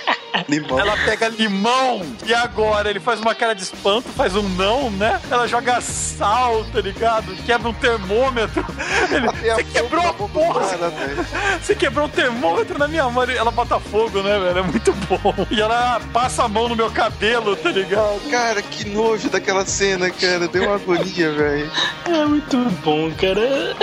Limão. 0.49 0.79
Ela 0.81 0.97
pega 0.97 1.29
limão 1.29 2.03
e 2.25 2.33
agora 2.33 2.89
ele 2.89 2.99
faz 2.99 3.21
uma 3.21 3.35
cara 3.35 3.55
de 3.55 3.63
espanto, 3.63 4.09
faz 4.09 4.35
um 4.35 4.49
não, 4.49 4.91
né? 4.91 5.21
Ela 5.31 5.47
joga 5.47 5.79
sal, 5.81 6.65
tá 6.73 6.81
ligado? 6.81 7.35
Quebra 7.45 7.69
um 7.69 7.75
termômetro. 7.75 8.65
Ele, 9.13 9.29
você 9.29 9.65
quebrou 9.65 10.07
a 10.07 10.13
porra! 10.13 10.61
Você 11.61 11.75
quebrou 11.75 12.07
um 12.07 12.09
termômetro 12.09 12.79
na 12.79 12.89
minha 12.89 13.09
mão. 13.09 13.25
Ela 13.25 13.51
bota 13.51 13.79
fogo, 13.79 14.23
né, 14.23 14.39
velho? 14.39 14.59
É 14.59 14.63
muito 14.63 14.93
bom. 14.93 15.47
E 15.51 15.61
ela 15.61 16.01
passa 16.13 16.45
a 16.45 16.49
mão 16.49 16.69
no 16.69 16.77
meu 16.77 16.91
cabelo, 16.91 17.57
tá 17.57 17.71
ligado? 17.71 18.21
Cara, 18.31 18.63
que 18.63 18.89
nojo 18.89 19.29
daquela 19.29 19.67
cena, 19.67 20.11
cara. 20.11 20.49
Deu 20.49 20.65
uma 20.65 20.77
agonia, 20.77 21.33
velho. 21.33 21.71
É 22.07 22.25
muito 22.25 22.57
bom, 22.83 23.11
cara. 23.13 23.77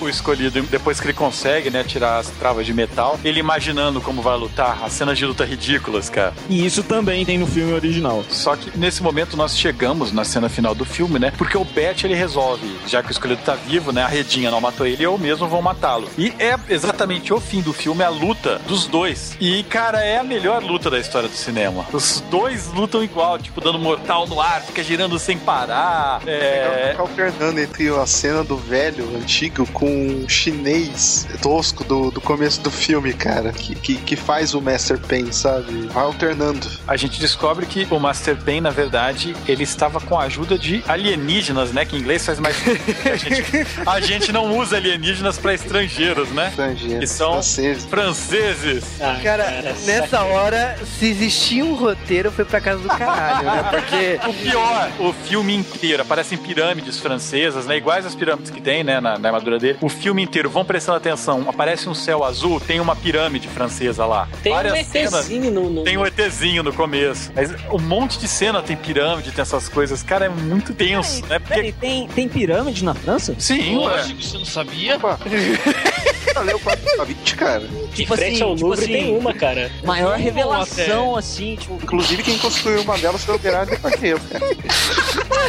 O 0.00 0.08
escolhido, 0.08 0.62
depois 0.62 1.00
que 1.00 1.06
ele 1.06 1.14
consegue, 1.14 1.70
né, 1.70 1.82
tirar 1.82 2.18
as 2.18 2.28
travas 2.28 2.66
de 2.66 2.74
metal, 2.74 3.18
ele 3.24 3.40
imaginando 3.40 4.00
como 4.00 4.22
vai 4.22 4.36
lutar, 4.36 4.78
as 4.82 4.92
cenas 4.92 5.18
de 5.18 5.24
luta 5.24 5.44
ridículas, 5.44 6.10
cara. 6.10 6.34
E 6.48 6.64
isso 6.64 6.82
também 6.82 7.24
tem 7.24 7.38
no 7.38 7.46
filme 7.46 7.72
original. 7.72 8.24
Só 8.28 8.56
que 8.56 8.76
nesse 8.78 9.02
momento 9.02 9.36
nós 9.36 9.56
chegamos 9.56 10.12
na 10.12 10.24
cena 10.24 10.48
final 10.48 10.74
do 10.74 10.84
filme, 10.84 11.18
né? 11.18 11.32
Porque 11.36 11.56
o 11.56 11.64
Bet 11.64 12.04
ele 12.04 12.14
resolve, 12.14 12.66
já 12.86 13.02
que 13.02 13.08
o 13.08 13.12
escolhido 13.12 13.42
tá 13.44 13.54
vivo, 13.54 13.92
né? 13.92 14.02
A 14.02 14.08
Redinha 14.08 14.50
não 14.50 14.60
matou 14.60 14.86
ele, 14.86 15.02
eu 15.02 15.16
mesmo 15.18 15.48
vou 15.48 15.62
matá-lo. 15.62 16.08
E 16.18 16.32
é 16.38 16.58
exatamente 16.68 17.32
o 17.32 17.40
fim 17.40 17.60
do 17.60 17.72
filme, 17.72 18.02
a 18.02 18.08
luta 18.08 18.60
dos 18.66 18.86
dois. 18.86 19.36
E, 19.40 19.62
cara, 19.64 20.04
é 20.04 20.18
a 20.18 20.24
melhor 20.24 20.62
luta 20.62 20.90
da 20.90 20.98
história 20.98 21.28
do 21.28 21.34
cinema. 21.34 21.86
Os 21.92 22.22
dois 22.30 22.72
lutam 22.72 23.02
igual, 23.02 23.38
tipo, 23.38 23.60
dando 23.60 23.78
mortal 23.78 24.26
no 24.26 24.40
ar, 24.40 24.62
fica 24.62 24.82
girando 24.82 25.18
sem 25.18 25.38
parar. 25.38 26.20
É. 26.26 26.88
Fica 26.90 27.02
alternando 27.02 27.60
entre 27.60 27.88
a 27.88 28.06
cena 28.06 28.44
do 28.44 28.56
velho, 28.56 29.16
antigo, 29.16 29.66
com 29.72 29.85
o 29.86 30.28
chinês 30.28 31.26
tosco 31.42 31.84
do, 31.84 32.10
do 32.10 32.20
começo 32.20 32.60
do 32.60 32.70
filme, 32.70 33.12
cara. 33.12 33.52
Que, 33.52 33.74
que, 33.74 33.94
que 33.96 34.16
faz 34.16 34.54
o 34.54 34.60
Master 34.60 34.98
Pain, 34.98 35.30
sabe? 35.32 35.86
Vai 35.92 36.04
alternando. 36.04 36.66
A 36.86 36.96
gente 36.96 37.20
descobre 37.20 37.66
que 37.66 37.86
o 37.90 37.98
Master 37.98 38.36
Pain, 38.36 38.60
na 38.60 38.70
verdade, 38.70 39.34
ele 39.46 39.62
estava 39.64 40.00
com 40.00 40.18
a 40.18 40.24
ajuda 40.24 40.58
de 40.58 40.82
alienígenas, 40.88 41.72
né? 41.72 41.84
Que 41.84 41.96
em 41.96 42.00
inglês 42.00 42.24
faz 42.24 42.38
mais. 42.38 42.56
a, 43.10 43.16
gente, 43.16 43.66
a 43.86 44.00
gente 44.00 44.32
não 44.32 44.56
usa 44.58 44.76
alienígenas 44.76 45.38
pra 45.38 45.54
estrangeiros, 45.54 46.30
né? 46.30 46.48
Estrangeiros, 46.48 46.98
Que 47.00 47.06
são- 47.06 47.32
franceses. 47.34 47.84
Franceses. 47.86 48.84
Ah, 49.00 49.18
Cara, 49.22 49.50
nessa 49.84 50.08
sacanagem. 50.08 50.36
hora, 50.36 50.78
se 50.98 51.06
existia 51.06 51.64
um 51.64 51.74
roteiro, 51.74 52.30
foi 52.30 52.44
pra 52.44 52.60
casa 52.60 52.80
do 52.82 52.88
caralho, 52.88 53.44
né? 53.46 53.62
Porque 53.70 54.16
O 54.26 54.32
pior, 54.34 54.90
o 54.98 55.12
filme 55.12 55.54
inteiro, 55.54 56.02
aparecem 56.02 56.36
pirâmides 56.38 56.98
francesas, 56.98 57.66
né? 57.66 57.76
Iguais 57.76 58.04
as 58.06 58.14
pirâmides 58.14 58.50
que 58.50 58.60
tem, 58.60 58.82
né? 58.82 59.00
Na, 59.00 59.18
na 59.18 59.28
armadura 59.28 59.58
dele. 59.58 59.75
O 59.80 59.88
filme 59.88 60.22
inteiro, 60.22 60.48
vão 60.48 60.64
prestando 60.64 60.96
atenção, 60.96 61.44
aparece 61.48 61.88
um 61.88 61.94
céu 61.94 62.24
azul, 62.24 62.60
tem 62.60 62.80
uma 62.80 62.96
pirâmide 62.96 63.48
francesa 63.48 64.06
lá. 64.06 64.28
Tem 64.42 64.52
um 64.52 64.56
Várias 64.56 64.86
cenas. 64.86 65.14
ETzinho 65.14 65.50
no, 65.50 65.70
no... 65.70 65.84
Tem 65.84 65.96
um 65.96 66.06
ETzinho 66.06 66.62
no 66.62 66.72
começo. 66.72 67.30
Mas 67.34 67.50
um 67.70 67.78
monte 67.78 68.18
de 68.18 68.28
cena 68.28 68.62
tem 68.62 68.76
pirâmide, 68.76 69.32
tem 69.32 69.42
essas 69.42 69.68
coisas. 69.68 70.02
Cara, 70.02 70.26
é 70.26 70.28
muito 70.28 70.72
tenso, 70.72 71.24
né? 71.26 71.38
Porque. 71.38 71.54
Peraí, 71.54 71.72
tem, 71.72 72.08
tem 72.08 72.28
pirâmide 72.28 72.84
na 72.84 72.94
França? 72.94 73.34
Sim, 73.38 73.76
ué. 73.76 73.84
Lógico, 73.84 74.22
você 74.22 74.38
não 74.38 74.44
sabia? 74.44 74.96
Opa. 74.96 75.18
Valeu, 76.36 76.58
420, 76.60 77.34
cara. 77.36 77.66
De 77.66 77.88
Tipo 78.02 78.14
frente 78.16 78.34
assim, 78.34 78.42
ao 78.42 78.54
tipo 78.54 78.66
Louvre 78.68 78.84
assim, 78.84 78.92
tem 78.92 79.16
uma, 79.16 79.32
cara. 79.34 79.70
Maior 79.82 80.08
Uma 80.08 80.16
revelação, 80.16 81.16
assim, 81.16 81.56
tipo. 81.56 81.74
Inclusive, 81.82 82.22
quem 82.22 82.38
construiu 82.38 82.82
uma 82.82 82.96
delas 82.98 83.24
foi 83.24 83.36
o 83.36 83.38
Gerard 83.38 83.70
Depardieu, 83.70 84.18
cara. 84.30 84.46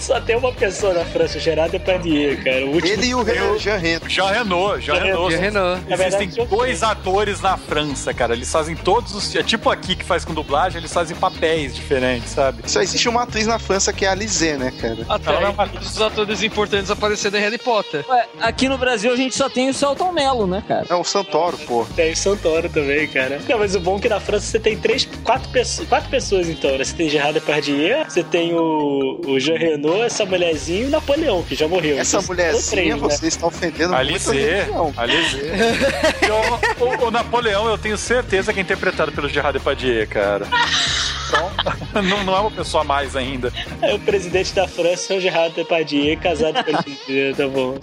Só 0.00 0.20
tem 0.20 0.36
uma 0.36 0.52
pessoa 0.52 0.94
na 0.94 1.04
França, 1.04 1.38
o 1.38 1.40
Gerard 1.40 1.72
Depardieu, 1.72 2.36
cara. 2.42 2.64
O 2.66 2.74
último... 2.74 2.92
Ele 2.92 3.06
e 3.06 3.14
o 3.14 3.22
Renan 3.22 3.58
Jean 3.58 3.76
Reno. 3.76 4.08
Jean 4.08 4.26
Renault, 4.30 4.80
Jean 4.80 4.94
Jean 4.96 5.04
Renault. 5.04 5.30
Jean 5.32 5.40
Renault. 5.40 5.80
Na 5.88 5.96
verdade, 5.96 6.24
Existem 6.24 6.44
eu 6.44 6.48
dois 6.48 6.82
atores 6.82 7.40
na 7.40 7.56
França, 7.56 8.12
cara. 8.12 8.34
Eles 8.34 8.50
fazem 8.50 8.76
todos 8.76 9.14
os. 9.14 9.34
É 9.34 9.42
tipo 9.42 9.70
aqui 9.70 9.96
que 9.96 10.04
faz 10.04 10.24
com 10.24 10.34
dublagem, 10.34 10.78
eles 10.80 10.92
fazem 10.92 11.16
papéis 11.16 11.74
diferentes, 11.74 12.30
sabe? 12.32 12.62
Só 12.70 12.80
existe 12.82 13.08
uma 13.08 13.22
atriz 13.22 13.46
na 13.46 13.58
França 13.58 13.92
que 13.92 14.04
é 14.04 14.08
a 14.08 14.14
Lisée, 14.14 14.56
né, 14.56 14.72
cara? 14.80 14.98
Até 15.08 15.30
Ela 15.30 15.40
não 15.40 15.46
é 15.48 15.50
uma- 15.50 15.68
todos 15.68 15.90
os 15.92 16.00
atores 16.00 16.42
importantes 16.42 16.90
aparecendo 16.90 17.36
em 17.36 17.40
Harry 17.40 17.58
Potter. 17.58 18.04
Ué, 18.08 18.26
aqui 18.40 18.68
no 18.68 18.78
Brasil 18.78 19.12
a 19.12 19.16
gente 19.16 19.34
só 19.34 19.43
tem 19.50 19.68
o 19.68 19.74
Celton 19.74 20.12
Mello, 20.12 20.46
né, 20.46 20.62
cara? 20.66 20.86
É 20.88 20.94
o 20.94 21.04
Santoro, 21.04 21.56
pô. 21.58 21.86
Tem 21.96 22.12
o 22.12 22.16
Santoro 22.16 22.68
também, 22.68 23.06
cara. 23.08 23.40
Não, 23.48 23.58
mas 23.58 23.74
o 23.74 23.80
bom 23.80 23.96
é 23.96 24.00
que 24.00 24.08
na 24.08 24.20
França 24.20 24.46
você 24.46 24.58
tem 24.60 24.76
três, 24.76 25.08
quatro, 25.22 25.48
pessoas, 25.50 25.88
quatro 25.88 26.08
pessoas, 26.10 26.48
então, 26.48 26.76
né? 26.76 26.84
Você 26.84 26.94
tem 26.94 27.08
Gerard 27.08 27.34
Depardieu, 27.34 28.04
você 28.04 28.22
tem 28.22 28.54
o, 28.54 29.20
o 29.26 29.38
Jean 29.40 29.56
Renault, 29.58 30.02
essa 30.02 30.24
mulherzinha 30.26 30.82
e 30.82 30.84
o 30.86 30.90
Napoleão, 30.90 31.42
que 31.42 31.54
já 31.54 31.66
morreu. 31.68 31.98
Essa 31.98 32.16
Então, 32.18 32.28
mulherzinha, 32.28 32.70
três, 32.70 32.94
né? 32.94 32.96
você 33.08 33.26
está 33.26 33.46
ofendendo 33.46 33.94
Ali 33.94 34.10
muito 34.12 34.30
a 34.30 34.32
C. 34.32 34.40
religião. 34.40 34.92
Ali 34.96 35.30
C. 35.30 35.52
E 36.24 36.30
o, 36.30 36.84
o- 37.04 37.08
o 37.08 37.10
Napoleão, 37.10 37.68
eu 37.68 37.76
tenho 37.78 37.96
certeza 37.98 38.52
que 38.52 38.58
é 38.58 38.62
interpretado 38.62 39.12
pelo 39.12 39.28
Gerard 39.28 39.58
Depardieu, 39.58 40.06
cara. 40.08 40.46
Então, 41.34 42.02
não, 42.02 42.24
não 42.24 42.36
é 42.36 42.40
uma 42.40 42.50
pessoa 42.50 42.82
a 42.82 42.84
mais 42.84 43.16
ainda. 43.16 43.52
É, 43.82 43.94
o 43.94 43.98
presidente 43.98 44.54
da 44.54 44.68
França 44.68 45.14
é 45.14 45.18
o 45.18 45.20
Gerard 45.20 45.54
Depardieu, 45.54 46.16
casado 46.18 46.62
com 46.64 46.70
Lisée, 46.90 47.34
tá 47.36 47.48
bom. 47.48 47.76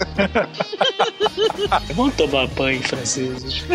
Vamos 1.95 2.15
tomar 2.15 2.47
banho, 2.47 2.81
franceses. 2.83 3.63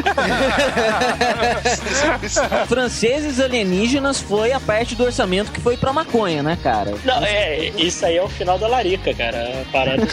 Franceses 2.68 3.40
alienígenas 3.40 4.20
foi 4.20 4.52
a 4.52 4.60
parte 4.60 4.94
do 4.94 5.04
orçamento 5.04 5.50
que 5.50 5.60
foi 5.60 5.76
pra 5.76 5.92
maconha, 5.92 6.42
né, 6.42 6.58
cara? 6.62 6.94
Não, 7.04 7.24
é, 7.24 7.70
isso 7.76 8.04
aí 8.04 8.16
é 8.16 8.22
o 8.22 8.28
final 8.28 8.58
da 8.58 8.68
larica, 8.68 9.12
cara. 9.14 9.62
A 9.62 9.72
parada 9.72 10.04
de 10.04 10.12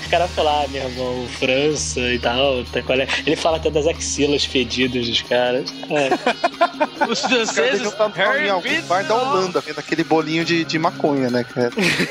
Os 0.00 0.06
caras 0.08 0.30
falam, 0.32 0.64
ah, 0.64 0.68
meu 0.68 0.82
irmão, 0.82 1.26
França 1.38 2.00
e 2.00 2.18
tal. 2.18 2.64
tá, 2.64 2.82
qual 2.82 2.98
é? 2.98 3.06
Ele 3.26 3.36
fala 3.36 3.56
até 3.56 3.70
das 3.70 3.86
axilas 3.86 4.44
fedidas 4.44 5.06
dos 5.06 5.22
caras. 5.22 5.72
É. 5.90 7.10
Os 7.10 7.20
franceses. 7.20 7.92
Estar 8.08 8.24
Harry 8.24 8.46
em 8.46 8.50
algum 8.50 8.82
bar 8.82 9.04
da. 9.04 9.14
Holanda, 9.14 9.60
vendo 9.60 9.78
aquele 9.78 10.04
bolinho 10.04 10.44
de, 10.44 10.64
de 10.64 10.78
maconha, 10.78 11.30
né, 11.30 11.44
cara? 11.44 11.70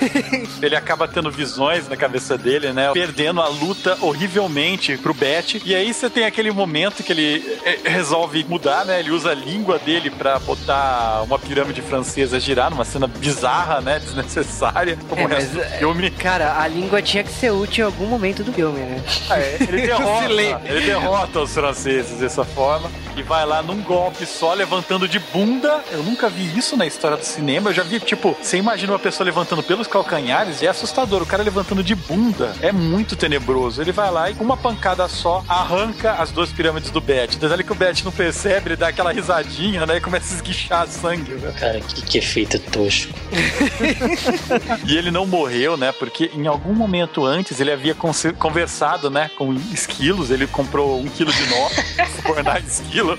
Ele 0.61 0.75
acaba 0.75 1.07
tendo 1.07 1.29
visões 1.31 1.87
na 1.87 1.97
cabeça 1.97 2.37
dele, 2.37 2.71
né? 2.71 2.91
Perdendo 2.93 3.41
a 3.41 3.47
luta 3.47 3.97
horrivelmente 4.01 4.97
pro 4.97 5.13
Bet. 5.13 5.61
E 5.65 5.75
aí 5.75 5.93
você 5.93 6.09
tem 6.09 6.25
aquele 6.25 6.51
momento 6.51 7.03
que 7.03 7.11
ele 7.11 7.59
é, 7.63 7.89
resolve 7.89 8.43
mudar, 8.47 8.85
né? 8.85 8.99
Ele 8.99 9.11
usa 9.11 9.31
a 9.31 9.33
língua 9.33 9.79
dele 9.79 10.09
pra 10.09 10.39
botar 10.39 11.23
uma 11.23 11.39
pirâmide 11.39 11.81
francesa 11.81 12.39
girar 12.39 12.69
numa 12.69 12.85
cena 12.85 13.07
bizarra, 13.07 13.81
né? 13.81 13.99
Desnecessária. 13.99 14.97
Como 15.09 15.21
É, 15.21 15.25
o 15.25 15.27
resto 15.27 15.55
mas, 15.55 15.65
do 15.65 15.77
filme. 15.77 16.11
Cara, 16.11 16.59
a 16.61 16.67
língua 16.67 17.01
tinha 17.01 17.23
que 17.23 17.31
ser 17.31 17.51
útil 17.51 17.83
em 17.83 17.85
algum 17.85 18.05
momento 18.05 18.43
do 18.43 18.53
filme, 18.53 18.79
né? 18.79 19.03
É, 19.29 19.57
ele 19.61 19.81
derrota, 19.87 20.31
ele 20.65 20.85
derrota 20.85 21.39
os 21.39 21.53
franceses 21.53 22.19
dessa 22.19 22.43
forma 22.43 22.89
e 23.15 23.23
vai 23.23 23.45
lá 23.45 23.61
num 23.61 23.81
golpe 23.81 24.25
só, 24.25 24.53
levantando 24.53 25.07
de 25.07 25.19
bunda. 25.19 25.70
Eu 25.91 26.03
nunca 26.03 26.29
vi 26.29 26.57
isso 26.57 26.75
na 26.75 26.85
história 26.85 27.17
do 27.17 27.23
cinema. 27.23 27.69
Eu 27.69 27.73
já 27.73 27.83
vi, 27.83 27.99
tipo, 27.99 28.35
você 28.41 28.57
imagina 28.57 28.93
uma 28.93 28.99
pessoa 28.99 29.25
levantando 29.25 29.63
pelos 29.63 29.87
calcanhares 29.87 30.61
e 30.61 30.65
é 30.65 30.69
assustador. 30.69 31.21
O 31.21 31.25
cara 31.25 31.43
levantando 31.43 31.83
de 31.83 31.95
bunda 31.95 32.53
é 32.61 32.71
muito 32.71 33.15
tenebroso. 33.15 33.81
Ele 33.81 33.91
vai 33.91 34.11
lá 34.11 34.29
e 34.29 34.33
com 34.33 34.43
uma 34.43 34.57
pancada 34.57 35.07
só 35.07 35.43
arranca 35.47 36.13
as 36.13 36.31
duas 36.31 36.51
pirâmides 36.51 36.89
do 36.89 36.99
Bet. 36.99 37.37
Detalhe 37.37 37.63
que 37.63 37.71
o 37.71 37.75
Bet 37.75 38.03
não 38.03 38.11
percebe, 38.11 38.69
ele 38.69 38.75
dá 38.75 38.89
aquela 38.89 39.11
risadinha, 39.11 39.85
né? 39.85 39.97
E 39.97 40.01
começa 40.01 40.33
a 40.33 40.35
esguichar 40.35 40.87
sangue, 40.87 41.33
né? 41.33 41.53
Cara, 41.59 41.79
que, 41.79 42.01
que 42.01 42.17
efeito 42.17 42.59
tosco. 42.59 43.13
E 44.85 44.97
ele 44.97 45.11
não 45.11 45.25
morreu, 45.25 45.77
né? 45.77 45.91
Porque 45.91 46.31
em 46.33 46.47
algum 46.47 46.73
momento 46.73 47.25
antes 47.25 47.59
ele 47.59 47.71
havia 47.71 47.95
conversado, 48.37 49.09
né? 49.09 49.29
Com 49.37 49.53
esquilos. 49.53 50.31
Ele 50.31 50.47
comprou 50.47 50.99
um 50.99 51.07
quilo 51.07 51.31
de 51.31 51.45
nó, 51.47 51.69
fornar 52.23 52.61
esquilo. 52.61 53.17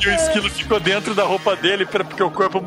E 0.00 0.08
o 0.08 0.14
esquilo 0.14 0.50
ficou 0.50 0.80
dentro 0.80 1.14
da 1.14 1.24
roupa 1.28 1.54
dele 1.56 1.84
pra- 1.86 2.04
porque 2.04 2.22
o 2.22 2.30
corpo, 2.30 2.62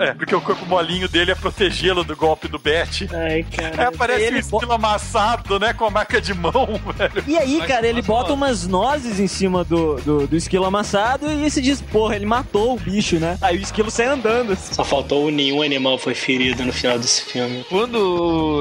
é, 0.00 0.14
porque 0.14 0.34
o 0.34 0.40
corpo 0.40 0.64
molinho 0.66 1.08
dele 1.08 1.30
é 1.30 1.34
protegê-lo 1.34 2.02
do 2.04 2.16
golpe 2.16 2.48
do 2.48 2.58
Bet. 2.58 3.08
Ai, 3.12 3.32
Aí 3.32 3.44
cara. 3.44 3.88
aparece 3.88 4.22
ele 4.24 4.36
o 4.36 4.40
esquilo 4.40 4.72
amassado, 4.72 5.58
né? 5.58 5.72
Com 5.72 5.84
a 5.86 5.90
marca 5.90 6.20
de 6.20 6.32
mão, 6.34 6.52
velho. 6.96 7.24
E 7.26 7.36
aí, 7.36 7.58
Mas- 7.58 7.68
cara, 7.68 7.86
ele 7.86 8.02
bota 8.02 8.32
umas 8.32 8.66
nozes 8.66 9.20
em 9.20 9.26
cima 9.26 9.62
do, 9.64 9.96
do, 9.96 10.26
do 10.26 10.36
esquilo 10.36 10.64
amassado 10.64 11.30
e 11.30 11.50
se 11.50 11.60
diz, 11.60 11.80
porra, 11.80 12.16
ele 12.16 12.26
matou 12.26 12.74
o 12.74 12.78
bicho, 12.78 13.16
né? 13.16 13.36
Aí 13.40 13.58
o 13.58 13.62
esquilo 13.62 13.90
sai 13.90 14.06
andando. 14.06 14.52
assim. 14.52 14.74
Só 14.74 14.84
faltou 14.84 15.30
nenhum 15.30 15.62
animal 15.62 15.98
foi 15.98 16.14
ferido 16.14 16.64
no 16.64 16.72
final 16.72 16.98
desse 16.98 17.22
filme. 17.24 17.64
Quando 17.68 17.96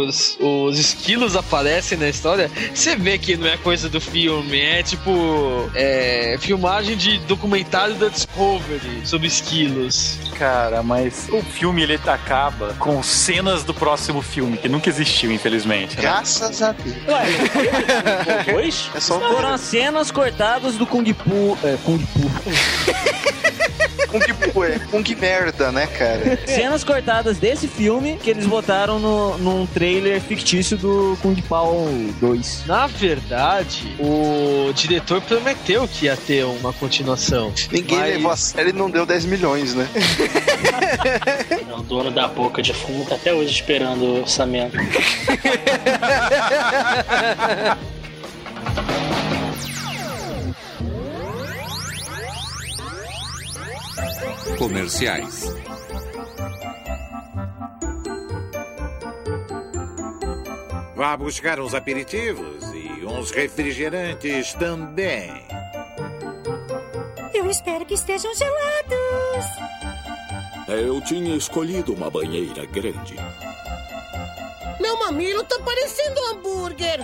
os, 0.07 0.37
os 0.39 0.77
esquilos 0.77 1.35
aparecem 1.35 1.97
na 1.97 2.09
história, 2.09 2.49
você 2.73 2.95
vê 2.95 3.17
que 3.17 3.35
não 3.37 3.47
é 3.47 3.57
coisa 3.57 3.87
do 3.89 4.01
filme, 4.01 4.59
é 4.59 4.83
tipo 4.83 5.69
é, 5.73 6.37
filmagem 6.39 6.95
de 6.97 7.17
documentário 7.19 7.95
da 7.95 8.07
Discovery 8.09 9.01
sobre 9.05 9.20
esquilos. 9.27 10.17
Cara, 10.37 10.81
mas 10.81 11.27
o 11.31 11.41
filme 11.41 11.81
ele 11.83 11.99
acaba 12.05 12.73
com 12.79 13.01
cenas 13.03 13.63
do 13.63 13.73
próximo 13.73 14.21
filme, 14.21 14.57
que 14.57 14.67
nunca 14.67 14.89
existiu, 14.89 15.31
infelizmente. 15.31 15.95
né? 15.95 16.01
Graças 16.01 16.61
a 16.61 16.71
Deus. 16.71 16.95
Ué, 17.07 18.51
dois? 18.53 18.89
É 18.95 18.99
só 18.99 19.19
Foram 19.19 19.49
as 19.53 19.61
cenas 19.61 20.09
cortadas 20.11 20.75
do 20.75 20.85
Kung 20.87 21.05
Fu. 21.13 21.57
É, 21.63 21.77
Kung 21.83 21.99
Fu. 21.99 22.31
Kung 24.11 24.63
é 24.65 24.79
Kung 24.79 25.03
merda, 25.19 25.71
né, 25.71 25.87
cara? 25.87 26.39
cenas 26.45 26.83
cortadas 26.83 27.37
desse 27.37 27.67
filme 27.67 28.17
que 28.21 28.29
eles 28.29 28.45
botaram 28.45 28.99
no, 28.99 29.37
num 29.37 29.65
trailer 29.65 30.19
fictício 30.21 30.77
do 30.77 31.17
Kung 31.21 31.35
Pao 31.43 31.87
2. 32.19 32.63
Na 32.65 32.87
verdade, 32.87 33.95
o 33.99 34.71
diretor 34.73 35.21
prometeu 35.21 35.87
que 35.87 36.05
ia 36.05 36.17
ter 36.17 36.43
uma 36.45 36.73
continuação. 36.73 37.53
Ninguém 37.71 37.97
Mas- 37.97 38.15
levou 38.15 38.31
a 38.31 38.37
sério 38.37 38.69
e 38.71 38.73
não 38.73 38.89
deu 38.89 39.05
10 39.05 39.25
milhões, 39.25 39.73
né? 39.73 39.87
É 41.49 41.73
o 41.73 41.81
dono 41.81 42.11
da 42.11 42.27
boca 42.27 42.61
de 42.61 42.73
fumo 42.73 43.05
tá 43.05 43.15
até 43.15 43.33
hoje 43.33 43.53
esperando 43.53 44.03
o 44.03 44.19
orçamento. 44.21 44.77
Comerciais. 54.61 55.43
Vá 60.95 61.17
buscar 61.17 61.59
uns 61.59 61.73
aperitivos 61.73 62.63
e 62.71 63.03
uns 63.03 63.31
refrigerantes 63.31 64.53
também. 64.53 65.31
Eu 67.33 67.49
espero 67.49 67.87
que 67.87 67.95
estejam 67.95 68.31
gelados. 68.35 69.45
Eu 70.67 71.01
tinha 71.01 71.35
escolhido 71.35 71.95
uma 71.95 72.11
banheira 72.11 72.63
grande. 72.67 73.15
Meu 74.79 74.99
mamilo 74.99 75.43
tá 75.43 75.57
parecendo 75.65 76.21
um 76.21 76.27
hambúrguer. 76.33 76.99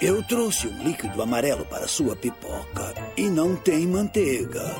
Eu 0.00 0.22
trouxe 0.22 0.68
um 0.68 0.82
líquido 0.82 1.20
amarelo 1.20 1.66
para 1.66 1.86
sua 1.86 2.16
pipoca 2.16 2.94
e 3.14 3.28
não 3.28 3.56
tem 3.56 3.86
manteiga. 3.86 4.74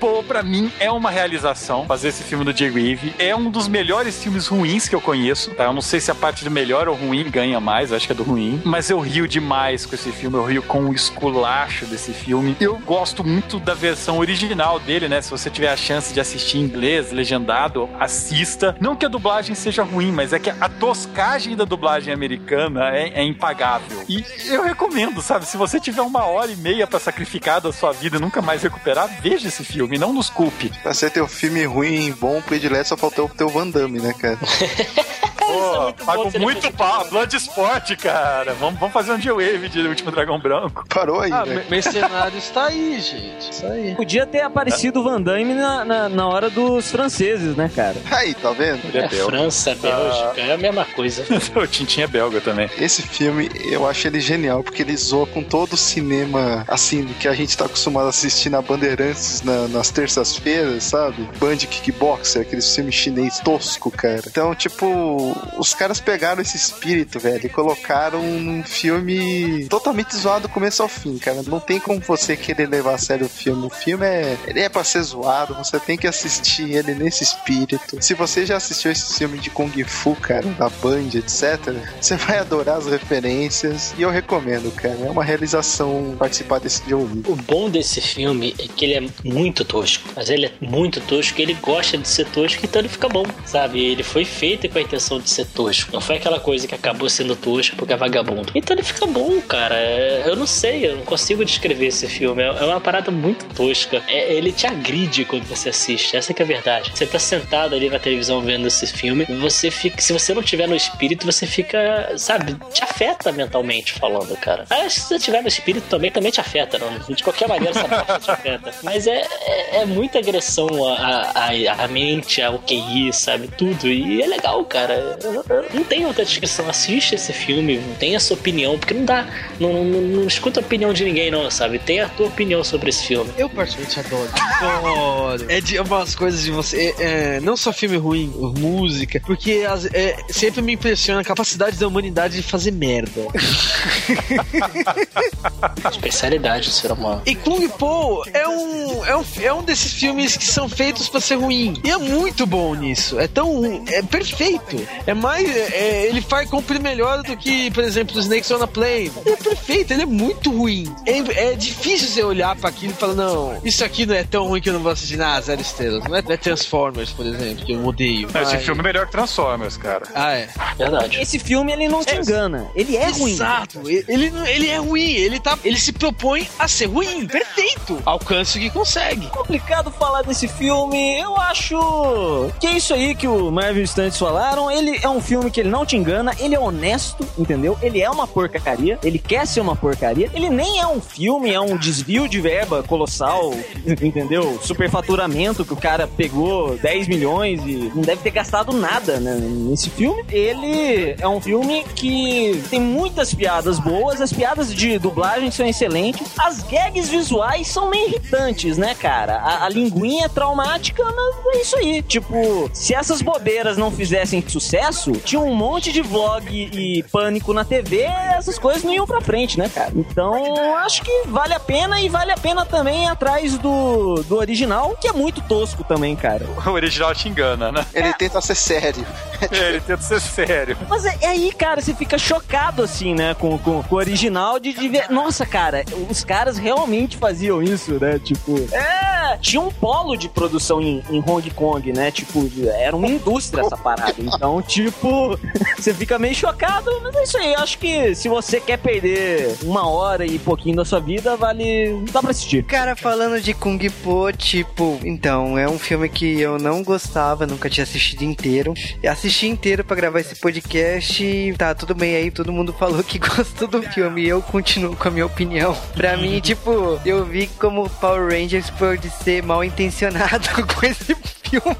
Po, 0.00 0.24
pra 0.24 0.42
mim, 0.42 0.72
é 0.80 0.90
uma 0.90 1.10
realização. 1.10 1.84
Fazer 1.84 2.08
esse 2.08 2.22
filme 2.22 2.42
do 2.42 2.56
Jay 2.56 2.70
Weave 2.70 3.14
é 3.18 3.36
um 3.36 3.50
dos 3.50 3.68
melhores 3.68 4.22
filmes 4.22 4.46
ruins 4.46 4.88
que 4.88 4.94
eu 4.94 5.00
conheço. 5.00 5.50
Tá? 5.50 5.64
Eu 5.64 5.74
não 5.74 5.82
sei 5.82 6.00
se 6.00 6.10
a 6.10 6.14
parte 6.14 6.42
do 6.42 6.50
melhor 6.50 6.88
ou 6.88 6.94
ruim 6.94 7.30
ganha 7.30 7.60
mais, 7.60 7.92
acho 7.92 8.06
que 8.06 8.12
é 8.12 8.16
do 8.16 8.22
ruim. 8.22 8.62
Mas 8.64 8.88
eu 8.88 8.98
rio 8.98 9.28
demais 9.28 9.84
com 9.84 9.94
esse 9.94 10.10
filme, 10.10 10.38
eu 10.38 10.44
rio 10.44 10.62
com 10.62 10.86
o 10.86 10.94
esculacho 10.94 11.84
desse 11.84 12.14
filme. 12.14 12.56
Eu 12.58 12.78
gosto 12.78 13.22
muito 13.22 13.60
da 13.60 13.74
versão 13.74 14.18
original 14.18 14.80
dele, 14.80 15.06
né? 15.06 15.20
Se 15.20 15.30
você 15.30 15.50
tiver 15.50 15.70
a 15.70 15.76
chance 15.76 16.14
de 16.14 16.20
assistir 16.20 16.56
em 16.56 16.62
inglês, 16.62 17.12
legendado, 17.12 17.86
assista. 18.00 18.74
Não 18.80 18.96
que 18.96 19.04
a 19.04 19.08
dublagem 19.08 19.54
seja 19.54 19.82
ruim, 19.82 20.10
mas 20.10 20.32
é 20.32 20.38
que 20.38 20.48
a 20.48 20.68
toscagem 20.68 21.54
da 21.54 21.66
dublagem 21.66 22.14
americana 22.14 22.96
é, 22.96 23.20
é 23.20 23.22
impagável. 23.22 24.02
E 24.08 24.24
eu 24.48 24.62
recomendo, 24.62 25.20
sabe? 25.20 25.44
Se 25.44 25.58
você 25.58 25.78
tiver 25.78 26.00
uma 26.00 26.24
hora 26.24 26.50
e 26.50 26.56
meia 26.56 26.86
pra 26.86 26.98
sacrificar 26.98 27.60
da 27.60 27.70
sua 27.70 27.92
vida 27.92 28.16
e 28.16 28.20
nunca 28.20 28.40
mais 28.40 28.62
recuperar, 28.62 29.06
veja 29.20 29.48
esse 29.48 29.62
filme, 29.62 29.89
não 29.98 30.12
nos 30.12 30.30
culpe. 30.30 30.70
Pra 30.82 30.94
ser 30.94 31.10
teu 31.10 31.26
filme 31.26 31.64
ruim, 31.64 32.12
bom, 32.12 32.40
predileto, 32.42 32.90
só 32.90 32.96
faltou 32.96 33.26
o 33.26 33.28
teu 33.28 33.48
Van 33.48 33.68
Damme, 33.68 34.00
né, 34.00 34.12
cara? 34.12 34.38
Pô, 35.50 35.82
muito 35.82 35.98
bom 35.98 36.04
pago 36.06 36.30
se 36.30 36.36
ele 36.36 36.44
muito 36.44 36.72
pau. 36.72 37.08
Bloodsport, 37.08 37.96
cara. 37.96 38.54
Vamos, 38.54 38.78
vamos 38.78 38.92
fazer 38.92 39.12
um 39.12 39.20
G-Wave 39.20 39.68
de 39.68 39.80
Último 39.80 40.10
Dragão 40.10 40.38
Branco. 40.38 40.84
Parou 40.88 41.20
aí, 41.20 41.32
Ah, 41.32 41.44
né? 41.44 41.56
me- 41.56 41.70
Mercenários 41.70 42.48
tá 42.50 42.66
aí, 42.66 43.00
gente. 43.00 43.50
Isso 43.50 43.66
aí. 43.66 43.94
Podia 43.94 44.26
ter 44.26 44.40
aparecido 44.42 45.00
o 45.00 45.04
Van 45.04 45.20
Damme 45.20 45.54
na, 45.54 45.84
na, 45.84 46.08
na 46.08 46.28
hora 46.28 46.48
dos 46.50 46.90
franceses, 46.90 47.56
né, 47.56 47.70
cara? 47.74 47.96
Aí, 48.10 48.34
tá 48.34 48.50
vendo? 48.52 48.80
Ele 48.84 48.98
é 48.98 49.04
É 49.04 49.08
belga. 49.08 49.24
França, 49.26 49.74
Bélgica, 49.74 50.40
é 50.40 50.52
a 50.52 50.58
mesma 50.58 50.84
coisa. 50.84 51.24
o 51.56 51.66
Tintin 51.66 52.02
é 52.02 52.06
belga 52.06 52.40
também. 52.40 52.68
Esse 52.78 53.02
filme, 53.02 53.50
eu 53.70 53.88
acho 53.88 54.06
ele 54.06 54.20
genial, 54.20 54.62
porque 54.62 54.82
ele 54.82 54.96
zoa 54.96 55.26
com 55.26 55.42
todo 55.42 55.72
o 55.74 55.76
cinema, 55.76 56.64
assim, 56.68 57.06
que 57.18 57.26
a 57.28 57.32
gente 57.34 57.56
tá 57.56 57.64
acostumado 57.66 58.06
a 58.06 58.10
assistir 58.10 58.50
na 58.50 58.60
Bandeirantes 58.62 59.42
na- 59.42 59.68
nas 59.68 59.90
terças-feiras, 59.90 60.84
sabe? 60.84 61.28
Band 61.38 61.56
Kickboxer, 61.56 62.42
aquele 62.42 62.62
filme 62.62 62.92
chinês 62.92 63.38
tosco, 63.40 63.90
cara. 63.90 64.22
Então, 64.26 64.54
tipo, 64.54 65.34
os 65.58 65.74
caras 65.74 66.00
pegaram 66.00 66.40
esse 66.40 66.56
espírito, 66.56 67.18
velho, 67.18 67.46
e 67.46 67.48
colocaram 67.48 68.22
num 68.22 68.62
filme 68.62 69.66
totalmente 69.68 70.16
zoado 70.16 70.40
do 70.40 70.48
começo 70.48 70.82
ao 70.82 70.88
fim, 70.88 71.18
cara. 71.18 71.42
Não 71.42 71.60
tem 71.60 71.78
como 71.78 72.00
você 72.00 72.36
querer 72.36 72.68
levar 72.68 72.94
a 72.94 72.98
sério 72.98 73.26
o 73.26 73.28
filme. 73.28 73.66
O 73.66 73.70
filme 73.70 74.06
é, 74.06 74.36
ele 74.46 74.60
é 74.60 74.68
pra 74.68 74.84
ser 74.84 75.02
zoado, 75.02 75.54
você 75.54 75.78
tem 75.78 75.96
que 75.96 76.06
assistir 76.06 76.74
ele 76.74 76.94
nesse 76.94 77.22
espírito. 77.22 78.02
Se 78.02 78.14
você 78.14 78.46
já 78.46 78.56
assistiu 78.56 78.90
esse 78.90 79.18
filme 79.18 79.38
de 79.38 79.50
Kung 79.50 79.72
Fu, 79.84 80.14
cara, 80.16 80.46
da 80.46 80.68
Band, 80.68 81.10
etc., 81.14 81.74
você 82.00 82.16
vai 82.16 82.38
adorar 82.38 82.78
as 82.78 82.86
referências 82.86 83.94
e 83.98 84.02
eu 84.02 84.10
recomendo, 84.10 84.70
cara. 84.74 84.98
É 85.00 85.10
uma 85.10 85.24
realização 85.24 86.16
participar 86.18 86.58
desse 86.58 86.88
jogo. 86.88 87.22
O 87.30 87.36
bom 87.36 87.68
desse 87.68 88.00
filme 88.00 88.54
é 88.58 88.66
que 88.66 88.84
ele 88.84 88.94
é 88.94 89.10
muito 89.24 89.64
tosco. 89.64 90.08
Mas 90.16 90.30
ele 90.30 90.46
é 90.46 90.52
muito 90.60 91.00
tosco, 91.02 91.40
ele 91.40 91.54
gosta 91.54 91.98
de 91.98 92.08
ser 92.08 92.26
tosco, 92.26 92.60
então 92.64 92.80
ele 92.80 92.88
fica 92.88 93.08
bom, 93.08 93.24
sabe? 93.44 93.84
Ele 93.84 94.02
foi 94.02 94.24
feito 94.24 94.68
com 94.68 94.78
a 94.78 94.82
intenção 94.82 95.19
de 95.20 95.30
ser 95.30 95.46
tosco. 95.46 95.92
Não 95.92 96.00
foi 96.00 96.16
aquela 96.16 96.40
coisa 96.40 96.66
que 96.66 96.74
acabou 96.74 97.08
sendo 97.08 97.34
tosco 97.36 97.76
porque 97.76 97.92
é 97.92 97.96
vagabundo. 97.96 98.50
Então 98.54 98.74
ele 98.76 98.82
fica 98.84 99.06
bom, 99.06 99.40
cara. 99.42 99.74
É, 99.76 100.22
Eu 100.26 100.36
não 100.36 100.46
sei, 100.46 100.86
eu 100.86 100.96
não 100.96 101.04
consigo 101.04 101.44
descrever 101.44 101.86
esse 101.86 102.06
filme. 102.06 102.42
É 102.42 102.46
é 102.60 102.64
uma 102.64 102.80
parada 102.80 103.10
muito 103.10 103.44
tosca. 103.54 104.02
É- 104.08 104.32
ele 104.34 104.52
te 104.52 104.66
agride 104.66 105.24
quando 105.24 105.44
você 105.44 105.70
assiste. 105.70 106.16
Essa 106.16 106.32
que 106.34 106.42
é 106.42 106.44
a 106.44 106.48
verdade. 106.48 106.90
Você 106.94 107.06
tá 107.06 107.18
sentado 107.18 107.74
ali 107.74 107.88
na 107.88 107.98
televisão 107.98 108.40
vendo 108.42 108.66
esse 108.66 108.86
filme, 108.86 109.24
você 109.40 109.70
fica. 109.70 110.00
Se 110.00 110.12
você 110.12 110.34
não 110.34 110.42
tiver 110.42 110.66
no 110.68 110.76
espírito, 110.76 111.24
você 111.26 111.46
fica, 111.46 112.12
sabe, 112.16 112.56
te 112.72 112.82
afeta 112.84 113.32
mentalmente 113.32 113.92
falando, 113.94 114.36
cara. 114.36 114.64
Ah, 114.70 114.88
se 114.88 115.00
você 115.00 115.18
tiver 115.18 115.42
no 115.42 115.48
espírito 115.48 115.86
também, 115.88 116.10
também 116.10 116.30
te 116.30 116.40
afeta, 116.40 116.78
não. 116.78 117.14
De 117.14 117.22
qualquer 117.22 117.48
maneira, 117.48 117.70
essa 117.78 117.88
parte 117.88 118.24
te 118.24 118.30
afeta. 118.30 118.74
Mas 118.82 119.06
é, 119.06 119.22
é, 119.42 119.76
é 119.82 119.86
muita 119.86 120.18
agressão 120.18 120.68
à, 120.88 121.32
à, 121.34 121.84
à 121.84 121.88
mente, 121.88 122.40
ao 122.42 122.58
QI, 122.58 123.12
sabe? 123.12 123.48
Tudo. 123.48 123.88
E 123.88 124.22
é 124.22 124.26
legal, 124.26 124.64
cara. 124.64 125.09
Eu- 125.22 125.44
eu 125.48 125.64
não 125.74 125.84
tem 125.84 126.04
outra 126.06 126.24
descrição. 126.24 126.68
Assiste 126.68 127.14
esse 127.14 127.32
filme, 127.32 127.80
tem 127.98 128.16
a 128.16 128.20
sua 128.20 128.36
opinião, 128.36 128.78
porque 128.78 128.94
não 128.94 129.04
dá. 129.04 129.26
Não, 129.58 129.72
não, 129.72 129.84
não- 129.84 130.00
não 130.00 130.26
escuta 130.26 130.60
a 130.60 130.62
opinião 130.62 130.92
de 130.92 131.04
ninguém, 131.04 131.30
não, 131.30 131.50
sabe? 131.50 131.78
Tem 131.78 132.00
a 132.00 132.08
tua 132.08 132.26
opinião 132.26 132.62
sobre 132.64 132.90
esse 132.90 133.06
filme. 133.06 133.30
Eu 133.36 133.48
particularmente 133.48 134.00
adoro. 134.00 134.30
Adoro. 134.60 135.46
É 135.48 135.60
de 135.60 135.78
umas 135.78 136.14
coisas 136.14 136.42
de 136.42 136.50
você. 136.50 136.94
é, 136.98 137.36
é, 137.36 137.40
não 137.40 137.56
só 137.56 137.72
filme 137.72 137.96
ruim, 137.96 138.32
música. 138.58 139.20
Porque 139.24 139.64
as- 139.68 139.86
é, 139.86 140.16
sempre 140.30 140.62
me 140.62 140.72
impressiona 140.74 141.20
a 141.20 141.24
capacidade 141.24 141.76
da 141.76 141.86
humanidade 141.86 142.36
de 142.36 142.42
fazer 142.42 142.70
merda. 142.72 143.20
Especialidade 145.90 146.68
do 146.68 146.72
ser 146.72 146.92
humano. 146.92 147.22
E 147.26 147.34
Kung 147.34 147.68
Po 147.68 148.22
é 148.32 148.48
um, 148.48 149.04
é 149.04 149.16
um, 149.16 149.24
é 149.42 149.52
um 149.52 149.62
desses 149.62 149.92
filmes 149.92 150.36
que 150.36 150.44
são 150.44 150.68
feitos 150.68 151.08
pra 151.08 151.20
ser 151.20 151.36
ruim. 151.36 151.80
E 151.84 151.90
é 151.90 151.96
muito 151.96 152.46
bom 152.46 152.74
nisso. 152.74 153.18
É 153.18 153.26
tão. 153.26 153.84
É 153.88 154.02
perfeito. 154.02 154.76
É 155.06 155.14
mais. 155.14 155.48
é- 155.54 156.06
ele 156.06 156.20
faz 156.20 156.48
cumprir 156.48 156.80
melhor 156.80 157.22
do 157.22 157.36
que, 157.36 157.70
por 157.70 157.82
exemplo, 157.84 158.16
o 158.16 158.20
Snakes 158.20 158.50
on 158.50 158.62
a 158.62 158.66
Plane. 158.66 159.10
Ele 159.24 159.30
é 159.34 159.36
perfeito, 159.36 159.92
ele 159.92 160.02
é 160.02 160.06
muito 160.06 160.50
ruim. 160.50 160.92
É, 161.06 161.50
é 161.50 161.54
difícil 161.54 162.08
você 162.08 162.22
olhar 162.22 162.54
pra 162.56 162.70
aquilo 162.70 162.92
e 162.92 162.96
falar: 162.96 163.14
não, 163.14 163.58
isso 163.64 163.84
aqui 163.84 164.06
não 164.06 164.14
é 164.14 164.24
tão 164.24 164.46
ruim 164.46 164.60
que 164.60 164.68
eu 164.68 164.74
não 164.74 164.80
vou 164.80 164.92
assistir. 164.92 165.20
Ah, 165.20 165.40
zero 165.40 165.60
estrelas. 165.60 166.04
Não 166.04 166.16
é, 166.16 166.22
não 166.22 166.32
é 166.32 166.36
Transformers, 166.36 167.10
por 167.10 167.26
exemplo, 167.26 167.64
que 167.64 167.72
eu 167.72 167.84
odeio. 167.84 168.28
Esse 168.28 168.56
Ai. 168.56 168.58
filme 168.62 168.80
é 168.80 168.84
melhor 168.84 169.06
que 169.06 169.12
Transformers, 169.12 169.76
cara. 169.76 170.02
Ah, 170.14 170.32
é. 170.32 170.48
Verdade. 170.76 171.20
Esse 171.20 171.38
filme, 171.38 171.72
ele 171.72 171.88
não 171.88 172.04
te 172.04 172.14
engana. 172.16 172.66
Ele 172.74 172.96
é 172.96 173.08
ruim. 173.10 173.32
Exato. 173.32 173.80
Ele, 173.88 174.04
ele, 174.08 174.30
não- 174.30 174.46
é 174.46 174.76
ruim. 174.76 175.10
Ele, 175.10 175.40
tá, 175.40 175.58
ele 175.64 175.78
se 175.78 175.92
propõe 175.92 176.48
a 176.58 176.68
ser 176.68 176.86
ruim. 176.86 177.26
Perfeito. 177.26 178.00
Alcance 178.04 178.56
o 178.58 178.60
que 178.60 178.70
consegue. 178.70 179.26
complicado 179.28 179.90
falar 179.90 180.22
desse 180.22 180.46
filme. 180.48 181.18
Eu 181.20 181.36
acho 181.36 182.50
que 182.60 182.66
é 182.66 182.72
isso 182.76 182.92
aí 182.94 183.14
que 183.14 183.26
o 183.26 183.50
Marvel 183.50 183.86
Studios 183.86 184.18
falaram. 184.18 184.70
Ele 184.70 184.89
é 185.02 185.08
um 185.08 185.20
filme 185.20 185.50
que 185.50 185.60
ele 185.60 185.68
não 185.68 185.84
te 185.84 185.96
engana, 185.96 186.32
ele 186.38 186.54
é 186.54 186.60
honesto, 186.60 187.26
entendeu? 187.38 187.78
Ele 187.82 188.00
é 188.00 188.10
uma 188.10 188.26
porcaria, 188.26 188.98
ele 189.02 189.18
quer 189.18 189.46
ser 189.46 189.60
uma 189.60 189.76
porcaria. 189.76 190.30
Ele 190.34 190.50
nem 190.50 190.80
é 190.80 190.86
um 190.86 191.00
filme, 191.00 191.52
é 191.52 191.60
um 191.60 191.76
desvio 191.76 192.28
de 192.28 192.40
verba 192.40 192.82
colossal, 192.82 193.52
entendeu? 194.02 194.58
Superfaturamento 194.62 195.64
que 195.64 195.72
o 195.72 195.76
cara 195.76 196.06
pegou 196.06 196.76
10 196.76 197.08
milhões 197.08 197.60
e 197.64 197.90
não 197.94 198.02
deve 198.02 198.22
ter 198.22 198.30
gastado 198.30 198.72
nada 198.72 199.18
né, 199.18 199.34
nesse 199.40 199.90
filme. 199.90 200.24
Ele 200.30 201.14
é 201.18 201.28
um 201.28 201.40
filme 201.40 201.84
que 201.94 202.62
tem 202.70 202.80
muitas 202.80 203.34
piadas 203.34 203.78
boas, 203.78 204.20
as 204.20 204.32
piadas 204.32 204.74
de 204.74 204.98
dublagem 204.98 205.50
são 205.50 205.66
excelentes, 205.66 206.28
as 206.38 206.62
gags 206.62 207.08
visuais 207.08 207.68
são 207.68 207.88
meio 207.88 208.08
irritantes, 208.08 208.76
né, 208.76 208.94
cara? 208.94 209.36
A, 209.36 209.66
a 209.66 209.68
linguinha 209.68 210.26
é 210.26 210.28
traumática, 210.28 211.04
mas 211.04 211.56
é 211.56 211.60
isso 211.60 211.76
aí. 211.76 212.02
Tipo, 212.02 212.70
se 212.72 212.94
essas 212.94 213.22
bobeiras 213.22 213.76
não 213.76 213.90
fizessem 213.90 214.42
sucesso, 214.46 214.79
tinha 215.24 215.40
um 215.40 215.54
monte 215.54 215.92
de 215.92 216.02
vlog 216.02 216.48
e 216.50 217.02
pânico 217.04 217.52
na 217.52 217.64
TV, 217.64 218.02
essas 218.36 218.58
coisas 218.58 218.82
não 218.82 218.92
iam 218.92 219.06
pra 219.06 219.20
frente, 219.20 219.58
né, 219.58 219.68
cara? 219.68 219.92
Então, 219.94 220.74
acho 220.76 221.02
que 221.02 221.22
vale 221.26 221.54
a 221.54 221.60
pena 221.60 222.00
e 222.00 222.08
vale 222.08 222.32
a 222.32 222.36
pena 222.36 222.64
também 222.64 223.04
ir 223.04 223.08
atrás 223.08 223.58
do, 223.58 224.22
do 224.22 224.36
original, 224.36 224.96
que 225.00 225.08
é 225.08 225.12
muito 225.12 225.40
tosco 225.42 225.84
também, 225.84 226.16
cara. 226.16 226.46
O 226.70 226.72
original 226.72 227.12
te 227.14 227.28
engana, 227.28 227.72
né? 227.72 227.84
Ele 227.92 228.12
tenta 228.14 228.40
ser 228.40 228.54
sério. 228.54 229.04
É, 229.50 229.68
ele 229.70 229.80
tenta 229.80 230.02
ser 230.02 230.20
sério. 230.20 230.76
Mas 230.88 231.04
é, 231.04 231.18
é 231.22 231.26
aí, 231.28 231.52
cara, 231.52 231.80
você 231.80 231.94
fica 231.94 232.16
chocado, 232.16 232.82
assim, 232.82 233.14
né, 233.14 233.34
com, 233.34 233.58
com, 233.58 233.82
com 233.82 233.94
o 233.94 233.98
original 233.98 234.60
de, 234.60 234.72
de 234.72 234.88
ver. 234.88 235.10
Nossa, 235.10 235.44
cara, 235.44 235.84
os 236.08 236.22
caras 236.22 236.58
realmente 236.58 237.16
faziam 237.16 237.62
isso, 237.62 237.98
né? 238.00 238.18
Tipo, 238.18 238.56
é. 238.72 239.38
Tinha 239.40 239.60
um 239.60 239.70
polo 239.70 240.16
de 240.16 240.28
produção 240.28 240.80
em, 240.80 241.02
em 241.10 241.22
Hong 241.26 241.50
Kong, 241.50 241.92
né? 241.92 242.10
Tipo, 242.10 242.50
era 242.78 242.94
uma 242.94 243.06
indústria 243.06 243.62
essa 243.62 243.76
parada. 243.76 244.14
Então, 244.18 244.60
tipo, 244.70 245.38
você 245.76 245.92
fica 245.92 246.18
meio 246.18 246.34
chocado, 246.34 246.90
mas 247.02 247.14
é 247.16 247.22
isso 247.24 247.38
aí. 247.38 247.54
Acho 247.56 247.78
que 247.78 248.14
se 248.14 248.28
você 248.28 248.60
quer 248.60 248.78
perder 248.78 249.56
uma 249.62 249.88
hora 249.88 250.24
e 250.24 250.38
pouquinho 250.38 250.76
da 250.76 250.84
sua 250.84 251.00
vida, 251.00 251.36
vale. 251.36 252.04
dá 252.12 252.20
pra 252.20 252.30
assistir. 252.30 252.62
Cara, 252.64 252.94
falando 252.94 253.40
de 253.40 253.52
Kung 253.52 253.78
Po, 254.02 254.32
tipo, 254.32 254.98
então, 255.04 255.58
é 255.58 255.68
um 255.68 255.78
filme 255.78 256.08
que 256.08 256.40
eu 256.40 256.58
não 256.58 256.82
gostava, 256.82 257.46
nunca 257.46 257.68
tinha 257.68 257.84
assistido 257.84 258.22
inteiro. 258.22 258.72
Eu 259.02 259.10
assisti 259.10 259.48
inteiro 259.48 259.84
pra 259.84 259.96
gravar 259.96 260.20
esse 260.20 260.36
podcast 260.36 261.24
e 261.24 261.52
tá, 261.54 261.74
tudo 261.74 261.94
bem 261.94 262.14
aí, 262.14 262.30
todo 262.30 262.52
mundo 262.52 262.72
falou 262.72 263.02
que 263.02 263.18
gostou 263.20 263.66
do 263.66 263.82
filme 263.82 264.22
e 264.22 264.28
eu 264.28 264.40
continuo 264.40 264.94
com 264.94 265.08
a 265.08 265.10
minha 265.10 265.26
opinião. 265.26 265.76
Pra 265.94 266.16
mim, 266.16 266.38
tipo, 266.40 267.00
eu 267.04 267.24
vi 267.24 267.48
como 267.58 267.90
Power 267.90 268.30
Rangers 268.30 268.70
pode 268.70 269.10
ser 269.10 269.42
mal 269.42 269.64
intencionado 269.64 270.48
com 270.66 270.86
esse 270.86 271.16
filme. 271.50 271.76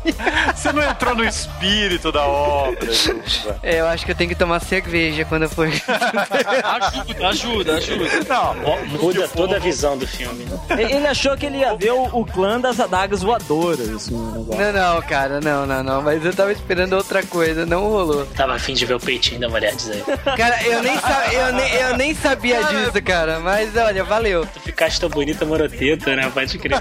Você 0.55 0.73
não 0.73 0.83
entrou 0.83 1.15
no 1.15 1.25
espírito 1.25 2.11
da 2.13 2.25
obra. 2.27 2.91
É, 3.63 3.81
eu 3.81 3.87
acho 3.87 4.05
que 4.05 4.13
eu 4.13 4.17
tenho 4.17 4.29
que 4.31 4.35
tomar 4.37 4.61
cerveja 4.61 5.25
quando 5.25 5.43
eu 5.45 5.51
for. 5.51 5.69
Ajuda, 5.69 7.29
ajuda, 7.29 7.77
ajuda. 7.77 8.05
Não, 8.29 8.55
Muda 9.01 9.29
toda 9.29 9.57
a 9.57 9.59
visão 9.59 9.97
do 9.97 10.07
filme, 10.07 10.45
né? 10.45 10.59
Ele 10.83 11.07
achou 11.07 11.37
que 11.37 11.47
ele 11.47 11.59
ia 11.59 11.75
ver 11.75 11.93
o, 11.93 12.05
o 12.13 12.25
clã 12.27 12.61
das 12.61 12.79
adagas 12.81 13.23
voadoras, 13.23 13.89
assim, 13.89 14.17
negócio. 14.33 14.73
Não, 14.73 14.95
não, 14.95 15.03
cara, 15.03 15.41
não, 15.41 15.67
não, 15.67 15.83
não. 15.83 16.03
Mas 16.03 16.25
eu 16.25 16.35
tava 16.35 16.53
esperando 16.53 16.93
outra 16.95 17.23
coisa, 17.23 17.65
não 17.67 17.89
rolou. 17.89 18.27
Tava 18.27 18.55
afim 18.55 18.75
de 18.75 18.85
ver 18.87 18.95
o 18.95 19.01
peitinho 19.01 19.41
da 19.41 19.49
mulher 19.49 19.75
dizer. 19.75 20.03
Cara, 20.37 20.63
eu 20.65 20.83
nem, 20.83 20.99
sa- 20.99 21.29
eu 21.33 21.53
nem, 21.53 21.75
eu 21.75 21.97
nem 21.97 22.15
sabia 22.15 22.63
disso, 22.65 23.03
cara. 23.05 23.39
Mas 23.41 23.77
olha, 23.77 24.03
valeu. 24.05 24.47
Tu 24.47 24.61
ficaste 24.61 25.01
tão 25.01 25.09
bonita, 25.09 25.45
moroteta, 25.45 26.15
né? 26.17 26.31
Pode 26.33 26.59
crer. 26.59 26.79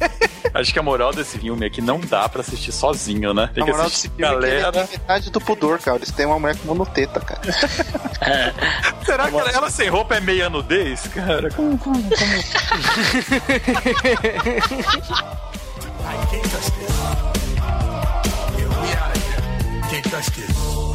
Acho 0.52 0.72
que 0.72 0.78
a 0.78 0.82
moral 0.82 1.12
desse 1.12 1.38
filme 1.38 1.64
é 1.66 1.70
que 1.70 1.80
não 1.80 2.00
dá 2.00 2.28
pra 2.28 2.40
assistir 2.40 2.72
sozinho, 2.72 3.32
né? 3.32 3.48
Tem 3.54 3.62
A 3.62 3.66
que 3.66 3.70
moral 3.72 3.86
desse 3.86 4.08
assistir 4.08 4.10
filme 4.16 4.24
é 4.24 4.28
que 4.28 4.34
ele 4.46 4.60
galera. 4.62 4.86
tem 4.86 4.98
metade 4.98 5.30
do 5.30 5.40
pudor, 5.40 5.78
cara. 5.78 5.96
Eles 5.98 6.10
têm 6.10 6.26
uma 6.26 6.38
mulher 6.38 6.56
com 6.56 6.66
monoteta, 6.68 7.20
cara. 7.20 7.40
Será 9.06 9.30
que 9.30 9.36
ela, 9.36 9.50
ela 9.50 9.70
sem 9.70 9.88
roupa 9.88 10.16
é 10.16 10.20
meia 10.20 10.50
nudez, 10.50 11.02
cara? 11.14 11.50
Como, 11.50 11.78
como, 11.78 12.02
como... 12.02 12.10
Can't 16.30 16.44
touch 16.50 16.70
this. 16.72 16.90
Yeah, 18.58 18.82
we 18.82 18.92
out 18.92 19.16
of 19.16 19.22
here. 19.26 19.82
Can't 19.90 20.04
touch 20.10 20.30
this. 20.30 20.89